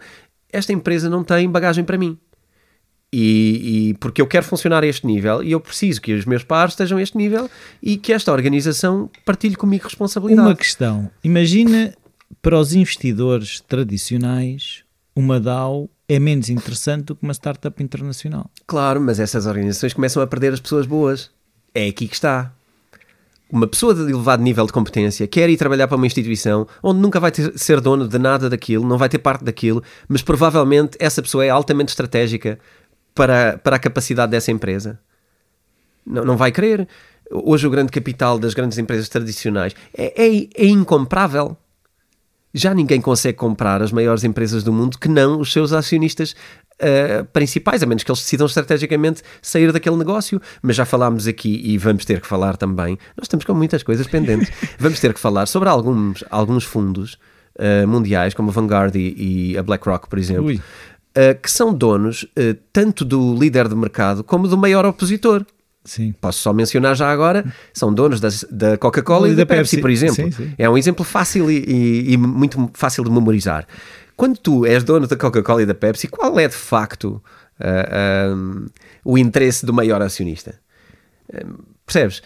esta 0.51 0.73
empresa 0.73 1.09
não 1.09 1.23
tem 1.23 1.49
bagagem 1.49 1.83
para 1.83 1.97
mim. 1.97 2.17
E, 3.11 3.89
e 3.89 3.93
porque 3.95 4.21
eu 4.21 4.27
quero 4.27 4.45
funcionar 4.45 4.83
a 4.83 4.87
este 4.87 5.07
nível 5.07 5.41
e 5.41 5.53
eu 5.53 5.61
preciso 5.61 6.01
que 6.01 6.13
os 6.13 6.25
meus 6.25 6.43
pares 6.43 6.73
estejam 6.73 6.97
a 6.97 7.01
este 7.01 7.17
nível 7.17 7.49
e 7.81 7.95
que 7.95 8.11
esta 8.11 8.33
organização 8.33 9.09
partilhe 9.25 9.55
comigo 9.55 9.85
responsabilidade. 9.85 10.47
Uma 10.47 10.55
questão. 10.55 11.09
Imagina 11.23 11.93
para 12.41 12.59
os 12.59 12.73
investidores 12.73 13.61
tradicionais, 13.61 14.83
uma 15.15 15.39
DAO 15.39 15.89
é 16.07 16.19
menos 16.19 16.49
interessante 16.49 17.05
do 17.05 17.15
que 17.15 17.23
uma 17.23 17.33
startup 17.33 17.81
internacional. 17.81 18.49
Claro, 18.65 19.01
mas 19.01 19.19
essas 19.19 19.45
organizações 19.45 19.93
começam 19.93 20.21
a 20.21 20.27
perder 20.27 20.53
as 20.53 20.59
pessoas 20.59 20.85
boas. 20.85 21.31
É 21.73 21.87
aqui 21.87 22.07
que 22.07 22.15
está. 22.15 22.53
Uma 23.49 23.67
pessoa 23.67 23.93
de 23.93 24.01
elevado 24.01 24.43
nível 24.43 24.65
de 24.65 24.73
competência 24.73 25.25
quer 25.25 25.49
ir 25.49 25.55
trabalhar 25.55 25.87
para 25.87 25.95
uma 25.95 26.05
instituição 26.05 26.67
onde 26.83 26.99
nunca 26.99 27.19
vai 27.19 27.31
ter- 27.31 27.57
ser 27.57 27.79
dono 27.79 28.07
de 28.07 28.19
nada 28.19 28.49
daquilo, 28.49 28.85
não 28.85 28.97
vai 28.97 29.07
ter 29.07 29.19
parte 29.19 29.43
daquilo, 29.43 29.81
mas 30.07 30.21
provavelmente 30.21 30.97
essa 30.99 31.21
pessoa 31.21 31.45
é 31.45 31.49
altamente 31.49 31.89
estratégica 31.89 32.59
para, 33.15 33.57
para 33.57 33.77
a 33.77 33.79
capacidade 33.79 34.31
dessa 34.31 34.51
empresa. 34.51 34.99
Não, 36.05 36.25
não 36.25 36.37
vai 36.37 36.51
querer. 36.51 36.87
Hoje 37.31 37.65
o 37.65 37.69
grande 37.69 37.91
capital 37.91 38.37
das 38.37 38.53
grandes 38.53 38.77
empresas 38.77 39.07
tradicionais 39.09 39.73
é, 39.97 40.13
é, 40.25 40.47
é 40.53 40.65
incomparável. 40.65 41.55
Já 42.53 42.73
ninguém 42.73 42.99
consegue 42.99 43.37
comprar 43.37 43.81
as 43.81 43.91
maiores 43.91 44.23
empresas 44.23 44.63
do 44.63 44.73
mundo 44.73 44.97
que 44.97 45.07
não 45.07 45.39
os 45.39 45.51
seus 45.51 45.73
acionistas 45.73 46.35
uh, 46.82 47.25
principais, 47.25 47.82
a 47.84 47.86
menos 47.86 48.03
que 48.03 48.11
eles 48.11 48.19
decidam 48.21 48.47
estrategicamente 48.47 49.21
sair 49.41 49.71
daquele 49.71 49.95
negócio. 49.97 50.41
Mas 50.61 50.75
já 50.75 50.86
falámos 50.86 51.28
aqui 51.28 51.61
e 51.63 51.78
vamos 51.78 52.05
ter 52.05 52.21
que 52.21 52.28
falar 52.28 52.57
também. 52.57 52.97
Nós 53.15 53.23
estamos 53.25 53.45
com 53.45 53.53
muitas 53.53 53.84
coisas 53.84 54.07
pendentes. 54.07 54.51
vamos 54.80 54.99
ter 54.99 55.13
que 55.13 55.19
falar 55.19 55.45
sobre 55.47 55.69
alguns, 55.69 56.23
alguns 56.30 56.63
fundos 56.63 57.17
uh, 57.57 57.88
mundiais, 57.88 58.34
como 58.34 58.49
a 58.49 58.53
Vanguard 58.53 58.95
e, 58.95 59.51
e 59.53 59.57
a 59.57 59.63
BlackRock, 59.63 60.07
por 60.09 60.17
exemplo, 60.19 60.45
Ui. 60.45 60.55
uh, 60.55 61.39
que 61.41 61.49
são 61.51 61.73
donos 61.73 62.23
uh, 62.23 62.57
tanto 62.73 63.03
do 63.05 63.36
líder 63.36 63.67
de 63.67 63.75
mercado 63.75 64.23
como 64.23 64.47
do 64.47 64.57
maior 64.57 64.86
opositor. 64.86 65.45
Sim. 65.84 66.13
Posso 66.19 66.39
só 66.39 66.51
mencionar 66.51 66.97
já 66.97 67.09
agora, 67.09 67.45
são 67.73 67.93
donos 67.93 68.19
das- 68.19 68.43
da 68.51 68.78
Coca-Cola 68.78 69.30
e, 69.30 69.36
da, 69.36 69.45
Pepsi, 69.45 69.80
por 69.80 69.89
exemplo. 69.89 70.15
Sim, 70.15 70.32
sim. 70.32 70.51
É 70.57 70.69
um 70.69 70.78
exemplo 70.78 71.05
fácil 71.05 71.49
e, 71.49 71.59
e- 71.65 72.13
e 72.13 72.17
muito 72.17 72.69
fácil 72.73 73.05
de 73.05 73.09
memorizar. 73.09 73.65
Quando 74.18 74.38
tu 74.39 74.65
és 74.65 74.84
dono 74.84 75.05
da 75.07 75.15
Coca-Cola 75.15 75.61
e 75.61 75.65
da 75.65 75.76
Pepsi, 75.76 76.07
qual 76.07 76.38
é 76.39 76.47
de 76.47 76.55
facto 76.55 77.24
ah, 77.59 77.88
ah, 78.34 78.68
o 79.05 79.15
interesse 79.18 79.63
do 79.63 79.72
maior 79.72 80.01
acionista? 80.01 80.59
Ah, 81.32 81.45
percebes? 81.86 82.24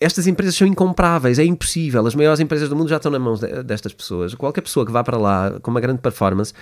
Estas 0.00 0.26
empresas 0.26 0.56
são 0.56 0.66
incomparáveis, 0.66 1.38
é 1.38 1.44
impossível. 1.44 2.04
As 2.04 2.14
maiores 2.16 2.40
empresas 2.40 2.68
do 2.68 2.74
mundo 2.74 2.88
já 2.88 2.96
estão 2.96 3.12
nas 3.12 3.20
mãos 3.20 3.38
de- 3.38 3.62
destas 3.62 3.92
pessoas. 3.92 4.34
Qualquer 4.34 4.62
pessoa 4.62 4.84
que 4.84 4.90
vá 4.90 5.04
para 5.04 5.16
lá 5.16 5.60
com 5.60 5.70
uma 5.70 5.80
grande 5.80 6.00
performance 6.00 6.52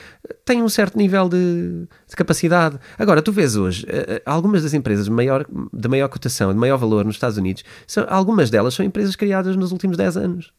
tem 0.45 0.63
um 0.63 0.69
certo 0.69 0.99
nível 0.99 1.27
de, 1.27 1.87
de 2.07 2.17
capacidade. 2.17 2.79
Agora, 2.99 3.23
tu 3.23 3.33
vês 3.33 3.57
hoje, 3.57 3.87
eh, 3.89 4.21
algumas 4.27 4.63
das 4.63 4.75
empresas 4.75 5.07
de 5.07 5.11
maior, 5.11 5.47
de 5.73 5.89
maior 5.89 6.09
cotação, 6.09 6.53
de 6.53 6.59
maior 6.59 6.77
valor 6.77 7.03
nos 7.07 7.15
Estados 7.15 7.39
Unidos, 7.39 7.65
são, 7.87 8.05
algumas 8.11 8.51
delas 8.51 8.75
são 8.75 8.85
empresas 8.85 9.17
criadas 9.17 9.57
nos 9.57 9.73
últimos 9.73 9.97
10 9.97 10.19
anos. 10.19 10.53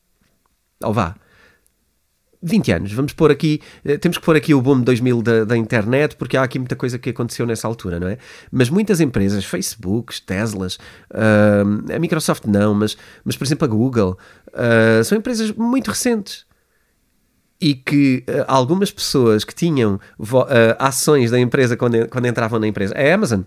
Ou 0.83 0.91
vá, 0.91 1.15
20 2.43 2.71
anos, 2.71 2.93
vamos 2.93 3.13
pôr 3.13 3.29
aqui, 3.29 3.61
eh, 3.85 3.97
temos 3.97 4.17
que 4.17 4.23
pôr 4.23 4.35
aqui 4.35 4.53
o 4.53 4.61
boom 4.61 4.79
de 4.79 4.85
2000 4.85 5.21
da, 5.21 5.45
da 5.45 5.57
internet, 5.57 6.15
porque 6.15 6.35
há 6.35 6.43
aqui 6.43 6.57
muita 6.57 6.75
coisa 6.75 6.97
que 6.97 7.11
aconteceu 7.11 7.45
nessa 7.45 7.67
altura, 7.67 7.99
não 7.99 8.07
é? 8.07 8.17
Mas 8.51 8.69
muitas 8.69 8.99
empresas, 8.99 9.45
Facebooks, 9.45 10.19
Teslas, 10.19 10.79
ah, 11.13 11.63
a 11.95 11.99
Microsoft 11.99 12.45
não, 12.45 12.73
mas, 12.73 12.97
mas 13.23 13.37
por 13.37 13.43
exemplo 13.43 13.65
a 13.65 13.67
Google, 13.67 14.17
ah, 14.53 15.03
são 15.03 15.17
empresas 15.17 15.51
muito 15.51 15.89
recentes. 15.89 16.45
E 17.59 17.75
que 17.75 18.23
ah, 18.27 18.45
algumas 18.47 18.89
pessoas 18.89 19.43
que 19.43 19.53
tinham 19.53 19.99
ações 20.79 21.29
da 21.29 21.39
empresa 21.39 21.77
quando, 21.77 22.07
quando 22.09 22.25
entravam 22.25 22.59
na 22.59 22.67
empresa, 22.67 22.95
a 22.95 23.13
Amazon, 23.13 23.41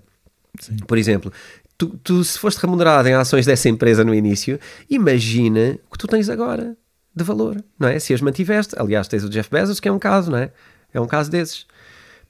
Sim. 0.61 0.77
por 0.87 0.97
exemplo, 0.97 1.33
tu, 1.77 1.89
tu 2.05 2.23
se 2.23 2.39
foste 2.39 2.59
remunerado 2.59 3.09
em 3.09 3.15
ações 3.15 3.45
dessa 3.45 3.69
empresa 3.69 4.05
no 4.05 4.15
início, 4.15 4.61
imagina 4.89 5.81
o 5.89 5.93
que 5.93 5.99
tu 5.99 6.07
tens 6.07 6.29
agora 6.29 6.77
de 7.15 7.25
valor, 7.25 7.63
não 7.79 7.89
é? 7.89 7.99
Se 7.99 8.13
as 8.13 8.21
mantiveste, 8.21 8.75
aliás, 8.79 9.07
tens 9.07 9.25
o 9.25 9.29
Jeff 9.29 9.51
Bezos, 9.51 9.79
que 9.79 9.89
é 9.89 9.93
um 9.93 9.99
caso, 9.99 10.31
não 10.31 10.39
é? 10.39 10.51
É 10.93 11.01
um 11.01 11.07
caso 11.07 11.31
desses. 11.31 11.67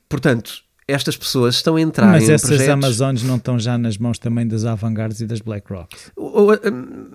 Portanto, 0.08 0.62
estas 0.86 1.16
pessoas 1.16 1.54
estão 1.54 1.76
a 1.76 1.80
entrar 1.80 2.08
Mas 2.08 2.28
em 2.28 2.32
essas 2.32 2.48
projetos... 2.48 2.72
Amazones 2.72 3.22
não 3.22 3.36
estão 3.36 3.58
já 3.58 3.78
nas 3.78 3.96
mãos 3.96 4.18
também 4.18 4.46
das 4.46 4.64
Avangards 4.64 5.20
e 5.20 5.26
das 5.26 5.40
BlackRock. 5.40 5.96
Hum, 6.18 7.10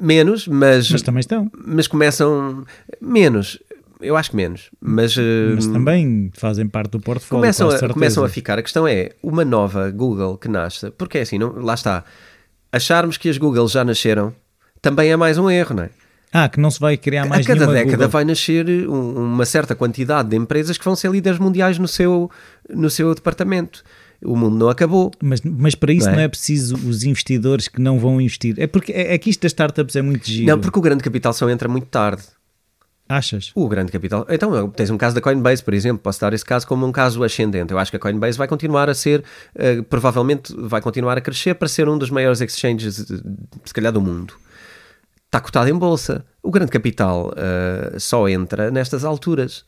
menos, 0.00 0.48
mas, 0.48 0.90
Mas 0.90 1.02
também 1.02 1.20
estão. 1.20 1.50
mas 1.66 1.86
começam 1.86 2.64
menos. 3.00 3.58
Eu 4.00 4.16
acho 4.16 4.30
que 4.30 4.36
menos, 4.36 4.70
mas, 4.80 5.16
Mas 5.16 5.66
hum, 5.66 5.72
também 5.72 6.30
fazem 6.34 6.68
parte 6.68 6.92
do 6.92 7.00
portfólio. 7.00 7.40
começam, 7.40 7.68
com 7.68 7.86
a, 7.86 7.88
começam 7.88 8.24
a 8.24 8.28
ficar. 8.28 8.58
A 8.58 8.62
questão 8.62 8.86
é 8.86 9.10
uma 9.22 9.44
nova 9.44 9.90
Google 9.90 10.38
que 10.38 10.48
nasce, 10.48 10.90
porque 10.92 11.18
é 11.18 11.22
assim, 11.22 11.38
não, 11.38 11.52
lá 11.58 11.74
está. 11.74 12.04
Acharmos 12.70 13.16
que 13.16 13.28
as 13.28 13.38
Google 13.38 13.66
já 13.66 13.84
nasceram 13.84 14.32
também 14.80 15.10
é 15.10 15.16
mais 15.16 15.38
um 15.38 15.50
erro, 15.50 15.74
não 15.74 15.82
é? 15.84 15.90
Ah, 16.32 16.48
que 16.48 16.60
não 16.60 16.70
se 16.70 16.78
vai 16.78 16.96
criar 16.96 17.26
mais 17.26 17.46
a 17.46 17.48
cada 17.48 17.66
década 17.66 17.92
Google. 17.96 18.08
vai 18.10 18.24
nascer 18.24 18.66
um- 18.88 19.14
uma 19.34 19.46
certa 19.46 19.74
quantidade 19.74 20.28
de 20.28 20.36
empresas 20.36 20.76
que 20.76 20.84
vão 20.84 20.94
ser 20.94 21.10
líderes 21.10 21.38
mundiais 21.38 21.78
no 21.78 21.88
seu, 21.88 22.30
no 22.68 22.90
seu 22.90 23.14
departamento. 23.14 23.82
O 24.22 24.36
mundo 24.36 24.56
não 24.56 24.68
acabou. 24.68 25.10
Mas, 25.22 25.40
mas 25.42 25.74
para 25.74 25.92
isso 25.92 26.06
Não 26.06 26.12
é? 26.12 26.16
não 26.16 26.22
é? 26.24 26.28
preciso 26.28 26.74
os 26.88 27.04
investidores 27.04 27.68
que 27.68 27.80
não 27.80 27.98
vão 27.98 28.20
investir. 28.20 28.54
É 28.58 28.66
porque 28.66 28.92
é, 28.92 29.14
é 29.14 29.18
que 29.18 29.30
isto 29.30 29.40
das 29.42 29.52
startups 29.52 29.94
é 29.96 30.02
muito 30.02 30.26
giro. 30.26 30.48
Não, 30.48 30.60
porque 30.60 30.78
o 30.78 30.82
grande 30.82 31.02
capital 31.04 31.32
só 31.32 31.48
entra 31.48 31.68
muito 31.68 31.86
tarde. 31.86 32.22
Achas? 33.08 33.52
O 33.54 33.66
grande 33.68 33.90
capital. 33.90 34.26
Então, 34.28 34.68
tens 34.68 34.90
um 34.90 34.98
caso 34.98 35.14
da 35.14 35.20
Coinbase, 35.22 35.62
por 35.62 35.72
exemplo. 35.72 36.00
Posso 36.02 36.20
dar 36.20 36.34
esse 36.34 36.44
caso 36.44 36.66
como 36.66 36.84
um 36.86 36.92
caso 36.92 37.24
ascendente. 37.24 37.72
Eu 37.72 37.78
acho 37.78 37.90
que 37.90 37.96
a 37.96 38.00
Coinbase 38.00 38.36
vai 38.36 38.46
continuar 38.46 38.90
a 38.90 38.94
ser, 38.94 39.24
eh, 39.54 39.80
provavelmente 39.80 40.52
vai 40.58 40.82
continuar 40.82 41.16
a 41.16 41.20
crescer 41.22 41.54
para 41.54 41.68
ser 41.68 41.88
um 41.88 41.96
dos 41.96 42.10
maiores 42.10 42.42
exchanges, 42.42 42.96
se 43.64 43.72
calhar, 43.72 43.90
do 43.92 44.00
mundo. 44.02 44.34
Está 45.28 45.40
cotado 45.40 45.68
em 45.68 45.74
bolsa. 45.74 46.24
O 46.42 46.50
grande 46.50 46.70
capital 46.72 47.32
eh, 47.36 47.96
só 47.98 48.26
entra 48.28 48.70
nestas 48.70 49.04
alturas. 49.04 49.64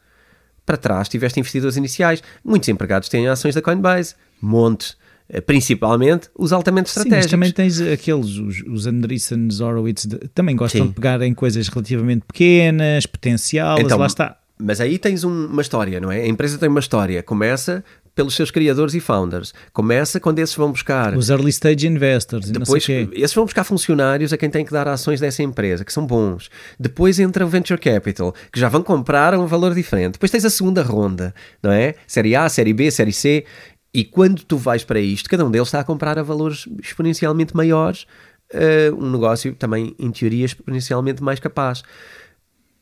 Para 0.64 0.76
trás 0.78 1.06
tiveste 1.08 1.38
investidores 1.38 1.76
iniciais. 1.76 2.22
Muitos 2.42 2.68
empregados 2.70 3.08
têm 3.10 3.28
ações 3.28 3.54
da 3.54 3.60
Coinbase. 3.60 4.14
Montes. 4.40 4.96
Eh, 5.28 5.40
Principalmente 5.42 6.30
os 6.34 6.50
altamente 6.52 6.88
Sim, 6.88 6.94
mas 7.00 7.04
estratégicos. 7.06 7.30
também 7.30 7.52
tens 7.52 7.78
aqueles, 7.80 8.36
os, 8.38 8.62
os 8.66 8.86
Andreessen 8.86 9.48
Horowitz, 9.60 10.06
de- 10.06 10.16
também 10.34 10.56
gostam 10.56 10.80
Sim. 10.82 10.88
de 10.88 10.94
pegar 10.94 11.20
em 11.20 11.34
coisas 11.34 11.68
relativamente 11.68 12.24
pequenas, 12.26 13.04
potencial, 13.04 13.78
Então, 13.80 13.98
lá 13.98 14.06
está. 14.06 14.38
Mas 14.58 14.80
aí 14.80 14.98
tens 14.98 15.24
um- 15.24 15.46
uma 15.46 15.62
história, 15.62 16.00
não 16.00 16.10
é? 16.10 16.22
A 16.22 16.26
empresa 16.26 16.56
tem 16.58 16.68
uma 16.70 16.80
história. 16.80 17.22
Começa 17.22 17.84
pelos 18.20 18.36
seus 18.36 18.50
criadores 18.50 18.92
e 18.92 19.00
founders. 19.00 19.54
Começa 19.72 20.20
quando 20.20 20.40
esses 20.40 20.54
vão 20.54 20.70
buscar. 20.70 21.16
Os 21.16 21.30
early 21.30 21.48
stage 21.48 21.86
investors. 21.86 22.50
Depois, 22.50 22.86
esses 22.86 23.34
vão 23.34 23.46
buscar 23.46 23.64
funcionários 23.64 24.30
a 24.30 24.36
quem 24.36 24.50
tem 24.50 24.62
que 24.62 24.70
dar 24.70 24.86
ações 24.86 25.20
dessa 25.20 25.42
empresa, 25.42 25.86
que 25.86 25.92
são 25.92 26.06
bons. 26.06 26.50
Depois 26.78 27.18
entra 27.18 27.46
o 27.46 27.48
Venture 27.48 27.80
Capital, 27.80 28.34
que 28.52 28.60
já 28.60 28.68
vão 28.68 28.82
comprar 28.82 29.32
a 29.32 29.40
um 29.40 29.46
valor 29.46 29.74
diferente. 29.74 30.12
Depois 30.12 30.30
tens 30.30 30.44
a 30.44 30.50
segunda 30.50 30.82
ronda, 30.82 31.34
não 31.62 31.72
é? 31.72 31.94
Série 32.06 32.36
A, 32.36 32.46
Série 32.50 32.74
B, 32.74 32.90
Série 32.90 33.12
C. 33.12 33.46
E 33.94 34.04
quando 34.04 34.44
tu 34.44 34.58
vais 34.58 34.84
para 34.84 35.00
isto, 35.00 35.30
cada 35.30 35.42
um 35.42 35.50
deles 35.50 35.68
está 35.68 35.80
a 35.80 35.84
comprar 35.84 36.18
a 36.18 36.22
valores 36.22 36.68
exponencialmente 36.82 37.56
maiores, 37.56 38.06
eh, 38.52 38.92
um 38.92 39.10
negócio 39.10 39.54
também, 39.54 39.96
em 39.98 40.10
teoria, 40.10 40.44
exponencialmente 40.44 41.22
mais 41.22 41.40
capaz. 41.40 41.82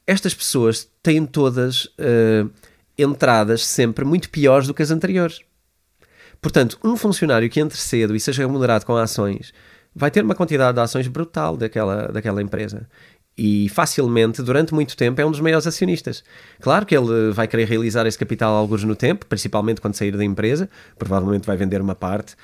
Estas 0.05 0.34
pessoas 0.34 0.89
têm 1.01 1.24
todas 1.24 1.89
eh, 1.97 2.45
entradas 2.99 3.64
sempre 3.64 4.05
muito 4.05 4.28
piores 4.30 4.66
do 4.66 4.74
que 4.74 4.82
as 4.82 4.90
anteriores. 4.90 5.40
Portanto, 6.40 6.78
um 6.84 6.96
funcionário 6.96 7.49
que 7.49 7.61
entre 7.61 7.78
cedo 7.78 8.14
e 8.14 8.20
seja 8.20 8.42
remunerado 8.42 8.84
com 8.84 8.96
ações 8.96 9.53
vai 9.94 10.11
ter 10.11 10.24
uma 10.24 10.34
quantidade 10.34 10.74
de 10.74 10.80
ações 10.80 11.09
brutal 11.09 11.57
daquela, 11.57 12.09
daquela 12.09 12.42
empresa. 12.42 12.88
E 13.36 13.68
facilmente, 13.68 14.42
durante 14.42 14.74
muito 14.74 14.96
tempo, 14.96 15.20
é 15.20 15.26
um 15.26 15.30
dos 15.30 15.40
maiores 15.40 15.66
acionistas. 15.66 16.24
Claro 16.61 16.84
que 16.84 16.96
ele 16.96 17.30
vai 17.32 17.46
querer 17.46 17.66
realizar 17.68 18.05
esse 18.07 18.18
capital 18.18 18.53
alguns 18.55 18.82
no 18.82 18.96
tempo, 18.96 19.26
principalmente 19.26 19.80
quando 19.80 19.94
sair 19.94 20.16
da 20.16 20.24
empresa, 20.24 20.68
provavelmente 20.99 21.46
vai 21.46 21.57
vender 21.57 21.80
uma 21.80 21.94
parte 21.94 22.34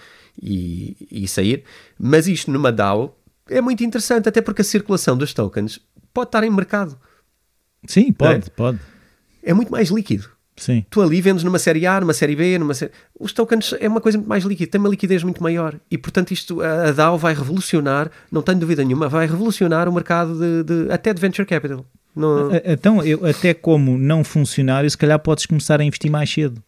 e, 0.40 0.96
e 1.10 1.26
sair. 1.28 1.64
Mas 1.98 2.28
isto 2.28 2.50
numa 2.50 2.70
DAO 2.70 3.16
é 3.48 3.60
muito 3.60 3.82
interessante, 3.82 4.28
até 4.28 4.40
porque 4.40 4.62
a 4.62 4.64
circulação 4.64 5.16
dos 5.16 5.34
tokens 5.34 5.80
pode 6.12 6.28
estar 6.28 6.44
em 6.44 6.50
mercado. 6.50 6.96
Sim, 7.86 8.12
pode, 8.12 8.46
É. 8.46 8.50
pode. 8.50 8.78
É 9.42 9.52
muito 9.52 9.70
mais 9.70 9.88
líquido. 9.90 10.30
Sim. 10.56 10.84
Tu 10.88 11.02
ali 11.02 11.20
vendes 11.20 11.42
numa 11.42 11.58
série 11.58 11.84
A, 11.86 12.00
numa 12.00 12.12
série 12.14 12.36
B, 12.36 12.58
numa 12.58 12.74
série... 12.74 12.92
Os 13.18 13.32
tokens 13.32 13.74
é 13.80 13.88
uma 13.88 14.00
coisa 14.00 14.16
muito 14.18 14.28
mais 14.28 14.44
líquida, 14.44 14.70
tem 14.70 14.80
uma 14.80 14.88
liquidez 14.88 15.22
muito 15.24 15.42
maior. 15.42 15.74
E, 15.90 15.98
portanto, 15.98 16.30
isto, 16.32 16.60
a 16.62 16.92
DAO 16.92 17.18
vai 17.18 17.34
revolucionar, 17.34 18.08
não 18.30 18.40
tenho 18.40 18.58
dúvida 18.58 18.84
nenhuma, 18.84 19.08
vai 19.08 19.26
revolucionar 19.26 19.88
o 19.88 19.92
mercado 19.92 20.38
de, 20.38 20.62
de- 20.62 20.92
até 20.92 21.12
de 21.12 21.20
venture 21.20 21.44
capital. 21.46 21.84
A- 22.16 22.72
Então, 22.72 23.02
eu, 23.02 23.26
até 23.26 23.52
como 23.52 23.98
não 23.98 24.22
funcionário, 24.22 24.88
se 24.88 24.96
calhar 24.96 25.18
podes 25.18 25.44
começar 25.46 25.80
a 25.80 25.84
investir 25.84 26.08
mais 26.10 26.30
cedo. 26.30 26.62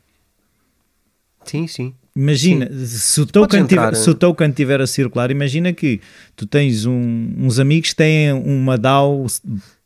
Sim, 1.45 1.67
sim. 1.69 1.95
Imagina, 2.15 2.69
se 2.87 3.21
o, 3.21 3.27
token 3.27 3.61
entrar, 3.61 3.91
tiver, 3.91 4.03
se 4.03 4.11
o 4.11 4.15
token 4.15 4.51
tiver 4.51 4.81
a 4.81 4.87
circular, 4.87 5.31
imagina 5.31 5.73
que 5.73 6.01
tu 6.35 6.47
tens 6.47 6.87
um- 6.87 7.35
uns 7.39 7.59
amigos 7.59 7.91
que 7.91 7.97
têm 7.97 8.33
uma 8.33 8.79
DAO 8.79 9.27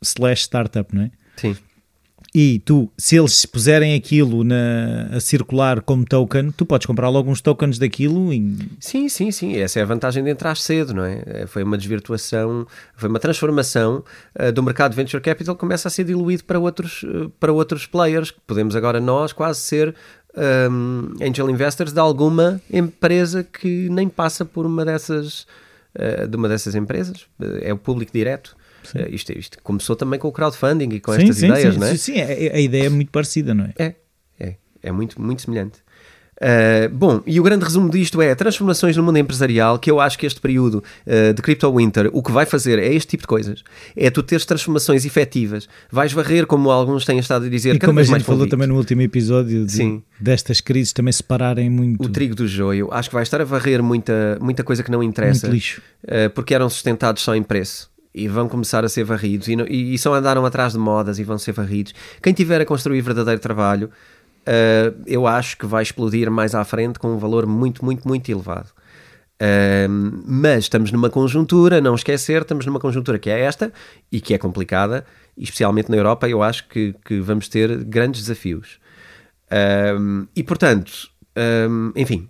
slash 0.01 0.43
startup, 0.45 0.95
não 0.95 1.03
é? 1.03 1.11
Sim. 1.37 1.57
E 2.33 2.61
tu, 2.61 2.89
se 2.97 3.17
eles 3.17 3.45
puserem 3.45 3.95
aquilo 3.95 4.45
na, 4.45 5.09
a 5.13 5.21
circular 5.21 5.81
como 5.81 6.05
token, 6.05 6.53
tu 6.53 6.65
podes 6.65 6.87
comprar 6.87 7.09
logo 7.09 7.29
uns 7.29 7.41
tokens 7.41 7.77
daquilo 7.77 8.33
e 8.33 8.57
Sim, 8.79 9.09
sim, 9.09 9.33
sim. 9.33 9.57
Essa 9.57 9.81
é 9.81 9.83
a 9.83 9.87
vantagem 9.87 10.23
de 10.23 10.31
entrar 10.31 10.57
cedo, 10.57 10.95
não 10.95 11.05
é? 11.05 11.45
Foi 11.49 11.65
uma 11.65 11.77
desvirtuação, 11.77 12.67
foi 12.95 13.09
uma 13.09 13.19
transformação 13.19 14.05
eh, 14.37 14.53
do 14.53 14.63
mercado 14.63 14.93
de 14.93 14.97
venture 14.97 15.21
capital 15.21 15.57
que 15.57 15.61
começa 15.61 15.89
a 15.89 15.91
ser 15.91 16.05
diluído 16.05 16.45
para 16.45 16.59
outros, 16.61 17.05
eh, 17.05 17.29
para 17.41 17.53
outros 17.53 17.87
players. 17.87 18.31
Podemos 18.47 18.77
agora 18.77 19.01
nós 19.01 19.33
quase 19.33 19.61
ser 19.61 19.97
um, 20.71 21.15
angel 21.21 21.51
investors 21.51 21.93
de 21.93 21.99
alguma 21.99 22.61
empresa 22.73 23.43
que 23.43 23.89
nem 23.91 24.09
passa 24.09 24.45
por 24.45 24.67
uma 24.67 24.85
dessas, 24.85 25.49
eh, 25.97 26.29
de 26.29 26.37
uma 26.37 26.49
dessas 26.49 26.77
empresas. 26.77 27.27
É 27.61 27.73
o 27.73 27.79
público 27.79 28.13
direto. 28.13 28.57
Eh, 28.95 29.09
isto, 29.11 29.33
isto 29.33 29.59
começou 29.63 29.97
também 29.97 30.19
com 30.19 30.29
o 30.29 30.33
crowdfunding 30.33 30.95
e 30.95 31.01
com 31.01 31.13
sim, 31.13 31.23
estas 31.23 31.37
sim, 31.37 31.47
ideias, 31.49 31.77
não 31.77 31.87
é? 31.87 31.91
sim, 31.91 32.15
sim, 32.15 32.21
a, 32.21 32.57
a 32.57 32.61
ideia 32.61 32.87
é 32.87 32.89
muito 32.89 33.11
parecida, 33.11 33.55
não 33.55 33.65
é? 33.65 33.75
É, 33.79 33.95
é, 34.39 34.55
é 34.83 34.93
muito, 34.93 35.21
muito 35.21 35.43
semelhante. 35.43 35.81
Uh, 36.43 36.89
bom, 36.89 37.21
e 37.27 37.39
o 37.39 37.43
grande 37.43 37.67
resumo 37.67 37.91
disto 37.91 38.23
é 38.23 38.35
transformações 38.35 38.97
no 38.97 39.03
mundo 39.03 39.19
empresarial, 39.19 39.79
que 39.79 39.91
eu 39.91 40.01
acho 40.01 40.19
que 40.19 40.25
este 40.25 40.41
período 40.41 40.83
uh, 41.07 41.35
de 41.35 41.43
Crypto 41.43 41.71
Winter 41.71 42.09
o 42.15 42.23
que 42.23 42.33
vai 42.33 42.47
fazer 42.47 42.79
é 42.79 42.95
este 42.95 43.09
tipo 43.09 43.25
de 43.25 43.27
coisas. 43.27 43.63
É 43.95 44.09
tu 44.09 44.23
teres 44.23 44.47
transformações 44.47 45.05
efetivas. 45.05 45.69
Vais 45.93 46.15
varrer, 46.15 46.47
como 46.47 46.71
alguns 46.71 47.05
têm 47.05 47.19
estado 47.19 47.45
a 47.45 47.49
dizer, 47.51 47.75
E 47.75 47.79
como 47.79 48.01
a 48.01 48.03
gente 48.03 48.25
falou 48.25 48.49
também 48.49 48.67
no 48.67 48.77
último 48.77 49.03
episódio 49.03 49.67
de- 49.67 49.73
Sim. 49.73 50.03
destas 50.19 50.63
crises 50.63 50.95
também 50.95 51.13
separarem 51.13 51.69
muito, 51.69 52.07
O 52.07 52.09
trigo 52.09 52.35
do 52.35 52.49
joio. 52.49 52.89
Acho 52.91 53.11
que 53.11 53.15
vai 53.15 53.23
estar 53.23 53.43
a 53.43 53.45
varrer 53.45 53.83
muita, 53.83 54.39
muita 54.41 54.65
coisa 54.65 54.83
que 54.83 54.91
não 54.91 55.03
interessa. 55.03 55.47
Uh, 55.51 56.31
porque 56.35 56.55
eram 56.55 56.71
sustentados 56.71 57.23
só 57.23 57.35
em 57.35 57.43
preço 57.43 57.91
e 58.15 58.29
vão 58.29 58.49
começar 58.49 58.85
a 58.85 58.89
ser 58.89 59.05
varridos 59.05 59.49
e, 59.49 59.57
não- 59.57 59.67
e, 59.67 59.95
e 59.95 59.99
só 59.99 60.15
andaram 60.15 60.45
atrás 60.45 60.73
de 60.73 60.79
modas 60.79 61.19
e 61.19 61.25
vão 61.25 61.39
ser 61.39 61.53
varridos. 61.53 61.95
Quem 62.23 62.33
tiver 62.33 62.61
a 62.61 62.65
construir 62.67 63.01
verdadeiro 63.01 63.41
trabalho, 63.41 63.91
uh, 64.47 65.03
eu 65.07 65.27
acho 65.27 65.57
que 65.57 65.67
vai 65.67 65.83
explodir 65.83 66.31
mais 66.31 66.55
à 66.55 66.65
frente 66.65 66.99
com 66.99 67.13
um 67.15 67.19
valor 67.19 67.47
muito, 67.47 67.85
muito, 67.85 68.07
muito 68.07 68.31
elevado. 68.31 68.71
Um, 69.89 70.23
mas 70.27 70.65
estamos 70.65 70.93
numa 70.93 71.09
conjuntura, 71.09 71.81
não 71.81 71.95
esquecer, 71.95 72.43
estamos 72.43 72.67
numa 72.67 72.79
conjuntura 72.79 73.19
que 73.19 73.31
é 73.31 73.41
esta 73.41 73.73
e 74.13 74.21
que 74.21 74.35
é 74.35 74.39
complicada, 74.39 75.07
especialmente 75.37 75.91
na 75.91 75.97
Europa, 75.97 76.29
eu 76.29 76.43
acho 76.43 76.69
que, 76.69 76.95
que 77.05 77.21
vamos 77.21 77.49
ter 77.49 77.85
grandes 77.85 78.21
desafios. 78.21 78.79
Um, 79.99 80.27
e 80.37 80.43
portanto, 80.43 80.93
um, 81.71 81.93
enfim, 81.97 82.29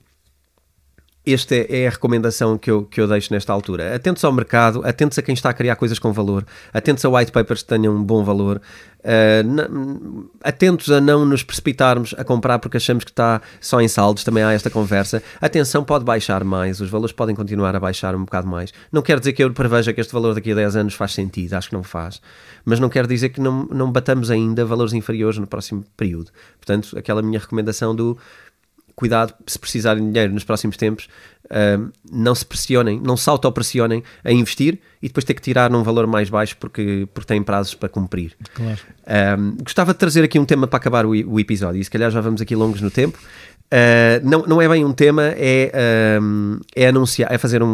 esta 1.26 1.54
é, 1.54 1.82
é 1.82 1.86
a 1.86 1.90
recomendação 1.90 2.56
que 2.56 2.70
eu, 2.70 2.84
que 2.84 3.00
eu 3.00 3.06
deixo 3.06 3.32
nesta 3.32 3.52
altura. 3.52 3.94
Atentos 3.94 4.24
ao 4.24 4.32
mercado, 4.32 4.82
atentos 4.86 5.18
a 5.18 5.22
quem 5.22 5.34
está 5.34 5.50
a 5.50 5.54
criar 5.54 5.76
coisas 5.76 5.98
com 5.98 6.12
valor, 6.12 6.46
atentos 6.72 7.04
a 7.04 7.10
white 7.10 7.30
papers 7.30 7.62
que 7.62 7.68
tenham 7.68 7.94
um 7.94 8.02
bom 8.02 8.24
valor, 8.24 8.60
uh, 9.00 10.30
atentos 10.42 10.90
a 10.90 11.00
não 11.00 11.26
nos 11.26 11.42
precipitarmos 11.42 12.14
a 12.16 12.24
comprar 12.24 12.58
porque 12.58 12.78
achamos 12.78 13.04
que 13.04 13.10
está 13.10 13.42
só 13.60 13.80
em 13.80 13.88
saldos, 13.88 14.24
também 14.24 14.42
há 14.42 14.52
esta 14.52 14.70
conversa. 14.70 15.22
Atenção, 15.40 15.84
pode 15.84 16.04
baixar 16.04 16.42
mais, 16.42 16.80
os 16.80 16.88
valores 16.88 17.12
podem 17.12 17.34
continuar 17.34 17.76
a 17.76 17.80
baixar 17.80 18.14
um 18.14 18.24
bocado 18.24 18.48
mais. 18.48 18.72
Não 18.90 19.02
quer 19.02 19.18
dizer 19.18 19.34
que 19.34 19.44
eu 19.44 19.52
preveja 19.52 19.92
que 19.92 20.00
este 20.00 20.12
valor 20.12 20.34
daqui 20.34 20.52
a 20.52 20.54
10 20.54 20.76
anos 20.76 20.94
faz 20.94 21.12
sentido, 21.12 21.54
acho 21.54 21.68
que 21.68 21.74
não 21.74 21.82
faz. 21.82 22.20
Mas 22.64 22.80
não 22.80 22.88
quer 22.88 23.06
dizer 23.06 23.30
que 23.30 23.40
não, 23.40 23.66
não 23.66 23.92
batamos 23.92 24.30
ainda 24.30 24.64
valores 24.64 24.92
inferiores 24.92 25.38
no 25.38 25.46
próximo 25.46 25.84
período. 25.96 26.30
Portanto, 26.58 26.96
aquela 26.98 27.22
minha 27.22 27.38
recomendação 27.38 27.94
do 27.94 28.18
cuidado, 29.00 29.34
se 29.46 29.58
precisarem 29.58 30.04
de 30.04 30.12
dinheiro 30.12 30.32
nos 30.32 30.44
próximos 30.44 30.76
tempos, 30.76 31.08
ahm, 31.50 31.90
não 32.12 32.34
se 32.34 32.44
pressionem, 32.44 33.00
não 33.00 33.16
se 33.16 33.28
auto-pressionem 33.28 34.04
a 34.22 34.30
investir 34.30 34.78
e 35.02 35.08
depois 35.08 35.24
ter 35.24 35.34
que 35.34 35.42
tirar 35.42 35.68
num 35.70 35.82
valor 35.82 36.06
mais 36.06 36.30
baixo 36.30 36.56
porque, 36.60 37.08
porque 37.12 37.26
têm 37.26 37.42
prazos 37.42 37.74
para 37.74 37.88
cumprir. 37.88 38.36
Claro. 38.54 38.78
Um, 39.40 39.56
gostava 39.64 39.92
de 39.92 39.98
trazer 39.98 40.22
aqui 40.22 40.38
um 40.38 40.44
tema 40.44 40.66
para 40.68 40.76
acabar 40.76 41.04
o, 41.04 41.10
o 41.10 41.40
episódio, 41.40 41.80
e 41.80 41.84
se 41.84 41.90
calhar 41.90 42.10
já 42.10 42.20
vamos 42.20 42.40
aqui 42.40 42.54
longos 42.54 42.80
no 42.80 42.90
tempo. 42.90 43.18
Uh, 43.72 44.20
não, 44.28 44.42
não 44.46 44.60
é 44.62 44.68
bem 44.68 44.84
um 44.84 44.92
tema, 44.92 45.22
é, 45.36 46.18
um, 46.20 46.58
é, 46.74 46.88
anunciar, 46.88 47.32
é 47.32 47.38
fazer 47.38 47.62
um, 47.62 47.66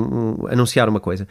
um- 0.43 0.47
anunciar 0.49 0.89
uma 0.89 1.01
coisa. 1.01 1.27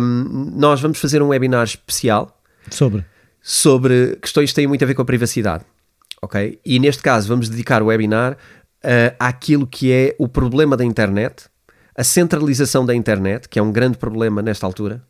Um, 0.00 0.52
nós 0.56 0.80
vamos 0.80 0.98
fazer 0.98 1.22
um 1.22 1.28
webinar 1.28 1.64
especial 1.64 2.40
Sobre. 2.70 3.04
sobre 3.42 4.16
questões 4.20 4.50
que 4.50 4.54
têm 4.56 4.66
muito 4.66 4.82
a 4.82 4.86
ver 4.86 4.94
com 4.94 5.02
a 5.02 5.04
privacidade. 5.04 5.64
Ok? 6.22 6.60
E 6.66 6.78
neste 6.78 7.02
caso 7.02 7.28
vamos 7.28 7.48
dedicar 7.48 7.82
o 7.82 7.86
webinar 7.86 8.36
uh, 8.84 9.14
àquilo 9.18 9.66
que 9.66 9.92
é 9.92 10.14
o 10.18 10.28
problema 10.28 10.76
da 10.76 10.84
internet, 10.84 11.44
a 11.96 12.04
centralização 12.04 12.84
da 12.84 12.94
internet, 12.94 13.48
que 13.48 13.58
é 13.58 13.62
um 13.62 13.72
grande 13.72 13.98
problema 13.98 14.42
nesta 14.42 14.66
altura. 14.66 15.02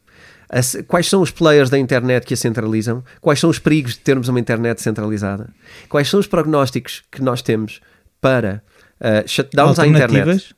Quais 0.88 1.08
são 1.08 1.22
os 1.22 1.30
players 1.30 1.70
da 1.70 1.78
internet 1.78 2.26
que 2.26 2.34
a 2.34 2.36
centralizam? 2.36 3.04
Quais 3.20 3.38
são 3.38 3.48
os 3.48 3.60
perigos 3.60 3.92
de 3.92 4.00
termos 4.00 4.28
uma 4.28 4.40
internet 4.40 4.82
centralizada? 4.82 5.48
Quais 5.88 6.08
são 6.08 6.18
os 6.18 6.26
prognósticos 6.26 7.04
que 7.08 7.22
nós 7.22 7.40
temos 7.40 7.80
para 8.20 8.60
uh, 9.00 9.28
shutdowns 9.28 9.78
à 9.78 9.86
internet? 9.86 10.18
Alternativas? 10.18 10.54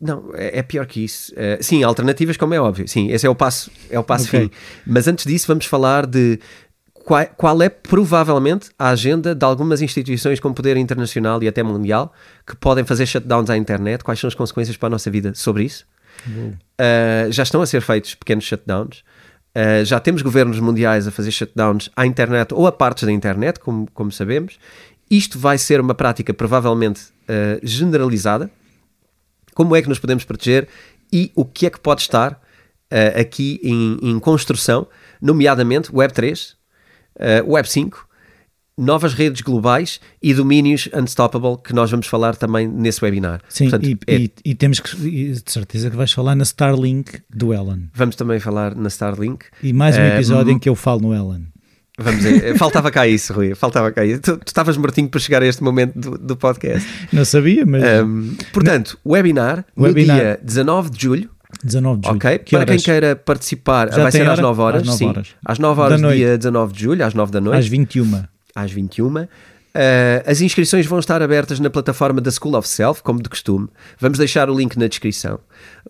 Não, 0.00 0.30
é, 0.34 0.58
é 0.58 0.62
pior 0.62 0.86
que 0.86 1.04
isso. 1.04 1.32
Eh, 1.36 1.58
sim, 1.60 1.82
alternativas, 1.82 2.36
como 2.36 2.54
é 2.54 2.60
óbvio. 2.60 2.88
Sim, 2.88 3.10
esse 3.10 3.26
é 3.26 3.30
o 3.30 3.34
passo, 3.34 3.70
é 3.90 3.98
o 3.98 4.04
passo 4.04 4.26
Ok. 4.28 4.40
fim. 4.40 4.50
Mas 4.86 5.06
antes 5.08 5.24
disso, 5.26 5.46
vamos 5.46 5.66
falar 5.66 6.06
de 6.06 6.38
qual, 7.04 7.26
qual 7.36 7.62
é 7.62 7.68
provavelmente 7.68 8.70
a 8.78 8.88
agenda 8.88 9.34
de 9.34 9.44
algumas 9.44 9.82
instituições 9.82 10.40
com 10.40 10.52
poder 10.52 10.76
internacional 10.76 11.42
e 11.42 11.48
até 11.48 11.62
mundial 11.62 12.12
que 12.46 12.56
podem 12.56 12.84
fazer 12.84 13.06
shutdowns 13.06 13.50
à 13.50 13.56
internet. 13.56 14.02
Quais 14.02 14.18
são 14.18 14.28
as 14.28 14.34
consequências 14.34 14.76
para 14.76 14.86
a 14.86 14.90
nossa 14.90 15.10
vida 15.10 15.34
sobre 15.34 15.64
isso? 15.64 15.86
Uh, 16.26 17.30
já 17.30 17.42
estão 17.42 17.60
a 17.60 17.66
ser 17.66 17.82
feitos 17.82 18.14
pequenos 18.14 18.44
shutdowns. 18.44 19.04
Uh, 19.56 19.84
já 19.84 20.00
temos 20.00 20.22
governos 20.22 20.58
mundiais 20.58 21.06
a 21.06 21.10
fazer 21.10 21.30
shutdowns 21.30 21.90
à 21.94 22.06
internet 22.06 22.54
ou 22.54 22.66
a 22.66 22.72
partes 22.72 23.04
da 23.04 23.12
internet, 23.12 23.60
como, 23.60 23.86
como 23.92 24.10
sabemos. 24.10 24.58
Isto 25.10 25.38
vai 25.38 25.58
ser 25.58 25.80
uma 25.80 25.94
prática 25.94 26.32
provavelmente 26.32 27.02
uh, 27.28 27.60
generalizada. 27.62 28.50
Como 29.54 29.76
é 29.76 29.82
que 29.82 29.88
nos 29.88 29.98
podemos 29.98 30.24
proteger 30.24 30.66
e 31.12 31.30
o 31.36 31.44
que 31.44 31.66
é 31.66 31.70
que 31.70 31.78
pode 31.78 32.00
estar 32.00 32.42
aqui 33.18 33.58
em, 33.64 33.98
em 34.10 34.20
construção, 34.20 34.86
nomeadamente 35.20 35.90
Web3, 35.90 36.54
uh, 37.18 37.46
Web5, 37.48 37.92
novas 38.76 39.14
redes 39.14 39.40
globais 39.40 40.00
e 40.22 40.34
domínios 40.34 40.88
unstoppable 40.92 41.56
que 41.62 41.72
nós 41.72 41.90
vamos 41.90 42.06
falar 42.08 42.34
também 42.34 42.66
nesse 42.66 43.04
webinar. 43.04 43.40
Sim, 43.48 43.70
Portanto, 43.70 43.86
e, 43.88 43.98
é- 44.06 44.16
e- 44.16 44.32
e 44.44 44.54
temos 44.54 44.80
que, 44.80 44.96
de 44.96 45.42
certeza 45.52 45.90
que 45.90 45.96
vais 45.96 46.10
falar 46.12 46.34
na 46.34 46.42
Starlink 46.42 47.20
do 47.30 47.54
Ellen. 47.54 47.88
Vamos 47.94 48.16
também 48.16 48.40
falar 48.40 48.74
na 48.74 48.88
Starlink. 48.88 49.44
E 49.62 49.72
mais 49.72 49.96
um 49.96 50.00
Eh, 50.00 50.14
episódio 50.16 50.52
hum. 50.52 50.56
em 50.56 50.58
que 50.58 50.68
eu 50.68 50.74
falo 50.74 51.00
no 51.02 51.14
Ellen. 51.14 51.46
Vamos 51.96 52.26
aí. 52.26 52.58
Faltava 52.58 52.90
cá 52.90 53.06
isso, 53.06 53.32
Rui. 53.32 53.54
Faltava 53.54 53.92
cá 53.92 54.04
isso. 54.04 54.20
Tu, 54.20 54.36
tu 54.38 54.48
estavas 54.48 54.76
mortinho 54.76 55.08
para 55.08 55.20
chegar 55.20 55.40
a 55.42 55.46
este 55.46 55.62
momento 55.62 55.96
do, 55.96 56.18
do 56.18 56.36
podcast. 56.36 56.88
Não 57.12 57.24
sabia, 57.24 57.64
mas. 57.64 57.84
Um, 58.04 58.34
portanto, 58.52 58.98
webinar, 59.06 59.64
Webinar. 59.78 60.16
no 60.16 60.20
dia 60.22 60.40
19 60.42 60.90
de 60.90 61.00
julho. 61.00 61.30
19 61.64 62.00
de 62.00 62.06
julho. 62.08 62.16
Ok? 62.18 62.38
Que 62.38 62.56
para 62.56 62.64
quem 62.66 62.72
horas? 62.74 62.84
queira 62.84 63.16
participar, 63.16 63.90
Já 63.92 64.02
vai 64.02 64.12
ser 64.12 64.22
às 64.22 64.28
hora? 64.38 64.42
9 64.42 64.60
horas. 64.62 64.80
Às 64.82 64.86
9 64.86 64.98
sim. 64.98 65.08
horas. 65.08 65.28
Às 65.44 65.58
9 65.58 65.76
Da 65.76 65.82
horas 65.84 66.00
noite. 66.00 66.16
dia 66.18 66.38
19 66.38 66.72
de 66.72 66.82
julho, 66.82 67.04
às 67.04 67.14
9 67.14 67.32
da 67.32 67.40
noite. 67.40 67.58
Às 67.58 67.66
21. 67.68 68.24
às 68.54 68.70
21. 68.70 69.16
Uh, 69.16 69.26
as 70.24 70.40
inscrições 70.40 70.86
vão 70.86 71.00
estar 71.00 71.20
abertas 71.20 71.58
na 71.58 71.68
plataforma 71.68 72.20
da 72.20 72.30
School 72.30 72.56
of 72.56 72.68
Self, 72.68 73.02
como 73.02 73.20
de 73.20 73.28
costume. 73.28 73.68
Vamos 73.98 74.18
deixar 74.18 74.48
o 74.48 74.56
link 74.56 74.76
na 74.78 74.86
descrição. 74.86 75.40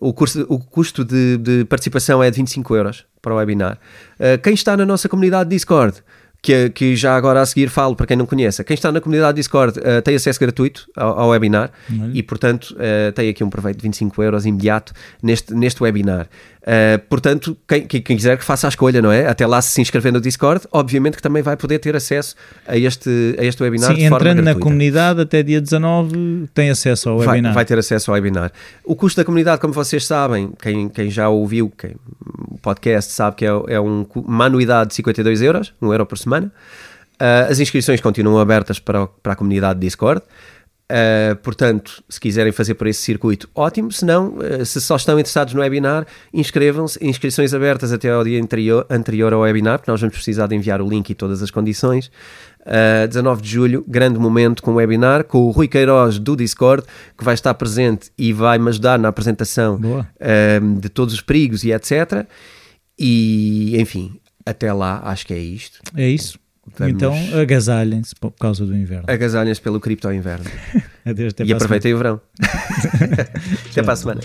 O, 0.01 0.11
curso- 0.11 0.43
o 0.49 0.57
custo 0.57 1.05
de, 1.05 1.37
de 1.37 1.65
participação 1.65 2.23
é 2.23 2.31
de 2.31 2.37
25 2.37 2.75
euros 2.75 3.05
para 3.21 3.33
o 3.33 3.37
webinar. 3.37 3.77
Uh, 4.19 4.41
quem 4.41 4.55
está 4.55 4.75
na 4.75 4.85
nossa 4.87 5.07
comunidade 5.07 5.51
Discord, 5.51 5.97
que, 6.41 6.69
que 6.69 6.95
já 6.95 7.15
agora 7.15 7.41
a 7.41 7.45
seguir 7.45 7.69
falo 7.69 7.95
para 7.95 8.05
quem 8.05 8.17
não 8.17 8.25
conheça, 8.25 8.63
quem 8.63 8.73
está 8.73 8.91
na 8.91 9.01
comunidade 9.01 9.35
Discord 9.35 9.79
uh, 9.79 10.01
tem 10.03 10.15
acesso 10.15 10.39
gratuito 10.39 10.87
ao, 10.95 11.19
ao 11.19 11.29
webinar 11.29 11.71
e, 12.13 12.21
portanto, 12.21 12.75
uh, 12.75 13.11
tem 13.13 13.29
aqui 13.29 13.43
um 13.43 13.49
proveito 13.49 13.77
de 13.77 13.83
25 13.83 14.23
euros 14.23 14.45
imediato 14.45 14.93
neste, 15.21 15.53
neste 15.53 15.81
webinar. 15.81 16.27
Uh, 16.65 16.97
portanto, 17.07 17.55
quem, 17.67 17.85
quem 17.85 18.17
quiser 18.17 18.35
que 18.39 18.43
faça 18.43 18.65
a 18.65 18.69
escolha, 18.69 18.99
não 18.99 19.11
é? 19.11 19.27
Até 19.27 19.45
lá, 19.45 19.61
se 19.61 19.79
inscrever 19.79 20.11
no 20.11 20.19
Discord, 20.19 20.65
obviamente 20.71 21.15
que 21.15 21.21
também 21.21 21.43
vai 21.43 21.55
poder 21.55 21.77
ter 21.77 21.95
acesso 21.95 22.35
a 22.67 22.75
este, 22.75 23.35
a 23.37 23.43
este 23.43 23.61
webinar 23.61 23.95
Sim, 23.95 24.05
entrando 24.05 24.41
na 24.41 24.55
comunidade 24.55 25.21
até 25.21 25.43
dia 25.43 25.61
19 25.61 26.47
tem 26.55 26.71
acesso 26.71 27.09
ao 27.09 27.19
Vai, 27.19 27.27
webinar. 27.27 27.53
vai 27.53 27.65
ter 27.65 27.77
acesso 27.77 28.09
ao 28.09 28.15
webinar. 28.15 28.51
O 28.83 28.95
custo 28.95 29.21
da 29.21 29.23
comunidade, 29.23 29.61
como 29.61 29.73
vocês 29.73 30.07
sabem, 30.07 30.53
quem, 30.59 30.89
quem 30.89 31.11
já 31.11 31.29
ouviu 31.29 31.71
quem, 31.77 31.95
o 32.49 32.57
podcast 32.57 33.11
sabe 33.11 33.35
que 33.35 33.45
é, 33.45 33.49
é 33.67 33.79
um, 33.79 34.03
uma 34.15 34.45
anuidade 34.45 34.89
de 34.89 34.95
52 34.95 35.43
euros, 35.43 35.71
1 35.79 35.91
euro 35.91 36.05
por 36.07 36.17
semana. 36.17 36.51
Ah, 37.19 37.47
as 37.49 37.59
inscrições 37.59 38.01
continuam 38.01 38.39
abertas 38.39 38.79
para, 38.79 39.07
para 39.07 39.33
a 39.33 39.35
comunidade 39.35 39.79
Discord. 39.79 40.21
Ah, 40.87 41.35
portanto, 41.41 42.03
se 42.07 42.19
quiserem 42.19 42.51
fazer 42.51 42.75
por 42.75 42.87
esse 42.87 43.01
circuito, 43.01 43.49
ótimo. 43.55 43.91
Se 43.91 44.05
não, 44.05 44.35
ah, 44.39 44.63
se 44.63 44.79
só 44.79 44.95
estão 44.95 45.19
interessados 45.19 45.53
no 45.53 45.61
webinar, 45.61 46.05
inscrevam-se. 46.33 47.03
Inscrições 47.03 47.53
abertas 47.53 47.91
até 47.91 48.11
ao 48.11 48.23
dia 48.23 48.41
anterior, 48.41 48.85
anterior 48.89 49.33
ao 49.33 49.41
webinar, 49.41 49.79
porque 49.79 49.91
nós 49.91 49.99
vamos 49.99 50.15
precisar 50.15 50.47
de 50.47 50.55
enviar 50.55 50.81
o 50.81 50.87
link 50.87 51.09
e 51.09 51.15
todas 51.15 51.41
as 51.41 51.49
condições. 51.49 52.11
Uh, 52.61 53.07
19 53.07 53.43
de 53.43 53.49
julho, 53.49 53.85
grande 53.87 54.17
momento 54.17 54.63
com 54.63 54.71
o 54.71 54.75
webinar, 54.75 55.23
com 55.23 55.39
o 55.39 55.51
Rui 55.51 55.67
Queiroz 55.67 56.17
do 56.17 56.35
Discord, 56.35 56.83
que 57.15 57.23
vai 57.23 57.35
estar 57.35 57.53
presente 57.53 58.11
e 58.17 58.33
vai 58.33 58.57
me 58.57 58.69
ajudar 58.69 58.97
na 58.97 59.07
apresentação 59.07 59.79
de 60.79 60.89
todos 60.89 61.13
os 61.13 61.21
perigos 61.21 61.63
e 61.63 61.71
etc. 61.71 62.25
E, 62.97 63.79
enfim, 63.79 64.19
até 64.43 64.73
lá, 64.73 65.01
acho 65.03 65.27
que 65.27 65.33
é 65.33 65.37
isto. 65.37 65.79
É 65.95 66.09
isso. 66.09 66.39
Vamos- 66.77 66.93
Então 66.93 67.13
agasalhem-se 67.39 68.15
por 68.15 68.31
causa 68.31 68.65
do 68.65 68.75
inverno. 68.75 69.05
Agasalhas 69.07 69.59
pelo 69.59 69.79
cripto 69.79 70.11
inverno. 70.11 70.45
Adeus, 71.05 71.33
até 71.33 71.43
e 71.45 71.53
aproveitem 71.53 71.93
o 71.93 71.97
verão. 71.97 72.21
até 73.71 73.83
para 73.83 73.93
a 73.93 73.95
semana. 73.95 74.21